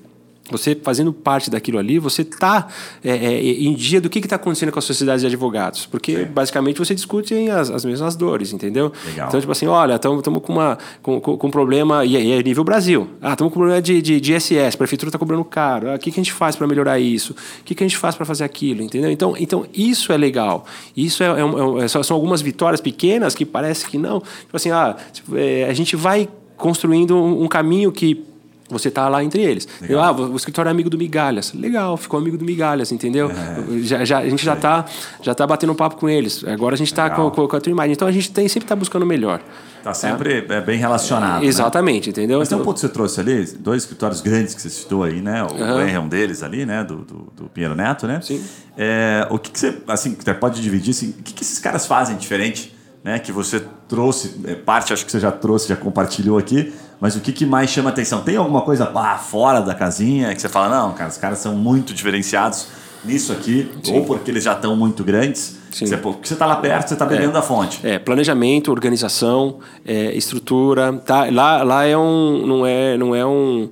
você 0.50 0.74
fazendo 0.74 1.12
parte 1.12 1.50
daquilo 1.50 1.78
ali, 1.78 1.98
você 1.98 2.22
está 2.22 2.68
é, 3.04 3.10
é, 3.10 3.40
em 3.40 3.74
dia 3.74 4.00
do 4.00 4.08
que 4.08 4.18
está 4.18 4.36
acontecendo 4.36 4.72
com 4.72 4.78
a 4.78 4.82
sociedade 4.82 5.20
de 5.20 5.26
advogados. 5.26 5.86
Porque, 5.86 6.24
Sim. 6.24 6.24
basicamente, 6.26 6.78
você 6.78 6.94
discute 6.94 7.34
as, 7.50 7.70
as 7.70 7.84
mesmas 7.84 8.16
dores, 8.16 8.52
entendeu? 8.52 8.92
Legal. 9.06 9.28
Então, 9.28 9.40
tipo 9.40 9.52
assim, 9.52 9.66
olha, 9.66 9.94
estamos 9.94 10.22
com, 10.22 10.52
uma, 10.52 10.78
com, 11.02 11.20
com, 11.20 11.36
com 11.36 11.46
um 11.46 11.50
problema, 11.50 12.04
e 12.04 12.32
é 12.32 12.42
nível 12.42 12.64
Brasil. 12.64 13.08
Ah, 13.20 13.32
estamos 13.32 13.52
com 13.52 13.58
um 13.58 13.62
problema 13.62 13.82
de, 13.82 14.00
de, 14.00 14.20
de 14.20 14.34
ISS, 14.34 14.74
a 14.74 14.78
prefeitura 14.78 15.08
está 15.08 15.18
cobrando 15.18 15.44
caro. 15.44 15.90
Ah, 15.90 15.94
o 15.94 15.98
que, 15.98 16.10
que 16.10 16.20
a 16.20 16.22
gente 16.22 16.32
faz 16.32 16.56
para 16.56 16.66
melhorar 16.66 16.98
isso? 16.98 17.32
O 17.60 17.64
que, 17.64 17.74
que 17.74 17.84
a 17.84 17.86
gente 17.86 17.96
faz 17.96 18.14
para 18.14 18.24
fazer 18.24 18.44
aquilo, 18.44 18.82
entendeu? 18.82 19.10
Então, 19.10 19.34
então, 19.38 19.66
isso 19.74 20.12
é 20.12 20.16
legal. 20.16 20.64
Isso 20.96 21.22
é, 21.22 21.26
é, 21.26 21.84
é, 21.84 21.88
são 21.88 22.14
algumas 22.14 22.40
vitórias 22.40 22.80
pequenas 22.80 23.34
que 23.34 23.44
parece 23.44 23.86
que 23.86 23.98
não. 23.98 24.20
Tipo 24.20 24.56
assim, 24.56 24.70
ah, 24.70 24.96
é, 25.34 25.66
a 25.68 25.72
gente 25.72 25.96
vai 25.96 26.28
construindo 26.56 27.16
um, 27.16 27.44
um 27.44 27.48
caminho 27.48 27.92
que 27.92 28.27
você 28.68 28.88
está 28.88 29.08
lá 29.08 29.24
entre 29.24 29.42
eles. 29.42 29.66
Eu, 29.88 30.00
ah, 30.00 30.12
o 30.12 30.36
escritório 30.36 30.68
é 30.68 30.72
amigo 30.72 30.90
do 30.90 30.98
Migalhas. 30.98 31.52
Legal, 31.54 31.96
ficou 31.96 32.20
amigo 32.20 32.36
do 32.36 32.44
Migalhas, 32.44 32.92
entendeu? 32.92 33.30
É. 33.30 33.78
Já, 33.80 34.04
já, 34.04 34.18
a 34.18 34.28
gente 34.28 34.44
já 34.44 34.54
está 34.54 34.84
já 35.22 35.34
tá 35.34 35.46
batendo 35.46 35.72
um 35.72 35.76
papo 35.76 35.96
com 35.96 36.08
eles. 36.08 36.44
Agora 36.44 36.74
a 36.74 36.78
gente 36.78 36.88
está 36.88 37.08
com, 37.10 37.30
com, 37.30 37.48
com, 37.48 37.56
a 37.56 37.60
tua 37.60 37.70
imagem. 37.70 37.92
Então 37.92 38.06
a 38.06 38.12
gente 38.12 38.30
tem, 38.30 38.46
sempre 38.48 38.66
está 38.66 38.76
buscando 38.76 39.02
o 39.04 39.06
melhor. 39.06 39.40
Está 39.78 39.94
sempre 39.94 40.44
é? 40.48 40.54
é? 40.54 40.60
bem 40.60 40.78
relacionado. 40.78 41.42
É, 41.42 41.46
exatamente, 41.46 42.08
né? 42.08 42.10
entendeu? 42.10 42.40
Mas 42.40 42.48
tem 42.48 42.58
um 42.58 42.62
ponto 42.62 42.74
que 42.74 42.80
você 42.80 42.88
trouxe 42.88 43.20
ali, 43.20 43.44
dois 43.58 43.82
escritórios 43.84 44.20
grandes 44.20 44.54
que 44.54 44.60
você 44.60 44.70
citou 44.70 45.04
aí, 45.04 45.20
né? 45.20 45.42
O 45.44 45.54
uhum. 45.54 45.80
é 45.80 45.98
um 45.98 46.08
deles 46.08 46.42
ali, 46.42 46.66
né? 46.66 46.84
Do, 46.84 46.96
do, 46.96 47.32
do 47.36 47.44
Pinheiro 47.48 47.74
Neto, 47.74 48.06
né? 48.06 48.20
Sim. 48.22 48.44
É, 48.76 49.26
o 49.30 49.38
que, 49.38 49.50
que 49.50 49.58
você, 49.58 49.78
assim, 49.88 50.16
você 50.18 50.34
pode 50.34 50.60
dividir, 50.60 50.90
assim, 50.90 51.14
o 51.18 51.22
que, 51.22 51.32
que 51.32 51.42
esses 51.42 51.58
caras 51.58 51.86
fazem 51.86 52.16
diferente? 52.16 52.76
Né, 53.08 53.18
que 53.18 53.32
você 53.32 53.64
trouxe, 53.88 54.38
é, 54.44 54.54
parte 54.54 54.92
acho 54.92 55.06
que 55.06 55.10
você 55.10 55.18
já 55.18 55.32
trouxe, 55.32 55.66
já 55.66 55.76
compartilhou 55.76 56.36
aqui, 56.36 56.74
mas 57.00 57.16
o 57.16 57.20
que, 57.20 57.32
que 57.32 57.46
mais 57.46 57.70
chama 57.70 57.88
atenção? 57.88 58.20
Tem 58.20 58.36
alguma 58.36 58.60
coisa 58.60 58.86
lá 58.86 59.16
fora 59.16 59.62
da 59.62 59.74
casinha 59.74 60.34
que 60.34 60.42
você 60.42 60.46
fala, 60.46 60.68
não, 60.68 60.92
cara, 60.92 61.08
os 61.08 61.16
caras 61.16 61.38
são 61.38 61.54
muito 61.54 61.94
diferenciados 61.94 62.66
nisso 63.02 63.32
aqui, 63.32 63.66
Sim. 63.82 63.94
ou 63.94 64.04
porque 64.04 64.30
eles 64.30 64.44
já 64.44 64.52
estão 64.52 64.76
muito 64.76 65.02
grandes. 65.02 65.56
Sim. 65.70 65.86
Você, 65.86 65.96
porque 65.96 66.28
você 66.28 66.34
está 66.34 66.44
lá 66.44 66.56
perto, 66.56 66.88
você 66.88 66.94
está 66.96 67.06
bebendo 67.06 67.30
é, 67.30 67.32
da 67.32 67.40
fonte. 67.40 67.80
É, 67.82 67.98
planejamento, 67.98 68.70
organização, 68.70 69.58
é, 69.86 70.14
estrutura. 70.14 70.92
Tá, 70.98 71.30
lá, 71.30 71.62
lá 71.62 71.86
é 71.86 71.96
um. 71.96 72.46
Não 72.46 72.66
é, 72.66 72.98
não 72.98 73.14
é 73.14 73.24
um, 73.24 73.70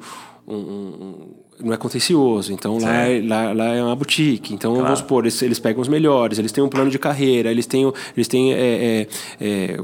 um 0.48 1.35
não 1.62 1.72
é 1.72 1.76
contencioso. 1.76 2.52
Então 2.52 2.78
lá, 2.78 3.08
é, 3.08 3.22
lá, 3.22 3.52
lá, 3.52 3.64
é 3.74 3.82
uma 3.82 3.96
boutique. 3.96 4.54
Então, 4.54 4.72
claro. 4.72 4.84
vamos 4.84 5.00
supor, 5.00 5.24
eles, 5.24 5.40
eles, 5.42 5.58
pegam 5.58 5.80
os 5.80 5.88
melhores, 5.88 6.38
eles 6.38 6.52
têm 6.52 6.62
um 6.62 6.68
plano 6.68 6.90
de 6.90 6.98
carreira, 6.98 7.50
eles 7.50 7.66
têm, 7.66 7.92
eles 8.16 8.28
têm 8.28 8.52
é, 8.52 8.56
é, 8.58 9.08
é, 9.40 9.76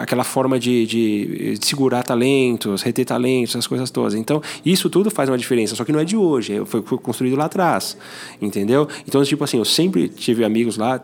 aquela 0.00 0.24
forma 0.24 0.58
de, 0.58 0.86
de, 0.86 1.58
de, 1.58 1.66
segurar 1.66 2.02
talentos, 2.02 2.82
reter 2.82 3.04
talentos, 3.04 3.54
essas 3.54 3.66
coisas 3.66 3.90
todas. 3.90 4.14
Então, 4.14 4.42
isso 4.64 4.88
tudo 4.88 5.10
faz 5.10 5.28
uma 5.28 5.38
diferença, 5.38 5.74
só 5.74 5.84
que 5.84 5.92
não 5.92 6.00
é 6.00 6.04
de 6.04 6.16
hoje, 6.16 6.54
é, 6.54 6.64
foi, 6.64 6.82
foi 6.82 6.98
construído 6.98 7.36
lá 7.36 7.46
atrás. 7.46 7.96
Entendeu? 8.40 8.88
Então, 9.06 9.22
tipo 9.22 9.44
assim, 9.44 9.58
eu 9.58 9.64
sempre 9.64 10.08
tive 10.08 10.44
amigos 10.44 10.76
lá, 10.76 11.00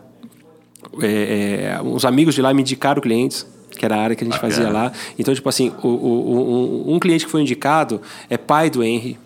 é, 1.01 1.79
os 1.83 2.05
amigos 2.05 2.35
de 2.35 2.41
lá 2.41 2.53
me 2.53 2.61
indicaram 2.61 3.01
clientes 3.01 3.45
que 3.77 3.85
era 3.85 3.95
a 3.95 4.01
área 4.01 4.15
que 4.15 4.23
a 4.23 4.25
gente 4.25 4.33
Bacana. 4.33 4.53
fazia 4.53 4.71
lá. 4.71 4.91
Então, 5.19 5.31
tipo 5.35 5.47
assim, 5.47 5.71
o, 5.83 5.87
o, 5.87 6.83
um, 6.87 6.95
um 6.95 6.99
cliente 6.99 7.25
que 7.25 7.31
foi 7.31 7.41
indicado 7.41 8.01
é 8.27 8.35
pai 8.35 8.71
do 8.71 8.83
Henry, 8.83 9.19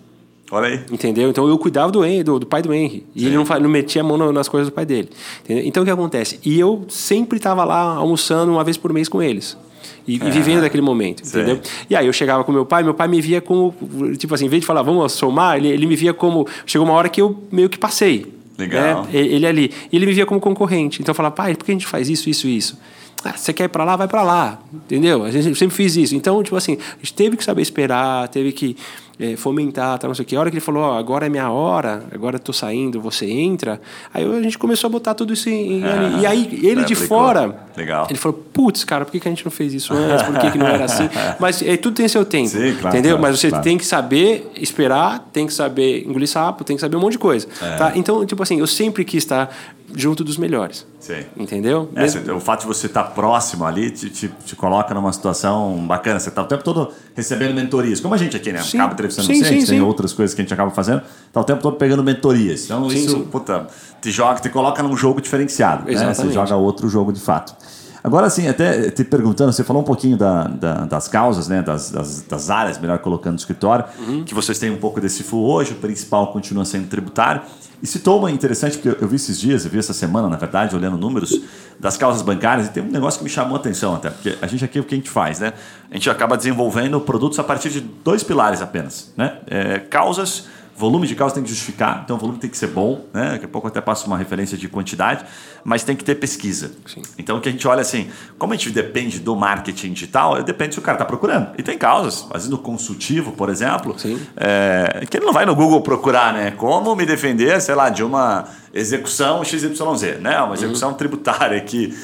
Olha 0.52 0.68
aí. 0.68 0.80
Entendeu? 0.91 1.30
Então 1.30 1.47
eu 1.47 1.58
cuidava 1.58 1.91
do, 1.91 2.04
Henry, 2.04 2.24
do, 2.24 2.39
do 2.39 2.45
pai 2.45 2.62
do 2.62 2.74
Henry. 2.74 3.06
E 3.16 3.22
Sim. 3.22 3.28
ele 3.28 3.38
não, 3.38 3.43
não 3.43 3.70
metia 3.70 4.02
a 4.02 4.04
mão 4.04 4.32
nas 4.34 4.49
coisas 4.49 4.70
do 4.70 4.74
pai 4.74 4.86
dele. 4.86 5.10
Entendeu? 5.43 5.64
Então 5.66 5.84
o 5.84 5.86
que 5.86 5.91
acontece? 5.91 6.39
E 6.43 6.60
eu 6.60 6.86
sempre 6.89 7.38
estava 7.38 7.64
lá 7.64 7.95
almoçando 7.95 8.52
uma 8.52 8.64
vez 8.64 8.76
por 8.76 8.91
mês 8.91 9.08
com 9.08 9.24
eles. 9.24 9.58
E, 10.06 10.22
é. 10.22 10.28
e 10.28 10.32
vivendo 10.32 10.62
daquele 10.62 10.82
momento, 10.82 11.26
Sim. 11.26 11.39
entendeu? 11.39 11.62
E 11.89 11.95
aí 11.95 12.06
eu 12.06 12.14
chegava 12.14 12.43
com 12.43 12.52
meu 12.52 12.66
pai, 12.66 12.84
meu 12.84 12.93
pai 12.93 13.08
me 13.08 13.22
via 13.22 13.39
como, 13.39 13.74
tipo 14.18 14.34
assim, 14.34 14.45
em 14.45 14.49
vez 14.49 14.62
de 14.62 14.68
falar, 14.68 14.82
vamos 14.82 15.14
somar, 15.14 15.58
ele, 15.58 15.70
ele 15.70 15.86
me 15.86 15.95
via 15.95 16.14
como. 16.14 16.45
Chegou 16.66 16.86
uma 16.86 16.95
hora 16.95 17.08
que 17.08 17.22
eu 17.22 17.41
meio 17.52 17.70
que 17.70 17.78
passei. 17.78 18.26
Legal. 18.58 19.04
Né? 19.04 19.10
Ele 19.14 19.45
ali. 19.45 19.72
E 19.91 19.95
ele 19.95 20.06
me 20.06 20.14
via 20.14 20.26
como 20.26 20.39
concorrente. 20.39 21.02
Então 21.02 21.12
eu 21.12 21.16
falava, 21.16 21.36
pai, 21.36 21.56
por 21.56 21.66
que 21.66 21.72
a 21.72 21.76
gente 21.76 21.88
faz 21.88 22.10
isso, 22.10 22.30
isso, 22.30 22.47
isso? 22.47 22.78
Ah, 23.24 23.34
você 23.38 23.54
quer 23.54 23.66
ir 23.66 23.70
para 23.70 23.84
lá, 23.84 23.95
vai 23.95 24.08
para 24.08 24.24
lá, 24.24 24.60
entendeu? 24.74 25.24
A 25.24 25.30
gente 25.30 25.56
sempre 25.56 25.76
fiz 25.76 25.95
isso. 25.95 26.16
Então, 26.16 26.41
tipo 26.41 26.56
assim, 26.56 26.74
a 26.74 26.97
gente 26.97 27.14
teve 27.14 27.38
que 27.38 27.43
saber 27.43 27.62
esperar, 27.62 28.28
teve 28.30 28.52
que 28.52 28.76
é, 29.22 29.36
fomentar, 29.36 29.99
tá, 29.99 30.07
não 30.07 30.15
sei 30.15 30.24
o 30.24 30.28
quê. 30.28 30.36
A 30.36 30.39
hora 30.39 30.49
que 30.49 30.55
ele 30.55 30.61
falou, 30.61 30.82
ó, 30.82 30.97
agora 30.97 31.28
é 31.28 31.30
minha 31.30 31.51
hora, 31.51 32.03
agora 32.11 32.38
eu 32.38 32.39
tô 32.39 32.51
saindo, 32.51 32.99
você 32.99 33.30
entra. 33.30 33.80
Aí 34.11 34.26
a 34.26 34.41
gente 34.41 34.57
começou 34.57 34.88
a 34.88 34.91
botar 34.91 35.13
tudo 35.13 35.32
isso 35.32 35.47
em. 35.47 35.84
Ah, 35.84 36.19
e 36.19 36.26
aí 36.26 36.59
ele 36.63 36.82
é, 36.82 36.86
de 36.86 36.93
aplicou. 36.93 37.07
fora. 37.07 37.67
Legal. 37.78 38.07
Ele 38.09 38.17
falou, 38.17 38.43
putz, 38.51 38.84
cara, 38.84 39.05
por 39.05 39.11
que, 39.11 39.19
que 39.19 39.28
a 39.28 39.32
gente 39.32 39.45
não 39.45 39.51
fez 39.51 39.74
isso 39.76 39.93
antes? 39.93 40.26
Por 40.26 40.39
que, 40.39 40.51
que 40.51 40.57
não 40.57 40.67
era 40.67 40.86
assim? 40.86 41.07
Mas 41.39 41.61
é, 41.61 41.78
tudo 41.78 41.95
tem 41.95 42.07
seu 42.07 42.26
tempo. 42.26 42.49
Sim, 42.49 42.76
claro, 42.80 42.95
entendeu? 42.97 43.17
Claro, 43.17 43.22
Mas 43.22 43.39
você 43.39 43.49
claro. 43.49 43.63
tem 43.63 43.78
que 43.78 43.86
saber 43.86 44.51
esperar, 44.55 45.30
tem 45.32 45.45
que 45.45 45.53
saber 45.53 46.03
engolir 46.07 46.28
sapo, 46.28 46.63
tem 46.63 46.76
que 46.76 46.82
saber 46.82 46.95
um 46.95 46.99
monte 46.99 47.13
de 47.13 47.19
coisa. 47.19 47.47
É. 47.61 47.76
Tá? 47.76 47.91
Então, 47.95 48.26
tipo 48.26 48.41
assim, 48.41 48.59
eu 48.59 48.67
sempre 48.67 49.05
quis 49.05 49.24
estar 49.24 49.55
junto 49.96 50.24
dos 50.24 50.38
melhores. 50.38 50.86
Sim. 51.00 51.24
Entendeu? 51.36 51.89
É, 51.96 52.02
Mesmo... 52.02 52.36
O 52.36 52.39
fato 52.39 52.62
de 52.62 52.68
você 52.68 52.88
estar 52.88 53.04
próximo 53.04 53.66
ali 53.66 53.92
te, 53.92 54.10
te, 54.10 54.28
te 54.46 54.56
coloca 54.56 54.94
numa 54.94 55.12
situação 55.12 55.86
bacana. 55.88 56.20
Você 56.20 56.30
está 56.30 56.42
o 56.42 56.46
tempo 56.46 56.64
todo 56.64 56.92
recebendo 57.16 57.54
mentorias. 57.54 58.00
Como 58.00 58.14
a 58.14 58.18
gente 58.18 58.36
aqui, 58.36 58.52
né? 58.52 58.62
Sim. 58.62 58.78
Acaba 58.78 58.94
entrevistando 58.94 59.28
sim, 59.28 59.44
você, 59.44 59.62
sim, 59.62 59.66
tem 59.66 59.82
outras 59.82 60.14
coisas 60.14 60.34
que 60.34 60.42
a 60.42 60.44
gente 60.44 60.54
acaba 60.54 60.72
fazendo. 60.72 61.02
Está 61.28 61.42
o 61.42 61.44
tempo 61.44 61.62
todo 61.62 61.78
pegando 61.78 62.04
mentorias. 62.04 62.66
Então 62.66 62.89
sim, 62.89 62.98
isso, 62.98 63.20
puta, 63.32 63.68
te 64.02 64.12
joga, 64.12 64.39
te 64.39 64.50
coloca 64.50 64.82
num 64.84 64.96
jogo 64.96 65.22
diferenciado. 65.22 65.86
Né? 65.86 66.14
Você 66.14 66.32
joga 66.32 66.56
outro 66.56 66.88
jogo 66.89 67.12
de 67.12 67.20
fato. 67.20 67.56
Agora, 68.04 68.26
assim, 68.26 68.48
até 68.48 68.89
te 68.89 69.04
perguntando, 69.04 69.54
você 69.54 69.64
falou 69.64 69.84
um 69.84 69.86
pouquinho 69.86 70.18
da, 70.18 70.48
da, 70.48 70.74
das 70.86 71.08
causas, 71.08 71.48
né, 71.48 71.62
das, 71.62 71.92
das, 71.92 72.22
das, 72.22 72.50
áreas, 72.50 72.80
melhor 72.80 72.98
colocando 72.98 73.34
no 73.34 73.39
escritório, 73.39 73.86
uhum. 74.00 74.24
que 74.24 74.34
vocês 74.34 74.58
têm 74.58 74.72
um 74.72 74.78
pouco 74.78 75.00
desse 75.00 75.22
full 75.22 75.48
hoje, 75.48 75.74
o 75.74 75.76
principal 75.76 76.32
continua 76.34 76.66
sendo 76.66 76.88
tributário. 76.88 77.42
E 77.82 77.88
citou 77.88 78.19
uma 78.19 78.29
interessante, 78.29 78.77
porque 78.77 79.03
eu 79.03 79.07
vi 79.07 79.15
esses 79.15 79.39
dias, 79.39 79.65
eu 79.65 79.71
vi 79.71 79.79
essa 79.79 79.93
semana, 79.93 80.29
na 80.29 80.38
verdade, 80.38 80.75
olhando 80.75 80.97
números 80.97 81.41
das 81.79 81.97
causas 81.97 82.21
bancárias, 82.21 82.67
e 82.67 82.71
tem 82.71 82.84
um 82.84 82.91
negócio 82.91 83.17
que 83.19 83.23
me 83.23 83.29
chamou 83.29 83.55
a 83.55 83.59
atenção 83.59 83.95
até, 83.95 84.09
porque 84.11 84.38
a 84.41 84.47
gente 84.47 84.63
aqui, 84.63 84.79
o 84.79 84.84
que 84.84 84.93
a 84.93 84.97
gente 84.97 85.09
faz, 85.09 85.39
né? 85.39 85.53
A 85.89 85.95
gente 85.95 86.09
acaba 86.09 86.38
desenvolvendo 86.38 87.01
produtos 87.01 87.39
a 87.39 87.43
partir 87.43 87.69
de 87.69 87.82
dois 87.82 88.23
pilares 88.23 88.61
apenas, 88.61 89.11
né? 89.17 89.39
É, 89.47 89.79
causas 89.79 90.45
volume 90.82 91.05
de 91.05 91.15
causa 91.15 91.36
tem 91.36 91.43
que 91.43 91.49
justificar, 91.49 92.01
então 92.03 92.15
o 92.15 92.19
volume 92.19 92.39
tem 92.39 92.49
que 92.49 92.57
ser 92.57 92.67
bom, 92.67 93.05
né? 93.13 93.34
Daqui 93.34 93.45
a 93.45 93.47
pouco 93.47 93.67
eu 93.67 93.69
até 93.69 93.79
passo 93.79 94.07
uma 94.07 94.17
referência 94.17 94.57
de 94.57 94.67
quantidade, 94.67 95.23
mas 95.63 95.84
tem 95.84 95.95
que 95.95 96.03
ter 96.03 96.15
pesquisa. 96.15 96.71
Sim. 96.88 97.03
Então 97.19 97.38
o 97.38 97.41
que 97.41 97.47
a 97.47 97.51
gente 97.51 97.67
olha 97.67 97.82
assim, 97.82 98.09
como 98.39 98.53
a 98.53 98.55
gente 98.55 98.71
depende 98.71 99.19
do 99.19 99.36
marketing 99.36 99.93
digital, 99.93 100.41
depende 100.41 100.73
se 100.73 100.79
o 100.79 100.82
cara 100.82 100.95
está 100.95 101.05
procurando. 101.05 101.51
E 101.55 101.61
tem 101.61 101.77
causas, 101.77 102.25
às 102.29 102.34
vezes 102.34 102.49
no 102.49 102.57
consultivo, 102.57 103.32
por 103.34 103.49
exemplo, 103.49 103.95
é, 104.36 105.05
que 105.07 105.17
ele 105.17 105.25
não 105.25 105.34
vai 105.34 105.45
no 105.45 105.55
Google 105.55 105.82
procurar, 105.82 106.34
né? 106.34 106.49
Como 106.51 106.95
me 106.95 107.05
defender, 107.05 107.61
sei 107.61 107.75
lá, 107.75 107.89
de 107.89 108.03
uma 108.03 108.45
execução 108.73 109.43
XYZ, 109.43 110.19
né? 110.19 110.41
Uma 110.41 110.55
execução 110.55 110.89
uhum. 110.89 110.95
tributária 110.95 111.61
que 111.61 111.95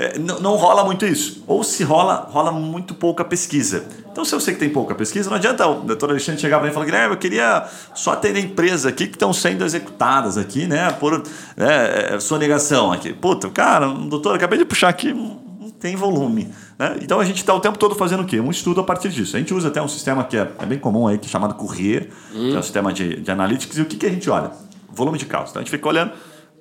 é, 0.00 0.18
não, 0.18 0.40
não, 0.40 0.56
rola 0.56 0.84
muito 0.84 1.04
isso. 1.04 1.44
Ou 1.46 1.62
se 1.62 1.82
rola, 1.82 2.28
rola 2.30 2.50
muito 2.50 2.94
pouca 2.94 3.24
pesquisa. 3.24 3.84
Então, 4.20 4.28
se 4.28 4.34
eu 4.34 4.40
sei 4.40 4.52
que 4.52 4.60
tem 4.60 4.68
pouca 4.68 4.94
pesquisa, 4.94 5.30
não 5.30 5.38
adianta 5.38 5.66
o 5.66 5.80
doutor 5.80 6.10
Alexandre 6.10 6.38
chegar 6.38 6.58
para 6.58 6.66
mim 6.66 6.72
e 6.72 6.74
falar 6.74 6.84
que 6.84 7.14
eu 7.14 7.16
queria 7.16 7.66
só 7.94 8.14
ter 8.14 8.36
empresas 8.36 8.84
aqui 8.84 9.06
que 9.06 9.14
estão 9.14 9.32
sendo 9.32 9.64
executadas 9.64 10.36
aqui, 10.36 10.66
né, 10.66 10.90
por 10.92 11.22
né, 11.56 12.14
é, 12.16 12.20
sonegação 12.20 12.92
aqui. 12.92 13.14
Puta, 13.14 13.48
cara, 13.48 13.86
doutor, 13.88 14.36
acabei 14.36 14.58
de 14.58 14.66
puxar 14.66 14.90
aqui, 14.90 15.14
não 15.14 15.70
tem 15.80 15.96
volume. 15.96 16.50
Né? 16.78 16.98
Então, 17.00 17.18
a 17.18 17.24
gente 17.24 17.38
está 17.38 17.54
o 17.54 17.60
tempo 17.60 17.78
todo 17.78 17.94
fazendo 17.94 18.24
o 18.24 18.26
quê? 18.26 18.38
Um 18.40 18.50
estudo 18.50 18.82
a 18.82 18.84
partir 18.84 19.08
disso. 19.08 19.36
A 19.36 19.38
gente 19.38 19.54
usa 19.54 19.68
até 19.68 19.80
um 19.80 19.88
sistema 19.88 20.22
que 20.22 20.36
é, 20.36 20.52
é 20.58 20.66
bem 20.66 20.78
comum 20.78 21.08
aí, 21.08 21.16
que 21.16 21.24
é 21.24 21.30
chamado 21.30 21.54
Courier, 21.54 22.10
hum. 22.34 22.50
que 22.50 22.56
é 22.56 22.58
um 22.58 22.62
sistema 22.62 22.92
de, 22.92 23.20
de 23.20 23.30
analytics. 23.30 23.78
E 23.78 23.80
o 23.80 23.86
que, 23.86 23.96
que 23.96 24.04
a 24.04 24.10
gente 24.10 24.28
olha? 24.28 24.50
Volume 24.92 25.16
de 25.16 25.24
causa. 25.24 25.52
Então, 25.52 25.60
a 25.60 25.64
gente 25.64 25.70
fica 25.70 25.88
olhando 25.88 26.12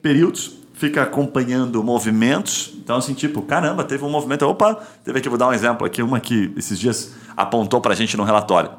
períodos, 0.02 0.54
fica 0.80 1.04
acompanhando 1.04 1.84
movimentos. 1.84 2.72
Então, 2.82 2.96
assim, 2.96 3.14
tipo, 3.14 3.42
caramba, 3.42 3.84
teve 3.84 4.04
um 4.06 4.10
movimento. 4.10 4.48
Opa, 4.48 4.80
teve 5.04 5.20
aqui, 5.20 5.28
vou 5.28 5.38
dar 5.38 5.50
um 5.50 5.54
exemplo 5.54 5.86
aqui, 5.86 6.02
uma 6.02 6.20
que 6.22 6.54
esses 6.56 6.80
dias 6.80 7.12
apontou 7.36 7.82
para 7.82 7.92
a 7.94 7.96
gente 7.96 8.16
no 8.16 8.24
relatório. 8.24 8.72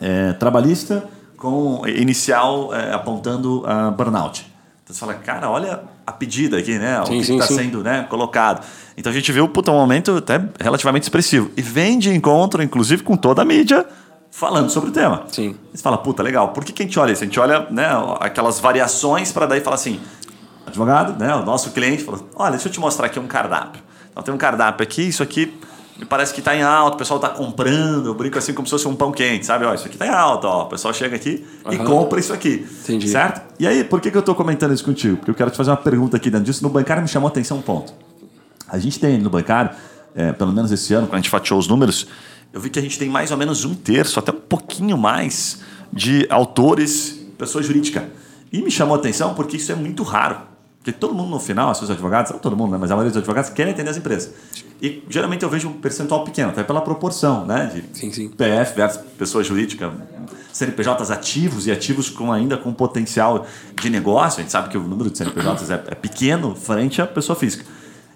é, 0.00 0.32
trabalhista 0.34 1.04
com 1.36 1.86
inicial 1.86 2.74
é, 2.74 2.92
apontando 2.92 3.62
a 3.66 3.90
burnout. 3.90 4.46
Então 4.82 4.94
você 4.94 5.00
fala, 5.00 5.14
cara, 5.14 5.50
olha 5.50 5.80
a 6.06 6.12
pedida 6.12 6.58
aqui, 6.58 6.78
né? 6.78 7.00
O 7.00 7.06
Sim, 7.06 7.20
que 7.20 7.32
está 7.32 7.46
sendo 7.46 7.82
né, 7.82 8.06
colocado. 8.08 8.64
Então 8.96 9.10
a 9.10 9.14
gente 9.14 9.30
viu 9.32 9.48
puta, 9.48 9.70
um 9.70 9.74
momento 9.74 10.18
até 10.18 10.40
relativamente 10.60 11.04
expressivo. 11.04 11.50
E 11.56 11.62
vem 11.62 11.98
de 11.98 12.10
encontro, 12.10 12.62
inclusive, 12.62 13.02
com 13.02 13.16
toda 13.16 13.42
a 13.42 13.44
mídia 13.44 13.86
falando 14.30 14.68
sobre 14.68 14.90
o 14.90 14.92
tema. 14.92 15.24
Sim. 15.30 15.56
Você 15.72 15.82
fala, 15.82 15.96
puta, 15.96 16.22
legal. 16.22 16.48
Por 16.48 16.64
que, 16.64 16.72
que 16.72 16.82
a 16.82 16.86
gente 16.86 16.98
olha 16.98 17.12
isso? 17.12 17.22
A 17.22 17.26
gente 17.26 17.38
olha 17.38 17.66
né, 17.70 17.88
aquelas 18.20 18.58
variações 18.58 19.32
para 19.32 19.46
daí 19.46 19.60
falar 19.60 19.76
assim, 19.76 20.00
advogado, 20.74 21.18
né, 21.18 21.34
o 21.34 21.44
nosso 21.44 21.70
cliente 21.70 22.02
falou, 22.02 22.28
olha, 22.34 22.52
deixa 22.52 22.68
eu 22.68 22.72
te 22.72 22.80
mostrar 22.80 23.06
aqui 23.06 23.18
um 23.18 23.26
cardápio. 23.26 23.80
Então 24.10 24.22
tem 24.22 24.34
um 24.34 24.38
cardápio 24.38 24.82
aqui, 24.82 25.02
isso 25.02 25.22
aqui 25.22 25.54
me 25.96 26.04
parece 26.04 26.34
que 26.34 26.40
está 26.40 26.56
em 26.56 26.62
alta, 26.62 26.96
o 26.96 26.98
pessoal 26.98 27.18
está 27.18 27.28
comprando, 27.28 28.06
eu 28.06 28.14
brinco 28.14 28.36
assim 28.36 28.52
como 28.52 28.66
se 28.66 28.72
fosse 28.72 28.88
um 28.88 28.96
pão 28.96 29.12
quente, 29.12 29.46
sabe? 29.46 29.64
Ó, 29.64 29.72
isso 29.72 29.86
aqui 29.86 29.94
está 29.94 30.06
em 30.06 30.10
alta, 30.10 30.48
ó. 30.48 30.64
o 30.64 30.66
pessoal 30.66 30.92
chega 30.92 31.14
aqui 31.14 31.46
e 31.70 31.76
Aham. 31.76 31.84
compra 31.84 32.18
isso 32.18 32.32
aqui. 32.32 32.66
Entendi. 32.82 33.08
Certo? 33.08 33.42
E 33.60 33.66
aí, 33.66 33.84
por 33.84 34.00
que, 34.00 34.10
que 34.10 34.16
eu 34.16 34.20
estou 34.20 34.34
comentando 34.34 34.74
isso 34.74 34.84
contigo? 34.84 35.16
Porque 35.16 35.30
eu 35.30 35.34
quero 35.34 35.50
te 35.52 35.56
fazer 35.56 35.70
uma 35.70 35.76
pergunta 35.76 36.16
aqui 36.16 36.30
dentro 36.30 36.46
disso. 36.46 36.64
No 36.64 36.68
bancário 36.68 37.00
me 37.00 37.08
chamou 37.08 37.28
a 37.28 37.30
atenção 37.30 37.58
um 37.58 37.62
ponto. 37.62 37.94
A 38.68 38.76
gente 38.78 38.98
tem 38.98 39.18
no 39.18 39.30
bancário, 39.30 39.70
é, 40.16 40.32
pelo 40.32 40.52
menos 40.52 40.72
esse 40.72 40.92
ano, 40.94 41.06
quando 41.06 41.14
a 41.14 41.18
gente 41.18 41.30
fatiou 41.30 41.60
os 41.60 41.68
números, 41.68 42.08
eu 42.52 42.60
vi 42.60 42.70
que 42.70 42.78
a 42.78 42.82
gente 42.82 42.98
tem 42.98 43.08
mais 43.08 43.30
ou 43.30 43.36
menos 43.36 43.64
um 43.64 43.74
terço, 43.74 44.18
até 44.18 44.32
um 44.32 44.40
pouquinho 44.40 44.98
mais, 44.98 45.60
de 45.92 46.26
autores, 46.28 47.20
pessoa 47.38 47.62
jurídica. 47.62 48.08
E 48.52 48.60
me 48.62 48.70
chamou 48.70 48.96
a 48.96 48.98
atenção 48.98 49.34
porque 49.34 49.56
isso 49.56 49.70
é 49.70 49.76
muito 49.76 50.02
raro. 50.02 50.53
Porque 50.84 50.92
todo 50.92 51.14
mundo 51.14 51.30
no 51.30 51.40
final, 51.40 51.70
os 51.70 51.78
seus 51.78 51.90
advogados, 51.90 52.30
não 52.30 52.38
todo 52.38 52.54
mundo, 52.54 52.72
né? 52.72 52.78
mas 52.78 52.90
a 52.90 52.94
maioria 52.94 53.10
dos 53.10 53.16
advogados 53.16 53.48
querem 53.48 53.72
atender 53.72 53.88
as 53.88 53.96
empresas. 53.96 54.34
E 54.82 55.02
geralmente 55.08 55.42
eu 55.42 55.48
vejo 55.48 55.66
um 55.66 55.72
percentual 55.72 56.24
pequeno, 56.24 56.50
até 56.50 56.62
pela 56.62 56.82
proporção, 56.82 57.46
né? 57.46 57.72
De 57.74 57.98
Sim, 57.98 58.12
sim. 58.12 58.28
PF 58.28 58.76
versus 58.76 59.00
pessoa 59.16 59.42
jurídica, 59.42 59.90
CNPJs 60.52 61.10
ativos 61.10 61.66
e 61.66 61.72
ativos 61.72 62.10
com 62.10 62.30
ainda 62.30 62.58
com 62.58 62.70
potencial 62.70 63.46
de 63.80 63.88
negócio. 63.88 64.40
A 64.40 64.42
gente 64.42 64.52
sabe 64.52 64.68
que 64.68 64.76
o 64.76 64.82
número 64.82 65.08
de 65.10 65.16
CNPJs 65.16 65.70
é, 65.70 65.74
é 65.86 65.94
pequeno 65.94 66.54
frente 66.54 67.00
à 67.00 67.06
pessoa 67.06 67.34
física. 67.34 67.64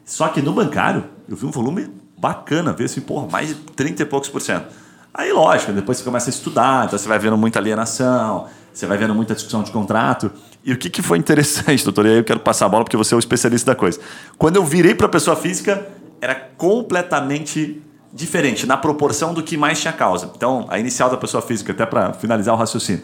Só 0.04 0.28
que 0.28 0.42
no 0.42 0.52
bancário, 0.52 1.04
eu 1.26 1.36
vi 1.36 1.46
um 1.46 1.50
volume 1.50 1.88
bacana, 2.18 2.74
vi 2.74 2.84
assim, 2.84 3.00
porra, 3.00 3.28
mais 3.32 3.48
de 3.48 3.54
30 3.54 4.02
e 4.02 4.04
poucos 4.04 4.28
por 4.28 4.42
cento. 4.42 4.66
Aí, 5.14 5.32
lógico, 5.32 5.72
depois 5.72 5.96
você 5.96 6.04
começa 6.04 6.28
a 6.28 6.32
estudar, 6.32 6.84
então 6.84 6.98
você 6.98 7.08
vai 7.08 7.18
vendo 7.18 7.36
muita 7.38 7.58
alienação, 7.58 8.46
você 8.74 8.84
vai 8.84 8.98
vendo 8.98 9.14
muita 9.14 9.34
discussão 9.34 9.62
de 9.62 9.70
contrato. 9.70 10.30
E 10.64 10.72
o 10.72 10.76
que, 10.76 10.90
que 10.90 11.02
foi 11.02 11.18
interessante, 11.18 11.82
doutor? 11.84 12.06
E 12.06 12.10
aí 12.10 12.16
eu 12.18 12.24
quero 12.24 12.40
passar 12.40 12.66
a 12.66 12.68
bola 12.68 12.84
porque 12.84 12.96
você 12.96 13.14
é 13.14 13.16
o 13.16 13.18
especialista 13.18 13.72
da 13.72 13.76
coisa. 13.76 14.00
Quando 14.36 14.56
eu 14.56 14.64
virei 14.64 14.94
para 14.94 15.06
a 15.06 15.10
pessoa 15.10 15.36
física, 15.36 15.86
era 16.20 16.34
completamente 16.34 17.82
diferente, 18.12 18.66
na 18.66 18.76
proporção 18.76 19.34
do 19.34 19.42
que 19.42 19.56
mais 19.56 19.80
tinha 19.80 19.92
causa. 19.92 20.32
Então, 20.34 20.66
a 20.68 20.78
inicial 20.78 21.10
da 21.10 21.16
pessoa 21.16 21.42
física, 21.42 21.72
até 21.72 21.86
para 21.86 22.12
finalizar 22.14 22.54
o 22.54 22.58
raciocínio. 22.58 23.02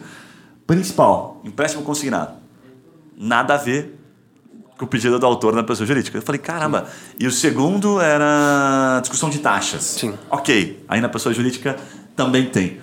Principal, 0.65 1.39
empréstimo 1.43 1.83
consignado. 1.83 2.33
Nada 3.15 3.53
a 3.53 3.57
ver 3.57 3.97
com 4.77 4.85
o 4.85 4.87
pedido 4.87 5.17
do 5.17 5.25
autor 5.25 5.53
na 5.53 5.63
pessoa 5.63 5.87
jurídica. 5.87 6.17
Eu 6.17 6.21
falei, 6.21 6.39
caramba. 6.39 6.87
E 7.19 7.27
o 7.27 7.31
segundo 7.31 8.01
era 8.01 8.99
discussão 9.01 9.29
de 9.29 9.39
taxas. 9.39 9.83
Sim. 9.83 10.13
Ok. 10.29 10.83
Aí 10.87 10.99
na 10.99 11.07
pessoa 11.07 11.33
jurídica 11.33 11.77
também 12.15 12.45
tem. 12.49 12.79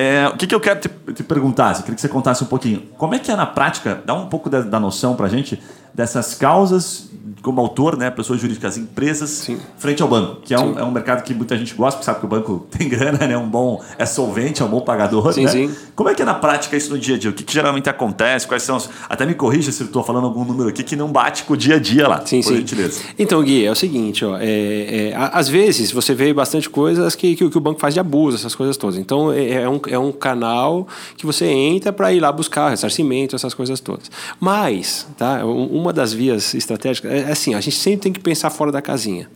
É, 0.00 0.28
o 0.28 0.36
que, 0.36 0.46
que 0.46 0.54
eu 0.54 0.60
quero 0.60 0.78
te, 0.78 0.88
te 1.12 1.24
perguntar? 1.24 1.70
Eu 1.74 1.78
queria 1.78 1.96
que 1.96 2.00
você 2.00 2.08
contasse 2.08 2.44
um 2.44 2.46
pouquinho. 2.46 2.82
Como 2.96 3.16
é 3.16 3.18
que 3.18 3.32
é 3.32 3.34
na 3.34 3.44
prática, 3.46 4.00
dá 4.06 4.14
um 4.14 4.28
pouco 4.28 4.48
da, 4.48 4.60
da 4.60 4.78
noção 4.78 5.16
para 5.16 5.26
a 5.26 5.28
gente 5.28 5.60
dessas 5.94 6.34
causas 6.34 7.08
como 7.42 7.60
autor, 7.60 7.96
né, 7.96 8.10
pessoas 8.10 8.40
jurídicas, 8.40 8.76
empresas, 8.76 9.30
Sim. 9.30 9.58
frente 9.78 10.02
ao 10.02 10.08
banco, 10.08 10.40
que 10.42 10.52
é 10.52 10.58
um, 10.58 10.76
é 10.78 10.82
um 10.84 10.90
mercado 10.90 11.22
que 11.22 11.32
muita 11.32 11.56
gente 11.56 11.72
gosta, 11.72 11.98
porque 11.98 12.04
sabe 12.04 12.18
que 12.18 12.26
o 12.26 12.28
banco 12.28 12.66
tem 12.76 12.88
grana, 12.88 13.26
né, 13.28 13.38
um 13.38 13.48
bom, 13.48 13.80
é 13.96 14.04
solvente, 14.04 14.60
é 14.60 14.64
um 14.64 14.68
bom 14.68 14.80
pagador. 14.80 15.32
Sim, 15.32 15.44
né? 15.44 15.50
sim. 15.52 15.74
Como 15.94 16.08
é 16.08 16.14
que 16.14 16.22
é 16.22 16.24
na 16.24 16.34
prática 16.34 16.76
isso 16.76 16.90
no 16.90 16.98
dia 16.98 17.14
a 17.14 17.18
dia? 17.18 17.30
O 17.30 17.32
que, 17.32 17.44
que 17.44 17.52
geralmente 17.52 17.88
acontece? 17.88 18.46
Quais 18.46 18.62
são 18.64 18.76
os... 18.76 18.90
Até 19.08 19.24
me 19.24 19.34
corrija 19.34 19.70
se 19.70 19.82
eu 19.82 19.86
estou 19.86 20.02
falando 20.02 20.24
algum 20.24 20.44
número 20.44 20.68
aqui 20.68 20.82
que 20.82 20.96
não 20.96 21.12
bate 21.12 21.44
com 21.44 21.52
o 21.54 21.56
dia 21.56 21.76
a 21.76 21.78
dia 21.78 22.08
lá, 22.08 22.26
Sim, 22.26 22.42
por 22.42 22.48
sim. 22.48 22.56
gentileza. 22.56 23.02
Então, 23.18 23.40
Gui, 23.42 23.64
é 23.64 23.70
o 23.70 23.74
seguinte, 23.76 24.24
ó, 24.24 24.36
é, 24.36 25.10
é, 25.10 25.14
às 25.16 25.48
vezes 25.48 25.92
você 25.92 26.14
vê 26.14 26.32
bastante 26.34 26.68
coisas 26.68 27.14
que, 27.14 27.36
que, 27.36 27.44
o- 27.44 27.50
que 27.50 27.56
o 27.58 27.60
banco 27.60 27.78
faz 27.78 27.94
de 27.94 28.00
abuso, 28.00 28.36
essas 28.36 28.54
coisas 28.54 28.76
todas. 28.76 28.96
Então, 28.98 29.32
é, 29.32 29.52
é 29.62 29.68
um, 29.68 29.80
é 29.88 29.98
um 29.98 30.10
canal 30.12 30.88
que 31.16 31.24
você 31.24 31.46
entra 31.46 31.92
para 31.92 32.12
ir 32.12 32.18
lá 32.20 32.32
buscar 32.32 32.68
ressarcimento, 32.70 33.36
essas 33.36 33.54
coisas 33.54 33.78
todas. 33.80 34.10
Mas, 34.40 35.06
tá, 35.16 35.44
um- 35.46 35.77
uma 35.78 35.92
das 35.92 36.12
vias 36.12 36.54
estratégicas 36.54 37.10
é 37.10 37.30
assim, 37.30 37.54
a 37.54 37.60
gente 37.60 37.76
sempre 37.76 38.00
tem 38.00 38.12
que 38.12 38.20
pensar 38.20 38.50
fora 38.50 38.70
da 38.72 38.82
casinha. 38.82 39.28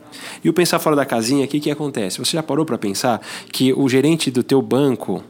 E 0.43 0.49
o 0.49 0.53
pensar 0.53 0.79
fora 0.79 0.95
da 0.95 1.05
casinha, 1.05 1.45
o 1.45 1.47
que, 1.47 1.59
que 1.59 1.71
acontece? 1.71 2.19
Você 2.19 2.35
já 2.37 2.43
parou 2.43 2.65
para 2.65 2.77
pensar 2.77 3.21
que 3.51 3.73
o 3.73 3.87
gerente 3.89 4.29
do 4.29 4.43
teu 4.43 4.61
banco 4.61 5.23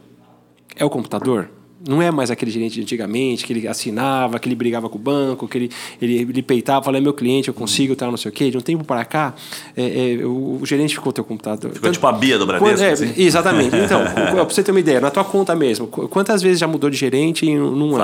é 0.76 0.84
o 0.84 0.90
computador? 0.90 1.48
Não 1.86 2.00
é 2.00 2.10
mais 2.10 2.30
aquele 2.30 2.50
gerente 2.50 2.76
de 2.76 2.80
antigamente, 2.80 3.44
que 3.44 3.52
ele 3.52 3.68
assinava, 3.68 4.38
que 4.38 4.48
ele 4.48 4.54
brigava 4.54 4.88
com 4.88 4.96
o 4.96 5.00
banco, 5.00 5.46
que 5.46 5.58
ele, 5.58 5.70
ele, 6.00 6.16
ele 6.16 6.42
peitava, 6.42 6.82
falava, 6.82 6.96
é 6.98 7.00
meu 7.02 7.12
cliente, 7.12 7.48
eu 7.48 7.52
consigo, 7.54 7.94
tal, 7.94 8.10
não 8.10 8.16
sei 8.16 8.30
o 8.30 8.32
quê. 8.32 8.50
De 8.50 8.56
um 8.56 8.60
tempo 8.62 8.82
para 8.84 9.04
cá, 9.04 9.34
é, 9.76 10.14
é, 10.20 10.24
o, 10.24 10.60
o 10.62 10.66
gerente 10.66 10.94
ficou 10.94 11.12
teu 11.12 11.22
computador. 11.24 11.72
Ficou 11.72 11.92
tipo 11.92 12.06
a 12.06 12.12
Bia 12.12 12.38
do 12.38 12.46
Bradesco, 12.46 12.74
Quando- 12.74 12.82
é, 12.82 12.92
assim? 12.92 13.12
Exatamente. 13.18 13.76
Então, 13.76 14.00
para 14.32 14.44
você 14.44 14.62
ter 14.62 14.70
uma 14.70 14.80
ideia, 14.80 14.98
na 14.98 15.10
tua 15.10 15.24
conta 15.24 15.54
mesmo, 15.54 15.86
qu- 15.86 16.08
quantas 16.08 16.40
vezes 16.40 16.58
já 16.58 16.66
mudou 16.66 16.88
de 16.88 16.96
gerente 16.96 17.44
em 17.44 17.60
um 17.60 17.70
num 17.70 17.88
ano? 17.96 17.98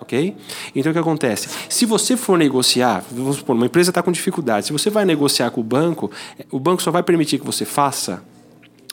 Ok? 0.00 0.36
Então 0.74 0.90
o 0.90 0.92
que 0.92 0.98
acontece? 0.98 1.48
Se 1.68 1.84
você 1.84 2.16
for 2.16 2.38
negociar, 2.38 3.04
vamos 3.10 3.36
supor, 3.36 3.56
uma 3.56 3.66
empresa 3.66 3.90
está 3.90 4.02
com 4.02 4.12
dificuldade, 4.12 4.66
se 4.66 4.72
você 4.72 4.90
vai 4.90 5.04
negociar 5.04 5.50
com 5.50 5.60
o 5.60 5.64
banco, 5.64 6.10
eh, 6.38 6.46
o 6.50 6.58
banco 6.58 6.82
só 6.82 6.90
vai 6.90 7.02
permitir 7.02 7.38
que 7.38 7.44
você 7.44 7.64
faça, 7.64 8.22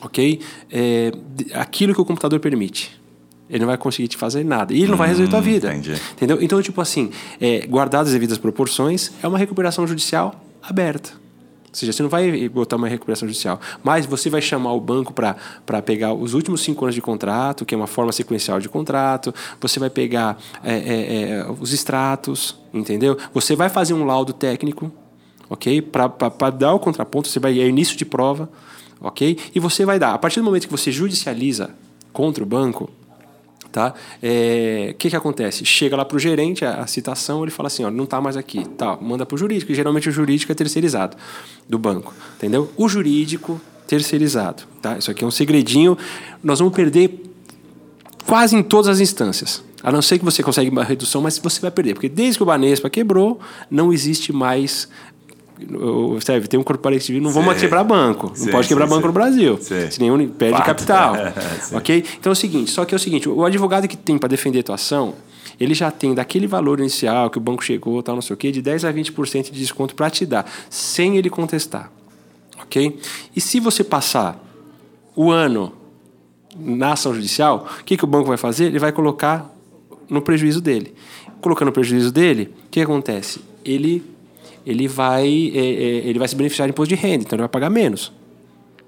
ok? 0.01 0.39
É, 0.71 1.11
aquilo 1.53 1.93
que 1.93 2.01
o 2.01 2.05
computador 2.05 2.39
permite. 2.39 2.99
Ele 3.49 3.59
não 3.59 3.67
vai 3.67 3.77
conseguir 3.77 4.07
te 4.07 4.17
fazer 4.17 4.43
nada. 4.43 4.73
E 4.73 4.77
ele 4.77 4.87
não 4.87 4.97
vai 4.97 5.07
resolver 5.07 5.29
tua 5.29 5.41
vida. 5.41 5.67
entendi. 5.71 6.01
Entendeu? 6.13 6.41
Então, 6.41 6.61
tipo 6.61 6.81
assim, 6.81 7.11
é, 7.39 7.65
guardadas 7.67 8.07
as 8.07 8.13
devidas 8.13 8.37
proporções, 8.37 9.11
é 9.21 9.27
uma 9.27 9.37
recuperação 9.37 9.85
judicial 9.85 10.43
aberta. 10.63 11.24
Ou 11.75 11.79
seja, 11.79 11.91
você 11.91 12.01
não 12.01 12.09
vai 12.09 12.47
botar 12.47 12.77
uma 12.77 12.87
recuperação 12.87 13.27
judicial, 13.27 13.59
mas 13.83 14.05
você 14.05 14.29
vai 14.29 14.41
chamar 14.41 14.71
o 14.71 14.79
banco 14.79 15.13
para 15.13 15.81
pegar 15.81 16.13
os 16.13 16.33
últimos 16.33 16.61
cinco 16.61 16.85
anos 16.85 16.95
de 16.95 17.01
contrato, 17.01 17.65
que 17.65 17.75
é 17.75 17.77
uma 17.77 17.85
forma 17.85 18.13
sequencial 18.13 18.61
de 18.61 18.69
contrato, 18.69 19.35
você 19.59 19.77
vai 19.77 19.89
pegar 19.89 20.37
é, 20.63 20.73
é, 20.73 21.31
é, 21.31 21.45
os 21.59 21.73
extratos, 21.73 22.57
entendeu? 22.73 23.17
Você 23.33 23.57
vai 23.57 23.67
fazer 23.67 23.93
um 23.93 24.05
laudo 24.05 24.31
técnico, 24.31 24.89
ok? 25.49 25.81
Para 25.81 26.49
dar 26.49 26.73
o 26.73 26.79
contraponto, 26.79 27.27
você 27.27 27.41
vai 27.41 27.59
é 27.59 27.67
início 27.67 27.97
de 27.97 28.05
prova, 28.05 28.49
ok? 29.01 29.37
E 29.53 29.59
você 29.59 29.83
vai 29.83 29.99
dar, 29.99 30.13
a 30.13 30.17
partir 30.17 30.39
do 30.39 30.45
momento 30.45 30.67
que 30.67 30.71
você 30.71 30.93
judicializa 30.93 31.71
contra 32.13 32.41
o 32.41 32.47
banco, 32.47 32.89
tá? 33.75 33.93
É, 34.23 34.95
que, 34.97 35.09
que 35.09 35.15
acontece? 35.17 35.65
Chega 35.65 35.97
lá 35.97 36.05
para 36.05 36.15
o 36.15 36.19
gerente 36.19 36.63
a, 36.63 36.75
a 36.75 36.87
citação, 36.87 37.43
ele 37.43 37.51
fala 37.51 37.67
assim, 37.67 37.83
ó, 37.83 37.91
não 37.91 38.05
está 38.05 38.21
mais 38.21 38.37
aqui, 38.37 38.63
tá? 38.69 38.97
Manda 39.01 39.25
para 39.25 39.35
o 39.35 39.37
jurídico. 39.37 39.69
E 39.69 39.75
geralmente 39.75 40.07
o 40.07 40.13
jurídico 40.13 40.49
é 40.49 40.55
terceirizado 40.55 41.17
do 41.67 41.77
banco, 41.77 42.13
entendeu? 42.37 42.71
O 42.77 42.87
jurídico 42.87 43.59
terceirizado, 43.85 44.63
tá? 44.81 44.97
Isso 44.97 45.11
aqui 45.11 45.25
é 45.25 45.27
um 45.27 45.31
segredinho. 45.31 45.97
Nós 46.41 46.59
vamos 46.59 46.73
perder 46.73 47.21
quase 48.25 48.55
em 48.55 48.63
todas 48.63 48.87
as 48.87 49.01
instâncias. 49.01 49.61
A 49.83 49.91
não 49.91 50.01
ser 50.01 50.19
que 50.19 50.25
você 50.25 50.41
consiga 50.41 50.71
uma 50.71 50.83
redução, 50.85 51.21
mas 51.21 51.37
você 51.37 51.59
vai 51.59 51.69
perder. 51.69 51.95
Porque 51.95 52.07
desde 52.07 52.37
que 52.37 52.43
o 52.43 52.45
Banespa 52.45 52.89
quebrou, 52.89 53.41
não 53.69 53.91
existe 53.91 54.31
mais. 54.31 54.87
O- 55.71 56.19
Sabe, 56.21 56.47
tem 56.47 56.59
um 56.59 56.63
corporativo, 56.63 57.19
não 57.21 57.31
vamos 57.31 57.59
quebrar 57.59 57.83
banco. 57.83 58.31
Não 58.37 58.47
pode 58.47 58.67
quebrar 58.67 58.87
banco 58.87 59.07
no 59.07 59.13
Brasil. 59.13 59.57
Sim. 59.61 59.89
Senão 59.91 60.17
perde 60.29 60.57
Fato. 60.57 60.65
capital. 60.65 61.15
Ok? 61.73 62.03
Então 62.19 62.31
é 62.31 62.33
o 62.33 62.35
seguinte: 62.35 62.71
só 62.71 62.85
que 62.85 62.93
é 62.93 62.97
o 62.97 62.99
seguinte, 62.99 63.27
o 63.29 63.43
advogado 63.45 63.87
que 63.87 63.97
tem 63.97 64.17
para 64.17 64.29
defender 64.29 64.59
a 64.59 64.63
tua 64.63 64.75
ação, 64.75 65.13
ele 65.59 65.73
já 65.73 65.89
tem 65.91 66.13
daquele 66.13 66.47
valor 66.47 66.79
inicial 66.79 67.29
que 67.29 67.37
o 67.37 67.41
banco 67.41 67.63
chegou, 67.63 68.01
tal, 68.03 68.15
não 68.15 68.21
sei 68.21 68.33
o 68.33 68.37
quê, 68.37 68.51
de 68.51 68.61
10 68.61 68.85
a 68.85 68.91
20% 68.93 69.45
de 69.51 69.59
desconto 69.59 69.95
para 69.95 70.09
te 70.09 70.25
dar, 70.25 70.45
sem 70.69 71.17
ele 71.17 71.29
contestar. 71.29 71.91
Ok? 72.61 72.99
E 73.35 73.39
se 73.41 73.59
você 73.59 73.83
passar 73.83 74.41
o 75.15 75.31
ano 75.31 75.71
na 76.57 76.93
ação 76.93 77.13
judicial, 77.13 77.67
o 77.79 77.83
que, 77.83 77.95
que 77.97 78.03
o 78.03 78.07
banco 78.07 78.27
vai 78.27 78.37
fazer? 78.37 78.65
Ele 78.65 78.79
vai 78.79 78.91
colocar 78.91 79.49
no 80.09 80.21
prejuízo 80.21 80.61
dele. 80.61 80.93
Colocando 81.41 81.67
no 81.67 81.71
prejuízo 81.73 82.11
dele, 82.11 82.53
o 82.65 82.69
que 82.69 82.79
acontece? 82.81 83.39
Ele, 83.63 84.03
ele, 84.65 84.87
vai, 84.87 85.27
é, 85.53 85.59
é, 85.59 86.07
ele 86.07 86.19
vai 86.19 86.27
se 86.27 86.35
beneficiar 86.35 86.67
de 86.67 86.71
imposto 86.71 86.93
de 86.93 86.99
renda, 86.99 87.23
então 87.23 87.35
ele 87.35 87.43
vai 87.43 87.49
pagar 87.49 87.69
menos 87.69 88.11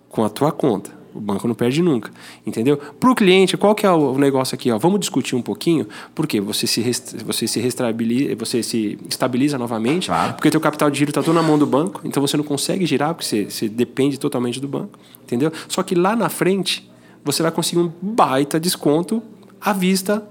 com 0.09 0.23
a 0.23 0.29
tua 0.29 0.51
conta. 0.51 0.97
O 1.13 1.19
banco 1.19 1.47
não 1.47 1.55
perde 1.55 1.81
nunca, 1.81 2.11
entendeu? 2.45 2.77
Para 2.77 3.09
o 3.09 3.15
cliente, 3.15 3.57
qual 3.57 3.73
que 3.73 3.87
é 3.87 3.91
o 3.91 4.15
negócio 4.19 4.53
aqui? 4.53 4.69
Ó? 4.69 4.77
Vamos 4.77 4.99
discutir 4.99 5.35
um 5.35 5.41
pouquinho, 5.41 5.87
porque 6.13 6.39
você 6.39 6.67
se, 6.67 6.81
você 7.25 7.47
se 7.47 8.35
você 8.37 8.61
se 8.61 8.99
estabiliza 9.09 9.57
novamente, 9.57 10.07
Claro. 10.07 10.33
porque 10.33 10.51
teu 10.51 10.59
capital 10.59 10.91
de 10.91 10.99
giro 10.99 11.09
está 11.09 11.23
todo 11.23 11.33
na 11.33 11.41
mão 11.41 11.57
do 11.57 11.65
banco, 11.65 12.01
então 12.03 12.21
você 12.21 12.37
não 12.37 12.43
consegue 12.43 12.85
girar, 12.85 13.15
porque 13.15 13.25
você, 13.25 13.45
você 13.45 13.67
depende 13.67 14.19
totalmente 14.19 14.59
do 14.59 14.67
banco, 14.67 14.99
entendeu? 15.23 15.51
Só 15.67 15.81
que 15.81 15.95
lá 15.95 16.15
na 16.15 16.29
frente, 16.29 16.87
você 17.25 17.41
vai 17.41 17.51
conseguir 17.51 17.81
um 17.81 17.91
baita 17.99 18.59
desconto 18.59 19.23
à 19.59 19.73
vista 19.73 20.23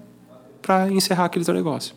para 0.62 0.88
encerrar 0.92 1.24
aquele 1.24 1.44
teu 1.44 1.54
negócio. 1.54 1.94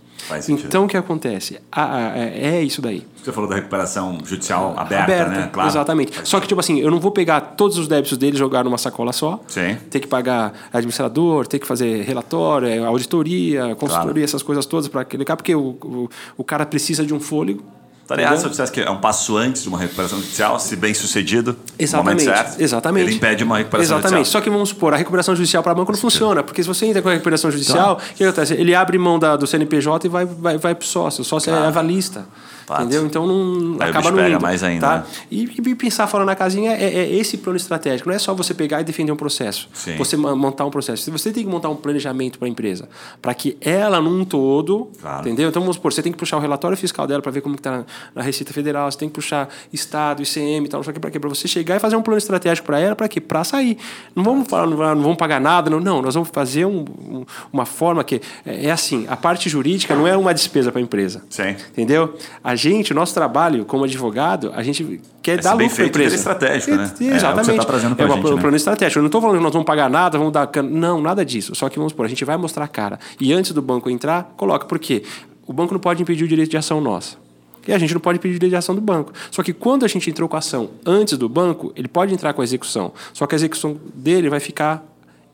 Então, 0.49 0.85
o 0.85 0.87
que 0.87 0.97
acontece? 0.97 1.59
É 1.75 2.57
é 2.59 2.61
isso 2.61 2.81
daí. 2.81 3.05
Você 3.23 3.31
falou 3.31 3.49
da 3.49 3.55
recuperação 3.55 4.17
judicial 4.23 4.73
aberta, 4.77 5.03
Aberta, 5.03 5.29
né? 5.31 5.49
Claro. 5.51 5.69
exatamente. 5.69 6.11
Só 6.23 6.39
que, 6.39 6.47
tipo 6.47 6.59
assim, 6.59 6.79
eu 6.79 6.89
não 6.89 6.99
vou 6.99 7.11
pegar 7.11 7.41
todos 7.41 7.77
os 7.77 7.87
débitos 7.87 8.17
dele 8.17 8.35
e 8.35 8.39
jogar 8.39 8.63
numa 8.63 8.77
sacola 8.77 9.11
só. 9.11 9.39
Sim. 9.47 9.75
Ter 9.89 9.99
que 9.99 10.07
pagar 10.07 10.53
administrador, 10.71 11.45
ter 11.47 11.59
que 11.59 11.67
fazer 11.67 12.03
relatório, 12.03 12.67
é, 12.67 12.77
auditoria, 12.79 13.75
consultoria, 13.75 14.13
Claro. 14.13 14.19
essas 14.23 14.41
coisas 14.43 14.65
todas 14.65 14.87
para 14.87 15.01
aquele 15.01 15.25
cara, 15.25 15.37
porque 15.37 15.53
o, 15.55 15.77
o, 15.81 16.09
o 16.37 16.43
cara 16.43 16.65
precisa 16.65 17.05
de 17.05 17.13
um 17.13 17.19
fôlego. 17.19 17.63
Estaria 18.09 18.25
errado 18.25 18.39
se 18.39 18.45
eu 18.45 18.49
dissesse 18.49 18.71
que 18.71 18.81
é 18.81 18.89
um 18.89 18.97
passo 18.97 19.37
antes 19.37 19.61
de 19.61 19.69
uma 19.69 19.77
recuperação 19.77 20.19
judicial, 20.19 20.59
se 20.59 20.75
bem 20.75 20.95
sucedido, 20.95 21.55
Exatamente, 21.77 22.25
no 22.25 22.25
momento 22.25 22.43
certo, 22.43 22.59
exatamente. 22.59 23.05
ele 23.05 23.15
impede 23.17 23.43
uma 23.43 23.59
recuperação 23.59 23.97
Exatamente. 23.97 24.17
judicial. 24.17 24.41
Só 24.41 24.43
que 24.43 24.49
vamos 24.49 24.69
supor, 24.69 24.95
a 24.95 24.97
recuperação 24.97 25.35
judicial 25.35 25.61
para 25.61 25.75
banco 25.75 25.91
não 25.91 25.99
funciona, 25.99 26.41
porque 26.41 26.63
se 26.63 26.67
você 26.67 26.87
entra 26.87 27.03
com 27.03 27.09
a 27.09 27.11
recuperação 27.11 27.51
judicial, 27.51 28.01
o 28.01 28.15
que 28.15 28.23
acontece? 28.23 28.55
Ele 28.55 28.73
abre 28.73 28.97
mão 28.97 29.19
da, 29.19 29.35
do 29.35 29.45
CNPJ 29.45 30.07
e 30.07 30.09
vai, 30.09 30.25
vai, 30.25 30.57
vai 30.57 30.73
para 30.73 30.83
o 30.83 30.87
sócio. 30.87 31.21
O 31.21 31.23
sócio 31.23 31.53
é 31.53 31.67
avalista. 31.67 32.25
Fato. 32.69 32.81
Entendeu? 32.83 33.03
Então 33.03 33.25
não 33.25 33.77
Aí 33.81 33.89
acaba 33.89 34.11
não 34.11 34.29
indo, 34.29 34.39
mais 34.39 34.61
ainda, 34.63 34.87
Tá? 34.87 34.97
né? 34.99 35.03
E, 35.31 35.43
e 35.43 35.73
pensar 35.75 36.05
fora 36.05 36.23
na 36.23 36.35
casinha 36.35 36.71
é, 36.73 36.83
é 36.99 37.15
esse 37.15 37.35
plano 37.37 37.57
estratégico. 37.57 38.07
Não 38.07 38.15
é 38.15 38.19
só 38.19 38.31
você 38.35 38.53
pegar 38.53 38.79
e 38.79 38.83
defender 38.83 39.11
um 39.11 39.15
processo. 39.15 39.67
Sim. 39.73 39.95
Você 39.97 40.15
montar 40.15 40.65
um 40.65 40.69
processo. 40.69 41.11
Você 41.11 41.31
tem 41.31 41.43
que 41.43 41.49
montar 41.49 41.69
um 41.69 41.75
planejamento 41.75 42.37
para 42.37 42.47
a 42.47 42.51
empresa. 42.51 42.87
Para 43.19 43.33
que 43.33 43.57
ela, 43.59 43.99
num 43.99 44.23
todo, 44.23 44.91
Claro. 45.01 45.21
entendeu? 45.27 45.49
Então 45.49 45.63
vamos 45.63 45.77
supor, 45.77 45.91
você 45.91 46.03
tem 46.03 46.11
que 46.11 46.17
puxar 46.19 46.37
o 46.37 46.39
relatório 46.39 46.77
fiscal 46.77 47.07
dela 47.07 47.23
para 47.23 47.31
ver 47.31 47.41
como 47.41 47.55
está 47.55 47.83
na, 48.13 48.21
Receita 48.21 48.53
Federal, 48.53 48.91
você 48.91 48.99
tem 48.99 49.09
que 49.09 49.15
puxar 49.15 49.49
Estado, 49.73 50.21
ICM 50.21 50.65
e 50.65 50.69
tal, 50.69 50.83
não 50.85 50.93
para 50.93 51.09
quê? 51.09 51.19
Para 51.19 51.29
você 51.29 51.47
chegar 51.47 51.75
e 51.77 51.79
fazer 51.79 51.95
um 51.95 52.03
plano 52.03 52.19
estratégico 52.19 52.67
para 52.67 52.79
ela, 52.79 52.95
para 52.95 53.07
quê? 53.07 53.19
Para 53.19 53.43
sair. 53.43 53.77
Não 54.15 54.23
vamos 54.23 54.47
falar, 54.47 54.67
não, 54.67 54.77
não 54.77 55.01
vamos 55.01 55.17
pagar 55.17 55.41
nada, 55.41 55.71
não, 55.71 55.79
não. 55.79 56.01
Nós 56.03 56.13
vamos 56.13 56.29
fazer 56.31 56.65
um- 56.65 56.85
um- 57.09 57.25
uma 57.51 57.65
forma 57.65 58.03
que. 58.03 58.21
É, 58.45 58.67
é 58.67 58.71
assim, 58.71 59.05
a 59.09 59.17
parte 59.17 59.49
jurídica 59.49 59.95
não 59.95 60.05
é 60.07 60.15
uma 60.15 60.33
despesa 60.33 60.71
para 60.71 60.79
a 60.79 60.83
empresa. 60.83 61.23
Sim. 61.31 61.55
Entendeu? 61.71 62.13
A 62.43 62.55
gente, 62.59 62.91
o 62.91 62.95
nosso 62.95 63.13
trabalho 63.13 63.65
como 63.65 63.83
advogado, 63.85 64.51
a 64.55 64.61
gente 64.61 64.99
quer 65.21 65.39
É 65.39 65.41
dar 65.41 65.53
lucro 65.53 65.75
para 65.75 65.83
a 65.83 65.87
empresa. 65.87 66.15
estratégico, 66.15 66.75
né? 66.75 66.83
É, 66.83 66.85
é 66.85 66.87
o 66.87 66.91
que 66.97 67.03
você 67.05 67.15
Exatamente. 67.15 67.57
tá 67.57 67.65
trazendo 67.65 67.95
pra 67.95 68.05
é 68.05 68.07
uma- 68.07 68.15
gente, 68.17 68.27
um 68.31 68.35
né? 68.35 68.41
plano 68.41 68.57
estratégico. 68.57 68.99
Eu 68.99 69.03
não 69.03 69.07
estou 69.07 69.21
falando 69.21 69.37
que 69.37 69.43
nós 69.43 69.53
vamos 69.53 69.65
pagar 69.65 69.89
nada, 69.89 70.17
vamos 70.17 70.33
dar. 70.33 70.49
Não, 70.63 71.01
nada 71.01 71.25
disso. 71.25 71.55
Só 71.55 71.69
que 71.69 71.77
vamos 71.77 71.91
supor, 71.91 72.05
a 72.05 72.09
gente 72.09 72.23
vai 72.25 72.37
mostrar 72.37 72.65
a 72.65 72.67
cara. 72.67 72.99
E 73.19 73.31
antes 73.33 73.51
do 73.51 73.61
banco 73.61 73.89
entrar, 73.89 74.33
coloca. 74.37 74.65
Por 74.65 74.77
quê? 74.79 75.03
O 75.47 75.53
banco 75.53 75.73
não 75.73 75.79
pode 75.81 76.01
impedir 76.03 76.23
o 76.23 76.27
direito 76.27 76.51
de 76.51 76.57
ação 76.57 76.79
nossa. 76.81 77.17
E 77.67 77.73
a 77.73 77.77
gente 77.77 77.93
não 77.93 78.01
pode 78.01 78.17
impedir 78.17 78.35
o 78.35 78.39
direito 78.39 78.51
de 78.51 78.57
ação 78.57 78.73
do 78.75 78.81
banco. 78.81 79.11
Só 79.31 79.43
que 79.43 79.53
quando 79.53 79.83
a 79.85 79.87
gente 79.87 80.09
entrou 80.09 80.27
com 80.29 80.35
a 80.35 80.39
ação 80.39 80.69
antes 80.85 81.17
do 81.17 81.27
banco, 81.29 81.71
ele 81.75 81.87
pode 81.87 82.13
entrar 82.13 82.33
com 82.33 82.41
a 82.41 82.43
execução. 82.43 82.91
Só 83.13 83.25
que 83.27 83.35
a 83.35 83.37
execução 83.37 83.77
dele 83.93 84.29
vai 84.29 84.39
ficar 84.39 84.83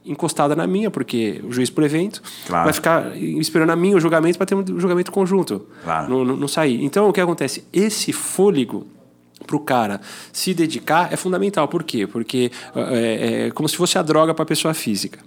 encostada 0.06 0.56
na 0.56 0.68
minha, 0.68 0.91
porque 0.91 1.41
o 1.43 1.51
juiz 1.51 1.70
por 1.70 1.84
evento 1.84 2.22
Claro. 2.47 2.66
vai 2.66 2.74
ficar 2.74 3.18
esperando 3.18 3.72
a 3.72 3.76
minha 3.76 3.95
o 3.97 3.99
julgamento 3.99 4.38
para 4.38 4.45
ter 4.45 4.56
um 4.56 4.80
julgamento 4.80 5.12
conjunto. 5.12 5.66
Claro. 5.84 6.10
Não, 6.10 6.26
não, 6.26 6.36
não 6.38 6.47
sair. 6.47 6.84
Então, 6.84 7.10
o 7.10 7.14
que 7.14 7.22
acontece? 7.22 7.64
Esse 7.74 8.14
fôlego 8.14 8.88
para 9.45 9.56
o 9.56 9.60
cara 9.60 10.01
se 10.32 10.53
dedicar 10.53 11.12
é 11.12 11.16
fundamental. 11.16 11.68
Por 11.68 11.84
quê? 11.84 12.08
Porque 12.08 12.51
é, 12.76 13.47
é 13.47 13.51
como 13.51 13.68
se 13.70 13.76
fosse 13.76 13.97
a 13.97 14.01
droga 14.01 14.34
para 14.34 14.43
a 14.43 14.45
pessoa 14.45 14.74
física. 14.74 15.20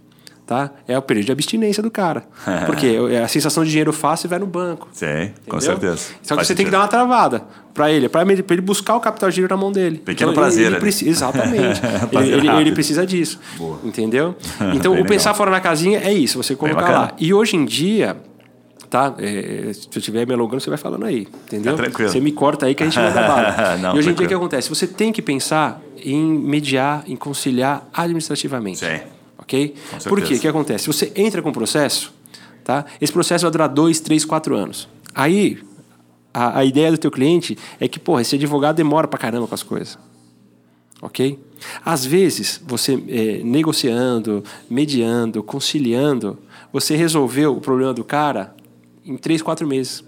Tá? 0.49 0.71
É 0.89 0.97
o 0.97 1.03
período 1.03 1.27
de 1.27 1.33
abstinência 1.33 1.83
do 1.83 1.91
cara. 1.91 2.23
Porque 2.65 2.87
é 3.11 3.23
a 3.23 3.29
sensação 3.29 3.63
de 3.63 3.69
dinheiro 3.69 3.93
fácil 3.93 4.31
vai 4.31 4.39
no 4.39 4.47
banco. 4.47 4.89
Sim, 4.93 5.31
com 5.47 5.59
entendeu? 5.59 5.61
certeza. 5.61 5.97
Só 5.99 6.07
que 6.07 6.09
Faz 6.37 6.47
você 6.47 6.55
tem 6.55 6.65
sentido. 6.65 6.65
que 6.65 6.71
dar 6.71 6.79
uma 6.79 6.89
travada 6.89 7.43
para 7.75 7.91
ele, 7.93 8.09
para 8.09 8.23
ele, 8.23 8.43
ele 8.49 8.61
buscar 8.63 8.97
o 8.97 9.01
capital 9.01 9.31
giro 9.31 9.47
na 9.47 9.59
mão 9.59 9.71
dele. 9.71 9.99
Pequeno 9.99 10.31
Então, 10.33 10.43
prazer 10.43 10.61
Ele, 10.61 10.69
ele 10.69 10.75
ali. 10.77 10.81
precisa, 10.83 11.11
exatamente. 11.11 11.81
ele, 11.85 12.07
Prazer 12.07 12.29
ele- 12.33 12.39
ele 12.41 12.49
rápido. 12.49 12.73
precisa 12.73 13.07
disso. 13.07 13.39
Entendeu? 13.85 14.35
Então, 14.75 14.99
o 14.99 15.05
pensar 15.05 15.35
fora 15.35 15.51
da 15.51 15.61
casinha 15.61 15.99
é 16.01 16.15
isso, 16.15 16.43
você 16.43 16.57
colocar 16.57 16.89
lá. 16.89 17.13
E 17.19 17.35
hoje 17.35 17.55
em 17.55 17.67
dia, 17.67 18.17
tá? 18.89 19.15
É, 19.19 19.71
se 19.75 19.87
eu 19.95 19.99
estiver 19.99 20.27
me 20.27 20.33
alongando, 20.33 20.63
você 20.63 20.71
vai 20.71 20.79
falando 20.79 21.05
aí, 21.05 21.29
entendeu? 21.45 21.77
Tá 21.77 21.83
tranquilo. 21.83 22.11
Você 22.11 22.21
me 22.21 22.33
corta 22.33 22.65
aí 22.65 22.75
que 22.75 22.83
a 22.83 22.87
gente 22.87 22.99
vai 22.99 23.13
dar 23.13 23.29
bala. 23.29 23.77
Não, 23.77 23.97
e 23.97 23.99
hoje 23.99 24.09
em 24.09 24.15
dia, 24.15 24.25
o 24.25 24.29
que 24.29 24.35
acontece? 24.35 24.71
Você 24.71 24.87
tem 24.87 25.13
que 25.13 25.21
pensar 25.21 25.79
em 26.03 26.25
mediar, 26.39 27.05
em 27.07 27.17
conciliar 27.17 27.87
administrativamente. 27.93 28.79
Sim. 28.79 28.99
Ok? 29.49 29.75
Por 30.05 30.21
quê? 30.21 30.35
O 30.35 30.41
que 30.41 30.47
acontece? 30.47 30.87
Você 30.87 31.11
entra 31.17 31.41
com 31.41 31.49
um 31.49 31.53
processo, 31.53 32.13
tá? 32.63 32.85
Esse 33.01 33.11
processo 33.11 33.47
vai 33.47 33.51
durar 33.51 33.69
dois, 33.71 33.99
três, 33.99 34.23
quatro 34.23 34.55
anos. 34.55 34.87
Aí, 35.15 35.59
a, 36.35 36.59
a 36.59 36.65
ideia 36.67 36.91
do 36.93 36.99
teu 36.99 37.11
cliente 37.11 37.57
é 37.81 37.89
que, 37.89 37.99
porra, 37.99 38.21
esse 38.21 38.37
advogado 38.37 38.77
demora 38.77 39.09
pra 39.09 39.19
caramba 39.19 39.47
com 39.47 39.55
as 39.55 39.63
coisas. 39.63 39.99
Ok? 41.01 41.43
Às 41.83 42.05
vezes, 42.05 42.61
você 42.67 43.03
eh, 43.09 43.41
negociando, 43.43 44.45
mediando, 44.69 45.43
conciliando, 45.43 46.39
você 46.71 46.95
resolveu 46.95 47.57
o 47.57 47.61
problema 47.61 47.95
do 47.95 48.05
cara 48.05 48.55
em 49.03 49.17
três, 49.17 49.41
quatro 49.41 49.67
meses. 49.67 50.05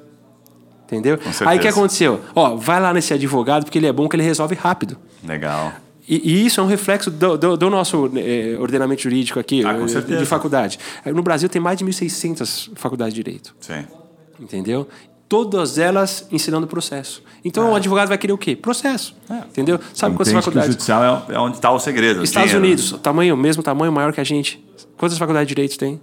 Entendeu? 0.85 1.19
Aí 1.47 1.57
o 1.57 1.61
que 1.61 1.69
aconteceu? 1.69 2.21
Ó, 2.35 2.57
vai 2.57 2.81
lá 2.81 2.93
nesse 2.93 3.15
advogado 3.15 3.65
porque 3.65 3.79
ele 3.79 3.87
é 3.87 3.93
bom, 3.93 4.07
que 4.09 4.17
ele 4.17 4.23
resolve 4.23 4.55
rápido. 4.55 4.99
Legal. 5.27 5.73
E, 6.09 6.33
e 6.33 6.47
isso 6.47 6.61
é 6.61 6.63
um 6.63 6.67
reflexo 6.67 7.11
do, 7.11 7.37
do- 7.37 7.57
do 7.57 7.71
nosso 7.71 8.11
eh, 8.17 8.57
ordenamento 8.59 9.03
jurídico 9.03 9.39
aqui, 9.39 9.65
Ah, 9.65 9.75
com 9.75 9.85
eh, 9.85 9.89
certeza. 9.89 10.19
de 10.19 10.27
faculdade. 10.27 10.79
No 11.07 11.23
Brasil 11.23 11.49
tem 11.49 11.61
mais 11.61 11.79
de 11.79 11.85
1.600 11.85 12.71
faculdades 12.75 13.15
de 13.15 13.23
direito, 13.23 13.55
Sim. 13.61 13.85
entendeu? 14.41 14.89
Todas 15.29 15.79
elas 15.79 16.27
ensinando 16.33 16.67
processo. 16.67 17.23
Então 17.45 17.71
o 17.71 17.75
advogado 17.77 18.09
vai 18.09 18.19
querer 18.19 18.33
o 18.33 18.39
quê? 18.39 18.57
Processo. 18.57 19.15
Entendeu? 19.49 19.79
Sabe 19.95 20.17
quantas 20.17 20.33
que 20.33 20.39
o 20.39 20.43
faculdades? 20.43 20.71
judicial 20.73 21.25
é, 21.29 21.35
é 21.35 21.39
onde 21.39 21.57
está 21.57 21.71
o 21.71 21.79
segredo. 21.79 22.21
o 22.21 22.25
Estados 22.25 22.51
dinheiro, 22.51 22.67
Unidos, 22.67 22.99
tamanho, 23.01 23.37
mesmo 23.37 23.63
tamanho, 23.63 23.93
maior 23.93 24.13
que 24.13 24.21
a 24.21 24.25
gente. 24.25 24.63
Quantas 24.97 25.17
faculdades 25.19 25.47
de 25.49 25.55
direito 25.55 25.79
tem? 25.79 26.01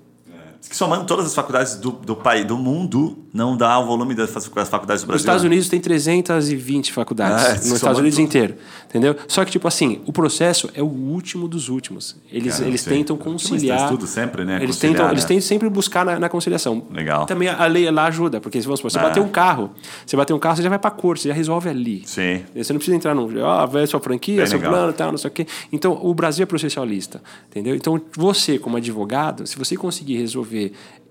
Somando 0.72 1.06
todas 1.06 1.26
as 1.26 1.34
faculdades 1.36 1.76
do, 1.76 1.92
do 1.92 2.16
país, 2.16 2.46
do 2.46 2.58
mundo, 2.58 3.18
não 3.34 3.56
dá 3.56 3.80
o 3.80 3.86
volume 3.86 4.14
das 4.14 4.30
fac- 4.30 4.54
das 4.54 4.70
faculdades 4.70 5.04
do 5.04 5.06
Nos 5.08 5.08
Brasil. 5.08 5.22
Estados 5.24 5.44
né? 5.44 5.48
Unidos 5.48 5.70
tem 5.70 5.80
320 5.80 6.92
faculdades. 6.92 7.46
Ah, 7.46 7.54
nos 7.56 7.66
Estados 7.74 8.00
Unidos 8.00 8.20
inteiro. 8.20 8.56
Entendeu? 8.90 9.16
Só 9.28 9.44
que, 9.46 9.52
tipo 9.52 9.68
assim, 9.68 10.02
o 10.06 10.14
processo 10.14 10.70
é 10.74 10.82
o 10.82 10.86
último 10.88 11.48
dos 11.48 11.70
últimos. 11.70 12.16
Eles, 12.32 12.56
Cara, 12.58 12.68
eles 12.68 12.84
tentam 12.84 13.18
conciliar. 13.18 13.90
tudo 13.90 14.08
sempre, 14.08 14.44
né? 14.46 14.58
Eles 14.58 14.76
Conciliar, 14.76 14.96
tentam, 14.98 15.12
eles 15.12 15.24
né? 15.24 15.28
tentam 15.28 15.42
sempre 15.48 15.70
buscar 15.70 16.06
na, 16.06 16.20
na 16.20 16.30
conciliação. 16.30 16.84
Legal. 16.92 17.26
Também 17.26 17.48
a 17.50 17.66
lei 17.68 17.90
lá 17.92 18.06
ajuda, 18.06 18.40
porque 18.42 18.60
vamos 18.62 18.80
supor, 18.80 18.92
você 18.92 19.00
Ah. 19.00 19.04
bater 19.04 19.22
um 19.22 19.30
carro, 19.30 19.72
você 20.06 20.16
bater 20.18 20.34
um 20.34 20.40
carro, 20.40 20.56
você 20.58 20.64
já 20.64 20.70
vai 20.70 20.80
pra 20.80 20.92
corte, 20.92 21.24
você 21.24 21.28
já 21.30 21.34
resolve 21.34 21.70
ali. 21.70 22.04
Sim. 22.06 22.44
Você 22.56 22.74
não 22.74 22.78
precisa 22.80 22.96
entrar 22.96 23.14
no. 23.16 23.28
Ah, 23.46 23.66
vai 23.66 23.86
sua 23.88 24.00
franquia, 24.00 24.38
Bem 24.38 24.48
seu 24.48 24.58
legal. 24.58 24.72
plano 24.74 24.90
e 24.92 24.94
tal, 24.94 25.12
não 25.12 25.18
sei 25.18 25.30
o 25.30 25.34
quê. 25.34 25.46
Então, 25.72 26.00
o 26.02 26.14
Brasil 26.14 26.44
é 26.44 26.46
processualista. 26.46 27.22
Entendeu? 27.50 27.76
Então, 27.76 28.00
você, 28.16 28.58
como 28.58 28.78
advogado, 28.78 29.46
se 29.46 29.58
você 29.58 29.76
conseguir 29.76 30.18
resolver 30.18 30.57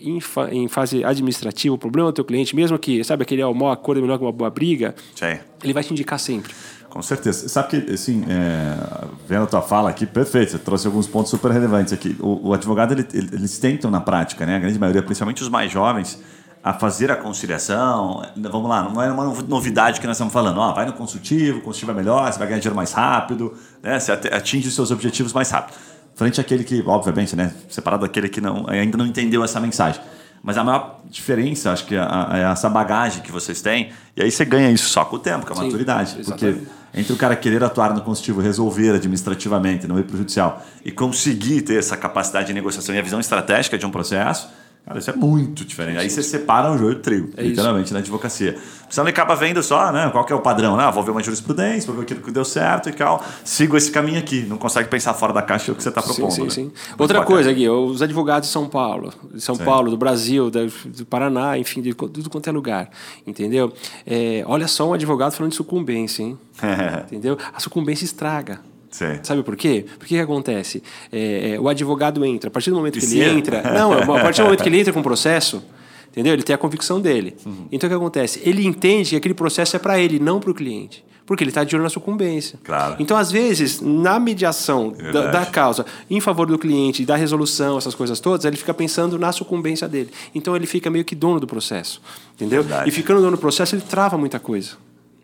em, 0.00 0.20
fa- 0.20 0.48
em 0.52 0.68
fase 0.68 1.04
administrativa 1.04 1.74
o 1.74 1.78
problema 1.78 2.10
do 2.10 2.14
teu 2.14 2.24
cliente, 2.24 2.54
mesmo 2.54 2.78
que, 2.78 3.02
sabe, 3.04 3.22
aquele 3.22 3.40
é 3.42 3.46
o 3.46 3.54
maior 3.54 3.72
acordo 3.72 3.98
é 3.98 4.02
melhor 4.02 4.18
que 4.18 4.24
uma 4.24 4.32
boa 4.32 4.50
briga, 4.50 4.94
Sim. 5.14 5.38
ele 5.62 5.72
vai 5.72 5.82
te 5.82 5.92
indicar 5.92 6.18
sempre. 6.18 6.52
Com 6.88 7.02
certeza. 7.02 7.48
Sabe 7.48 7.68
que, 7.68 7.92
assim, 7.92 8.24
é, 8.28 9.04
vendo 9.28 9.42
a 9.42 9.46
tua 9.46 9.60
fala 9.62 9.90
aqui, 9.90 10.06
perfeito, 10.06 10.52
você 10.52 10.58
trouxe 10.58 10.86
alguns 10.86 11.06
pontos 11.06 11.30
super 11.30 11.50
relevantes 11.50 11.92
aqui. 11.92 12.16
O, 12.20 12.48
o 12.48 12.54
advogado, 12.54 12.92
ele- 12.92 13.06
ele- 13.12 13.28
eles 13.34 13.58
tentam 13.58 13.90
na 13.90 14.00
prática, 14.00 14.46
né? 14.46 14.56
A 14.56 14.58
grande 14.58 14.78
maioria, 14.78 15.02
principalmente 15.02 15.42
os 15.42 15.48
mais 15.50 15.70
jovens, 15.70 16.18
a 16.64 16.72
fazer 16.72 17.10
a 17.10 17.16
conciliação. 17.16 18.22
Vamos 18.36 18.68
lá, 18.70 18.82
não 18.88 19.02
é 19.02 19.10
uma 19.12 19.24
novidade 19.46 20.00
que 20.00 20.06
nós 20.06 20.16
estamos 20.16 20.32
falando. 20.32 20.58
Ó, 20.58 20.72
vai 20.72 20.86
no 20.86 20.92
consultivo, 20.94 21.58
o 21.58 21.60
consultivo 21.62 21.90
é 21.90 21.94
melhor, 21.94 22.32
você 22.32 22.38
vai 22.38 22.48
ganhar 22.48 22.60
dinheiro 22.60 22.76
mais 22.76 22.92
rápido, 22.92 23.52
né? 23.82 23.98
você 24.00 24.12
atinge 24.12 24.68
os 24.68 24.74
seus 24.74 24.90
objetivos 24.90 25.32
mais 25.34 25.50
rápido. 25.50 25.76
Frente 26.16 26.40
àquele 26.40 26.64
que, 26.64 26.82
obviamente, 26.86 27.36
né? 27.36 27.52
separado 27.68 28.06
daquele 28.06 28.30
que 28.30 28.40
não, 28.40 28.64
ainda 28.68 28.96
não 28.96 29.06
entendeu 29.06 29.44
essa 29.44 29.60
mensagem. 29.60 30.00
Mas 30.42 30.56
a 30.56 30.64
maior 30.64 31.00
diferença, 31.10 31.72
acho 31.72 31.84
que 31.84 31.94
é 31.94 31.98
é 31.98 32.50
essa 32.50 32.70
bagagem 32.70 33.22
que 33.22 33.30
vocês 33.30 33.60
têm, 33.60 33.90
e 34.16 34.22
aí 34.22 34.30
você 34.30 34.44
ganha 34.44 34.70
isso 34.70 34.88
só 34.88 35.04
com 35.04 35.16
o 35.16 35.18
tempo, 35.18 35.44
com 35.44 35.52
a 35.52 35.56
Sim, 35.56 35.64
maturidade. 35.64 36.14
Porque 36.24 36.46
exatamente. 36.46 36.68
entre 36.94 37.12
o 37.12 37.16
cara 37.16 37.36
querer 37.36 37.62
atuar 37.62 37.92
no 37.92 38.00
consultivo, 38.00 38.40
resolver 38.40 38.94
administrativamente, 38.94 39.86
não 39.86 39.98
ir 39.98 40.04
para 40.04 40.14
o 40.14 40.18
judicial, 40.18 40.64
e 40.82 40.90
conseguir 40.90 41.62
ter 41.62 41.78
essa 41.78 41.96
capacidade 41.98 42.46
de 42.46 42.54
negociação 42.54 42.94
e 42.94 42.98
a 42.98 43.02
visão 43.02 43.20
estratégica 43.20 43.76
de 43.76 43.84
um 43.84 43.90
processo, 43.90 44.48
cara, 44.86 44.98
isso 44.98 45.10
é 45.10 45.12
muito 45.14 45.64
diferente. 45.64 45.98
Aí 45.98 46.08
você 46.08 46.22
separa 46.22 46.70
o 46.72 46.78
joio 46.78 46.94
do 46.94 47.00
trigo, 47.00 47.30
É 47.36 47.42
isso. 47.42 47.50
literalmente, 47.50 47.92
na 47.92 47.98
advocacia. 47.98 48.56
Você 48.88 49.00
não 49.00 49.08
acaba 49.08 49.34
vendo 49.34 49.60
só, 49.64 49.90
né? 49.90 50.08
Qual 50.10 50.24
que 50.24 50.32
é 50.32 50.36
o 50.36 50.40
padrão? 50.40 50.78
Ah, 50.78 50.92
vou 50.92 51.02
ver 51.02 51.10
uma 51.10 51.20
jurisprudência, 51.22 51.88
vou 51.88 51.96
ver 51.96 52.02
aquilo 52.02 52.20
que 52.20 52.30
deu 52.30 52.44
certo 52.44 52.88
e 52.88 52.92
tal. 52.92 53.22
Sigo 53.44 53.76
esse 53.76 53.90
caminho 53.90 54.18
aqui. 54.18 54.42
Não 54.42 54.56
consegue 54.56 54.88
pensar 54.88 55.12
fora 55.12 55.32
da 55.32 55.42
caixa 55.42 55.72
do 55.72 55.76
que 55.76 55.82
você 55.82 55.88
está 55.88 56.00
propondo. 56.00 56.30
sim, 56.30 56.36
sim, 56.36 56.44
né? 56.44 56.50
sim. 56.50 56.62
Muito 56.62 57.00
Outra 57.00 57.18
bacana. 57.18 57.36
coisa 57.36 57.50
aqui, 57.50 57.68
os 57.68 58.00
advogados 58.00 58.48
de 58.48 58.52
São 58.52 58.68
Paulo, 58.68 59.12
de 59.34 59.40
São 59.40 59.56
Paulo, 59.56 59.90
do 59.90 59.96
Brasil, 59.96 60.50
do 60.50 61.04
Paraná, 61.04 61.58
enfim, 61.58 61.82
de 61.82 61.92
tudo 61.92 62.30
quanto 62.30 62.48
é 62.48 62.52
lugar, 62.52 62.88
entendeu? 63.26 63.72
É, 64.06 64.44
olha 64.46 64.68
só 64.68 64.88
um 64.88 64.92
advogado 64.92 65.32
falando 65.32 65.50
de 65.50 65.56
sucumbência, 65.56 66.22
hein? 66.22 66.38
entendeu? 67.06 67.36
A 67.52 67.58
sucumbência 67.58 68.04
estraga. 68.04 68.60
Sim. 68.90 69.18
Sabe 69.22 69.42
por 69.42 69.56
quê? 69.56 69.84
Porque 69.98 70.14
que 70.14 70.20
acontece? 70.20 70.82
É, 71.12 71.54
é, 71.54 71.60
o 71.60 71.68
advogado 71.68 72.24
entra, 72.24 72.48
a 72.48 72.50
partir 72.50 72.70
do 72.70 72.76
momento 72.76 72.98
que 72.98 73.04
ele 73.04 73.22
entra. 73.22 73.62
Não, 73.72 73.92
a 73.92 74.20
partir 74.20 74.40
do 74.40 74.44
momento 74.44 74.62
que 74.62 74.68
ele 74.68 74.80
entra 74.80 74.92
com 74.92 75.00
o 75.00 75.02
processo, 75.02 75.62
entendeu? 76.10 76.32
Ele 76.32 76.42
tem 76.42 76.54
a 76.54 76.58
convicção 76.58 77.00
dele. 77.00 77.36
Uhum. 77.44 77.66
Então 77.70 77.88
o 77.88 77.90
que 77.90 77.96
acontece? 77.96 78.40
Ele 78.44 78.66
entende 78.66 79.10
que 79.10 79.16
aquele 79.16 79.34
processo 79.34 79.76
é 79.76 79.78
para 79.78 79.98
ele, 79.98 80.18
não 80.18 80.40
para 80.40 80.50
o 80.50 80.54
cliente. 80.54 81.04
Porque 81.26 81.42
ele 81.42 81.50
está 81.50 81.64
de 81.64 81.74
olho 81.74 81.82
na 81.82 81.90
sucumbência. 81.90 82.56
Claro. 82.62 82.94
Então, 83.00 83.16
às 83.16 83.32
vezes, 83.32 83.80
na 83.80 84.20
mediação 84.20 84.94
da, 85.12 85.26
da 85.32 85.44
causa 85.44 85.84
em 86.08 86.20
favor 86.20 86.46
do 86.46 86.56
cliente, 86.56 87.04
da 87.04 87.16
resolução, 87.16 87.76
essas 87.76 87.96
coisas 87.96 88.20
todas, 88.20 88.44
ele 88.44 88.56
fica 88.56 88.72
pensando 88.72 89.18
na 89.18 89.32
sucumbência 89.32 89.88
dele. 89.88 90.08
Então, 90.32 90.54
ele 90.54 90.68
fica 90.68 90.88
meio 90.88 91.04
que 91.04 91.16
dono 91.16 91.40
do 91.40 91.46
processo. 91.46 92.00
Entendeu? 92.34 92.62
Verdade. 92.62 92.88
E 92.88 92.92
ficando 92.92 93.20
dono 93.20 93.36
do 93.36 93.40
processo, 93.40 93.74
ele 93.74 93.82
trava 93.82 94.16
muita 94.16 94.38
coisa. 94.38 94.76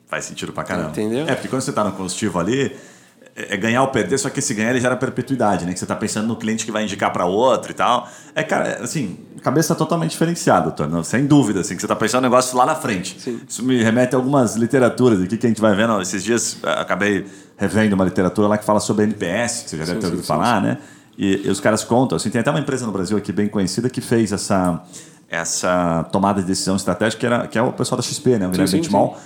Faz 0.09 0.25
sentido 0.25 0.53
pra 0.53 0.65
caramba. 0.65 0.91
Entendeu? 0.91 1.25
É, 1.29 1.37
porque 1.37 1.47
quando 1.47 1.63
você 1.63 1.71
está 1.71 1.85
no 1.85 1.93
consultivo 1.93 2.37
ali, 2.41 2.73
é 3.35 3.55
é 3.55 3.57
ganhar 3.57 3.83
ou 3.83 3.89
perder, 3.89 4.19
só 4.19 4.29
que 4.29 4.41
esse 4.41 4.53
ganhar 4.55 4.71
ele 4.71 4.81
gera 4.81 4.97
perpetuidade, 4.97 5.65
né? 5.65 5.73
Que 5.73 5.79
você 5.79 5.85
está 5.85 5.97
pensando 5.97 6.27
no 6.27 6.37
cliente 6.37 6.65
que 6.65 6.73
vai 6.73 6.85
indicar 6.85 7.13
para 7.13 7.25
outro 7.25 7.71
e 7.71 7.75
tal. 7.75 8.09
É, 8.35 8.43
cara, 8.43 8.83
assim, 8.83 9.19
cabeça 9.43 9.75
totalmente 9.75 10.11
diferenciada, 10.11 10.71
Tony, 10.71 11.05
sem 11.05 11.27
dúvida, 11.27 11.61
assim, 11.61 11.75
que 11.75 11.81
você 11.81 11.87
está 11.87 11.97
pensando 11.97 12.21
um 12.21 12.29
negócio 12.29 12.57
lá 12.57 12.67
na 12.67 12.75
frente. 12.75 13.21
Sim. 13.21 13.41
Isso 13.49 13.63
me 13.63 13.83
remete 13.83 14.15
a 14.15 14.19
algumas 14.19 14.57
literaturas 14.57 15.21
aqui 15.21 15.37
que 15.37 15.47
a 15.47 15.49
gente 15.49 15.61
vai 15.61 15.75
vendo. 15.75 16.01
Esses 16.01 16.23
dias 16.23 16.59
eh, 16.63 16.81
acabei 16.81 17.27
revendo 17.57 17.95
uma 17.95 18.05
literatura 18.05 18.49
lá 18.49 18.59
que 18.59 18.65
fala 18.65 18.81
sobre 18.81 19.05
NPS, 19.05 19.63
que 19.63 19.71
você 19.71 19.79
já 19.79 19.85
deve 19.87 20.01
ter 20.01 20.07
ouvido 20.07 20.23
sim, 20.23 20.29
falar, 20.29 20.61
né? 20.61 20.79
E, 21.17 21.47
e 21.47 21.51
os 21.51 21.61
caras 21.61 21.85
contam, 21.85 22.17
assim, 22.17 22.31
tem 22.31 22.41
até 22.41 22.51
uma 22.51 22.61
empresa 22.61 22.87
no 22.87 22.93
Brasil 22.93 23.17
aqui 23.17 23.33
bem 23.33 23.49
conhecida 23.49 23.89
que 23.89 24.01
fez 24.01 24.33
essa, 24.33 24.83
essa 25.29 26.05
tomada 26.13 26.41
de 26.41 26.47
decisão 26.47 26.77
estratégica, 26.77 27.21
que, 27.21 27.27
era, 27.27 27.47
que 27.47 27.59
é 27.59 27.63
o 27.63 27.73
pessoal 27.73 28.01
da 28.01 28.03
XP, 28.03 28.39
né? 28.39 28.47
O 28.47 28.51
Guilherme 28.51 28.69
sim, 28.69 28.77
Benchimol, 28.77 29.17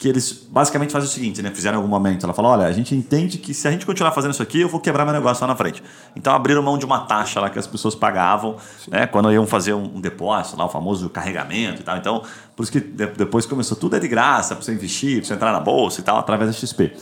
que 0.00 0.08
eles 0.08 0.32
basicamente 0.48 0.92
fazem 0.92 1.06
o 1.06 1.12
seguinte, 1.12 1.42
né? 1.42 1.50
Fizeram 1.50 1.74
em 1.74 1.76
algum 1.76 1.88
momento. 1.88 2.24
Ela 2.24 2.32
falou: 2.32 2.52
olha, 2.52 2.64
a 2.64 2.72
gente 2.72 2.94
entende 2.94 3.36
que 3.36 3.52
se 3.52 3.68
a 3.68 3.70
gente 3.70 3.84
continuar 3.84 4.12
fazendo 4.12 4.30
isso 4.32 4.42
aqui, 4.42 4.58
eu 4.62 4.68
vou 4.68 4.80
quebrar 4.80 5.04
meu 5.04 5.12
negócio 5.12 5.42
lá 5.42 5.48
na 5.48 5.54
frente. 5.54 5.82
Então 6.16 6.34
abriram 6.34 6.62
mão 6.62 6.78
de 6.78 6.86
uma 6.86 7.00
taxa 7.00 7.38
lá 7.38 7.50
que 7.50 7.58
as 7.58 7.66
pessoas 7.66 7.94
pagavam, 7.94 8.56
né? 8.88 9.06
Quando 9.06 9.30
iam 9.30 9.46
fazer 9.46 9.74
um, 9.74 10.00
depósito, 10.00 10.56
lá, 10.56 10.64
o 10.64 10.70
famoso 10.70 11.10
carregamento 11.10 11.82
e 11.82 11.84
tal. 11.84 11.98
Então, 11.98 12.22
por 12.56 12.62
isso 12.62 12.72
que 12.72 12.80
de- 12.80 13.08
depois 13.08 13.44
começou 13.44 13.76
tudo 13.76 13.94
é 13.96 14.00
de 14.00 14.08
graça, 14.08 14.54
para 14.54 14.64
você 14.64 14.72
investir, 14.72 15.18
para 15.18 15.28
você 15.28 15.34
entrar 15.34 15.52
na 15.52 15.60
bolsa 15.60 16.00
e 16.00 16.02
tal, 16.02 16.16
através 16.16 16.50
da 16.50 16.56
XP. 16.56 16.92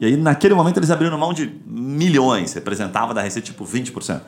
E 0.00 0.06
aí, 0.06 0.16
naquele 0.16 0.54
momento, 0.54 0.78
eles 0.78 0.90
abriram 0.90 1.16
mão 1.16 1.32
de 1.32 1.48
milhões, 1.64 2.54
representava 2.54 3.14
da 3.14 3.22
receita 3.22 3.46
tipo 3.46 3.64
20%. 3.64 4.20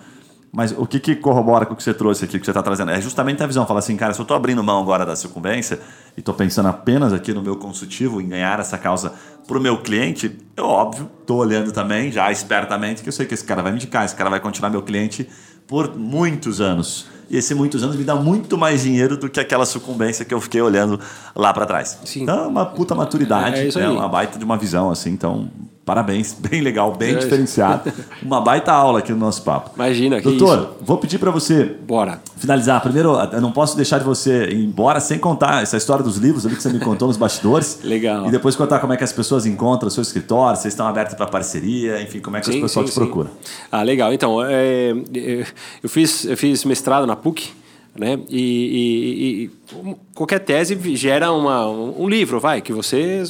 Mas 0.53 0.73
o 0.77 0.85
que, 0.85 0.99
que 0.99 1.15
corrobora 1.15 1.65
com 1.65 1.75
o 1.75 1.77
que 1.77 1.83
você 1.83 1.95
trouxe 1.95 2.25
aqui, 2.25 2.39
que 2.39 2.45
você 2.45 2.51
está 2.51 2.63
trazendo? 2.63 2.91
É 2.91 3.01
justamente 3.01 3.41
a 3.43 3.47
visão. 3.47 3.65
Fala 3.67 3.79
assim, 3.79 3.97
cara, 3.97 4.13
se 4.13 4.21
eu 4.21 4.25
estou 4.25 4.37
abrindo 4.37 4.63
mão 4.65 4.83
agora 4.83 5.07
da 5.07 5.15
sucumbência 5.15 5.79
e 6.17 6.21
estou 6.21 6.35
pensando 6.35 6.69
apenas 6.69 7.13
aqui 7.13 7.33
no 7.33 7.41
meu 7.41 7.57
consultivo, 7.57 8.21
em 8.21 8.29
ganhar 8.29 8.59
essa 8.59 8.77
causa 8.77 9.13
para 9.47 9.57
o 9.57 9.61
meu 9.61 9.79
cliente, 9.79 10.37
eu, 10.57 10.65
óbvio, 10.65 11.09
estou 11.21 11.39
olhando 11.39 11.71
também, 11.71 12.11
já 12.11 12.33
espertamente, 12.33 13.03
que 13.03 13.09
eu 13.09 13.13
sei 13.13 13.27
que 13.27 13.35
esse 13.35 13.45
cara 13.45 13.63
vai 13.63 13.71
me 13.71 13.79
indicar, 13.79 14.05
esse 14.05 14.17
cara 14.17 14.29
vai 14.29 14.41
continuar 14.41 14.71
meu 14.71 14.83
cliente 14.83 15.29
por 15.69 15.97
muitos 15.97 16.61
anos. 16.61 17.07
E 17.31 17.37
esse 17.37 17.55
muitos 17.55 17.85
anos 17.85 17.95
me 17.95 18.03
dá 18.03 18.17
muito 18.17 18.59
mais 18.59 18.83
dinheiro 18.83 19.17
do 19.17 19.31
que 19.31 19.39
aquela 19.39 19.65
sucumbência 19.65 20.25
que 20.25 20.35
eu 20.35 20.41
fiquei 20.41 20.61
olhando 20.61 20.99
lá 21.33 21.55
para 21.55 21.65
trás. 21.65 21.97
Sim. 22.05 22.25
Então, 22.25 22.45
é 22.45 22.47
uma 22.49 22.67
puta 22.67 22.93
maturidade, 22.93 23.61
É 23.61 23.69
isso 23.69 23.79
né? 23.79 23.89
uma 23.89 24.09
baita 24.09 24.37
de 24.37 24.45
uma 24.45 24.57
visão, 24.57 24.91
assim. 24.91 25.11
Então, 25.11 25.49
parabéns, 25.91 26.33
bem 26.39 26.61
legal, 26.61 26.95
bem 26.95 27.19
diferenciado. 27.19 27.93
Uma 28.23 28.41
baita 28.41 28.71
aula 28.73 29.01
aqui 29.01 29.11
no 29.11 29.19
nosso 29.19 29.43
papo. 29.43 29.73
Imagina, 29.75 30.19
que 30.19 30.23
Doutor, 30.23 30.57
isso. 30.59 30.69
vou 30.83 30.99
pedir 30.99 31.19
para 31.19 31.33
você 31.33 31.65
Bora. 31.65 32.21
finalizar. 32.37 32.81
Primeiro, 32.81 33.11
eu 33.33 33.41
não 33.41 33.51
posso 33.51 33.75
deixar 33.75 33.99
de 33.99 34.05
você 34.05 34.45
ir 34.51 34.65
embora 34.65 35.01
sem 35.01 35.19
contar 35.19 35.65
essa 35.65 35.77
história 35.77 36.05
dos 36.05 36.17
livros 36.17 36.47
ali 36.47 36.55
que 36.55 36.63
você 36.63 36.69
me 36.73 36.79
contou 36.79 37.09
nos 37.09 37.17
bastidores. 37.17 37.81
Legal. 37.83 38.29
E 38.29 38.31
depois 38.31 38.55
contar 38.55 38.79
como 38.79 38.93
é 38.93 38.97
que 38.97 39.03
as 39.03 39.13
pessoas 39.13 39.47
encontram 39.47 39.89
o 39.89 39.91
seu 39.91 40.03
escritório, 40.03 40.57
vocês 40.61 40.73
estão 40.73 40.87
abertos 40.87 41.17
para 41.17 41.27
parceria, 41.27 42.01
enfim, 42.01 42.21
como 42.21 42.37
é 42.37 42.41
que 42.41 42.49
o 42.49 42.53
Sim, 42.53 42.61
pessoal 42.61 42.87
sim, 42.87 42.93
te 42.93 42.95
sim. 42.95 43.01
procura. 43.01 43.29
Ah, 43.73 43.83
legal. 43.83 44.13
Então, 44.15 44.41
é, 44.45 44.93
é, 45.13 45.45
eu, 45.83 45.89
fiz, 45.89 46.25
eu 46.25 46.37
fiz 46.37 46.65
mestrado 46.65 47.05
na 47.05 47.17
PUC, 47.17 47.49
né? 47.99 48.17
E, 48.29 48.39
e- 48.39 49.45
e- 49.45 49.97
qualquer 50.15 50.39
tese 50.39 50.79
gera 50.95 51.33
uma, 51.33 51.69
um, 51.69 52.05
um 52.05 52.09
livro, 52.09 52.39
vai, 52.39 52.61
que 52.61 52.73
você, 52.73 53.25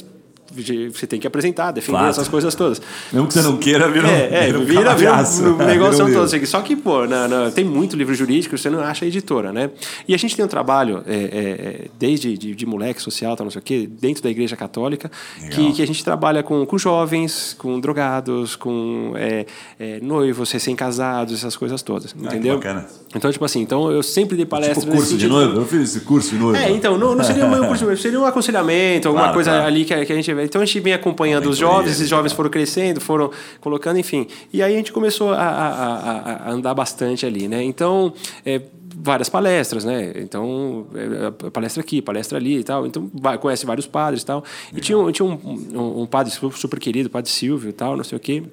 você 0.93 1.07
tem 1.07 1.19
que 1.19 1.27
apresentar, 1.27 1.71
defender 1.71 1.97
Claro. 1.97 2.09
essas 2.09 2.27
coisas 2.27 2.53
todas. 2.55 2.81
Mesmo 3.11 3.27
que 3.27 3.33
você 3.33 3.41
não 3.41 3.57
queira, 3.57 3.89
vira 3.89 4.07
É, 4.07 4.47
é, 4.49 4.53
vira 4.53 4.59
vira, 4.59 4.91
um, 4.91 4.95
Vira 4.95 5.65
negócio 5.65 6.05
todo. 6.05 6.21
assim. 6.23 6.45
Só 6.45 6.61
que, 6.61 6.75
pô, 6.75 7.05
na- 7.05 7.27
na- 7.27 7.51
tem 7.51 7.63
muito 7.63 7.95
livro 7.95 8.13
jurídico, 8.13 8.57
você 8.57 8.69
não 8.69 8.79
acha 8.81 9.05
editora, 9.05 9.51
né? 9.53 9.69
E 10.07 10.13
a 10.13 10.17
gente 10.17 10.35
tem 10.35 10.43
um 10.43 10.47
trabalho, 10.47 11.03
é, 11.07 11.13
é, 11.13 11.15
é, 11.15 11.85
desde 11.97 12.37
de, 12.37 12.53
de 12.55 12.65
moleque 12.65 13.01
social, 13.01 13.35
tal, 13.35 13.45
não 13.45 13.51
sei 13.51 13.59
o 13.59 13.63
quê, 13.63 13.89
dentro 13.99 14.21
da 14.23 14.29
Igreja 14.29 14.55
Católica, 14.55 15.09
que, 15.51 15.73
que 15.73 15.81
a 15.81 15.87
gente 15.87 16.03
trabalha 16.03 16.43
com, 16.43 16.65
com 16.65 16.77
jovens, 16.77 17.55
com 17.57 17.79
drogados, 17.79 18.55
com 18.55 19.13
é, 19.15 19.45
é, 19.79 19.99
noivos, 20.01 20.51
recém-casados, 20.51 21.33
essas 21.35 21.55
coisas 21.55 21.81
todas, 21.81 22.13
entendeu? 22.17 22.55
bacana. 22.55 22.85
Então, 23.15 23.31
tipo 23.31 23.43
assim, 23.43 23.61
então 23.61 23.91
eu 23.91 24.01
sempre 24.01 24.35
dei 24.37 24.45
palestra 24.45 24.79
Tipo 24.81 24.93
curso 24.95 25.17
de 25.17 25.27
noivo? 25.27 25.57
Eu 25.59 25.65
fiz 25.65 25.81
esse 25.81 25.99
curso 26.01 26.29
de 26.31 26.37
noivo. 26.37 26.57
é, 26.57 26.71
então, 26.71 26.97
não, 26.97 27.13
não 27.15 27.23
seria 27.23 27.45
um 27.45 27.67
curso, 27.67 27.97
seria 27.97 28.19
um 28.19 28.25
aconselhamento, 28.25 29.07
alguma 29.07 29.23
Claro, 29.25 29.33
coisa 29.35 29.51
claro. 29.51 29.65
ali 29.67 29.85
que, 29.85 29.93
a- 29.93 30.05
que 30.05 30.11
a 30.13 30.15
gente. 30.15 30.31
Então 30.43 30.61
a 30.61 30.65
gente 30.65 30.79
vem 30.79 30.93
acompanhando 30.93 31.49
os 31.49 31.57
jovens, 31.57 31.91
esses 31.91 32.03
legal. 32.03 32.19
jovens 32.19 32.33
foram 32.33 32.49
crescendo, 32.49 32.99
foram 33.01 33.31
colocando, 33.59 33.97
enfim. 33.99 34.27
E 34.51 34.61
aí 34.63 34.73
a 34.73 34.77
gente 34.77 34.91
começou 34.91 35.31
a, 35.31 35.37
a- 35.37 35.95
a- 35.95 36.49
a 36.49 36.51
andar 36.51 36.73
bastante 36.73 37.25
ali, 37.25 37.47
né? 37.47 37.63
Então, 37.63 38.13
é, 38.45 38.61
várias 38.95 39.29
palestras, 39.29 39.85
né? 39.85 40.11
Então, 40.17 40.85
é, 40.93 41.49
palestra 41.49 41.81
aqui, 41.81 42.01
palestra 42.01 42.37
ali 42.37 42.57
e 42.59 42.63
tal. 42.63 42.85
Então, 42.85 43.09
vai- 43.13 43.37
conhece 43.37 43.65
vários 43.65 43.87
padres 43.87 44.21
e 44.21 44.25
tal. 44.25 44.43
E 44.75 44.79
tinha, 44.81 44.97
um- 44.97 45.11
tinha 45.11 45.25
um, 45.25 45.39
um, 45.73 46.01
um 46.01 46.05
padre 46.05 46.31
super, 46.31 46.55
super 46.57 46.79
querido, 46.79 47.07
o 47.07 47.11
padre 47.11 47.29
Silvio 47.31 47.69
e 47.69 47.73
tal, 47.73 47.95
não 47.97 48.03
sei 48.03 48.17
o 48.17 48.19
quê. 48.19 48.43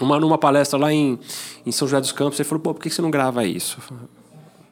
Uma, 0.00 0.20
numa 0.20 0.38
palestra 0.38 0.78
lá 0.78 0.92
em, 0.92 1.18
em 1.66 1.72
São 1.72 1.88
José 1.88 2.00
dos 2.00 2.12
Campos, 2.12 2.38
ele 2.38 2.48
falou, 2.48 2.62
pô, 2.62 2.72
por 2.74 2.80
que 2.82 2.88
você 2.90 3.02
não 3.02 3.10
grava 3.10 3.44
isso? 3.44 3.78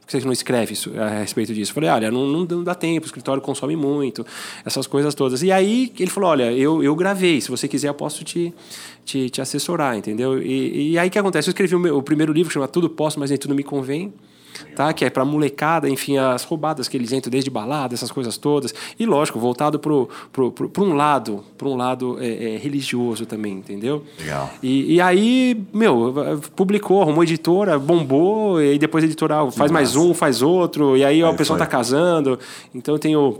Que 0.06 0.12
você 0.12 0.24
não 0.24 0.32
escreve 0.32 0.72
isso, 0.72 0.92
a 1.00 1.08
respeito 1.18 1.52
disso? 1.52 1.72
Eu 1.72 1.74
falei, 1.74 1.90
olha, 1.90 2.10
não, 2.12 2.26
não, 2.26 2.44
não 2.44 2.62
dá 2.62 2.76
tempo, 2.76 3.04
o 3.04 3.08
escritório 3.08 3.42
consome 3.42 3.74
muito, 3.74 4.24
essas 4.64 4.86
coisas 4.86 5.14
todas. 5.16 5.42
E 5.42 5.50
aí 5.50 5.92
ele 5.98 6.10
falou, 6.10 6.30
olha, 6.30 6.52
eu, 6.52 6.80
eu 6.82 6.94
gravei, 6.94 7.40
se 7.40 7.50
você 7.50 7.66
quiser 7.66 7.88
eu 7.88 7.94
posso 7.94 8.22
te, 8.22 8.54
te, 9.04 9.28
te 9.28 9.40
assessorar, 9.40 9.96
entendeu? 9.96 10.40
E, 10.40 10.92
e 10.92 10.98
aí 10.98 11.08
o 11.08 11.10
que 11.10 11.18
acontece? 11.18 11.48
Eu 11.48 11.50
escrevi 11.50 11.74
o, 11.74 11.80
meu, 11.80 11.98
o 11.98 12.02
primeiro 12.02 12.32
livro, 12.32 12.48
que 12.48 12.54
chama 12.54 12.68
Tudo 12.68 12.88
Posso, 12.88 13.18
Mas 13.18 13.30
Nem 13.30 13.38
Tudo 13.38 13.54
Me 13.54 13.64
Convém, 13.64 14.14
tá? 14.74 14.92
que 14.92 15.04
é 15.04 15.10
para 15.10 15.24
molecada, 15.24 15.88
enfim, 15.88 16.16
as 16.16 16.44
roubadas 16.44 16.88
que 16.88 16.96
eles 16.96 17.12
entram 17.12 17.30
desde 17.30 17.50
balada, 17.50 17.94
essas 17.94 18.10
coisas 18.10 18.36
todas. 18.36 18.74
E 18.98 19.06
lógico, 19.06 19.38
voltado 19.38 19.78
para 19.78 19.90
pro, 20.32 20.50
pro, 20.50 20.68
pro 20.68 20.84
um 20.84 20.94
lado, 20.94 21.44
para 21.56 21.68
um 21.68 21.76
lado 21.76 22.18
é, 22.20 22.54
é, 22.54 22.56
religioso 22.56 23.26
também, 23.26 23.52
entendeu? 23.52 24.02
Legal. 24.18 24.50
E, 24.62 24.94
e 24.94 25.00
aí, 25.00 25.60
meu, 25.72 26.40
publicou, 26.54 27.02
arrumou 27.02 27.22
editora, 27.22 27.78
bombou, 27.78 28.60
e 28.60 28.70
aí 28.70 28.78
depois 28.78 29.04
a 29.04 29.06
editora 29.06 29.42
ah, 29.42 29.50
faz 29.50 29.70
mais 29.70 29.94
massa. 29.94 30.06
um, 30.06 30.14
faz 30.14 30.42
outro, 30.42 30.96
e 30.96 31.04
aí, 31.04 31.22
ó, 31.22 31.28
Aí 31.28 31.34
o 31.34 31.36
pessoal 31.36 31.58
foi. 31.58 31.66
tá 31.66 31.70
casando. 31.70 32.38
Então 32.74 32.94
eu 32.94 32.98
tenho. 32.98 33.36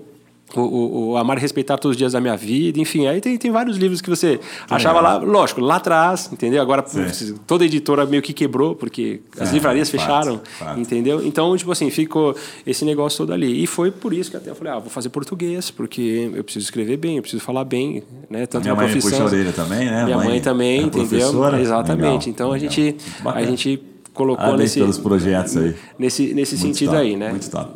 O, 0.54 0.60
o, 0.60 1.08
o 1.10 1.16
Amar 1.16 1.38
e 1.38 1.40
Respeitar 1.40 1.76
Todos 1.76 1.94
os 1.94 1.98
Dias 1.98 2.12
da 2.12 2.20
Minha 2.20 2.36
Vida, 2.36 2.78
enfim, 2.80 3.08
aí 3.08 3.20
tem, 3.20 3.36
tem 3.36 3.50
vários 3.50 3.76
livros 3.76 4.00
que 4.00 4.08
você 4.08 4.38
achava 4.70 5.00
lá, 5.00 5.16
lógico, 5.16 5.60
lá 5.60 5.74
atrás, 5.76 6.30
entendeu? 6.32 6.62
Agora 6.62 6.84
Sim. 6.86 7.34
toda 7.44 7.64
editora 7.64 8.06
meio 8.06 8.22
que 8.22 8.32
quebrou, 8.32 8.76
porque 8.76 9.20
as 9.40 9.50
É, 9.50 9.52
livrarias 9.52 9.90
fato, 9.90 10.00
fecharam, 10.00 10.40
fato. 10.58 10.78
entendeu? 10.78 11.20
Então, 11.26 11.54
tipo 11.56 11.72
assim, 11.72 11.90
ficou 11.90 12.34
esse 12.64 12.84
negócio 12.84 13.18
todo 13.18 13.32
ali. 13.32 13.60
E 13.60 13.66
foi 13.66 13.90
por 13.90 14.12
isso 14.14 14.30
que 14.30 14.36
até 14.36 14.48
eu 14.50 14.54
falei, 14.54 14.72
ah, 14.72 14.78
vou 14.78 14.88
fazer 14.88 15.08
português, 15.08 15.72
porque 15.72 16.30
eu 16.32 16.44
preciso 16.44 16.64
escrever 16.66 16.96
bem, 16.96 17.16
eu 17.16 17.22
preciso 17.22 17.42
falar 17.42 17.64
bem, 17.64 18.04
né? 18.30 18.46
Tanto 18.46 18.62
Minha 18.62 18.76
mãe 18.76 18.86
me 18.86 18.92
profissão. 18.92 19.10
puxa 19.10 19.22
a 19.24 19.38
orelha 19.38 19.52
também, 19.52 19.84
né? 19.86 20.04
Minha 20.04 20.16
mãe, 20.16 20.40
também, 20.40 20.78
era 20.78 20.86
entendeu? 20.86 21.28
Exatamente. 21.58 22.02
Legal, 22.04 22.20
então 22.28 22.50
a 22.50 22.54
legal. 22.54 22.70
gente, 22.70 22.82
Muito 22.82 23.22
bacana. 23.24 23.44
a 23.44 23.50
gente 23.50 23.82
colocou 24.16 24.36
Parabéns 24.44 24.60
nesse, 24.70 24.80
pelos 24.80 24.98
projetos 24.98 25.56
aí. 25.56 25.74
nesse, 25.98 26.34
nesse 26.34 26.54
Muito 26.56 26.66
sentido 26.76 26.90
top, 26.92 27.02
aí, 27.02 27.16
né? 27.16 27.30
Muito 27.30 27.50
top. 27.50 27.74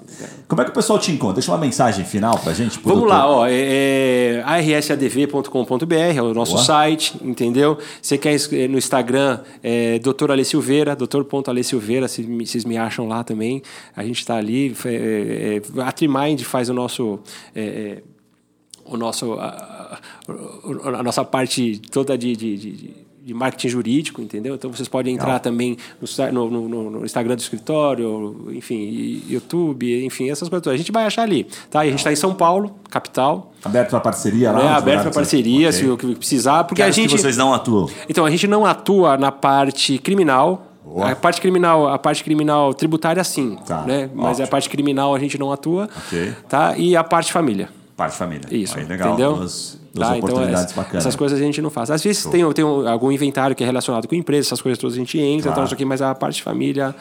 Como 0.48 0.60
é 0.62 0.64
que 0.64 0.70
o 0.70 0.74
pessoal 0.74 0.98
te 0.98 1.12
encontra? 1.12 1.34
Deixa 1.34 1.52
uma 1.52 1.58
mensagem 1.58 2.04
final 2.04 2.36
pra 2.38 2.52
gente. 2.52 2.80
Vamos 2.82 3.08
lá, 3.08 3.28
ó, 3.30 3.46
é, 3.46 3.52
é 3.52 4.42
arsadv.com.br 4.74 5.94
é 5.94 6.22
o 6.22 6.34
nosso 6.34 6.54
Boa. 6.54 6.64
site, 6.64 7.14
entendeu? 7.22 7.78
Você 8.02 8.18
quer 8.18 8.34
es- 8.34 8.50
no 8.50 8.78
Instagram, 8.78 9.40
é 9.62 9.98
Dr. 9.98 10.30
Ale 10.32 10.44
Silveira, 10.44 10.96
Dr. 10.96 11.22
Silveira, 11.62 12.08
se 12.08 12.22
vocês 12.22 12.64
me 12.64 12.76
acham 12.76 13.06
lá 13.06 13.22
também. 13.22 13.62
A 13.94 14.02
gente 14.04 14.18
está 14.20 14.36
ali. 14.36 14.74
É, 14.84 15.60
é, 15.76 15.82
a 15.82 15.92
Trimind 15.92 16.40
faz 16.42 16.68
o 16.68 16.74
nosso. 16.74 17.20
é, 17.54 17.62
é, 17.62 18.02
o 18.84 18.96
nosso, 18.96 19.34
a, 19.34 19.44
a- 19.46 20.98
a 20.98 21.02
nossa 21.02 21.24
parte 21.24 21.80
toda 21.92 22.18
de, 22.18 22.34
de, 22.34 22.56
de- 22.56 22.90
de 23.30 23.34
marketing 23.34 23.68
jurídico, 23.68 24.20
entendeu? 24.20 24.56
Então 24.56 24.72
vocês 24.72 24.88
podem 24.88 25.14
entrar 25.14 25.26
Legal. 25.26 25.40
também 25.40 25.76
no, 26.32 26.50
no, 26.50 26.90
no- 26.90 27.04
Instagram 27.04 27.36
do 27.36 27.40
escritório, 27.40 28.48
enfim, 28.50 29.22
YouTube, 29.28 30.04
enfim, 30.04 30.28
essas 30.28 30.48
coisas. 30.48 30.66
A 30.66 30.76
gente 30.76 30.90
vai 30.90 31.04
achar 31.06 31.22
ali, 31.22 31.46
tá? 31.70 31.84
E 31.84 31.88
a 31.88 31.90
gente 31.92 32.00
está 32.00 32.12
em 32.12 32.16
São 32.16 32.34
Paulo, 32.34 32.74
capital, 32.90 33.52
Aberto 33.64 33.90
pra 33.90 34.00
parceria 34.00 34.50
lá? 34.50 34.58
os 34.58 34.82
aberto 34.82 35.02
para 35.02 35.10
parceria, 35.12 35.68
Ok. 35.68 35.78
se 35.78 35.86
o 35.86 35.96
que 35.96 36.14
precisar, 36.16 36.64
porque 36.64 36.76
Que 36.76 36.82
a 36.82 36.86
áreas 36.86 36.96
que 36.96 37.02
gente 37.02 37.20
vocês 37.20 37.36
não 37.36 37.54
atuam. 37.54 37.88
então 38.08 38.24
a 38.24 38.30
gente 38.30 38.48
não 38.48 38.66
atua 38.66 39.16
na 39.16 39.30
parte 39.30 39.96
criminal. 39.98 40.66
Boa. 40.84 41.10
A 41.12 41.14
parte 41.14 41.40
criminal, 41.40 41.86
a 41.88 41.98
parte 41.98 42.24
criminal 42.24 42.74
tributária 42.74 43.22
sim, 43.22 43.56
Tá, 43.64 43.82
né? 43.82 44.10
Mas 44.12 44.30
ótimo. 44.32 44.44
a 44.44 44.48
parte 44.48 44.68
criminal 44.68 45.14
a 45.14 45.18
gente 45.20 45.38
não 45.38 45.52
atua, 45.52 45.88
Ok. 46.06 46.32
tá? 46.48 46.74
E 46.76 46.96
a 46.96 47.04
parte 47.04 47.32
família. 47.32 47.68
Parte 48.00 48.12
de 48.12 48.16
família. 48.18 48.46
Isso. 48.50 48.78
Aí, 48.78 48.84
legal. 48.86 49.08
Entendeu? 49.08 49.34
Duas, 49.36 49.76
duas 49.92 50.08
Tá, 50.08 50.16
então, 50.16 50.28
oportunidades 50.30 50.64
essa- 50.70 50.74
bacanas. 50.74 51.04
Essas 51.04 51.16
coisas 51.16 51.38
a 51.38 51.42
gente 51.42 51.60
não 51.60 51.68
faz. 51.68 51.90
Às 51.90 52.02
vezes 52.02 52.24
tem, 52.24 52.50
tem 52.54 52.64
algum 52.64 53.12
inventário 53.12 53.54
que 53.54 53.62
é 53.62 53.66
relacionado 53.66 54.08
com 54.08 54.14
empresa, 54.14 54.48
essas 54.48 54.62
coisas 54.62 54.78
todas 54.78 54.94
a 54.96 54.98
gente 54.98 55.18
entra, 55.20 55.42
Claro. 55.42 55.56
tal, 55.56 55.64
isso 55.66 55.74
aqui, 55.74 55.84
mas 55.84 56.00
a 56.00 56.14
parte 56.14 56.36
de 56.36 56.42
família 56.42 56.94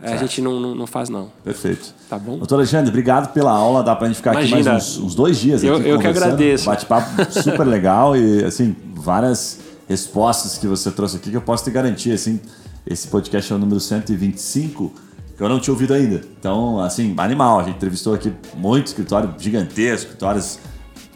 eh, 0.00 0.12
a 0.12 0.16
gente 0.16 0.40
não, 0.40 0.60
não, 0.60 0.72
não 0.74 0.86
faz, 0.86 1.08
não. 1.08 1.28
Perfeito. 1.42 1.92
Tá 2.08 2.16
bom? 2.18 2.38
Doutor 2.38 2.54
Alexandre, 2.54 2.88
obrigado 2.90 3.32
pela 3.32 3.50
aula. 3.50 3.82
Dá 3.82 3.96
pra 3.96 4.06
gente 4.06 4.18
ficar 4.18 4.30
aqui 4.30 4.46
Imagina. 4.46 4.72
mais 4.74 4.96
uns, 4.96 5.04
uns 5.06 5.14
dois 5.16 5.38
dias 5.40 5.64
Eu- 5.64 5.74
aqui 5.74 5.88
eu 5.88 5.98
que 5.98 6.04
conversando. 6.06 6.32
agradeço. 6.34 6.66
Bate-papo 6.66 7.10
super 7.42 7.66
legal 7.66 8.16
e, 8.16 8.44
assim, 8.44 8.76
várias 8.94 9.58
respostas 9.88 10.56
que 10.56 10.68
você 10.68 10.90
trouxe 10.92 11.16
aqui 11.16 11.30
que 11.30 11.36
eu 11.36 11.40
posso 11.42 11.64
te 11.64 11.70
garantir, 11.72 12.12
assim, 12.12 12.40
esse 12.86 13.08
podcast 13.08 13.52
é 13.52 13.56
o 13.56 13.58
número 13.58 13.80
125 13.80 14.92
que 15.36 15.42
eu 15.42 15.48
não 15.48 15.58
tinha 15.58 15.72
ouvido 15.74 15.92
ainda. 15.94 16.20
Então, 16.38 16.80
assim, 16.80 17.14
animal. 17.18 17.60
A 17.60 17.62
gente 17.64 17.76
entrevistou 17.76 18.14
aqui 18.14 18.32
muito 18.56 18.86
escritório 18.88 19.34
gigantesco, 19.38 20.06
escritórios 20.08 20.58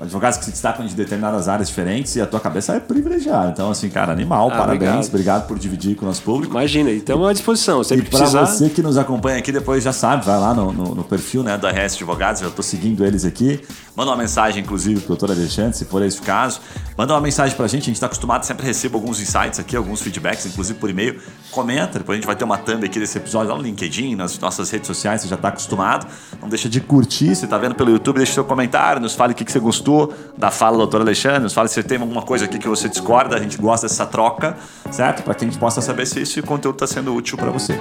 advogados 0.01 0.39
que 0.39 0.45
se 0.45 0.53
destacam 0.53 0.87
de 0.87 0.95
determinadas 0.95 1.49
áreas 1.49 1.67
diferentes 1.69 2.15
e 2.15 2.21
a 2.21 2.27
tua 2.27 2.39
cabeça 2.39 2.73
é 2.75 2.79
privilegiada. 2.79 3.51
Então, 3.51 3.69
assim, 3.69 3.89
cara, 3.89 4.13
animal, 4.13 4.47
Ah, 4.49 4.51
parabéns. 4.57 4.77
obrigado. 4.81 5.07
Obrigado. 5.09 5.47
por 5.49 5.59
dividir 5.59 5.97
com 5.97 6.05
o 6.05 6.09
nosso 6.09 6.23
público. 6.23 6.53
Imagina, 6.55 6.89
estamos 6.91 7.29
à 7.29 7.33
disposição. 7.33 7.81
E 7.81 7.85
Sempre 7.85 8.09
para 8.09 8.19
precisar. 8.21 8.45
você 8.47 8.69
que 8.71 8.81
nos 8.81 8.97
acompanha 8.97 9.39
aqui, 9.39 9.51
depois 9.51 9.83
já 9.83 9.93
sabe, 9.93 10.25
vai 10.25 10.39
lá 10.39 10.55
no, 10.55 10.73
no- 10.73 10.95
no 10.95 11.03
perfil 11.05 11.43
né, 11.43 11.59
do 11.59 11.67
RS 11.67 11.97
Advogados, 11.97 12.43
eu 12.43 12.49
estou 12.49 12.63
seguindo 12.63 13.05
eles 13.05 13.25
aqui. 13.25 13.61
Manda 13.99 14.13
uma 14.13 14.17
mensagem, 14.17 14.63
inclusive, 14.63 15.01
para 15.01 15.07
o 15.07 15.17
doutor 15.17 15.33
Alexandre, 15.33 15.77
se 15.77 15.85
for 15.85 16.01
esse 16.05 16.21
o 16.21 16.23
caso. 16.23 16.61
Manda 16.97 17.13
uma 17.15 17.21
mensagem 17.21 17.57
para 17.57 17.65
a 17.65 17.69
gente, 17.69 17.83
a 17.83 17.87
gente 17.87 17.97
está 17.97 18.07
acostumado, 18.07 18.45
sempre 18.45 18.65
recebo 18.65 18.97
alguns 18.97 19.21
insights 19.21 19.59
aqui, 19.59 19.75
alguns 19.75 20.01
feedbacks, 20.01 20.47
inclusive 20.47 20.79
por 20.79 20.89
e-mail. 20.89 21.21
Comenta, 21.51 21.99
depois 21.99 22.15
a 22.15 22.21
gente 22.21 22.27
vai 22.27 22.37
ter 22.37 22.45
uma 22.45 22.57
thumb 22.57 22.87
aqui 22.87 23.01
desse 23.01 23.19
episódio 23.19 23.51
lá 23.51 23.57
no 23.57 23.63
LinkedIn, 23.65 24.15
nas 24.15 24.39
nossas 24.39 24.71
redes 24.71 24.87
sociais, 24.87 25.23
você 25.23 25.27
já 25.27 25.35
está 25.35 25.49
acostumado. 25.49 26.07
Não 26.41 26.49
deixa 26.49 26.69
de 26.69 26.81
curtir, 26.81 27.35
se 27.35 27.47
está 27.47 27.59
vendo 27.59 27.75
pelo 27.75 27.91
YouTube, 27.91 28.19
deixa 28.19 28.35
seu 28.35 28.45
comentário, 28.45 29.03
nos 29.03 29.17
fale 29.17 29.33
o 29.33 29.35
que, 29.35 29.45
que 29.45 29.51
você 29.51 29.59
gostou 29.59 30.15
da 30.37 30.53
fala 30.53 30.77
do 30.77 30.79
doutor 30.79 31.01
Alexandre, 31.01 31.41
nos 31.41 31.53
fale 31.53 31.69
se 31.69 31.83
tem 31.83 32.01
alguma 32.01 32.23
coisa 32.23 32.45
aqui 32.45 32.57
que 32.57 32.69
você 32.69 32.89
discorda, 32.89 33.35
a 33.35 33.41
gente 33.41 33.59
gosta 33.59 33.89
dessa 33.89 34.07
troca, 34.07 34.57
certo? 34.93 35.25
Para 35.25 35.35
que 35.35 35.45
a 35.45 35.49
gente 35.49 35.59
possa 35.59 35.81
saber 35.81 36.07
se 36.07 36.21
esse 36.21 36.41
conteúdo 36.41 36.77
está 36.77 36.87
sendo 36.87 37.13
útil 37.13 37.37
para 37.37 37.51
você. 37.51 37.81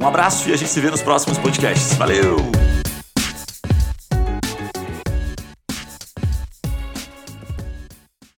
Um 0.00 0.06
abraço 0.06 0.48
e 0.48 0.52
a 0.52 0.56
gente 0.56 0.70
se 0.70 0.78
vê 0.78 0.92
nos 0.92 1.02
próximos 1.02 1.36
podcasts. 1.38 1.96
Valeu! 1.96 2.85